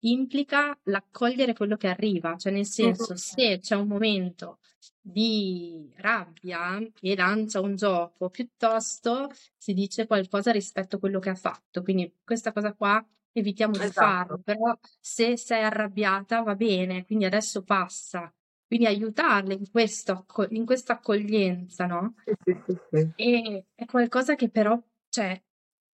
implica 0.00 0.78
l'accogliere 0.84 1.54
quello 1.54 1.76
che 1.76 1.88
arriva, 1.88 2.36
cioè 2.36 2.52
nel 2.52 2.66
senso, 2.66 3.16
se 3.16 3.58
c'è 3.60 3.74
un 3.74 3.88
momento 3.88 4.58
di 5.00 5.90
rabbia 5.96 6.78
e 7.00 7.16
lancia 7.16 7.60
un 7.60 7.74
gioco, 7.74 8.28
piuttosto 8.30 9.30
si 9.56 9.72
dice 9.72 10.06
qualcosa 10.06 10.52
rispetto 10.52 10.96
a 10.96 10.98
quello 10.98 11.18
che 11.18 11.30
ha 11.30 11.34
fatto. 11.34 11.82
Quindi 11.82 12.12
questa 12.24 12.52
cosa 12.52 12.72
qua 12.74 13.04
evitiamo 13.32 13.74
esatto. 13.74 13.88
di 13.88 13.92
farlo, 13.92 14.38
però 14.38 14.78
se 15.00 15.36
sei 15.36 15.62
arrabbiata 15.62 16.42
va 16.42 16.54
bene, 16.54 17.04
quindi 17.04 17.24
adesso 17.24 17.62
passa. 17.62 18.32
Quindi 18.66 18.84
aiutarle 18.84 19.54
in, 19.54 19.70
questo, 19.70 20.26
in 20.50 20.66
questa 20.66 20.94
accoglienza, 20.94 21.86
no? 21.86 22.16
Sì, 22.44 22.60
sì, 22.66 22.78
sì. 22.90 23.10
E 23.16 23.64
è 23.74 23.86
qualcosa 23.86 24.34
che 24.34 24.50
però, 24.50 24.78
cioè, 25.08 25.42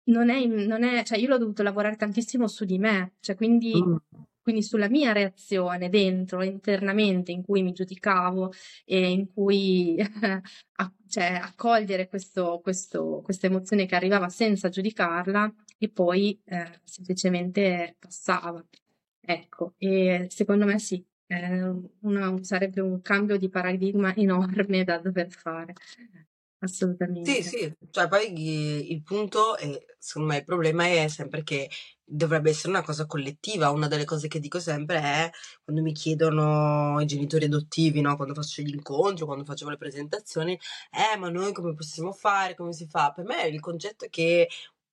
non 0.09 0.29
è, 0.29 0.45
non 0.45 0.83
è, 0.83 1.03
cioè 1.03 1.17
io 1.17 1.27
l'ho 1.27 1.37
dovuto 1.37 1.63
lavorare 1.63 1.95
tantissimo 1.95 2.47
su 2.47 2.65
di 2.65 2.77
me, 2.77 3.13
cioè 3.19 3.35
quindi, 3.35 3.73
mm. 3.75 3.95
quindi 4.41 4.61
sulla 4.61 4.89
mia 4.89 5.11
reazione 5.11 5.89
dentro, 5.89 6.43
internamente, 6.43 7.31
in 7.31 7.43
cui 7.43 7.63
mi 7.63 7.71
giudicavo 7.71 8.51
e 8.85 9.09
in 9.09 9.31
cui 9.31 9.95
cioè, 11.07 11.39
accogliere 11.41 12.07
questo, 12.07 12.59
questo, 12.61 13.21
questa 13.23 13.47
emozione 13.47 13.85
che 13.85 13.95
arrivava 13.95 14.29
senza 14.29 14.69
giudicarla 14.69 15.53
e 15.77 15.89
poi 15.89 16.39
eh, 16.45 16.81
semplicemente 16.83 17.95
passava. 17.99 18.63
Ecco, 19.21 19.75
e 19.77 20.25
secondo 20.29 20.65
me 20.65 20.79
sì, 20.79 21.05
una, 22.01 22.43
sarebbe 22.43 22.81
un 22.81 23.01
cambio 23.01 23.37
di 23.37 23.49
paradigma 23.49 24.15
enorme 24.15 24.83
da 24.83 24.97
dover 24.97 25.29
fare. 25.29 25.73
Assolutamente. 26.61 27.31
Sì, 27.31 27.43
sì, 27.43 27.73
cioè 27.91 28.07
poi 28.09 28.91
il 28.91 29.01
punto, 29.03 29.55
e 29.57 29.88
secondo 29.99 30.29
me 30.29 30.37
il 30.37 30.43
problema 30.45 30.85
è 30.85 31.07
sempre 31.07 31.43
che 31.43 31.69
dovrebbe 32.03 32.49
essere 32.49 32.69
una 32.69 32.81
cosa 32.81 33.05
collettiva. 33.05 33.69
Una 33.69 33.87
delle 33.87 34.05
cose 34.05 34.27
che 34.27 34.39
dico 34.39 34.59
sempre 34.59 34.97
è 34.99 35.29
quando 35.63 35.81
mi 35.81 35.93
chiedono 35.93 36.99
i 36.99 37.05
genitori 37.05 37.45
adottivi, 37.45 38.01
no? 38.01 38.15
Quando 38.15 38.33
faccio 38.33 38.61
gli 38.61 38.73
incontri, 38.73 39.25
quando 39.25 39.45
facevo 39.45 39.69
le 39.69 39.77
presentazioni, 39.77 40.53
eh, 40.91 41.17
ma 41.17 41.29
noi 41.29 41.53
come 41.53 41.73
possiamo 41.75 42.11
fare? 42.11 42.55
Come 42.55 42.73
si 42.73 42.87
fa? 42.87 43.11
Per 43.11 43.25
me 43.25 43.43
il 43.47 43.59
concetto 43.59 44.05
è 44.05 44.09
che 44.09 44.47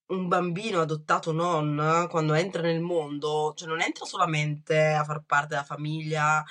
un 0.09 0.29
bambino 0.29 0.81
adottato 0.81 1.33
non, 1.33 2.07
quando 2.11 2.35
entra 2.35 2.63
nel 2.63 2.81
mondo, 2.81 3.53
cioè 3.57 3.69
non 3.69 3.81
entra 3.81 4.05
solamente 4.05 4.93
a 4.93 5.03
far 5.05 5.25
parte 5.25 5.49
della 5.49 5.65
famiglia 5.65 6.45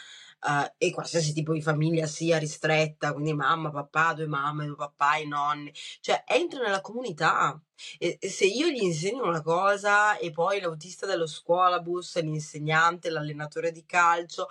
uh, 0.45 0.73
e 0.77 0.91
qualsiasi 0.91 1.33
tipo 1.33 1.53
di 1.53 1.61
famiglia 1.61 2.05
sia 2.05 2.37
ristretta, 2.37 3.13
quindi 3.13 3.33
mamma, 3.33 3.71
papà, 3.71 4.13
due 4.13 4.27
mamme, 4.27 4.65
due 4.65 4.75
papà, 4.75 5.17
i 5.17 5.27
nonni, 5.27 5.73
cioè 5.99 6.23
entra 6.27 6.61
nella 6.61 6.81
comunità. 6.81 7.59
E, 7.97 8.17
e 8.19 8.29
se 8.29 8.45
io 8.45 8.67
gli 8.67 8.83
insegno 8.83 9.27
una 9.27 9.41
cosa 9.41 10.17
e 10.17 10.31
poi 10.31 10.61
l'autista 10.61 11.05
dello 11.05 11.27
scuolabus, 11.27 12.21
l'insegnante, 12.21 13.09
l'allenatore 13.09 13.71
di 13.71 13.85
calcio 13.85 14.47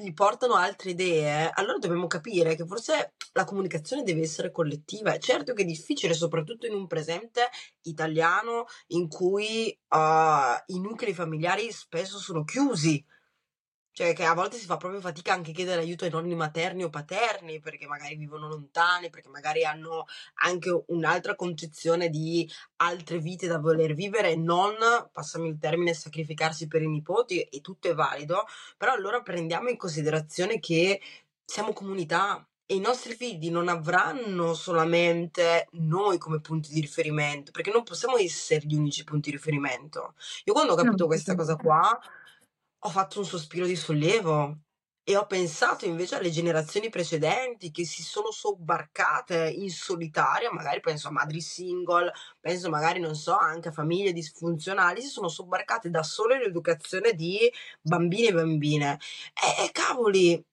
gli 0.00 0.12
portano 0.12 0.54
altre 0.54 0.90
idee, 0.90 1.50
allora 1.54 1.78
dobbiamo 1.78 2.06
capire 2.06 2.54
che 2.54 2.66
forse 2.66 3.14
la 3.32 3.44
comunicazione 3.44 4.02
deve 4.02 4.22
essere 4.22 4.50
collettiva. 4.50 5.12
È 5.12 5.18
certo 5.18 5.52
che 5.52 5.62
è 5.62 5.66
difficile, 5.66 6.14
soprattutto 6.14 6.66
in 6.66 6.74
un 6.74 6.86
presente 6.86 7.48
italiano 7.82 8.66
in 8.88 9.08
cui 9.08 9.76
uh, 9.88 10.72
i 10.74 10.80
nuclei 10.80 11.14
familiari 11.14 11.70
spesso 11.72 12.18
sono 12.18 12.44
chiusi. 12.44 13.04
Cioè 13.96 14.12
che 14.12 14.26
a 14.26 14.34
volte 14.34 14.58
si 14.58 14.66
fa 14.66 14.76
proprio 14.76 15.00
fatica 15.00 15.32
anche 15.32 15.52
a 15.52 15.54
chiedere 15.54 15.80
aiuto 15.80 16.04
ai 16.04 16.10
nonni 16.10 16.34
materni 16.34 16.84
o 16.84 16.90
paterni 16.90 17.60
perché 17.60 17.86
magari 17.86 18.14
vivono 18.14 18.46
lontani, 18.46 19.08
perché 19.08 19.30
magari 19.30 19.64
hanno 19.64 20.04
anche 20.42 20.82
un'altra 20.88 21.34
concezione 21.34 22.10
di 22.10 22.46
altre 22.76 23.20
vite 23.20 23.46
da 23.46 23.58
voler 23.58 23.94
vivere 23.94 24.32
e 24.32 24.36
non, 24.36 24.74
passami 25.10 25.48
il 25.48 25.56
termine, 25.58 25.94
sacrificarsi 25.94 26.66
per 26.66 26.82
i 26.82 26.88
nipoti 26.88 27.40
e 27.40 27.62
tutto 27.62 27.88
è 27.88 27.94
valido, 27.94 28.44
però 28.76 28.92
allora 28.92 29.22
prendiamo 29.22 29.70
in 29.70 29.78
considerazione 29.78 30.60
che 30.60 31.00
siamo 31.42 31.72
comunità 31.72 32.46
e 32.66 32.74
i 32.74 32.80
nostri 32.80 33.14
figli 33.14 33.48
non 33.48 33.68
avranno 33.68 34.52
solamente 34.52 35.68
noi 35.70 36.18
come 36.18 36.42
punti 36.42 36.70
di 36.70 36.82
riferimento, 36.82 37.50
perché 37.50 37.70
non 37.70 37.82
possiamo 37.82 38.18
essere 38.18 38.66
gli 38.66 38.74
unici 38.74 39.04
punti 39.04 39.30
di 39.30 39.36
riferimento. 39.36 40.12
Io 40.44 40.52
quando 40.52 40.74
ho 40.74 40.76
capito 40.76 41.04
no, 41.04 41.06
questa 41.06 41.34
cosa 41.34 41.56
qua 41.56 41.98
ho 42.86 42.88
fatto 42.90 43.18
un 43.18 43.24
sospiro 43.24 43.66
di 43.66 43.76
sollievo 43.76 44.58
e 45.02 45.16
ho 45.16 45.26
pensato 45.26 45.84
invece 45.86 46.16
alle 46.16 46.30
generazioni 46.30 46.88
precedenti 46.88 47.70
che 47.70 47.84
si 47.84 48.02
sono 48.02 48.30
sobbarcate 48.32 49.48
in 49.56 49.70
solitaria, 49.70 50.52
magari 50.52 50.80
penso 50.80 51.08
a 51.08 51.12
madri 51.12 51.40
single, 51.40 52.12
penso 52.40 52.70
magari, 52.70 52.98
non 53.00 53.14
so, 53.14 53.36
anche 53.36 53.68
a 53.68 53.72
famiglie 53.72 54.12
disfunzionali, 54.12 55.00
si 55.02 55.08
sono 55.08 55.28
sobbarcate 55.28 55.90
da 55.90 56.02
sole 56.02 56.38
l'educazione 56.38 57.12
di 57.14 57.38
bambini 57.80 58.26
e 58.28 58.32
bambine. 58.32 58.98
E, 59.34 59.64
e 59.66 59.70
cavoli, 59.72 60.44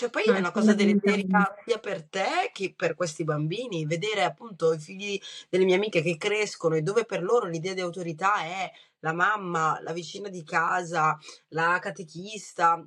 cioè 0.00 0.08
poi 0.08 0.22
è 0.22 0.38
una 0.38 0.50
cosa 0.50 0.72
deleteria 0.72 1.54
sia 1.62 1.78
per 1.78 2.04
te 2.04 2.50
che 2.54 2.72
per 2.74 2.94
questi 2.94 3.22
bambini, 3.22 3.84
vedere 3.84 4.24
appunto 4.24 4.72
i 4.72 4.78
figli 4.78 5.20
delle 5.50 5.66
mie 5.66 5.74
amiche 5.74 6.00
che 6.00 6.16
crescono 6.16 6.74
e 6.74 6.80
dove 6.80 7.04
per 7.04 7.22
loro 7.22 7.46
l'idea 7.46 7.74
di 7.74 7.82
autorità 7.82 8.40
è 8.40 8.72
la 9.00 9.12
mamma, 9.12 9.78
la 9.82 9.92
vicina 9.92 10.30
di 10.30 10.42
casa, 10.42 11.18
la 11.48 11.78
catechista, 11.82 12.82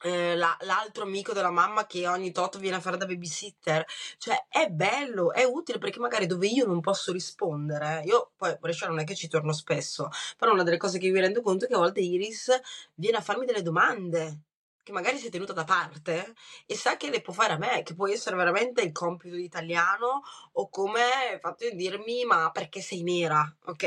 eh, 0.00 0.34
la, 0.34 0.56
l'altro 0.60 1.02
amico 1.02 1.34
della 1.34 1.50
mamma 1.50 1.84
che 1.84 2.08
ogni 2.08 2.32
tot 2.32 2.58
viene 2.58 2.76
a 2.76 2.80
fare 2.80 2.96
da 2.96 3.04
babysitter. 3.04 3.84
Cioè, 4.16 4.46
è 4.48 4.68
bello, 4.70 5.34
è 5.34 5.44
utile 5.44 5.76
perché 5.76 5.98
magari 5.98 6.24
dove 6.24 6.46
io 6.46 6.64
non 6.64 6.80
posso 6.80 7.12
rispondere, 7.12 8.00
io 8.06 8.32
poi 8.34 8.56
Brescia 8.58 8.86
non 8.86 8.98
è 8.98 9.04
che 9.04 9.14
ci 9.14 9.28
torno 9.28 9.52
spesso, 9.52 10.08
però 10.38 10.52
una 10.52 10.62
delle 10.62 10.78
cose 10.78 10.98
che 10.98 11.10
mi 11.10 11.20
rendo 11.20 11.42
conto 11.42 11.66
è 11.66 11.68
che 11.68 11.74
a 11.74 11.78
volte 11.78 12.00
Iris 12.00 12.50
viene 12.94 13.18
a 13.18 13.20
farmi 13.20 13.44
delle 13.44 13.60
domande 13.60 14.45
che 14.86 14.92
magari 14.92 15.18
si 15.18 15.26
è 15.26 15.30
tenuta 15.30 15.52
da 15.52 15.64
parte 15.64 16.32
e 16.64 16.76
sa 16.76 16.96
che 16.96 17.10
le 17.10 17.20
può 17.20 17.32
fare 17.32 17.54
a 17.54 17.58
me, 17.58 17.82
che 17.82 17.96
può 17.96 18.06
essere 18.06 18.36
veramente 18.36 18.82
il 18.82 18.92
compito 18.92 19.34
di 19.34 19.42
italiano 19.42 20.22
o 20.52 20.68
come 20.68 21.00
il 21.34 21.40
fatto 21.40 21.68
di 21.68 21.74
dirmi 21.74 22.24
ma 22.24 22.52
perché 22.52 22.80
sei 22.80 23.02
nera, 23.02 23.52
ok? 23.64 23.82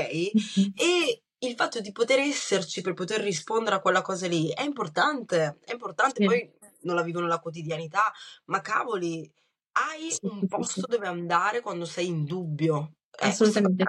E 0.75 1.23
il 1.37 1.55
fatto 1.55 1.79
di 1.79 1.93
poter 1.93 2.19
esserci 2.19 2.81
per 2.81 2.95
poter 2.95 3.21
rispondere 3.21 3.77
a 3.77 3.79
quella 3.79 4.01
cosa 4.01 4.27
lì 4.27 4.51
è 4.51 4.63
importante, 4.63 5.59
è 5.63 5.71
importante, 5.71 6.15
sì. 6.19 6.25
poi 6.25 6.53
non 6.81 6.97
la 6.97 7.03
vivo 7.03 7.21
nella 7.21 7.39
quotidianità, 7.39 8.11
ma 8.47 8.59
cavoli, 8.59 9.31
hai 9.79 10.11
sì, 10.11 10.19
un 10.23 10.45
posto 10.49 10.81
sì, 10.81 10.85
dove 10.85 11.07
andare 11.07 11.61
quando 11.61 11.85
sei 11.85 12.07
in 12.07 12.25
dubbio. 12.25 12.95
Assolutamente. 13.19 13.85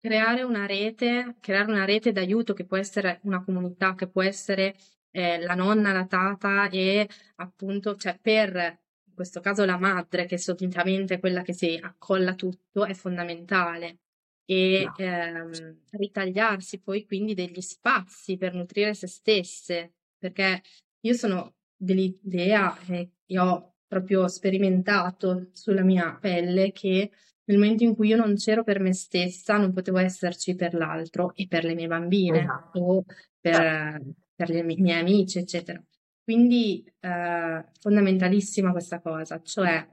Creare 0.00 0.42
una 0.42 0.66
rete, 0.66 1.36
creare 1.40 1.70
una 1.70 1.84
rete 1.84 2.10
d'aiuto 2.10 2.52
che 2.52 2.64
può 2.64 2.76
essere 2.76 3.20
una 3.22 3.44
comunità, 3.44 3.94
che 3.94 4.08
può 4.08 4.22
essere 4.22 4.76
eh, 5.16 5.40
la 5.40 5.54
nonna, 5.54 5.92
la 5.92 6.04
tata 6.04 6.68
e 6.68 7.08
appunto, 7.36 7.96
cioè 7.96 8.18
per 8.20 8.54
in 8.54 9.14
questo 9.14 9.40
caso 9.40 9.64
la 9.64 9.78
madre, 9.78 10.26
che 10.26 10.34
è 10.34 10.38
solitamente 10.38 11.18
quella 11.18 11.40
che 11.40 11.54
si 11.54 11.78
accolla 11.80 12.34
tutto, 12.34 12.84
è 12.84 12.92
fondamentale 12.92 14.00
e 14.44 14.84
no. 14.84 14.94
ehm, 14.98 15.78
ritagliarsi 15.92 16.80
poi 16.80 17.06
quindi 17.06 17.32
degli 17.32 17.62
spazi 17.62 18.36
per 18.36 18.52
nutrire 18.52 18.92
se 18.92 19.06
stesse, 19.06 19.94
perché 20.18 20.60
io 21.00 21.14
sono 21.14 21.54
dell'idea 21.74 22.76
e 22.86 23.10
ho 23.38 23.76
proprio 23.86 24.28
sperimentato 24.28 25.48
sulla 25.52 25.82
mia 25.82 26.18
pelle 26.20 26.72
che 26.72 27.10
nel 27.44 27.58
momento 27.58 27.84
in 27.84 27.94
cui 27.94 28.08
io 28.08 28.16
non 28.16 28.34
c'ero 28.34 28.64
per 28.64 28.80
me 28.80 28.92
stessa, 28.92 29.56
non 29.56 29.72
potevo 29.72 29.96
esserci 29.96 30.54
per 30.54 30.74
l'altro 30.74 31.32
e 31.34 31.46
per 31.46 31.64
le 31.64 31.74
mie 31.74 31.86
bambine 31.86 32.40
esatto. 32.40 32.78
o 32.80 33.04
per, 33.40 33.54
certo. 33.54 34.25
Per 34.36 34.50
i 34.50 34.62
miei 34.62 35.00
amici, 35.00 35.38
eccetera. 35.38 35.82
Quindi 36.22 36.84
eh, 37.00 37.64
fondamentalissima 37.80 38.70
questa 38.70 39.00
cosa, 39.00 39.42
cioè 39.42 39.88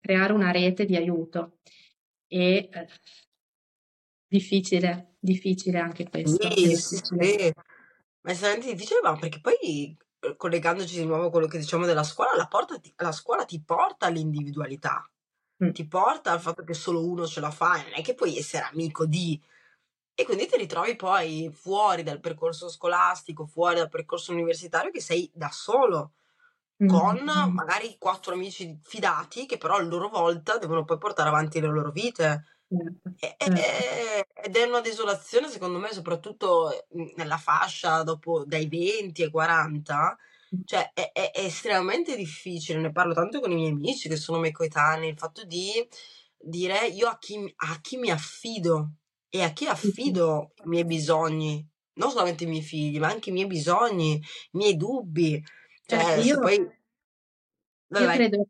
creare 0.00 0.32
una 0.32 0.50
rete 0.50 0.84
di 0.84 0.96
aiuto 0.96 1.58
e 2.26 2.68
eh, 2.72 2.88
Difficile, 4.34 5.14
difficile 5.20 5.78
anche 5.78 6.08
questo. 6.08 6.50
Sì, 6.50 6.74
sì, 6.74 6.96
sì. 6.96 7.14
Ma 7.14 7.22
è 7.22 7.52
estremamente 8.32 8.72
difficile, 8.72 8.98
ma 9.00 9.16
perché 9.16 9.40
poi 9.40 9.96
eh, 10.18 10.36
collegandoci 10.36 10.96
di 10.96 11.04
nuovo 11.04 11.26
a 11.26 11.30
quello 11.30 11.46
che 11.46 11.58
diciamo 11.58 11.86
della 11.86 12.02
scuola, 12.02 12.34
la, 12.34 12.48
porta, 12.48 12.80
la 12.96 13.12
scuola 13.12 13.44
ti 13.44 13.62
porta 13.62 14.06
all'individualità, 14.06 15.08
mm. 15.64 15.70
ti 15.70 15.86
porta 15.86 16.32
al 16.32 16.40
fatto 16.40 16.64
che 16.64 16.74
solo 16.74 17.06
uno 17.06 17.28
ce 17.28 17.38
la 17.38 17.52
fa, 17.52 17.76
non 17.76 17.92
è 17.94 18.02
che 18.02 18.14
puoi 18.14 18.36
essere 18.36 18.64
amico 18.72 19.06
di... 19.06 19.40
E 20.16 20.24
quindi 20.24 20.46
ti 20.46 20.56
ritrovi 20.56 20.94
poi 20.96 21.50
fuori 21.52 22.02
dal 22.02 22.20
percorso 22.20 22.68
scolastico, 22.68 23.46
fuori 23.46 23.76
dal 23.76 23.88
percorso 23.88 24.32
universitario, 24.32 24.90
che 24.90 25.00
sei 25.00 25.30
da 25.34 25.50
solo, 25.50 26.12
con 26.84 27.18
magari 27.52 27.96
quattro 27.98 28.34
amici 28.34 28.78
fidati 28.82 29.46
che 29.46 29.58
però 29.58 29.76
a 29.76 29.82
loro 29.82 30.08
volta 30.08 30.58
devono 30.58 30.84
poi 30.84 30.98
portare 30.98 31.28
avanti 31.28 31.60
le 31.60 31.68
loro 31.68 31.90
vite. 31.90 32.44
Certo, 32.68 33.10
E- 33.16 33.36
certo. 33.42 33.84
Ed 34.34 34.56
è 34.56 34.64
una 34.64 34.80
desolazione, 34.80 35.48
secondo 35.48 35.78
me, 35.78 35.92
soprattutto 35.92 36.86
mhmm, 36.90 37.12
nella 37.16 37.38
fascia 37.38 38.02
dopo 38.02 38.44
dai 38.44 38.68
20 38.68 39.22
ai 39.22 39.30
40, 39.30 40.16
cioè 40.64 40.90
è, 40.94 41.10
è- 41.12 41.30
è 41.32 41.40
estremamente 41.44 42.16
difficile, 42.16 42.78
ne 42.80 42.92
parlo 42.92 43.14
tanto 43.14 43.40
con 43.40 43.50
i 43.52 43.54
miei 43.54 43.70
amici 43.72 44.08
che 44.08 44.16
sono 44.16 44.38
miei 44.38 44.52
coetanei, 44.52 45.10
il 45.10 45.18
fatto 45.18 45.44
di 45.44 45.86
dire 46.36 46.86
io 46.88 47.08
a 47.08 47.18
chi, 47.18 47.52
a 47.56 47.80
chi 47.80 47.96
mi 47.96 48.10
affido 48.10 48.90
e 49.34 49.42
a 49.42 49.50
chi 49.52 49.66
affido 49.66 50.52
i 50.64 50.68
miei 50.68 50.84
bisogni, 50.84 51.68
non 51.94 52.10
solamente 52.10 52.44
i 52.44 52.46
miei 52.46 52.62
figli, 52.62 53.00
ma 53.00 53.08
anche 53.08 53.30
i 53.30 53.32
miei 53.32 53.48
bisogni, 53.48 54.14
i 54.14 54.22
miei 54.52 54.76
dubbi. 54.76 55.42
Cioè, 55.84 56.20
se 56.20 56.20
io, 56.20 56.38
poi... 56.38 56.56
io 56.56 58.06
credo, 58.12 58.46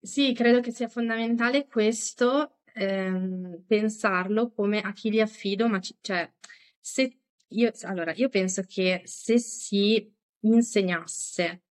sì, 0.00 0.32
credo 0.32 0.60
che 0.60 0.70
sia 0.70 0.88
fondamentale 0.88 1.66
questo 1.66 2.60
ehm, 2.72 3.62
pensarlo 3.66 4.50
come 4.52 4.80
a 4.80 4.92
chi 4.94 5.10
li 5.10 5.20
affido, 5.20 5.68
ma 5.68 5.80
c- 5.80 5.96
cioè, 6.00 6.32
se 6.80 7.18
io, 7.48 7.70
allora, 7.82 8.14
io 8.14 8.30
penso 8.30 8.62
che 8.66 9.02
se 9.04 9.38
si 9.38 10.10
insegnasse 10.40 11.62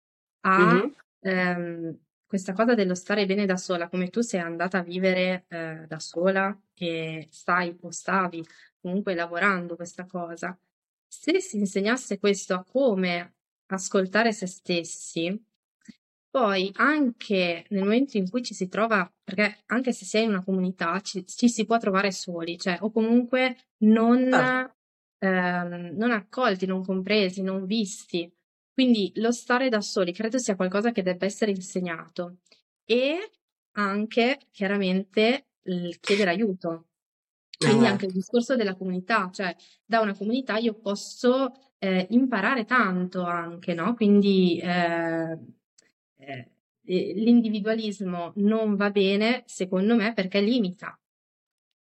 a 0.41 0.59
Mhm. 0.59 0.93
ehm, 1.21 1.97
questa 2.31 2.53
cosa 2.53 2.75
dello 2.75 2.95
stare 2.95 3.25
bene 3.25 3.45
da 3.45 3.57
sola, 3.57 3.89
come 3.89 4.09
tu 4.09 4.21
sei 4.21 4.39
andata 4.39 4.77
a 4.77 4.83
vivere 4.83 5.43
eh, 5.49 5.83
da 5.85 5.99
sola 5.99 6.57
e 6.73 7.27
stai 7.29 7.75
o 7.81 7.91
stavi 7.91 8.41
comunque 8.79 9.13
lavorando 9.15 9.75
questa 9.75 10.05
cosa, 10.05 10.57
se 11.05 11.41
si 11.41 11.57
insegnasse 11.57 12.19
questo 12.19 12.53
a 12.53 12.63
come 12.63 13.35
ascoltare 13.65 14.31
se 14.31 14.47
stessi, 14.47 15.45
poi 16.29 16.71
anche 16.75 17.65
nel 17.69 17.83
momento 17.83 18.15
in 18.15 18.29
cui 18.29 18.41
ci 18.43 18.53
si 18.53 18.69
trova, 18.69 19.11
perché 19.21 19.63
anche 19.65 19.91
se 19.91 20.05
si 20.05 20.15
è 20.15 20.21
in 20.21 20.29
una 20.29 20.43
comunità 20.43 21.01
ci, 21.01 21.25
ci 21.27 21.49
si 21.49 21.65
può 21.65 21.77
trovare 21.79 22.13
soli, 22.13 22.57
cioè 22.57 22.77
o 22.79 22.91
comunque 22.91 23.57
non, 23.79 24.29
Certo. 24.31 24.73
ehm, 25.19 25.95
non 25.97 26.11
accolti, 26.11 26.65
non 26.65 26.85
compresi, 26.85 27.41
non 27.41 27.65
visti. 27.65 28.33
Quindi 28.73 29.11
lo 29.15 29.31
stare 29.31 29.69
da 29.69 29.81
soli 29.81 30.13
credo 30.13 30.37
sia 30.37 30.55
qualcosa 30.55 30.91
che 30.91 31.03
debba 31.03 31.25
essere 31.25 31.51
insegnato 31.51 32.37
e 32.85 33.31
anche 33.73 34.39
chiaramente 34.51 35.47
il 35.63 35.99
chiedere 35.99 36.31
aiuto. 36.31 36.87
Quindi 37.57 37.85
Eh, 37.85 37.87
anche 37.89 38.05
il 38.05 38.11
discorso 38.13 38.55
della 38.55 38.75
comunità, 38.75 39.29
cioè 39.31 39.55
da 39.85 39.99
una 39.99 40.15
comunità 40.15 40.57
io 40.57 40.73
posso 40.73 41.51
eh, 41.77 42.07
imparare 42.09 42.65
tanto 42.65 43.23
anche, 43.23 43.73
no? 43.73 43.93
Quindi 43.93 44.59
eh, 44.59 45.37
eh, 46.17 46.51
eh, 46.83 47.13
l'individualismo 47.15 48.33
non 48.37 48.75
va 48.75 48.89
bene, 48.89 49.43
secondo 49.45 49.95
me, 49.95 50.13
perché 50.13 50.41
limita. 50.41 50.99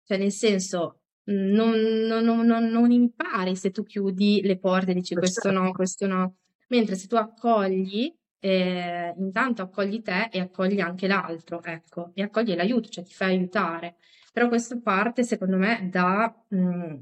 Cioè, 0.05 0.19
nel 0.19 0.33
senso, 0.33 1.03
non, 1.25 1.79
non- 1.79 2.25
non- 2.25 2.47
non- 2.47 2.65
non 2.69 2.91
impari 2.91 3.55
se 3.55 3.71
tu 3.71 3.83
chiudi 3.85 4.41
le 4.43 4.59
porte 4.59 4.91
e 4.93 4.95
dici 4.95 5.15
questo 5.15 5.51
no, 5.51 5.73
questo 5.73 6.07
no. 6.07 6.37
Mentre 6.69 6.97
se 6.97 7.07
tu 7.07 7.17
accogli, 7.17 8.15
eh, 8.41 9.15
intanto 9.17 9.63
accogli 9.63 10.03
te 10.03 10.29
e 10.31 10.41
accogli 10.41 10.81
anche 10.81 11.07
l'altro, 11.07 11.63
ecco, 11.63 12.13
e 12.15 12.23
accogli 12.23 12.55
l'aiuto, 12.55 12.89
cioè 12.89 13.05
ti 13.05 13.13
fai 13.13 13.35
aiutare. 13.37 13.97
Però 14.33 14.49
questo 14.49 14.81
parte, 14.81 15.25
secondo 15.25 15.57
me, 15.57 15.89
da 15.91 16.33
mm, 16.55 16.97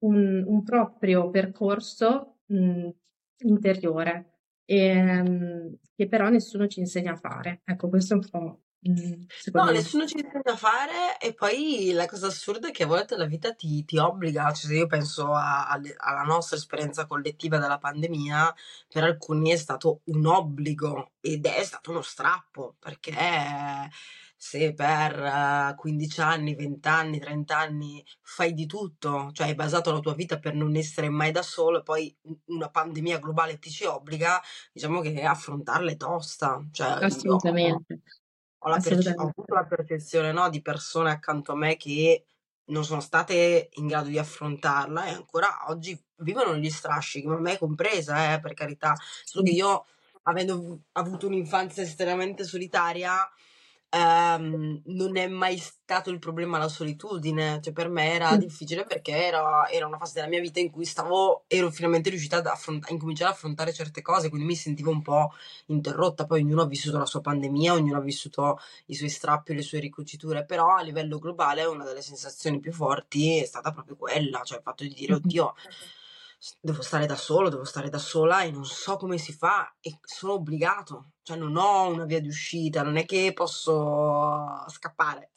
un, 0.00 0.44
un 0.46 0.62
proprio 0.62 1.30
percorso 1.30 2.38
mm, 2.52 2.88
interiore, 3.44 4.38
ehm, 4.64 5.76
che 5.94 6.08
però 6.08 6.28
nessuno 6.28 6.66
ci 6.66 6.80
insegna 6.80 7.12
a 7.12 7.16
fare. 7.16 7.60
Ecco, 7.64 7.88
questo 7.88 8.14
è 8.14 8.16
un 8.16 8.28
po', 8.28 8.60
mm, 8.88 9.12
No, 9.12 9.26
secondo 9.28 9.72
me. 9.72 9.72
nessuno 9.72 10.06
ci 10.06 10.18
insegna 10.18 10.52
a 10.52 10.56
fare 10.56 11.18
e 11.20 11.34
poi 11.34 11.90
la 11.92 12.06
cosa 12.06 12.28
assurda 12.28 12.68
è 12.68 12.70
che 12.70 12.84
a 12.84 12.86
volte 12.86 13.16
la 13.16 13.26
vita 13.26 13.54
ti, 13.54 13.84
ti 13.84 13.98
obbliga, 13.98 14.44
cioè 14.52 14.70
se 14.70 14.74
io 14.76 14.86
penso 14.86 15.32
a- 15.32 15.66
alle- 15.68 15.94
alla 15.98 16.22
nostra 16.22 16.56
esperienza 16.56 17.06
collettiva 17.06 17.58
della 17.58 17.78
pandemia, 17.78 18.54
per 18.88 19.04
alcuni 19.04 19.50
è 19.50 19.56
stato 19.56 20.00
un 20.04 20.26
obbligo 20.26 21.12
ed 21.20 21.46
è 21.46 21.62
stato 21.64 21.90
uno 21.90 22.02
strappo, 22.02 22.76
perché 22.78 23.90
se 24.36 24.72
per 24.74 25.18
eh, 25.22 25.74
15 25.76 26.20
anni, 26.22 26.54
20 26.54 26.88
anni, 26.88 27.18
30 27.20 27.58
anni 27.58 28.02
fai 28.22 28.54
di 28.54 28.66
tutto, 28.66 29.30
cioè 29.32 29.48
hai 29.48 29.54
basato 29.54 29.92
la 29.92 30.00
tua 30.00 30.14
vita 30.14 30.38
per 30.38 30.54
non 30.54 30.74
essere 30.76 31.08
mai 31.10 31.30
da 31.32 31.42
solo 31.42 31.80
e 31.80 31.82
poi 31.82 32.14
una 32.46 32.70
pandemia 32.70 33.18
globale 33.18 33.58
ti 33.58 33.70
ci 33.70 33.84
obbliga, 33.84 34.40
diciamo 34.72 35.00
che 35.02 35.22
affrontarla 35.22 35.90
è 35.90 35.96
tosta, 35.96 36.66
cioè 36.72 36.88
io 37.02 37.04
Assolutamente, 37.06 38.00
ho, 38.62 38.68
la 38.68 38.78
perce- 38.78 39.14
ho 39.16 39.22
avuto 39.22 39.54
la 39.54 39.64
percezione, 39.64 40.32
no, 40.32 40.48
di 40.50 40.62
persone 40.62 41.10
accanto 41.10 41.52
a 41.52 41.56
me 41.56 41.76
che 41.76 42.24
non 42.70 42.84
sono 42.84 43.00
state 43.00 43.70
in 43.74 43.86
grado 43.86 44.08
di 44.08 44.18
affrontarla 44.18 45.06
e 45.06 45.10
ancora 45.10 45.64
oggi 45.68 45.98
vivono 46.16 46.56
gli 46.56 46.70
strascichi, 46.70 47.26
ma 47.26 47.38
me 47.38 47.58
compresa, 47.58 48.34
eh, 48.34 48.40
per 48.40 48.54
carità. 48.54 48.94
Solo 49.24 49.44
che 49.44 49.50
io, 49.50 49.86
avendo 50.24 50.52
avu- 50.54 50.80
avuto 50.92 51.26
un'infanzia 51.26 51.82
estremamente 51.82 52.44
solitaria, 52.44 53.28
ehm, 53.90 54.82
non 54.86 55.16
è 55.16 55.26
mai 55.28 55.58
stato 55.58 56.10
il 56.10 56.18
problema 56.18 56.58
la 56.58 56.68
solitudine. 56.68 57.60
Cioè, 57.62 57.72
per 57.72 57.88
me 57.88 58.12
era 58.12 58.36
difficile 58.36 58.84
perché 58.84 59.12
era, 59.12 59.68
era 59.68 59.86
una 59.86 59.98
fase 59.98 60.14
della 60.14 60.28
mia 60.28 60.40
vita 60.40 60.60
in 60.60 60.70
cui 60.70 60.84
stavo, 60.84 61.44
ero 61.48 61.70
finalmente 61.70 62.10
riuscita 62.10 62.36
ad 62.38 62.46
affront- 62.46 62.88
a 62.88 62.92
incominciare 62.92 63.30
ad 63.30 63.36
affrontare 63.36 63.72
certe 63.72 64.02
cose, 64.02 64.28
quindi 64.28 64.46
mi 64.46 64.56
sentivo 64.56 64.90
un 64.90 65.02
po' 65.02 65.32
interrotta. 65.66 66.26
Poi 66.26 66.42
ognuno 66.42 66.62
ha 66.62 66.66
vissuto 66.66 66.98
la 66.98 67.06
sua 67.06 67.20
pandemia, 67.20 67.74
ognuno 67.74 67.98
ha 67.98 68.00
vissuto 68.00 68.58
i 68.86 68.94
suoi 68.94 69.10
strappi 69.10 69.54
le 69.54 69.62
sue 69.62 69.80
ricuciture, 69.80 70.44
però 70.44 70.76
a 70.76 70.82
livello 70.82 71.18
globale 71.18 71.64
una 71.64 71.84
delle 71.84 72.02
sensazioni 72.02 72.60
più 72.60 72.72
forti 72.72 73.38
è 73.38 73.44
stata 73.44 73.72
proprio 73.72 73.96
quella, 73.96 74.42
cioè 74.44 74.58
il 74.58 74.62
fatto 74.64 74.84
di 74.84 74.94
dire, 74.94 75.14
oddio, 75.20 75.54
devo 76.60 76.82
stare 76.82 77.06
da 77.06 77.16
solo, 77.16 77.48
devo 77.48 77.64
stare 77.64 77.88
da 77.90 77.98
sola 77.98 78.42
e 78.42 78.50
non 78.50 78.64
so 78.64 78.96
come 78.96 79.18
si 79.18 79.32
fa 79.32 79.76
e 79.80 79.98
sono 80.02 80.34
obbligato, 80.34 81.12
cioè 81.22 81.36
non 81.36 81.56
ho 81.56 81.88
una 81.88 82.04
via 82.06 82.20
di 82.20 82.28
uscita, 82.28 82.82
non 82.82 82.96
è 82.96 83.04
che 83.04 83.32
posso 83.34 84.64
scappare. 84.68 85.32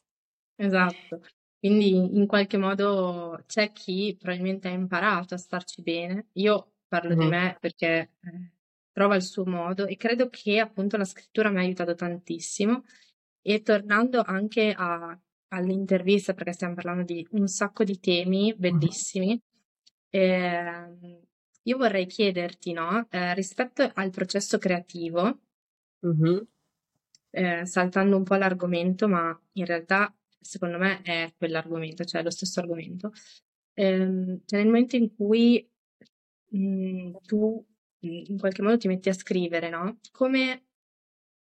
Esatto. 0.56 1.22
Quindi 1.60 1.90
in 2.18 2.28
qualche 2.28 2.58
modo 2.58 3.42
c'è 3.48 3.72
chi 3.72 4.16
probabilmente 4.20 4.68
ha 4.68 4.72
imparato 4.72 5.34
a 5.34 5.38
starci 5.38 5.82
bene. 5.82 6.28
Io 6.34 6.74
parlo 6.88 7.16
di 7.16 7.26
Mhm. 7.26 7.30
me 7.30 7.58
perché 7.60 8.12
eh, 8.22 8.52
trova 8.92 9.16
il 9.16 9.24
suo 9.24 9.46
modo 9.46 9.86
e 9.88 9.96
credo 9.96 10.30
che 10.30 10.60
appunto 10.60 10.98
la 10.98 11.06
scrittura 11.06 11.50
mi 11.50 11.58
ha 11.58 11.62
aiutato 11.62 11.96
tantissimo. 11.96 12.84
E 13.42 13.62
tornando 13.62 14.22
anche 14.26 14.74
a- 14.76 15.18
all'intervista, 15.50 16.34
perché 16.34 16.54
stiamo 16.54 16.76
parlando 16.76 17.04
di 17.04 17.26
un 17.32 17.48
sacco 17.48 17.84
di 17.84 18.00
temi 18.00 18.54
bellissimi, 18.56 19.40
ehm, 20.16 21.22
io 21.64 21.78
vorrei 21.78 22.06
chiederti, 22.06 22.74
no, 22.74 23.08
eh, 23.10 23.34
rispetto 23.34 23.90
al 23.96 24.10
processo 24.12 24.58
creativo, 24.58 25.40
Mhm. 26.02 26.48
eh, 27.32 27.66
saltando 27.66 28.18
un 28.18 28.24
po' 28.24 28.36
l'argomento, 28.36 29.08
ma 29.08 29.38
in 29.54 29.66
realtà 29.66 30.14
secondo 30.40 30.78
me 30.78 31.02
è 31.04 31.34
quell'argomento, 31.38 32.04
cioè 32.06 32.22
lo 32.24 32.30
stesso 32.32 32.60
argomento. 32.60 33.12
Ehm, 33.76 34.42
cioè 34.46 34.60
nel 34.60 34.68
momento 34.68 34.96
in 34.98 35.14
cui 35.16 35.68
mh, 36.52 37.12
tu 37.26 37.66
mh, 38.00 38.08
in 38.28 38.38
qualche 38.40 38.62
modo 38.62 38.78
ti 38.78 38.88
metti 38.88 39.10
a 39.10 39.14
scrivere, 39.14 39.70
no? 39.70 40.00
Come, 40.12 40.64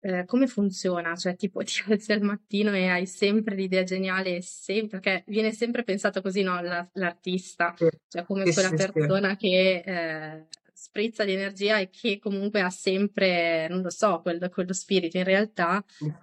eh, 0.04 0.24
come 0.26 0.46
funziona? 0.46 1.16
Cioè, 1.16 1.34
tipo, 1.36 1.62
ti 1.64 1.82
alzi 1.88 2.12
al 2.12 2.20
mattino 2.20 2.74
e 2.74 2.88
hai 2.88 3.06
sempre 3.06 3.54
l'idea 3.54 3.82
geniale, 3.84 4.42
sempre, 4.42 5.00
perché 5.00 5.24
viene 5.28 5.52
sempre 5.52 5.82
pensato 5.82 6.20
così, 6.20 6.42
no? 6.42 6.60
La- 6.60 6.86
l'artista, 6.94 7.74
Sì, 7.76 7.88
cioè 8.08 8.24
come 8.24 8.44
sì, 8.44 8.52
quella 8.52 8.68
sì, 8.68 8.76
persona 8.76 9.36
che 9.36 9.82
eh, 9.84 10.46
sprizza 10.72 11.24
di 11.24 11.32
energia 11.32 11.78
e 11.78 11.88
che 11.88 12.18
comunque 12.18 12.60
ha 12.60 12.68
sempre, 12.70 13.66
non 13.68 13.80
lo 13.80 13.90
so, 13.90 14.20
quello, 14.20 14.48
quello 14.50 14.72
spirito. 14.74 15.16
In 15.16 15.24
realtà, 15.24 15.82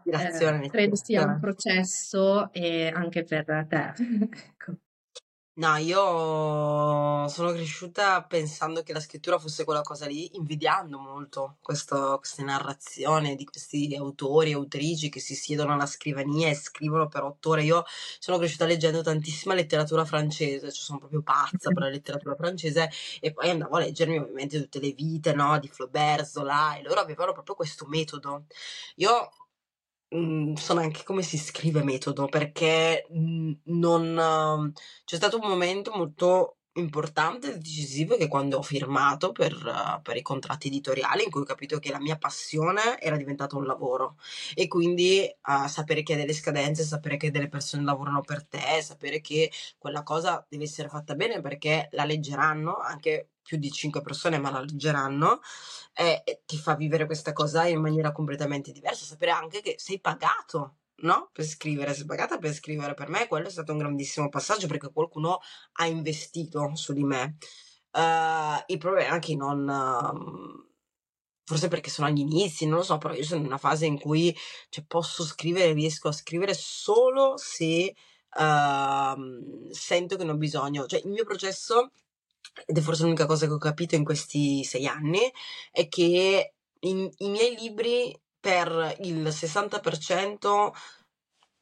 eh, 0.10 0.68
credo 0.70 0.96
sia 0.96 1.26
un 1.26 1.40
processo 1.40 2.52
e 2.54 2.88
anche 2.94 3.24
per 3.24 3.66
te. 3.68 3.94
Ecco. 4.32 4.78
No, 5.54 5.76
io 5.76 7.28
sono 7.28 7.52
cresciuta 7.52 8.24
pensando 8.24 8.84
che 8.84 8.94
la 8.94 9.02
scrittura 9.02 9.38
fosse 9.38 9.66
quella 9.66 9.82
cosa 9.82 10.06
lì, 10.08 10.34
invidiando 10.38 10.98
molto 10.98 11.58
questo, 11.62 12.18
queste 12.20 12.42
narrazioni 12.44 13.36
di 13.36 13.44
questi 13.44 13.94
autori 13.98 14.52
e 14.52 14.54
autrici 14.54 15.10
che 15.10 15.20
si 15.20 15.36
siedono 15.36 15.74
alla 15.74 15.86
scrivania 15.86 16.48
e 16.50 16.56
scrivono 16.56 17.10
per 17.10 17.24
otto 17.24 17.50
ore. 17.50 17.64
Io 17.64 17.84
sono 18.18 18.38
cresciuta 18.38 18.66
leggendo 18.66 19.02
tantissima 19.02 19.54
letteratura 19.54 20.06
francese, 20.06 20.72
cioè 20.72 20.84
sono 20.84 21.00
proprio 21.00 21.22
pazza 21.22 21.70
per 21.72 21.84
la 21.84 21.90
letteratura 21.92 22.36
francese 22.36 22.90
e 23.20 23.34
poi 23.34 23.50
andavo 23.50 23.76
a 23.76 23.80
leggermi 23.80 24.18
ovviamente 24.20 24.58
tutte 24.62 24.80
le 24.80 24.92
vite, 24.94 25.34
no, 25.34 25.60
di 25.60 25.68
Flaubert, 25.68 26.24
Zola 26.26 26.78
e 26.78 26.82
loro 26.82 27.02
avevano 27.02 27.34
proprio 27.34 27.56
questo 27.56 27.86
metodo. 27.88 28.46
Io 28.96 29.30
Mm, 30.14 30.56
so 30.56 30.74
neanche 30.74 31.04
come 31.04 31.22
si 31.22 31.38
scrive 31.38 31.84
metodo 31.84 32.26
perché 32.28 33.06
non 33.12 34.18
ehm, 34.20 34.72
c'è 35.06 35.16
stato 35.16 35.38
un 35.40 35.48
momento 35.48 35.92
molto 35.96 36.58
importante 36.74 37.54
e 37.54 37.58
decisivo 37.58 38.18
che 38.18 38.28
quando 38.28 38.58
ho 38.58 38.62
firmato 38.62 39.32
per, 39.32 39.54
eh, 39.54 40.02
per 40.02 40.18
i 40.18 40.22
contratti 40.22 40.68
editoriali 40.68 41.24
in 41.24 41.30
cui 41.32 41.42
ho 41.42 41.44
capito 41.46 41.80
che 41.80 41.92
la 41.92 42.00
mia 42.00 42.18
passione 42.18 43.00
era 43.00 43.16
diventata 43.16 43.56
un 43.56 43.66
lavoro. 43.66 44.18
E 44.54 44.68
quindi 44.68 45.22
eh, 45.24 45.38
sapere 45.68 46.04
che 46.04 46.14
hai 46.14 46.20
delle 46.20 46.34
scadenze, 46.34 46.84
sapere 46.84 47.16
che 47.18 47.32
delle 47.32 47.48
persone 47.48 47.84
lavorano 47.84 48.20
per 48.22 48.46
te, 48.46 48.82
sapere 48.82 49.22
che 49.22 49.50
quella 49.78 50.04
cosa 50.04 50.46
deve 50.50 50.66
essere 50.66 50.90
fatta 50.90 51.16
bene 51.16 51.40
perché 51.42 51.88
la 51.92 52.04
leggeranno 52.04 52.78
anche 52.78 53.30
più 53.42 53.58
di 53.58 53.72
cinque 53.72 54.02
persone, 54.02 54.38
ma 54.38 54.52
la 54.52 54.62
leggeranno 54.62 55.42
e, 55.94 56.24
ti 56.46 56.58
fa 56.58 56.76
vivere 56.76 57.06
questa 57.06 57.34
cosa 57.34 57.66
in 57.68 57.82
maniera 57.82 58.12
completamente 58.12 58.72
diversa. 58.72 59.06
Sapere 59.06 59.32
anche 59.32 59.62
che 59.62 59.76
sei 59.78 60.00
pagato, 60.00 60.78
no? 61.02 61.30
Per 61.34 61.46
scrivere, 61.46 61.94
sei 61.94 62.06
pagata 62.06 62.38
per 62.38 62.54
scrivere. 62.54 62.94
Per 62.94 63.10
me 63.10 63.28
quello 63.28 63.48
è 63.48 63.52
stato 63.52 63.72
un 63.72 63.80
grandissimo 63.80 64.30
passaggio 64.30 64.68
perché 64.68 64.92
qualcuno 64.92 65.40
ha 65.74 65.86
investito 65.86 66.76
su 66.76 66.94
di 66.94 67.04
me. 67.04 67.38
Eh, 67.92 68.64
il 68.68 68.78
problema 68.78 69.16
è 69.16 69.20
che 69.20 69.36
non... 69.36 69.68
ehm, 69.70 70.66
Forse 71.44 71.68
perché 71.68 71.90
sono 71.90 72.08
agli 72.08 72.20
inizi, 72.20 72.66
non 72.66 72.78
lo 72.78 72.84
so, 72.84 72.98
però 72.98 73.14
io 73.14 73.24
sono 73.24 73.42
in 73.42 73.48
una 73.48 73.58
fase 73.58 73.86
in 73.86 74.00
cui 74.00 74.34
cioè, 74.70 74.86
posso 74.86 75.24
scrivere, 75.26 75.74
riesco 75.74 76.08
a 76.08 76.14
scrivere 76.14 76.54
solo 76.54 77.36
se 77.36 77.94
ehm, 78.38 79.70
sento 79.72 80.16
che 80.16 80.24
ne 80.24 80.32
ho 80.32 80.38
bisogno. 80.38 80.86
Cioè, 80.86 81.02
il 81.04 81.10
mio 81.10 81.26
processo, 81.26 81.92
ed 82.66 82.78
è 82.78 82.82
forse 82.82 83.04
l'unica 83.04 83.26
cosa 83.26 83.46
che 83.48 83.54
ho 83.54 83.58
capito 83.58 83.96
in 83.96 84.04
questi 84.04 84.64
sei 84.64 84.88
anni, 84.88 85.20
è 85.72 85.88
che 85.88 86.54
in- 86.82 87.10
i 87.18 87.30
miei 87.30 87.56
libri 87.58 88.18
per 88.40 88.96
il 89.02 89.32
60% 89.32 90.74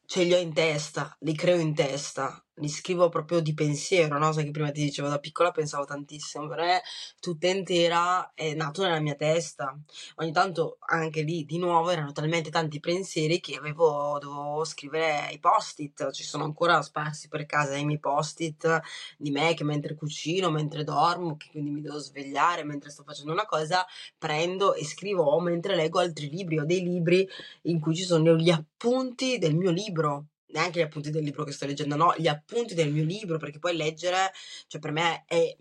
ce 0.05 0.23
li 0.23 0.33
ho 0.33 0.37
in 0.39 0.53
testa, 0.53 1.15
li 1.21 1.35
creo 1.35 1.57
in 1.59 1.73
testa. 1.75 2.43
Li 2.59 2.67
scrivo 2.69 3.09
proprio 3.09 3.39
di 3.39 3.53
pensiero, 3.53 4.17
no? 4.17 4.31
Sai 4.31 4.45
che 4.45 4.51
prima 4.51 4.71
ti 4.71 4.83
dicevo 4.83 5.07
da 5.07 5.19
piccola 5.19 5.51
pensavo 5.51 5.85
tantissimo, 5.85 6.47
per 6.47 6.59
me 6.59 6.81
tutta 7.19 7.47
intera 7.47 8.31
è 8.33 8.53
nato 8.53 8.83
nella 8.83 8.99
mia 8.99 9.15
testa. 9.15 9.77
Ogni 10.15 10.31
tanto 10.31 10.77
anche 10.81 11.21
lì 11.21 11.45
di 11.45 11.57
nuovo 11.57 11.89
erano 11.89 12.11
talmente 12.11 12.49
tanti 12.49 12.79
pensieri 12.79 13.39
che 13.39 13.55
avevo, 13.55 14.17
dovevo 14.19 14.63
scrivere 14.65 15.31
i 15.31 15.39
post-it, 15.39 16.11
ci 16.11 16.23
sono 16.23 16.43
ancora 16.43 16.81
sparsi 16.81 17.27
per 17.27 17.45
casa 17.45 17.75
i 17.75 17.85
miei 17.85 17.99
post-it 17.99 18.81
di 19.17 19.31
me 19.31 19.53
che 19.53 19.63
mentre 19.63 19.95
cucino, 19.95 20.49
mentre 20.49 20.83
dormo, 20.83 21.37
che 21.37 21.47
quindi 21.51 21.71
mi 21.71 21.81
devo 21.81 21.99
svegliare, 21.99 22.63
mentre 22.63 22.89
sto 22.89 23.03
facendo 23.03 23.31
una 23.31 23.45
cosa, 23.45 23.85
prendo 24.17 24.73
e 24.73 24.85
scrivo 24.85 25.23
o 25.23 25.39
mentre 25.39 25.75
leggo 25.75 25.99
altri 25.99 26.29
libri, 26.29 26.59
ho 26.59 26.65
dei 26.65 26.81
libri 26.83 27.27
in 27.63 27.79
cui 27.79 27.95
ci 27.95 28.03
sono 28.03 28.35
gli 28.35 28.49
appunti 28.49 29.37
del 29.37 29.55
mio 29.55 29.71
libro 29.71 30.25
neanche 30.51 30.79
gli 30.79 30.83
appunti 30.83 31.11
del 31.11 31.23
libro 31.23 31.43
che 31.43 31.51
sto 31.51 31.65
leggendo, 31.65 31.95
no, 31.95 32.13
gli 32.17 32.27
appunti 32.27 32.73
del 32.73 32.91
mio 32.91 33.03
libro, 33.03 33.37
perché 33.37 33.59
poi 33.59 33.75
leggere, 33.75 34.31
cioè 34.67 34.79
per 34.81 34.91
me 34.91 35.23
è 35.27 35.55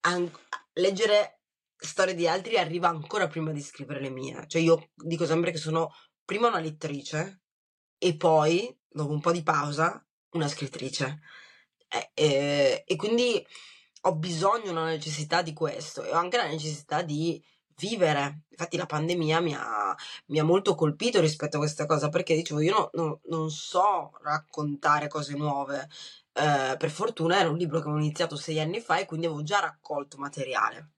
an- 0.00 0.30
leggere 0.74 1.40
storie 1.76 2.14
di 2.14 2.26
altri 2.26 2.56
arriva 2.56 2.88
ancora 2.88 3.26
prima 3.26 3.52
di 3.52 3.60
scrivere 3.60 4.00
le 4.00 4.10
mie. 4.10 4.44
Cioè 4.46 4.60
io 4.60 4.90
dico 4.94 5.26
sempre 5.26 5.50
che 5.50 5.58
sono 5.58 5.92
prima 6.24 6.48
una 6.48 6.60
lettrice 6.60 7.42
e 7.98 8.16
poi, 8.16 8.76
dopo 8.88 9.12
un 9.12 9.20
po' 9.20 9.32
di 9.32 9.42
pausa, 9.42 10.04
una 10.30 10.48
scrittrice. 10.48 11.20
E, 11.88 12.10
e, 12.14 12.84
e 12.86 12.96
quindi 12.96 13.44
ho 14.02 14.14
bisogno, 14.16 14.70
una 14.70 14.86
necessità 14.86 15.42
di 15.42 15.52
questo 15.52 16.04
e 16.04 16.10
ho 16.10 16.16
anche 16.16 16.36
la 16.36 16.48
necessità 16.48 17.02
di 17.02 17.42
vivere. 17.78 18.42
Infatti 18.50 18.76
la 18.76 18.86
pandemia 18.86 19.40
mi 19.40 19.54
ha, 19.54 19.94
mi 20.26 20.38
ha 20.38 20.44
molto 20.44 20.74
colpito 20.74 21.20
rispetto 21.20 21.56
a 21.56 21.60
questa 21.60 21.86
cosa 21.86 22.08
perché 22.08 22.34
dicevo 22.34 22.60
io 22.60 22.72
no, 22.74 22.90
no, 22.94 23.20
non 23.26 23.50
so 23.50 24.12
raccontare 24.22 25.08
cose 25.08 25.34
nuove. 25.34 25.88
Eh, 26.32 26.76
per 26.76 26.90
fortuna 26.90 27.38
era 27.38 27.50
un 27.50 27.56
libro 27.56 27.78
che 27.78 27.88
avevo 27.88 28.02
iniziato 28.02 28.36
sei 28.36 28.60
anni 28.60 28.80
fa 28.80 28.98
e 28.98 29.06
quindi 29.06 29.26
avevo 29.26 29.42
già 29.42 29.60
raccolto 29.60 30.18
materiale. 30.18 30.90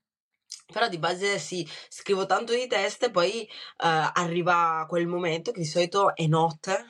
Però 0.72 0.88
di 0.88 0.98
base 0.98 1.38
sì, 1.38 1.66
scrivo 1.88 2.26
tanto 2.26 2.52
di 2.52 2.66
teste, 2.66 3.06
e 3.06 3.10
poi 3.10 3.42
eh, 3.42 3.48
arriva 3.76 4.84
quel 4.88 5.06
momento 5.06 5.50
che 5.50 5.60
di 5.60 5.66
solito 5.66 6.14
è 6.14 6.26
notte 6.26 6.84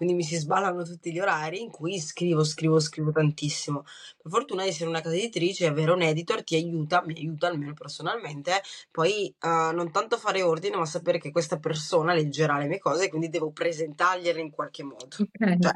quindi 0.00 0.16
mi 0.16 0.24
si 0.24 0.36
sballano 0.36 0.82
tutti 0.82 1.12
gli 1.12 1.20
orari 1.20 1.60
in 1.60 1.70
cui 1.70 2.00
scrivo, 2.00 2.42
scrivo, 2.42 2.80
scrivo 2.80 3.12
tantissimo. 3.12 3.82
Per 4.16 4.32
fortuna 4.32 4.62
di 4.62 4.70
essere 4.70 4.88
una 4.88 5.02
casa 5.02 5.14
editrice 5.14 5.64
e 5.64 5.68
avere 5.68 5.90
un 5.90 6.00
editor 6.00 6.42
ti 6.42 6.54
aiuta, 6.54 7.02
mi 7.04 7.12
aiuta 7.18 7.48
almeno 7.48 7.74
personalmente, 7.74 8.62
poi 8.90 9.30
uh, 9.42 9.74
non 9.74 9.90
tanto 9.92 10.16
fare 10.16 10.40
ordine, 10.40 10.78
ma 10.78 10.86
sapere 10.86 11.18
che 11.18 11.30
questa 11.30 11.58
persona 11.58 12.14
leggerà 12.14 12.56
le 12.56 12.68
mie 12.68 12.78
cose 12.78 13.04
e 13.04 13.08
quindi 13.10 13.28
devo 13.28 13.50
presentargliele 13.50 14.40
in 14.40 14.50
qualche 14.50 14.84
modo. 14.84 15.08
Okay. 15.18 15.58
Cioè, 15.60 15.72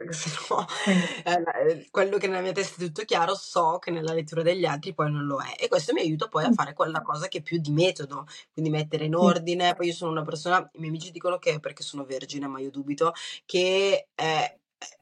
perché 0.00 0.14
se 0.14 0.30
no 0.48 0.66
eh, 0.86 1.88
quello 1.92 2.16
che 2.16 2.26
nella 2.26 2.40
mia 2.40 2.52
testa 2.52 2.82
è 2.82 2.86
tutto 2.86 3.04
chiaro 3.04 3.34
so 3.34 3.78
che 3.78 3.90
nella 3.90 4.14
lettura 4.14 4.42
degli 4.42 4.64
altri 4.64 4.94
poi 4.94 5.10
non 5.10 5.26
lo 5.26 5.40
è. 5.40 5.62
E 5.62 5.68
questo 5.68 5.92
mi 5.92 6.00
aiuta 6.00 6.28
poi 6.28 6.44
a 6.44 6.52
fare 6.52 6.72
quella 6.72 7.02
cosa 7.02 7.28
che 7.28 7.38
è 7.38 7.42
più 7.42 7.58
di 7.58 7.70
metodo 7.70 8.26
quindi 8.52 8.70
mettere 8.70 9.04
in 9.04 9.14
ordine. 9.14 9.74
Poi 9.74 9.88
io 9.88 9.92
sono 9.92 10.10
una 10.10 10.22
persona 10.22 10.58
i 10.58 10.78
miei 10.78 10.88
amici 10.88 11.10
dicono 11.10 11.38
che 11.38 11.52
è 11.54 11.60
perché 11.60 11.82
sono 11.82 12.04
vergine 12.04 12.46
ma 12.46 12.60
io 12.60 12.70
dubito 12.70 13.12
che 13.44 14.08
eh, 14.14 14.60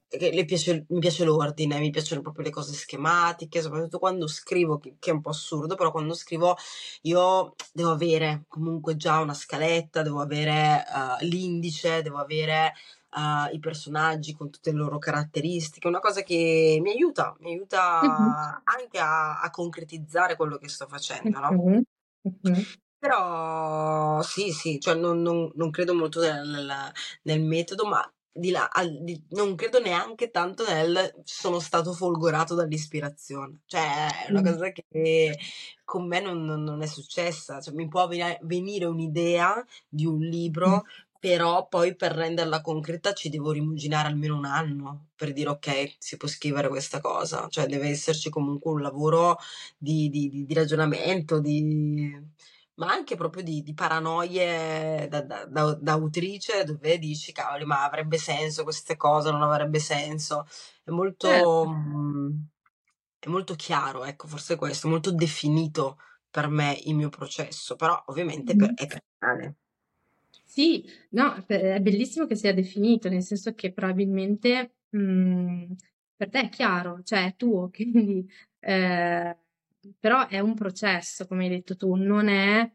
che 0.08 0.44
piace, 0.46 0.86
mi 0.88 1.00
piace 1.00 1.24
l'ordine, 1.24 1.78
mi 1.78 1.90
piacciono 1.90 2.22
proprio 2.22 2.44
le 2.44 2.50
cose 2.50 2.72
schematiche, 2.72 3.60
soprattutto 3.60 3.98
quando 3.98 4.26
scrivo, 4.26 4.78
che, 4.78 4.96
che, 4.98 5.10
è 5.10 5.12
un 5.12 5.20
po' 5.20 5.28
assurdo, 5.28 5.74
però 5.74 5.90
quando 5.90 6.14
scrivo 6.14 6.56
io 7.02 7.54
devo 7.72 7.90
avere 7.90 8.44
comunque 8.48 8.96
già 8.96 9.20
una 9.20 9.34
scaletta, 9.34 10.00
devo 10.00 10.20
avere 10.22 10.82
uh, 10.88 11.24
l'indice, 11.26 12.00
devo 12.00 12.16
avere 12.16 12.72
uh, 13.18 13.54
i 13.54 13.58
personaggi 13.58 14.34
con 14.34 14.50
tutte 14.50 14.70
le 14.70 14.78
loro 14.78 14.98
caratteristiche, 14.98 15.88
una 15.88 15.98
cosa 15.98 16.22
che 16.22 16.78
mi 16.80 16.90
aiuta, 16.90 17.36
mi 17.40 17.52
aiuta 17.52 18.00
uh-huh. 18.02 18.62
anche 18.80 18.98
a, 18.98 19.40
a, 19.40 19.50
concretizzare 19.50 20.36
quello 20.36 20.56
che 20.56 20.68
sto 20.68 20.86
facendo, 20.86 21.38
no? 21.40 21.50
Uh-huh. 21.50 21.82
Uh-huh. 22.22 22.62
Però 22.98 24.20
sì, 24.22 24.50
sì, 24.50 24.80
cioè 24.80 24.94
non, 24.94 25.22
non, 25.22 25.50
non 25.54 25.70
credo 25.70 25.94
molto 25.94 26.20
nel, 26.20 26.92
nel, 27.22 27.42
metodo, 27.42 27.86
ma 27.86 28.12
di 28.32 28.50
là, 28.50 28.68
al, 28.72 29.02
di, 29.02 29.22
non 29.30 29.54
credo 29.54 29.80
neanche 29.80 30.30
tanto 30.30 30.64
nel 30.66 31.14
sono 31.22 31.60
stato 31.60 31.92
folgorato 31.92 32.56
dall'ispirazione. 32.56 33.60
Cioè, 33.66 34.26
è 34.26 34.30
una 34.30 34.42
cosa 34.42 34.70
che 34.70 35.38
con 35.84 36.08
me 36.08 36.20
non, 36.20 36.44
non 36.44 36.82
è 36.82 36.86
successa. 36.86 37.60
Cioè, 37.60 37.72
mi 37.72 37.86
può 37.86 38.08
venire 38.08 38.84
un'idea 38.86 39.64
di 39.88 40.04
un 40.04 40.18
libro 40.18 40.84
però 41.18 41.66
poi 41.66 41.96
per 41.96 42.12
renderla 42.12 42.60
concreta 42.60 43.12
ci 43.12 43.28
devo 43.28 43.50
rimuginare 43.50 44.08
almeno 44.08 44.36
un 44.36 44.44
anno 44.44 45.08
per 45.16 45.32
dire 45.32 45.50
ok, 45.50 45.96
si 45.98 46.16
può 46.16 46.28
scrivere 46.28 46.68
questa 46.68 47.00
cosa, 47.00 47.48
cioè 47.48 47.66
deve 47.66 47.88
esserci 47.88 48.30
comunque 48.30 48.70
un 48.70 48.82
lavoro 48.82 49.36
di, 49.76 50.08
di, 50.10 50.28
di, 50.28 50.44
di 50.44 50.54
ragionamento, 50.54 51.40
ma 52.74 52.92
anche 52.92 53.16
proprio 53.16 53.42
di, 53.42 53.72
paranoie 53.74 55.08
da, 55.08 55.22
da, 55.22 55.44
da, 55.46 55.74
da, 55.74 55.92
autrice 55.92 56.62
dove 56.62 56.98
dici 56.98 57.32
cavoli 57.32 57.64
ma 57.64 57.84
avrebbe 57.84 58.18
senso 58.18 58.62
queste 58.62 58.96
cose, 58.96 59.32
non 59.32 59.42
avrebbe 59.42 59.80
senso, 59.80 60.46
è 60.84 60.90
molto, 60.90 61.26
certo. 61.26 61.68
mh, 61.68 62.48
è 63.18 63.28
molto 63.28 63.54
chiaro, 63.56 64.04
ecco 64.04 64.28
forse 64.28 64.54
questo, 64.54 64.88
molto 64.88 65.10
definito 65.10 65.98
per 66.30 66.46
me 66.46 66.78
il 66.84 66.94
mio 66.94 67.08
processo, 67.08 67.74
però 67.74 68.00
ovviamente 68.06 68.54
per, 68.54 68.72
è 68.74 68.86
personale. 68.86 69.56
Sì, 70.50 70.82
no, 71.10 71.44
è 71.46 71.78
bellissimo 71.80 72.26
che 72.26 72.34
sia 72.34 72.54
definito, 72.54 73.08
nel 73.10 73.22
senso 73.22 73.52
che 73.54 73.70
probabilmente 73.72 74.76
mh, 74.88 75.72
per 76.16 76.30
te 76.30 76.40
è 76.40 76.48
chiaro, 76.48 77.02
cioè 77.02 77.26
è 77.26 77.36
tuo, 77.36 77.68
quindi, 77.70 78.26
eh, 78.60 79.36
però 79.98 80.26
è 80.26 80.38
un 80.40 80.54
processo, 80.54 81.26
come 81.26 81.44
hai 81.44 81.50
detto 81.50 81.76
tu, 81.76 81.94
non 81.94 82.28
è 82.28 82.68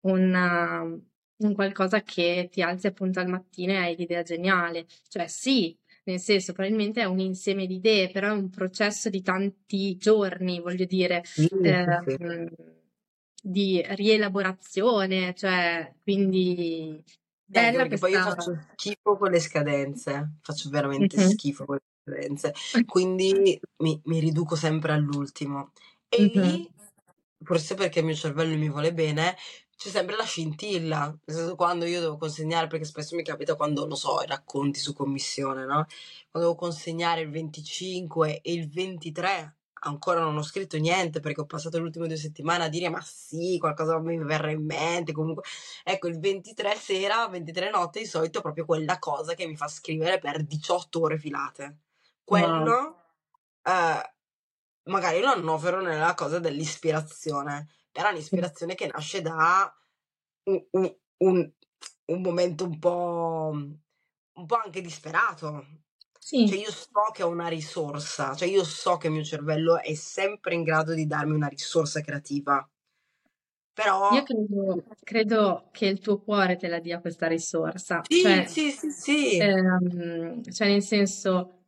una, 0.00 0.80
un 0.82 1.54
qualcosa 1.54 2.02
che 2.02 2.48
ti 2.50 2.60
alzi 2.60 2.88
appunto 2.88 3.20
al 3.20 3.28
mattino 3.28 3.72
e 3.72 3.76
hai 3.76 3.96
l'idea 3.96 4.22
geniale, 4.22 4.86
cioè 5.08 5.28
sì, 5.28 5.76
nel 6.04 6.18
senso 6.18 6.52
probabilmente 6.52 7.02
è 7.02 7.04
un 7.04 7.20
insieme 7.20 7.66
di 7.66 7.76
idee, 7.76 8.10
però 8.10 8.28
è 8.28 8.32
un 8.32 8.50
processo 8.50 9.08
di 9.08 9.22
tanti 9.22 9.96
giorni, 9.96 10.58
voglio 10.60 10.84
dire. 10.86 11.22
Sì, 11.24 11.46
eh, 11.62 11.86
sì. 12.04 12.16
Di 13.44 13.84
rielaborazione, 13.84 15.34
cioè 15.34 15.92
quindi 16.04 17.02
bella 17.44 17.78
perché 17.82 17.98
poi 17.98 18.12
io 18.12 18.22
faccio 18.22 18.66
schifo 18.76 19.16
con 19.16 19.30
le 19.32 19.40
scadenze, 19.40 20.36
faccio 20.40 20.70
veramente 20.70 21.16
mm-hmm. 21.16 21.28
schifo 21.28 21.64
con 21.64 21.74
le 21.74 21.82
scadenze, 22.04 22.54
quindi 22.86 23.60
mi, 23.78 24.00
mi 24.04 24.20
riduco 24.20 24.54
sempre 24.54 24.92
all'ultimo. 24.92 25.72
E 26.08 26.22
mm-hmm. 26.22 26.48
lì, 26.48 26.70
forse 27.42 27.74
perché 27.74 27.98
il 27.98 28.04
mio 28.04 28.14
cervello 28.14 28.56
mi 28.56 28.70
vuole 28.70 28.94
bene, 28.94 29.36
c'è 29.76 29.88
sempre 29.88 30.14
la 30.14 30.24
scintilla, 30.24 31.06
nel 31.24 31.36
senso 31.36 31.56
quando 31.56 31.84
io 31.84 32.00
devo 32.00 32.16
consegnare, 32.16 32.68
perché 32.68 32.84
spesso 32.84 33.16
mi 33.16 33.24
capita 33.24 33.56
quando, 33.56 33.88
non 33.88 33.96
so, 33.96 34.22
i 34.22 34.26
racconti 34.26 34.78
su 34.78 34.94
commissione, 34.94 35.64
no? 35.64 35.86
Quando 36.30 36.48
devo 36.48 36.54
consegnare 36.54 37.22
il 37.22 37.30
25 37.30 38.40
e 38.40 38.52
il 38.52 38.68
23 38.70 39.56
ancora 39.84 40.20
non 40.20 40.36
ho 40.36 40.42
scritto 40.42 40.76
niente 40.76 41.20
perché 41.20 41.40
ho 41.40 41.46
passato 41.46 41.78
le 41.78 41.84
ultime 41.84 42.06
due 42.06 42.16
settimane 42.16 42.64
a 42.64 42.68
dire 42.68 42.88
ma 42.88 43.00
sì, 43.00 43.58
qualcosa 43.58 43.98
mi 43.98 44.18
verrà 44.18 44.50
in 44.50 44.64
mente. 44.64 45.12
Comunque, 45.12 45.44
ecco, 45.82 46.08
il 46.08 46.18
23 46.18 46.74
sera, 46.76 47.28
23 47.28 47.70
notte 47.70 48.00
di 48.00 48.06
solito 48.06 48.38
è 48.38 48.42
proprio 48.42 48.64
quella 48.64 48.98
cosa 48.98 49.34
che 49.34 49.46
mi 49.46 49.56
fa 49.56 49.68
scrivere 49.68 50.18
per 50.18 50.42
18 50.44 51.00
ore 51.00 51.18
filate. 51.18 51.78
Quello, 52.24 52.72
wow. 52.72 52.96
eh, 53.62 54.14
magari 54.84 55.20
lo 55.20 55.28
annovero 55.28 55.80
nella 55.80 56.14
cosa 56.14 56.38
dell'ispirazione, 56.38 57.68
però 57.90 58.08
è 58.08 58.12
un'ispirazione 58.12 58.74
che 58.74 58.90
nasce 58.92 59.20
da 59.22 59.74
un, 60.44 60.66
un, 60.70 60.96
un, 61.18 61.52
un 62.06 62.20
momento 62.20 62.64
un 62.64 62.78
po', 62.78 63.50
un 63.52 64.46
po' 64.46 64.56
anche 64.56 64.80
disperato, 64.80 65.66
sì. 66.24 66.46
Cioè 66.46 66.56
io 66.56 66.70
so 66.70 67.10
che 67.12 67.24
ho 67.24 67.28
una 67.28 67.48
risorsa, 67.48 68.36
cioè 68.36 68.46
io 68.46 68.62
so 68.62 68.96
che 68.96 69.08
il 69.08 69.12
mio 69.12 69.24
cervello 69.24 69.80
è 69.80 69.92
sempre 69.94 70.54
in 70.54 70.62
grado 70.62 70.94
di 70.94 71.04
darmi 71.04 71.34
una 71.34 71.48
risorsa 71.48 72.00
creativa. 72.00 72.64
Però... 73.74 74.12
Io 74.12 74.22
credo, 74.22 74.84
credo 75.02 75.68
che 75.72 75.86
il 75.86 75.98
tuo 75.98 76.20
cuore 76.20 76.56
te 76.56 76.68
la 76.68 76.78
dia 76.78 77.00
questa 77.00 77.26
risorsa. 77.26 78.02
Sì, 78.08 78.20
cioè, 78.20 78.46
sì, 78.46 78.70
sì, 78.70 78.90
sì. 78.90 79.36
Ehm, 79.38 80.44
cioè 80.44 80.68
nel 80.68 80.82
senso, 80.82 81.64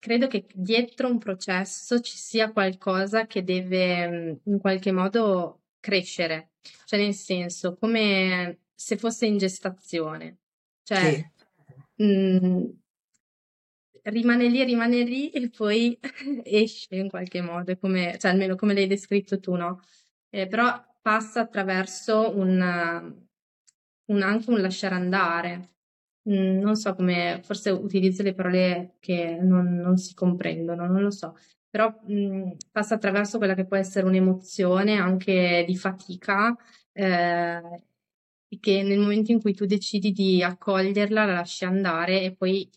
credo 0.00 0.26
che 0.26 0.46
dietro 0.52 1.08
un 1.08 1.18
processo 1.18 2.00
ci 2.00 2.16
sia 2.16 2.50
qualcosa 2.50 3.26
che 3.26 3.44
deve 3.44 4.40
in 4.42 4.58
qualche 4.58 4.90
modo 4.90 5.60
crescere. 5.78 6.54
Cioè 6.84 6.98
nel 6.98 7.14
senso, 7.14 7.76
come 7.76 8.62
se 8.74 8.96
fosse 8.96 9.26
in 9.26 9.38
gestazione. 9.38 10.38
Cioè, 10.82 11.30
sì. 11.94 12.02
mh, 12.02 12.70
rimane 14.04 14.48
lì, 14.48 14.64
rimane 14.64 15.02
lì 15.02 15.30
e 15.30 15.50
poi 15.50 15.98
esce 16.44 16.96
in 16.96 17.08
qualche 17.08 17.40
modo, 17.40 17.76
come, 17.78 18.16
cioè 18.18 18.30
almeno 18.30 18.54
come 18.56 18.74
l'hai 18.74 18.86
descritto 18.86 19.40
tu, 19.40 19.54
no? 19.54 19.80
Eh, 20.30 20.46
però 20.46 20.82
passa 21.00 21.40
attraverso 21.40 22.36
un, 22.36 22.60
un, 24.06 24.22
anche 24.22 24.50
un 24.50 24.60
lasciare 24.60 24.94
andare, 24.94 25.70
mm, 26.28 26.58
non 26.60 26.76
so 26.76 26.94
come, 26.94 27.40
forse 27.42 27.70
utilizzo 27.70 28.22
le 28.22 28.34
parole 28.34 28.96
che 29.00 29.38
non, 29.40 29.76
non 29.76 29.96
si 29.96 30.14
comprendono, 30.14 30.86
non 30.86 31.02
lo 31.02 31.10
so, 31.10 31.36
però 31.68 31.88
mh, 32.06 32.12
mm, 32.14 32.50
passa 32.72 32.94
attraverso 32.94 33.38
quella 33.38 33.54
che 33.54 33.66
può 33.66 33.76
essere 33.76 34.06
un'emozione 34.06 34.96
anche 34.96 35.64
di 35.66 35.76
fatica, 35.76 36.56
eh, 36.92 37.60
che 38.60 38.82
nel 38.82 38.98
momento 38.98 39.32
in 39.32 39.40
cui 39.40 39.54
tu 39.54 39.66
decidi 39.66 40.12
di 40.12 40.42
accoglierla, 40.42 41.24
la 41.26 41.34
lasci 41.34 41.64
andare 41.64 42.22
e 42.22 42.34
poi 42.34 42.68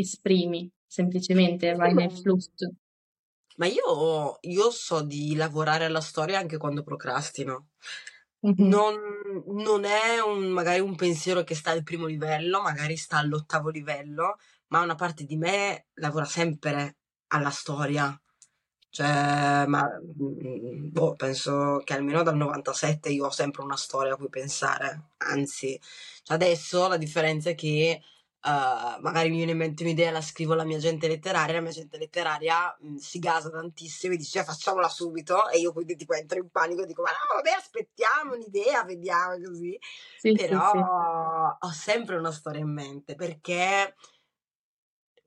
esprimi, 0.00 0.70
semplicemente 0.86 1.74
vai 1.74 1.94
nel 1.94 2.10
flusso. 2.10 2.74
Ma 3.56 3.66
io, 3.66 4.38
io 4.40 4.70
so 4.70 5.02
di 5.02 5.34
lavorare 5.36 5.84
alla 5.84 6.00
storia 6.00 6.38
anche 6.38 6.56
quando 6.56 6.82
procrastino. 6.82 7.68
Non, 8.40 8.94
non 9.46 9.84
è 9.84 10.20
un, 10.20 10.48
magari 10.48 10.80
un 10.80 10.96
pensiero 10.96 11.44
che 11.44 11.54
sta 11.54 11.70
al 11.70 11.82
primo 11.82 12.06
livello, 12.06 12.60
magari 12.60 12.96
sta 12.96 13.16
all'ottavo 13.18 13.70
livello, 13.70 14.36
ma 14.68 14.82
una 14.82 14.96
parte 14.96 15.24
di 15.24 15.36
me 15.36 15.86
lavora 15.94 16.26
sempre 16.26 16.96
alla 17.28 17.50
storia. 17.50 18.18
Cioè, 18.90 19.64
ma 19.66 19.82
mm, 19.82 20.90
boh, 20.90 21.14
penso 21.14 21.80
che 21.84 21.94
almeno 21.94 22.22
dal 22.22 22.36
97 22.36 23.08
io 23.10 23.26
ho 23.26 23.30
sempre 23.30 23.62
una 23.62 23.76
storia 23.76 24.12
a 24.14 24.16
cui 24.16 24.28
pensare. 24.28 25.10
Anzi, 25.18 25.80
cioè 26.22 26.36
adesso 26.36 26.86
la 26.86 26.96
differenza 26.96 27.50
è 27.50 27.54
che 27.54 28.00
uh, 28.44 29.00
magari 29.00 29.30
mi 29.30 29.36
viene 29.36 29.52
in 29.52 29.58
mente 29.58 29.82
un'idea, 29.82 30.10
la 30.10 30.20
scrivo 30.20 30.52
alla 30.52 30.64
mia 30.64 30.78
gente 30.78 31.08
letteraria, 31.08 31.54
la 31.54 31.60
mia 31.60 31.70
gente 31.70 31.96
letteraria 31.98 32.76
mh, 32.78 32.88
mm, 32.88 32.96
si 32.96 33.18
gasa 33.18 33.50
tantissimo 33.50 34.14
e 34.14 34.16
dice 34.16 34.44
facciamola 34.44 34.88
subito 34.88 35.48
e 35.48 35.58
io 35.58 35.72
quindi 35.72 35.96
tipo 35.96 36.14
entro 36.14 36.38
in 36.38 36.50
panico 36.50 36.82
e 36.82 36.86
dico 36.86 37.02
ma 37.02 37.10
no 37.10 37.36
vabbè 37.36 37.50
aspettiamo 37.50 38.34
un'idea, 38.34 38.84
vediamo 38.84 39.36
così. 39.42 39.78
Sì, 40.18 40.32
Però 40.32 40.70
sì, 40.70 40.78
sì. 40.78 41.66
ho 41.66 41.72
sempre 41.72 42.16
una 42.16 42.32
storia 42.32 42.60
in 42.60 42.72
mente 42.72 43.14
perché 43.14 43.94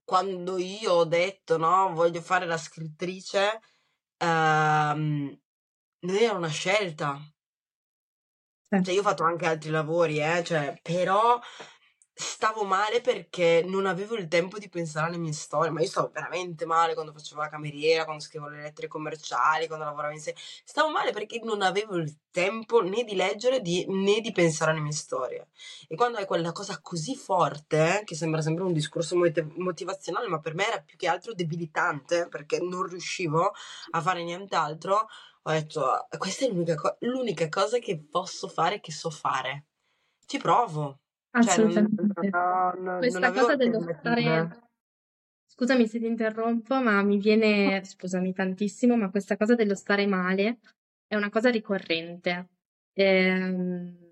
quando 0.04 0.58
io 0.58 0.94
ho 0.94 1.06
detto 1.06 1.58
no, 1.58 1.92
voglio 1.94 2.22
fare 2.22 2.46
la 2.46 2.58
scrittrice, 2.58 3.60
ehm, 4.18 5.40
non 6.00 6.16
era 6.16 6.34
una 6.34 6.48
scelta. 6.48 7.20
Cioè, 8.70 8.94
io 8.94 9.00
ho 9.00 9.04
fatto 9.04 9.24
anche 9.24 9.46
altri 9.46 9.70
lavori, 9.70 10.20
eh, 10.20 10.44
cioè, 10.44 10.80
però 10.82 11.40
stavo 12.18 12.64
male 12.64 13.00
perché 13.00 13.64
non 13.64 13.86
avevo 13.86 14.16
il 14.16 14.28
tempo 14.28 14.58
di 14.58 14.70
pensare 14.70 15.08
alle 15.08 15.18
mie 15.18 15.34
storie, 15.34 15.70
ma 15.70 15.82
io 15.82 15.88
stavo 15.88 16.10
veramente 16.12 16.66
male 16.66 16.96
quando 16.96 17.14
facevo 17.14 17.42
la 17.42 17.50
cameriera, 17.50 18.06
quando 18.06 18.24
scrivevo 18.24 18.50
le 18.50 18.62
lettere 18.62 18.88
commerciali, 18.88 19.68
quando 19.68 19.86
lavoravo 19.86 20.14
insieme. 20.14 20.40
Stavo 20.64 20.90
male 20.90 21.12
perché 21.12 21.40
non 21.44 21.62
avevo 21.62 21.96
il 21.98 22.18
tempo 22.32 22.82
né 22.82 23.04
di 23.04 23.16
leggere 23.16 23.62
di, 23.62 23.86
né 23.88 24.20
di 24.20 24.32
pensare 24.32 24.72
alle 24.72 24.80
mie 24.80 24.94
storie. 24.94 25.50
E 25.88 25.96
quando 25.96 26.18
hai 26.18 26.26
quella 26.26 26.52
cosa 26.52 26.80
così 26.82 27.16
forte, 27.16 28.02
che 28.04 28.16
sembra 28.16 28.42
sempre 28.42 28.64
un 28.64 28.74
discorso 28.74 29.16
motivazionale, 29.56 30.28
ma 30.28 30.40
per 30.40 30.56
me 30.56 30.68
era 30.68 30.82
più 30.82 30.98
che 30.98 31.08
altro 31.08 31.34
debilitante 31.34 32.28
perché 32.30 32.60
non 32.60 32.84
riuscivo 32.88 33.54
a 33.92 34.02
fare 34.02 34.24
nient'altro, 34.24 35.08
ho 35.44 35.52
detto, 35.52 36.08
questa 36.18 36.46
è 36.46 36.50
l'unica, 36.50 36.76
co- 36.76 36.98
l'unica 37.02 37.48
cosa 37.48 37.78
che 37.80 37.98
posso 38.00 38.48
fare, 38.48 38.82
che 38.82 38.92
so 38.92 39.10
fare. 39.10 39.66
Ci 40.26 40.38
provo. 40.40 41.00
Cioè, 41.32 41.58
non, 41.58 41.68
Assolutamente. 41.68 42.30
non, 42.30 42.84
non, 42.84 42.98
Questa 43.00 43.32
cosa 43.32 43.56
dello 43.56 43.82
stare... 43.82 44.66
Scusami 45.46 45.88
se 45.88 45.98
ti 46.00 46.06
interrompo, 46.06 46.80
ma 46.82 47.02
mi 47.02 47.18
viene, 47.18 47.84
scusami 47.84 48.32
tantissimo, 48.32 48.96
ma 48.96 49.10
questa 49.10 49.38
cosa 49.38 49.56
dello 49.56 49.74
stare 49.74 50.06
male 50.06 50.60
è 51.08 51.16
una 51.16 51.30
cosa 51.30 51.50
ricorrente. 51.50 52.50
Ehm, 52.94 54.08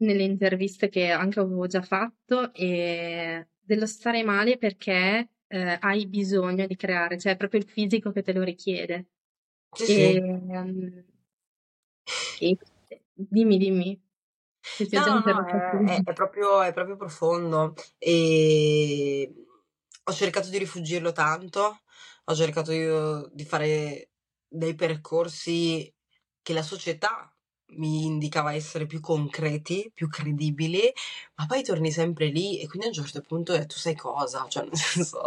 nelle 0.00 0.22
interviste 0.22 0.88
che 0.88 1.10
anche 1.10 1.40
avevo 1.40 1.66
già 1.66 1.82
fatto, 1.82 2.52
e 2.52 3.46
dello 3.58 3.86
stare 3.86 4.22
male 4.22 4.58
perché 4.58 5.30
eh, 5.46 5.78
hai 5.80 6.06
bisogno 6.06 6.66
di 6.66 6.76
creare, 6.76 7.16
cioè 7.18 7.32
è 7.32 7.36
proprio 7.36 7.60
il 7.60 7.66
fisico 7.66 8.12
che 8.12 8.22
te 8.22 8.32
lo 8.32 8.42
richiede. 8.42 9.06
Sì, 9.72 9.86
sì. 9.86 10.14
Ehm, 10.16 11.04
e 12.38 12.58
dimmi, 13.14 13.56
dimmi. 13.58 14.00
No, 14.92 15.06
no, 15.08 15.20
no, 15.20 15.44
è, 15.46 15.82
è- 15.84 16.02
è 16.02 16.12
proprio, 16.12 16.62
è 16.62 16.72
proprio 16.72 16.96
profondo. 16.96 17.74
E 17.98 19.32
ho 20.04 20.12
cercato 20.12 20.48
di 20.48 20.58
rifugirlo 20.58 21.12
tanto, 21.12 21.80
ho 22.24 22.34
cercato 22.34 22.72
io 22.72 23.28
di 23.32 23.44
fare 23.44 24.10
dei 24.48 24.74
percorsi 24.74 25.92
che 26.42 26.52
la 26.52 26.62
società 26.62 27.32
mi 27.72 28.04
indicava 28.04 28.52
essere 28.54 28.86
più 28.86 29.00
concreti, 29.00 29.90
più 29.94 30.08
credibili, 30.08 30.92
ma 31.36 31.46
poi 31.46 31.62
torni 31.62 31.90
sempre 31.90 32.26
lì 32.26 32.58
e 32.60 32.66
quindi 32.66 32.86
a 32.86 32.88
un 32.90 32.94
certo 32.94 33.20
punto 33.20 33.58
tu 33.66 33.76
sai 33.76 33.94
cosa, 33.96 34.46
cioè 34.48 34.64
nel 34.64 34.76
senso, 34.76 35.20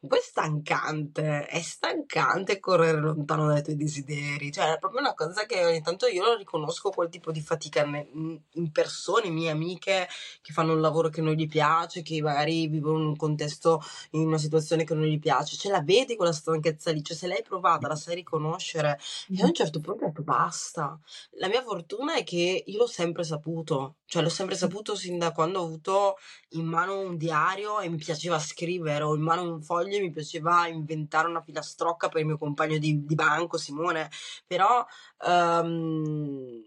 poi 0.00 0.18
è 0.18 0.22
stancante, 0.22 1.46
è 1.46 1.60
stancante 1.60 2.58
correre 2.60 3.00
lontano 3.00 3.46
dai 3.46 3.62
tuoi 3.62 3.76
desideri, 3.76 4.52
cioè 4.52 4.74
è 4.74 4.78
proprio 4.78 5.00
una 5.00 5.14
cosa 5.14 5.46
che 5.46 5.64
ogni 5.64 5.82
tanto 5.82 6.06
io 6.06 6.24
lo 6.24 6.36
riconosco 6.36 6.90
quel 6.90 7.08
tipo 7.08 7.30
di 7.32 7.40
fatica 7.40 7.84
in 7.84 8.70
persone, 8.72 9.30
mie 9.30 9.50
amiche 9.50 10.08
che 10.40 10.52
fanno 10.52 10.72
un 10.72 10.80
lavoro 10.80 11.08
che 11.08 11.20
non 11.20 11.34
gli 11.34 11.46
piace, 11.48 12.02
che 12.02 12.20
magari 12.20 12.66
vivono 12.66 12.98
in 12.98 13.06
un 13.06 13.16
contesto, 13.16 13.80
in 14.10 14.26
una 14.26 14.38
situazione 14.38 14.84
che 14.84 14.94
non 14.94 15.04
gli 15.04 15.18
piace, 15.18 15.56
ce 15.56 15.70
la 15.70 15.82
vedi 15.82 16.16
quella 16.16 16.32
stanchezza 16.32 16.90
lì, 16.90 17.02
cioè 17.02 17.16
se 17.16 17.26
l'hai 17.26 17.42
provata, 17.42 17.88
la 17.88 17.96
sai 17.96 18.16
riconoscere 18.16 18.98
e 19.34 19.42
a 19.42 19.46
un 19.46 19.54
certo 19.54 19.80
punto 19.80 20.04
hai 20.04 20.10
detto 20.10 20.22
basta. 20.22 20.98
La 21.32 21.48
mia 21.48 21.59
fortuna 21.62 22.14
è 22.14 22.24
che 22.24 22.64
io 22.66 22.78
l'ho 22.78 22.86
sempre 22.86 23.24
saputo, 23.24 23.96
cioè 24.06 24.22
l'ho 24.22 24.28
sempre 24.28 24.56
saputo 24.56 24.94
sin 24.94 25.18
da 25.18 25.32
quando 25.32 25.60
ho 25.60 25.64
avuto 25.64 26.16
in 26.50 26.66
mano 26.66 27.00
un 27.00 27.16
diario 27.16 27.80
e 27.80 27.88
mi 27.88 27.96
piaceva 27.96 28.38
scrivere, 28.38 29.04
o 29.04 29.14
in 29.14 29.22
mano 29.22 29.42
un 29.42 29.62
foglio 29.62 29.96
e 29.96 30.00
mi 30.00 30.10
piaceva 30.10 30.66
inventare 30.66 31.28
una 31.28 31.42
filastrocca 31.42 32.08
per 32.08 32.20
il 32.20 32.26
mio 32.26 32.38
compagno 32.38 32.78
di, 32.78 33.04
di 33.04 33.14
banco, 33.14 33.56
Simone, 33.58 34.10
però... 34.46 34.84
Um, 35.26 36.62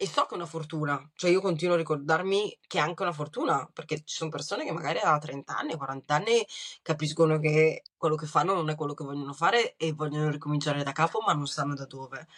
e 0.00 0.06
so 0.06 0.26
che 0.26 0.34
è 0.34 0.36
una 0.36 0.46
fortuna, 0.46 1.10
cioè 1.16 1.28
io 1.28 1.40
continuo 1.40 1.74
a 1.74 1.76
ricordarmi 1.76 2.56
che 2.68 2.78
è 2.78 2.80
anche 2.80 3.02
una 3.02 3.10
fortuna, 3.10 3.68
perché 3.72 3.96
ci 4.04 4.14
sono 4.14 4.30
persone 4.30 4.64
che 4.64 4.70
magari 4.70 5.00
a 5.00 5.18
30 5.18 5.56
anni, 5.58 5.76
40 5.76 6.14
anni 6.14 6.46
capiscono 6.82 7.40
che 7.40 7.82
quello 7.96 8.14
che 8.14 8.26
fanno 8.26 8.54
non 8.54 8.70
è 8.70 8.76
quello 8.76 8.94
che 8.94 9.02
vogliono 9.02 9.32
fare 9.32 9.74
e 9.76 9.92
vogliono 9.92 10.30
ricominciare 10.30 10.84
da 10.84 10.92
capo, 10.92 11.18
ma 11.26 11.32
non 11.32 11.48
sanno 11.48 11.74
da 11.74 11.84
dove. 11.86 12.28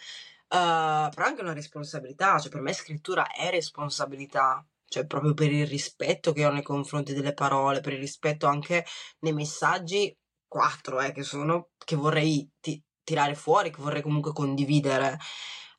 Uh, 0.53 1.07
però 1.15 1.27
anche 1.27 1.41
una 1.41 1.53
responsabilità, 1.53 2.37
cioè 2.37 2.51
per 2.51 2.59
me 2.59 2.73
scrittura 2.73 3.25
è 3.31 3.49
responsabilità, 3.49 4.65
cioè 4.85 5.05
proprio 5.05 5.33
per 5.33 5.49
il 5.49 5.65
rispetto 5.65 6.33
che 6.33 6.45
ho 6.45 6.51
nei 6.51 6.61
confronti 6.61 7.13
delle 7.13 7.33
parole, 7.33 7.79
per 7.79 7.93
il 7.93 7.99
rispetto 7.99 8.47
anche 8.47 8.85
nei 9.19 9.31
messaggi, 9.31 10.13
quattro 10.47 10.99
eh, 10.99 11.13
che 11.13 11.23
sono, 11.23 11.69
che 11.77 11.95
vorrei 11.95 12.51
ti- 12.59 12.83
tirare 13.01 13.33
fuori, 13.35 13.71
che 13.71 13.81
vorrei 13.81 14.01
comunque 14.01 14.33
condividere. 14.33 15.17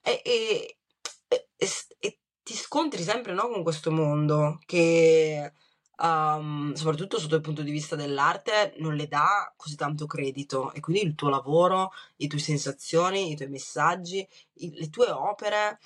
E, 0.01 0.23
e, 0.25 0.79
e, 1.29 1.69
e 1.99 2.21
ti 2.43 2.55
scontri 2.55 3.03
sempre 3.03 3.35
no, 3.35 3.49
con 3.49 3.63
questo 3.63 3.91
mondo 3.91 4.59
che 4.65 5.53
um, 5.99 6.73
soprattutto 6.75 7.19
sotto 7.19 7.37
il 7.37 7.41
punto 7.41 7.63
di 7.63 7.71
vista 7.71 7.97
dell'arte, 7.97 8.75
non 8.79 8.95
le 8.95 9.07
dà 9.09 9.53
così 9.57 9.77
tanto 9.77 10.07
credito. 10.07 10.73
E 10.73 10.81
quindi 10.81 11.03
il 11.03 11.15
tuo 11.15 11.29
lavoro, 11.29 11.93
le 12.17 12.27
tue 12.27 12.39
sensazioni, 12.39 13.31
i 13.31 13.37
tuoi 13.37 13.49
messaggi, 13.49 14.27
i, 14.55 14.75
le 14.75 14.89
tue 14.91 15.11
opere, 15.11 15.79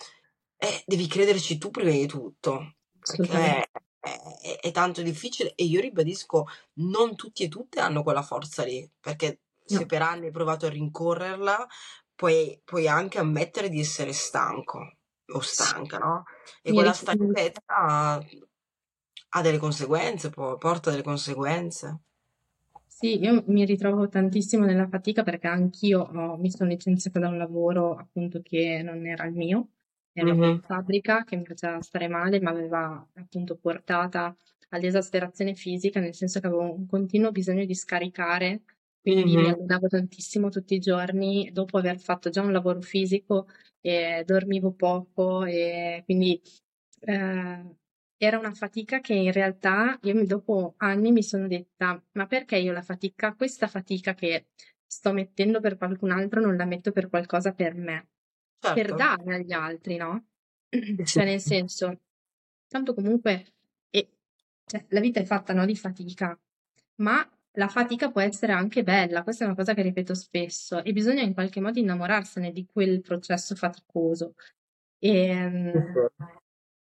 eh, 0.58 0.82
devi 0.86 1.06
crederci 1.06 1.58
tu 1.58 1.70
prima 1.70 1.90
di 1.90 2.06
tutto, 2.06 2.76
perché 2.98 3.68
è, 4.00 4.58
è, 4.60 4.70
tanto 4.70 5.02
difficile 5.02 5.54
e 5.54 5.64
io 5.64 5.80
ribadisco, 5.80 6.46
non 6.74 7.16
tutti 7.16 7.42
e 7.42 7.48
tutte 7.48 7.80
hanno 7.80 8.02
quella 8.02 8.22
forza 8.22 8.64
lì, 8.64 8.88
perché 9.00 9.40
se 9.64 9.80
no. 9.80 9.86
per 9.86 10.02
anni 10.02 10.26
hai 10.26 10.30
provato 10.30 10.66
a 10.66 10.70
rincorrerla, 10.70 11.66
puoi, 12.14 12.60
puoi 12.64 12.88
anche 12.88 13.18
ammettere 13.18 13.68
di 13.68 13.80
essere 13.80 14.12
stanco 14.12 14.96
o 15.28 15.40
stanca, 15.40 15.98
no? 15.98 16.24
E 16.62 16.72
quella 16.72 16.92
stanchezza 16.92 18.24
ha 19.36 19.42
delle 19.42 19.58
conseguenze, 19.58 20.30
porta 20.30 20.90
delle 20.90 21.02
conseguenze. 21.02 22.00
Sì, 22.86 23.20
io 23.20 23.44
mi 23.48 23.66
ritrovo 23.66 24.08
tantissimo 24.08 24.64
nella 24.64 24.88
fatica 24.88 25.22
perché 25.22 25.46
anch'io 25.46 26.00
oh, 26.00 26.38
mi 26.38 26.50
sono 26.50 26.70
licenziata 26.70 27.18
da 27.18 27.28
un 27.28 27.36
lavoro 27.36 27.94
appunto 27.94 28.40
che 28.42 28.80
non 28.82 29.06
era 29.06 29.26
il 29.26 29.34
mio, 29.34 29.68
era 30.14 30.32
mm-hmm. 30.32 30.42
una 30.42 30.60
fabbrica 30.60 31.24
che 31.24 31.36
mi 31.36 31.44
faceva 31.44 31.82
stare 31.82 32.08
male, 32.08 32.40
ma 32.40 32.50
aveva 32.50 33.06
appunto 33.16 33.56
portata 33.56 34.34
all'esasperazione 34.70 35.54
fisica, 35.54 36.00
nel 36.00 36.14
senso 36.14 36.40
che 36.40 36.46
avevo 36.46 36.72
un 36.72 36.86
continuo 36.86 37.30
bisogno 37.30 37.66
di 37.66 37.74
scaricare, 37.74 38.62
quindi 39.02 39.34
mm-hmm. 39.34 39.44
mi 39.44 39.50
allenavo 39.50 39.88
tantissimo 39.88 40.48
tutti 40.48 40.74
i 40.74 40.80
giorni, 40.80 41.50
dopo 41.52 41.76
aver 41.76 42.00
fatto 42.00 42.30
già 42.30 42.40
un 42.40 42.52
lavoro 42.52 42.80
fisico 42.80 43.48
e 43.82 44.22
dormivo 44.24 44.72
poco 44.72 45.44
e 45.44 46.00
quindi 46.06 46.40
eh, 47.00 47.76
era 48.18 48.38
una 48.38 48.52
fatica 48.52 49.00
che 49.00 49.14
in 49.14 49.32
realtà 49.32 49.98
io 50.02 50.24
dopo 50.26 50.74
anni 50.78 51.12
mi 51.12 51.22
sono 51.22 51.46
detta, 51.46 52.02
ma 52.12 52.26
perché 52.26 52.56
io 52.56 52.72
la 52.72 52.82
fatica, 52.82 53.34
questa 53.34 53.66
fatica 53.66 54.14
che 54.14 54.46
sto 54.86 55.12
mettendo 55.12 55.60
per 55.60 55.76
qualcun 55.76 56.10
altro 56.10 56.40
non 56.40 56.56
la 56.56 56.64
metto 56.64 56.92
per 56.92 57.08
qualcosa 57.08 57.52
per 57.52 57.74
me, 57.74 58.08
certo. 58.58 58.80
per 58.80 58.94
dare 58.94 59.34
agli 59.34 59.52
altri, 59.52 59.96
no? 59.96 60.26
cioè 61.04 61.24
nel 61.24 61.40
senso, 61.40 62.00
tanto 62.68 62.94
comunque, 62.94 63.54
e 63.90 64.08
cioè, 64.64 64.84
la 64.88 65.00
vita 65.00 65.20
è 65.20 65.24
fatta 65.24 65.52
no, 65.52 65.66
di 65.66 65.76
fatica, 65.76 66.38
ma 66.96 67.28
la 67.52 67.68
fatica 67.68 68.10
può 68.10 68.20
essere 68.20 68.52
anche 68.52 68.82
bella, 68.82 69.22
questa 69.22 69.44
è 69.44 69.46
una 69.46 69.56
cosa 69.56 69.74
che 69.74 69.82
ripeto 69.82 70.14
spesso, 70.14 70.82
e 70.82 70.92
bisogna 70.92 71.22
in 71.22 71.34
qualche 71.34 71.60
modo 71.60 71.78
innamorarsene 71.78 72.52
di 72.52 72.66
quel 72.66 73.00
processo 73.00 73.54
faticoso. 73.54 74.34
E, 74.98 75.26
ehm, 75.26 75.72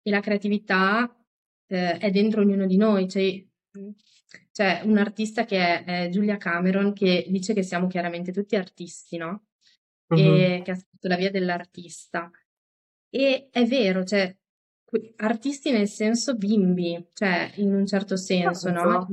e 0.09 0.11
la 0.11 0.19
creatività 0.19 1.15
eh, 1.67 1.97
è 1.97 2.11
dentro 2.11 2.41
ognuno 2.41 2.65
di 2.65 2.77
noi. 2.77 3.05
C'è, 3.05 3.45
c'è 4.51 4.81
un 4.83 4.97
artista 4.97 5.45
che 5.45 5.57
è, 5.57 5.83
è, 5.85 6.09
Giulia 6.09 6.37
Cameron 6.37 6.93
che 6.93 7.25
dice 7.29 7.53
che 7.53 7.63
siamo 7.63 7.87
chiaramente 7.87 8.31
tutti 8.31 8.55
artisti, 8.55 9.17
no? 9.17 9.45
Uh-huh. 10.07 10.19
E 10.19 10.61
che 10.63 10.71
ha 10.71 10.75
scritto 10.75 11.07
La 11.07 11.15
via 11.15 11.31
dell'artista. 11.31 12.29
E 13.11 13.49
è 13.51 13.65
vero, 13.65 14.03
cioè, 14.03 14.35
artisti 15.17 15.71
nel 15.71 15.87
senso 15.87 16.35
bimbi, 16.35 17.07
cioè 17.13 17.51
in 17.55 17.73
un 17.73 17.85
certo 17.85 18.15
senso, 18.15 18.71
no? 18.71 19.07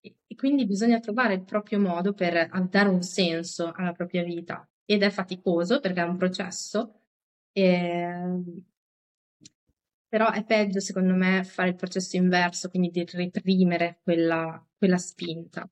E, 0.00 0.14
e 0.26 0.34
quindi 0.36 0.66
bisogna 0.66 1.00
trovare 1.00 1.34
il 1.34 1.44
proprio 1.44 1.78
modo 1.80 2.12
per 2.12 2.50
dare 2.68 2.88
un 2.88 3.02
senso 3.02 3.72
alla 3.74 3.92
propria 3.92 4.22
vita. 4.22 4.68
Ed 4.84 5.02
è 5.02 5.10
faticoso 5.10 5.80
perché 5.80 6.00
è 6.00 6.04
un 6.04 6.16
processo, 6.16 6.98
e, 7.52 7.62
ehm, 7.62 8.62
però 10.08 10.30
è 10.30 10.44
peggio, 10.44 10.80
secondo 10.80 11.14
me, 11.14 11.44
fare 11.44 11.70
il 11.70 11.76
processo 11.76 12.16
inverso, 12.16 12.68
quindi 12.70 12.90
di 12.90 13.04
reprimere 13.04 14.00
quella, 14.02 14.64
quella 14.76 14.98
spinta. 14.98 15.68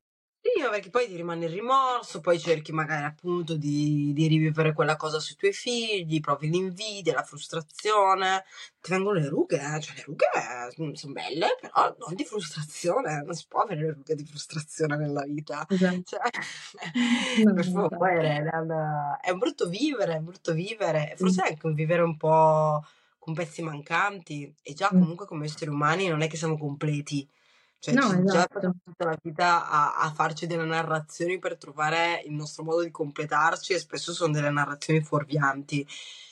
Sì, 0.46 0.62
perché 0.70 0.90
poi 0.90 1.08
ti 1.08 1.16
rimane 1.16 1.46
il 1.46 1.50
rimorso, 1.50 2.20
poi 2.20 2.38
cerchi 2.38 2.70
magari 2.70 3.04
appunto 3.04 3.56
di, 3.56 4.12
di 4.14 4.28
rivivere 4.28 4.74
quella 4.74 4.94
cosa 4.94 5.18
sui 5.18 5.34
tuoi 5.34 5.52
figli, 5.52 6.20
provi 6.20 6.48
l'invidia, 6.48 7.14
la 7.14 7.24
frustrazione, 7.24 8.44
ti 8.80 8.92
vengono 8.92 9.18
le 9.18 9.28
rughe, 9.28 9.56
eh? 9.56 9.80
cioè 9.80 9.96
le 9.96 10.04
rughe 10.04 10.26
mm, 10.80 10.92
sono 10.92 11.12
belle, 11.14 11.56
però 11.60 11.96
non 11.98 12.14
di 12.14 12.24
frustrazione, 12.24 13.22
non 13.24 13.34
si 13.34 13.46
può 13.48 13.62
avere 13.62 13.80
le 13.80 13.92
rughe 13.94 14.14
di 14.14 14.24
frustrazione 14.24 14.96
nella 14.96 15.24
vita. 15.24 15.66
Esatto. 15.68 16.02
Cioè, 16.04 16.20
no, 17.44 17.52
per 17.52 17.66
favore, 17.66 18.48
è 19.20 19.30
un 19.30 19.38
brutto 19.38 19.68
vivere, 19.68 20.14
è 20.14 20.18
un 20.18 20.24
brutto 20.26 20.52
vivere, 20.52 21.14
forse 21.16 21.42
è 21.42 21.48
anche 21.48 21.66
un 21.66 21.74
vivere 21.74 22.02
un 22.02 22.16
po' 22.16 22.84
con 23.26 23.34
pezzi 23.34 23.60
mancanti 23.60 24.54
e 24.62 24.72
già 24.72 24.88
comunque 24.88 25.26
come 25.26 25.46
esseri 25.46 25.68
umani 25.68 26.06
non 26.06 26.22
è 26.22 26.28
che 26.28 26.36
siamo 26.36 26.56
completi. 26.56 27.28
Cioè, 27.80 27.92
no, 27.92 28.02
ci 28.02 28.22
esatto. 28.24 28.60
già 28.60 28.74
tutta 28.84 29.04
la 29.04 29.18
vita 29.20 29.68
a, 29.68 29.96
a, 29.96 30.12
farci 30.12 30.46
delle 30.46 30.64
narrazioni 30.64 31.40
per 31.40 31.56
trovare 31.58 32.22
il 32.24 32.32
nostro 32.32 32.62
modo 32.62 32.84
di 32.84 32.90
completarci 32.92 33.72
e 33.72 33.80
spesso 33.80 34.12
sono 34.12 34.32
delle 34.32 34.50
narrazioni 34.50 35.02
fuorvianti. 35.02 35.84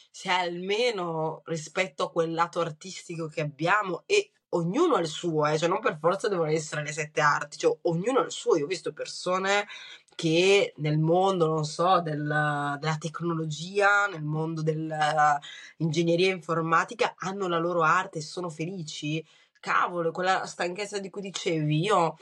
Se 0.08 0.30
almeno 0.30 1.42
rispetto 1.46 2.04
a 2.04 2.12
quel 2.12 2.32
lato 2.32 2.60
artistico 2.60 3.26
che 3.26 3.40
abbiamo 3.40 4.04
e 4.06 4.30
ognuno 4.50 4.94
ha 4.94 5.00
il 5.00 5.08
suo, 5.08 5.46
eh, 5.46 5.58
cioè 5.58 5.68
non 5.68 5.80
per 5.80 5.98
forza 5.98 6.28
devono 6.28 6.48
essere 6.48 6.84
le 6.84 6.92
sette 6.92 7.20
arti, 7.20 7.58
cioè 7.58 7.76
ognuno 7.82 8.20
ha 8.20 8.24
il 8.24 8.30
suo. 8.30 8.56
Io 8.56 8.66
ho 8.66 8.68
visto 8.68 8.92
persone 8.92 9.66
che 10.14 10.72
nel 10.76 10.98
mondo, 10.98 11.46
non 11.46 11.64
so, 11.64 12.00
del, 12.00 12.22
della 12.80 12.96
tecnologia, 12.98 14.06
nel 14.06 14.22
mondo 14.22 14.62
dell'ingegneria 14.62 16.32
informatica 16.32 17.14
hanno 17.18 17.48
la 17.48 17.58
loro 17.58 17.82
arte 17.82 18.18
e 18.18 18.22
sono 18.22 18.48
felici. 18.50 19.24
Cavolo, 19.60 20.10
quella 20.10 20.46
stanchezza 20.46 20.98
di 20.98 21.10
cui 21.10 21.22
dicevi, 21.22 21.80
io 21.80 22.16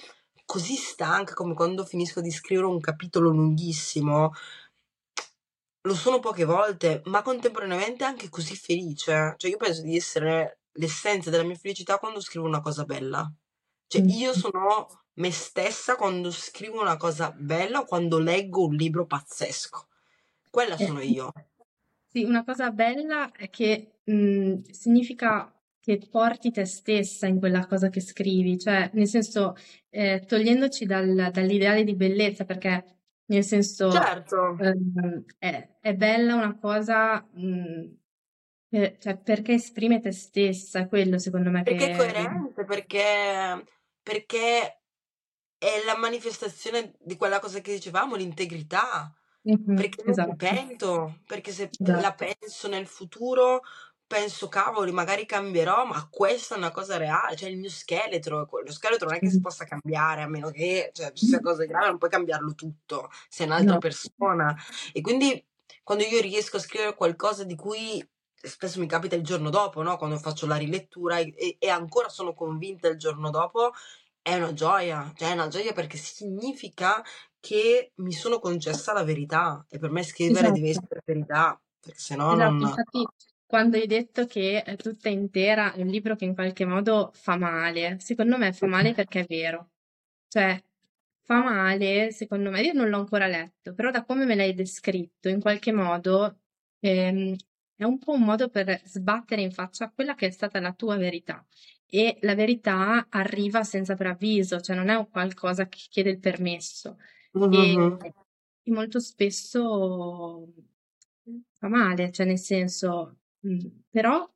così 0.45 0.75
stanca 0.77 1.35
come 1.35 1.55
quando 1.55 1.85
finisco 1.85 2.21
di 2.21 2.31
scrivere 2.31 2.67
un 2.67 2.81
capitolo 2.81 3.31
lunghissimo, 3.31 4.33
lo 5.85 5.95
sono 5.95 6.21
poche 6.21 6.45
volte, 6.45 7.03
ma 7.07 7.23
contemporaneamente 7.23 8.05
anche 8.05 8.29
così 8.29 8.55
felice. 8.57 9.35
Cioè, 9.37 9.51
io 9.51 9.57
penso 9.57 9.83
di 9.83 9.97
essere 9.97 10.61
l'essenza 10.73 11.31
della 11.31 11.43
mia 11.43 11.57
felicità 11.57 11.99
quando 11.99 12.21
scrivo 12.21 12.47
una 12.47 12.61
cosa 12.61 12.85
bella. 12.85 13.31
Cioè, 13.89 14.03
io 14.03 14.33
sono 14.33 15.02
me 15.15 15.31
stessa 15.31 15.97
quando 15.97 16.31
scrivo 16.31 16.81
una 16.81 16.97
cosa 16.97 17.33
bella 17.37 17.81
o 17.81 17.85
quando 17.85 18.19
leggo 18.19 18.67
un 18.67 18.75
libro 18.75 19.07
pazzesco. 19.07 19.89
Quella 20.51 20.77
sono 20.77 21.01
eh, 21.01 21.07
io. 21.07 21.33
Sì, 22.07 22.25
una 22.25 22.45
cosa 22.45 22.71
bella 22.71 23.33
è 23.33 23.49
che 23.49 24.01
mh, 24.05 24.13
mhmm, 24.15 24.63
significa 24.71 25.53
che 25.81 25.99
porti 26.09 26.51
te 26.53 26.65
stessa 26.65 27.27
in 27.27 27.39
quella 27.39 27.67
cosa 27.67 27.89
che 27.89 28.01
scrivi, 28.01 28.59
cioè 28.59 28.91
nel 28.93 29.09
senso 29.09 29.57
eh, 29.91 30.23
togliendoci 30.25 30.87
dal, 30.87 31.31
dall'ideale 31.33 31.83
di 31.83 31.97
bellezza, 31.97 32.45
perché 32.45 32.85
nel 33.27 33.43
senso 33.43 33.91
certo. 33.91 34.57
eh, 34.59 35.25
è, 35.39 35.69
è, 35.81 35.95
bella 35.95 36.35
una 36.35 36.57
cosa 36.57 37.27
mh, 37.33 37.47
mhmm, 37.47 37.97
per, 38.69 38.99
cioè, 38.99 39.17
perché 39.19 39.55
esprime 39.55 40.01
te 40.01 40.13
stessa, 40.13 40.81
è 40.81 40.89
quello 40.89 41.19
secondo 41.19 41.51
me 41.51 41.63
perché 41.63 41.87
che... 41.87 41.93
è 41.93 41.97
coerente, 41.97 42.65
perché, 42.65 43.65
perché 44.03 44.82
è 45.63 45.85
la 45.85 45.97
manifestazione 45.97 46.95
di 46.99 47.17
quella 47.17 47.39
cosa 47.39 47.61
che 47.61 47.73
dicevamo, 47.73 48.17
l'integrità. 48.17 49.15
Mm-hmm, 49.49 49.77
perché 49.77 50.05
esatto. 50.05 50.35
pento, 50.37 51.19
perché 51.27 51.53
se 51.53 51.71
esatto. 51.71 52.01
la 52.01 52.13
penso 52.15 52.69
nel 52.69 52.87
futuro, 52.87 53.63
penso, 54.07 54.49
cavoli, 54.49 54.91
magari 54.91 55.25
cambierò, 55.25 55.85
ma 55.85 56.09
questa 56.11 56.55
è 56.55 56.59
una 56.59 56.71
cosa 56.71 56.97
reale, 56.97 57.37
cioè 57.37 57.49
il 57.49 57.59
mio 57.59 57.71
scheletro, 57.71 58.49
lo 58.51 58.73
scheletro 58.73 59.07
non 59.07 59.17
è 59.17 59.21
che 59.21 59.31
si 59.31 59.41
possa 59.41 59.65
cambiare, 59.65 60.23
a 60.23 60.29
meno 60.29 60.51
che 60.51 60.91
cioè, 60.93 61.13
ci 61.13 61.27
sia 61.27 61.41
cose 61.41 61.67
gravi, 61.67 61.87
non 61.87 61.99
puoi 61.99 62.11
cambiarlo 62.11 62.55
tutto, 62.55 63.09
sei 63.29 63.47
un'altra 63.47 63.75
no. 63.75 63.79
persona. 63.79 64.57
E 64.93 65.01
quindi 65.01 65.45
quando 65.83 66.05
io 66.05 66.21
riesco 66.21 66.57
a 66.57 66.61
scrivere 66.61 66.95
qualcosa 66.95 67.45
di 67.45 67.55
cui 67.55 68.05
spesso 68.35 68.81
mi 68.81 68.87
capita 68.87 69.15
il 69.15 69.23
giorno 69.23 69.51
dopo, 69.51 69.83
no? 69.83 69.97
quando 69.97 70.19
faccio 70.19 70.47
la 70.47 70.57
rilettura 70.57 71.19
e, 71.19 71.57
e 71.59 71.69
ancora 71.69 72.09
sono 72.09 72.35
convinta 72.35 72.89
il 72.89 72.99
giorno 72.99 73.31
dopo, 73.31 73.73
è 74.23 74.37
una 74.37 74.53
gioia, 74.53 75.13
cioè 75.17 75.31
è 75.31 75.33
una 75.33 75.49
gioia 75.49 75.73
perché 75.73 75.97
significa 75.97 77.03
che 77.41 77.93
mi 77.97 78.13
sono 78.13 78.39
concessa 78.39 78.93
la 78.93 79.03
verità 79.03 79.67
e 79.69 79.79
per 79.79 79.91
me 79.91 80.05
scrivere 80.05 80.47
esatto. 80.47 80.55
deve 80.55 80.69
essere 80.69 81.03
verità, 81.05 81.61
perché 81.81 81.99
sennò 81.99 82.33
esatto, 82.33 82.51
non... 82.53 82.61
Infatti, 82.61 83.07
quando 83.45 83.77
hai 83.77 83.87
detto 83.87 84.27
che 84.27 84.63
è 84.63 84.77
tutta 84.77 85.09
intera 85.09 85.73
è 85.73 85.83
un 85.83 85.89
libro 85.89 86.15
che 86.15 86.25
in 86.25 86.35
qualche 86.35 86.65
modo 86.65 87.11
fa 87.15 87.37
male, 87.37 87.99
secondo 87.99 88.39
me 88.39 88.53
fa 88.53 88.67
male 88.67 88.95
perché 88.95 89.21
è 89.21 89.27
vero. 89.29 89.71
Cioè, 90.29 90.63
fa 91.25 91.43
male, 91.43 92.13
secondo 92.13 92.51
me, 92.51 92.63
io 92.63 92.73
non 92.73 92.89
l'ho 92.89 92.99
ancora 92.99 93.27
letto, 93.27 93.75
però 93.75 93.91
da 93.91 94.05
come 94.05 94.25
me 94.25 94.37
l'hai 94.37 94.55
descritto, 94.55 95.29
in 95.29 95.41
qualche 95.41 95.73
modo 95.73 96.39
ehm, 96.81 97.37
è 97.77 97.85
un 97.85 97.99
po' 97.99 98.13
un 98.13 98.23
modo 98.23 98.49
per 98.49 98.81
sbattere 98.85 99.43
in 99.43 99.51
faccia 99.51 99.91
quella 99.91 100.15
che 100.15 100.29
è 100.29 100.31
stata 100.31 100.61
la 100.61 100.73
tua 100.73 100.97
verità 100.97 101.45
e 101.95 102.17
la 102.23 102.35
verità 102.35 103.09
arriva 103.11 103.65
senza 103.65 103.95
preavviso, 103.97 104.63
cioè 104.63 104.75
non 104.75 104.89
è 104.89 104.95
un 104.95 105.11
qualcosa 105.11 105.69
che 105.69 105.79
chiede 105.91 106.09
il 106.09 106.21
permesso. 106.21 106.97
Mm-hmm. 107.37 107.97
E, 108.01 108.15
e, 108.63 108.71
molto 108.71 108.99
spesso 108.99 110.49
fa 111.53 111.69
male, 111.69 112.11
cioè 112.11 112.25
nel 112.25 112.39
senso, 112.39 113.19
mh, 113.41 113.53
mm, 113.53 113.59
però 113.91 114.27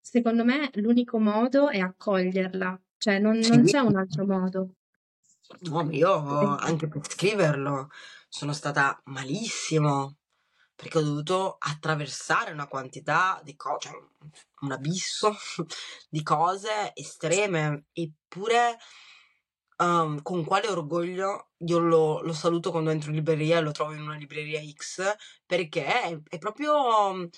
secondo 0.00 0.44
me 0.44 0.70
l'unico 0.74 1.18
modo 1.18 1.70
è 1.70 1.80
accoglierla, 1.80 2.80
cioè 2.98 3.18
non, 3.18 3.36
non 3.38 3.64
c'è 3.64 3.80
un 3.80 3.96
altro 3.96 4.24
modo. 4.24 4.74
No, 5.62 5.90
io 5.90 6.54
anche 6.54 6.86
per 6.86 7.04
scriverlo 7.04 7.90
sono 8.28 8.52
stata 8.52 9.00
malissimo 9.06 10.17
perché 10.78 10.98
ho 10.98 11.02
dovuto 11.02 11.56
attraversare 11.58 12.52
una 12.52 12.68
quantità 12.68 13.40
di 13.42 13.56
cose, 13.56 13.88
cioè 13.88 14.00
un 14.60 14.70
abisso 14.70 15.34
di 16.08 16.22
cose 16.22 16.92
estreme, 16.94 17.86
eppure 17.92 18.78
um, 19.78 20.22
con 20.22 20.44
quale 20.44 20.68
orgoglio 20.68 21.50
io 21.66 21.78
lo, 21.80 22.20
lo, 22.22 22.32
saluto 22.32 22.70
quando 22.70 22.90
entro 22.90 23.10
in 23.10 23.16
libreria 23.16 23.58
e 23.58 23.60
lo 23.60 23.72
trovo 23.72 23.92
in 23.92 24.02
una 24.02 24.14
libreria 24.14 24.60
X, 24.72 25.16
perché 25.44 25.84
è, 25.84 26.16
è 26.28 26.38
proprio 26.38 27.08
um, 27.08 27.28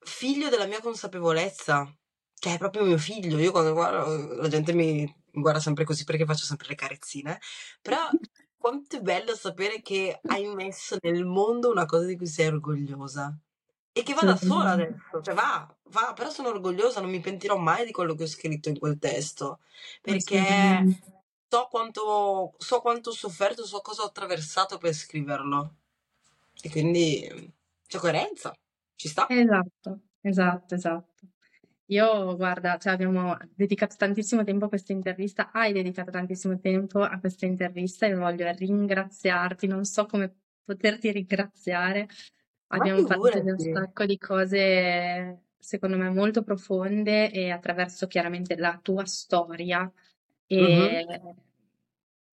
figlio 0.00 0.50
della 0.50 0.66
mia 0.66 0.82
consapevolezza, 0.82 1.90
cioè 2.34 2.54
è 2.56 2.58
proprio 2.58 2.84
mio 2.84 2.98
figlio, 2.98 3.38
io 3.38 3.52
quando 3.52 3.72
guardo, 3.72 4.34
la 4.34 4.48
gente 4.48 4.74
mi 4.74 5.10
guarda 5.32 5.60
sempre 5.60 5.84
così 5.84 6.04
perché 6.04 6.26
faccio 6.26 6.44
sempre 6.44 6.68
le 6.68 6.74
carezzine, 6.74 7.40
però 7.80 8.06
quanto 8.64 8.96
è 8.96 9.00
bello 9.02 9.34
sapere 9.34 9.82
che 9.82 10.20
hai 10.24 10.46
messo 10.54 10.96
nel 11.02 11.26
mondo 11.26 11.70
una 11.70 11.84
cosa 11.84 12.06
di 12.06 12.16
cui 12.16 12.26
sei 12.26 12.46
orgogliosa. 12.46 13.38
E 13.92 14.02
che 14.02 14.14
va 14.14 14.22
da 14.22 14.36
sola 14.36 14.70
adesso, 14.70 15.20
cioè 15.20 15.34
va, 15.34 15.70
va, 15.90 16.14
però 16.14 16.30
sono 16.30 16.48
orgogliosa, 16.48 17.02
non 17.02 17.10
mi 17.10 17.20
pentirò 17.20 17.58
mai 17.58 17.84
di 17.84 17.92
quello 17.92 18.14
che 18.14 18.22
ho 18.22 18.26
scritto 18.26 18.70
in 18.70 18.78
quel 18.78 18.98
testo, 18.98 19.60
perché 20.00 20.98
so 21.46 21.68
quanto, 21.70 22.54
so 22.56 22.80
quanto 22.80 23.10
ho 23.10 23.12
sofferto, 23.12 23.66
so 23.66 23.82
cosa 23.82 24.00
ho 24.00 24.06
attraversato 24.06 24.78
per 24.78 24.94
scriverlo. 24.94 25.74
E 26.62 26.70
quindi 26.70 27.52
c'è 27.86 27.98
coerenza, 27.98 28.50
ci 28.96 29.08
sta. 29.08 29.26
Esatto, 29.28 29.98
esatto, 30.22 30.74
esatto. 30.74 31.13
Io, 31.88 32.34
guarda, 32.36 32.78
cioè 32.78 32.94
abbiamo 32.94 33.36
dedicato 33.54 33.94
tantissimo 33.98 34.42
tempo 34.42 34.64
a 34.64 34.68
questa 34.68 34.92
intervista, 34.92 35.50
hai 35.52 35.72
dedicato 35.72 36.10
tantissimo 36.10 36.58
tempo 36.58 37.02
a 37.02 37.18
questa 37.18 37.44
intervista 37.44 38.06
e 38.06 38.14
voglio 38.14 38.50
ringraziarti, 38.50 39.66
non 39.66 39.84
so 39.84 40.06
come 40.06 40.34
poterti 40.64 41.10
ringraziare. 41.12 42.08
Abbiamo 42.68 43.04
fatto 43.06 43.38
un 43.38 43.58
sacco 43.58 44.06
di 44.06 44.16
cose 44.16 45.42
secondo 45.58 45.96
me 45.96 46.10
molto 46.10 46.42
profonde 46.42 47.30
e 47.30 47.50
attraverso 47.50 48.06
chiaramente 48.06 48.56
la 48.56 48.78
tua 48.82 49.04
storia. 49.04 49.90
E 50.46 51.06
Mhm. 51.08 51.34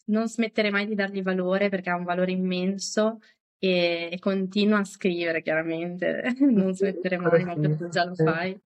non 0.06 0.28
smettere 0.28 0.72
mai 0.72 0.86
di 0.86 0.96
dargli 0.96 1.22
valore 1.22 1.70
perché 1.70 1.90
ha 1.90 1.96
un 1.96 2.04
valore 2.04 2.32
immenso 2.32 3.20
e, 3.58 4.10
e 4.12 4.20
continua 4.20 4.80
a 4.80 4.84
scrivere 4.84 5.42
chiaramente, 5.42 6.24
non 6.40 6.74
smettere 6.74 7.18
mai, 7.18 7.44
ma 7.46 7.54
tu 7.54 7.88
già 7.90 8.06
lo 8.06 8.16
fai 8.16 8.60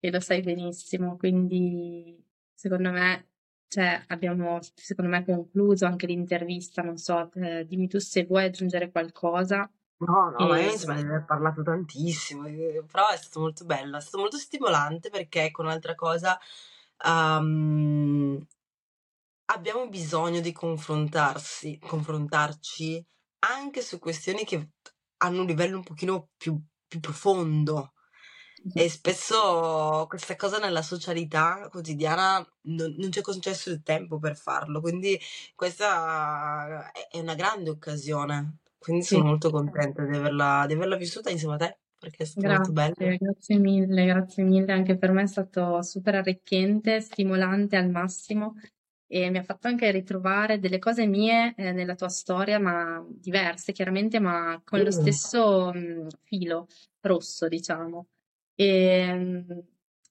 e 0.00 0.10
lo 0.10 0.20
sai 0.20 0.40
benissimo, 0.42 1.16
quindi 1.16 2.22
secondo 2.54 2.90
me 2.90 3.26
cioè, 3.70 4.02
abbiamo, 4.08 4.58
secondo 4.74 5.10
me, 5.12 5.24
concluso 5.24 5.86
anche 5.86 6.06
l'intervista, 6.06 6.82
non 6.82 6.96
so, 6.96 7.30
eh, 7.34 7.64
dimmi 7.66 7.86
tu 7.86 8.00
se 8.00 8.24
vuoi 8.24 8.44
aggiungere 8.46 8.90
qualcosa. 8.90 9.70
No, 9.98 10.30
no, 10.30 10.46
ma 10.48 10.58
E- 10.58 10.72
insomma 10.72 10.94
di 10.94 11.02
aver 11.02 11.24
parlato 11.24 11.62
tantissimo, 11.62 12.46
eh, 12.46 12.82
però 12.90 13.10
è 13.10 13.16
stato 13.16 13.38
molto 13.38 13.64
bello, 13.64 13.96
è 13.98 14.00
stato 14.00 14.18
molto 14.18 14.38
stimolante 14.38 15.08
perché 15.08 15.52
con 15.52 15.66
un'altra 15.66 15.94
cosa 15.94 16.36
ehm, 17.04 18.44
abbiamo 19.52 19.88
bisogno 19.88 20.40
di 20.40 20.52
confrontarsi, 20.52 21.78
confrontarci 21.78 23.06
anche 23.40 23.82
su 23.82 23.98
questioni 23.98 24.44
che 24.44 24.70
hanno 25.18 25.42
un 25.42 25.46
livello 25.46 25.76
un 25.76 25.84
pochino 25.84 26.30
più, 26.36 26.60
più 26.88 26.98
profondo. 26.98 27.92
E 28.72 28.88
spesso 28.88 30.06
questa 30.08 30.36
cosa 30.36 30.58
nella 30.58 30.82
socialità 30.82 31.68
quotidiana 31.70 32.38
non, 32.62 32.94
non 32.98 33.10
c'è 33.10 33.20
concesso 33.20 33.70
il 33.70 33.82
tempo 33.82 34.18
per 34.18 34.36
farlo, 34.36 34.80
quindi 34.80 35.18
questa 35.54 36.90
è 36.92 37.18
una 37.18 37.34
grande 37.34 37.70
occasione. 37.70 38.58
Quindi 38.78 39.04
Sì. 39.04 39.16
sono 39.16 39.24
molto 39.24 39.50
contenta 39.50 40.04
di 40.04 40.16
averla, 40.16 40.64
di 40.66 40.72
averla 40.74 40.96
vissuta 40.96 41.30
insieme 41.30 41.54
a 41.54 41.58
te, 41.58 41.78
perché 41.98 42.22
è 42.22 42.26
stato 42.26 42.46
molto 42.46 42.72
bello. 42.72 42.94
Grazie, 43.00 43.16
grazie 43.18 43.58
mille, 43.58 44.04
grazie 44.06 44.44
mille. 44.44 44.72
Anche 44.72 44.96
per 44.96 45.10
me 45.12 45.22
è 45.22 45.26
stato 45.26 45.82
super 45.82 46.14
arricchente, 46.14 47.00
stimolante 47.00 47.76
al 47.76 47.90
massimo 47.90 48.54
e 49.06 49.30
mi 49.30 49.38
ha 49.38 49.42
fatto 49.42 49.66
anche 49.68 49.90
ritrovare 49.90 50.58
delle 50.60 50.78
cose 50.78 51.06
mie 51.06 51.54
eh, 51.56 51.72
nella 51.72 51.96
tua 51.96 52.08
storia, 52.08 52.58
ma 52.60 53.04
diverse 53.10 53.72
chiaramente, 53.72 54.20
ma 54.20 54.60
con 54.64 54.80
lo 54.82 54.90
Mm. 54.90 54.92
stesso 54.92 55.72
mh, 55.72 56.08
filo 56.22 56.66
rosso, 57.00 57.48
diciamo. 57.48 58.06
E, 58.62 59.12
mh, 59.14 59.62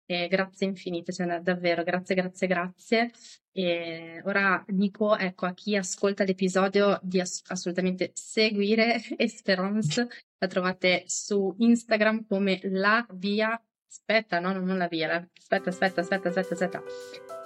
e 0.08 0.28
grazie 0.28 0.66
infinite, 0.66 1.14
cioè 1.14 1.40
davvero, 1.40 1.84
grazie, 1.84 2.16
grazie, 2.16 2.48
grazie. 2.48 3.12
E 3.52 4.22
ora 4.26 4.64
dico, 4.68 5.16
ecco, 5.16 5.46
a 5.46 5.54
chi 5.54 5.76
ascolta 5.76 6.24
l'episodio 6.24 7.00
di 7.04 7.20
ass- 7.20 7.44
assolutamente 7.48 8.12
seguire 8.16 9.00
Esperance 9.18 10.08
la 10.40 10.48
trovate 10.48 11.04
su 11.06 11.54
Instagram 11.60 12.26
come 12.26 12.60
la 12.64 13.06
via. 13.14 13.62
Aspetta, 13.88 14.40
no, 14.40 14.52
non 14.54 14.78
la 14.78 14.88
via. 14.88 15.08
la- 15.08 15.28
Aspetta, 15.38 15.70
aspetta, 15.70 16.02
aspetta, 16.02 16.30
aspetta, 16.30 16.54
aspetta. 16.54 16.84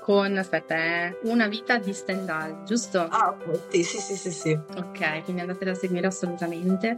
Con, 0.01 0.37
aspetta, 0.37 0.75
eh, 0.75 1.17
una 1.23 1.47
vita 1.47 1.77
di 1.79 1.93
Stendhal, 1.93 2.63
giusto? 2.63 2.99
Ah, 2.99 3.37
sì, 3.69 3.83
sì, 3.83 3.97
sì, 3.99 4.15
sì, 4.15 4.31
sì. 4.31 4.51
Ok, 4.75 5.23
quindi 5.23 5.41
andatela 5.41 5.71
a 5.71 5.75
seguire 5.75 6.07
assolutamente 6.07 6.95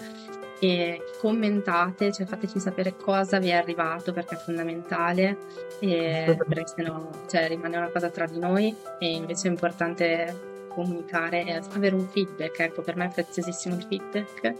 e 0.59 1.03
commentate, 1.19 2.11
cioè 2.11 2.25
fateci 2.25 2.59
sapere 2.59 2.95
cosa 2.95 3.39
vi 3.39 3.49
è 3.49 3.55
arrivato 3.55 4.13
perché 4.13 4.35
è 4.35 4.37
fondamentale, 4.37 5.37
e, 5.79 6.37
perché 6.47 6.67
sennò 6.67 7.09
cioè, 7.27 7.47
rimane 7.47 7.77
una 7.77 7.89
cosa 7.89 8.09
tra 8.09 8.25
di 8.25 8.39
noi 8.39 8.75
e 8.99 9.11
invece 9.11 9.47
è 9.47 9.51
importante 9.51 10.53
comunicare 10.69 11.45
e 11.45 11.61
avere 11.73 11.95
un 11.95 12.07
feedback, 12.07 12.59
ecco, 12.59 12.81
per 12.81 12.95
me 12.95 13.05
è 13.05 13.09
preziosissimo 13.13 13.75
il 13.75 13.85
feedback. 13.87 14.53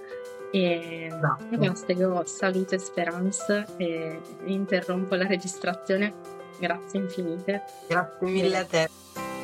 E, 0.51 1.07
Esatto. 1.07 1.43
e 1.51 1.57
basta, 1.57 1.91
io 1.91 2.23
saluto 2.25 2.75
e 2.75 2.79
speranza 2.79 3.65
e 3.75 4.19
interrompo 4.45 5.15
la 5.15 5.27
registrazione. 5.27 6.13
Grazie 6.59 6.99
infinite. 6.99 7.63
Grazie 7.87 8.27
mille 8.27 8.57
a 8.57 8.65
te. 8.65 9.34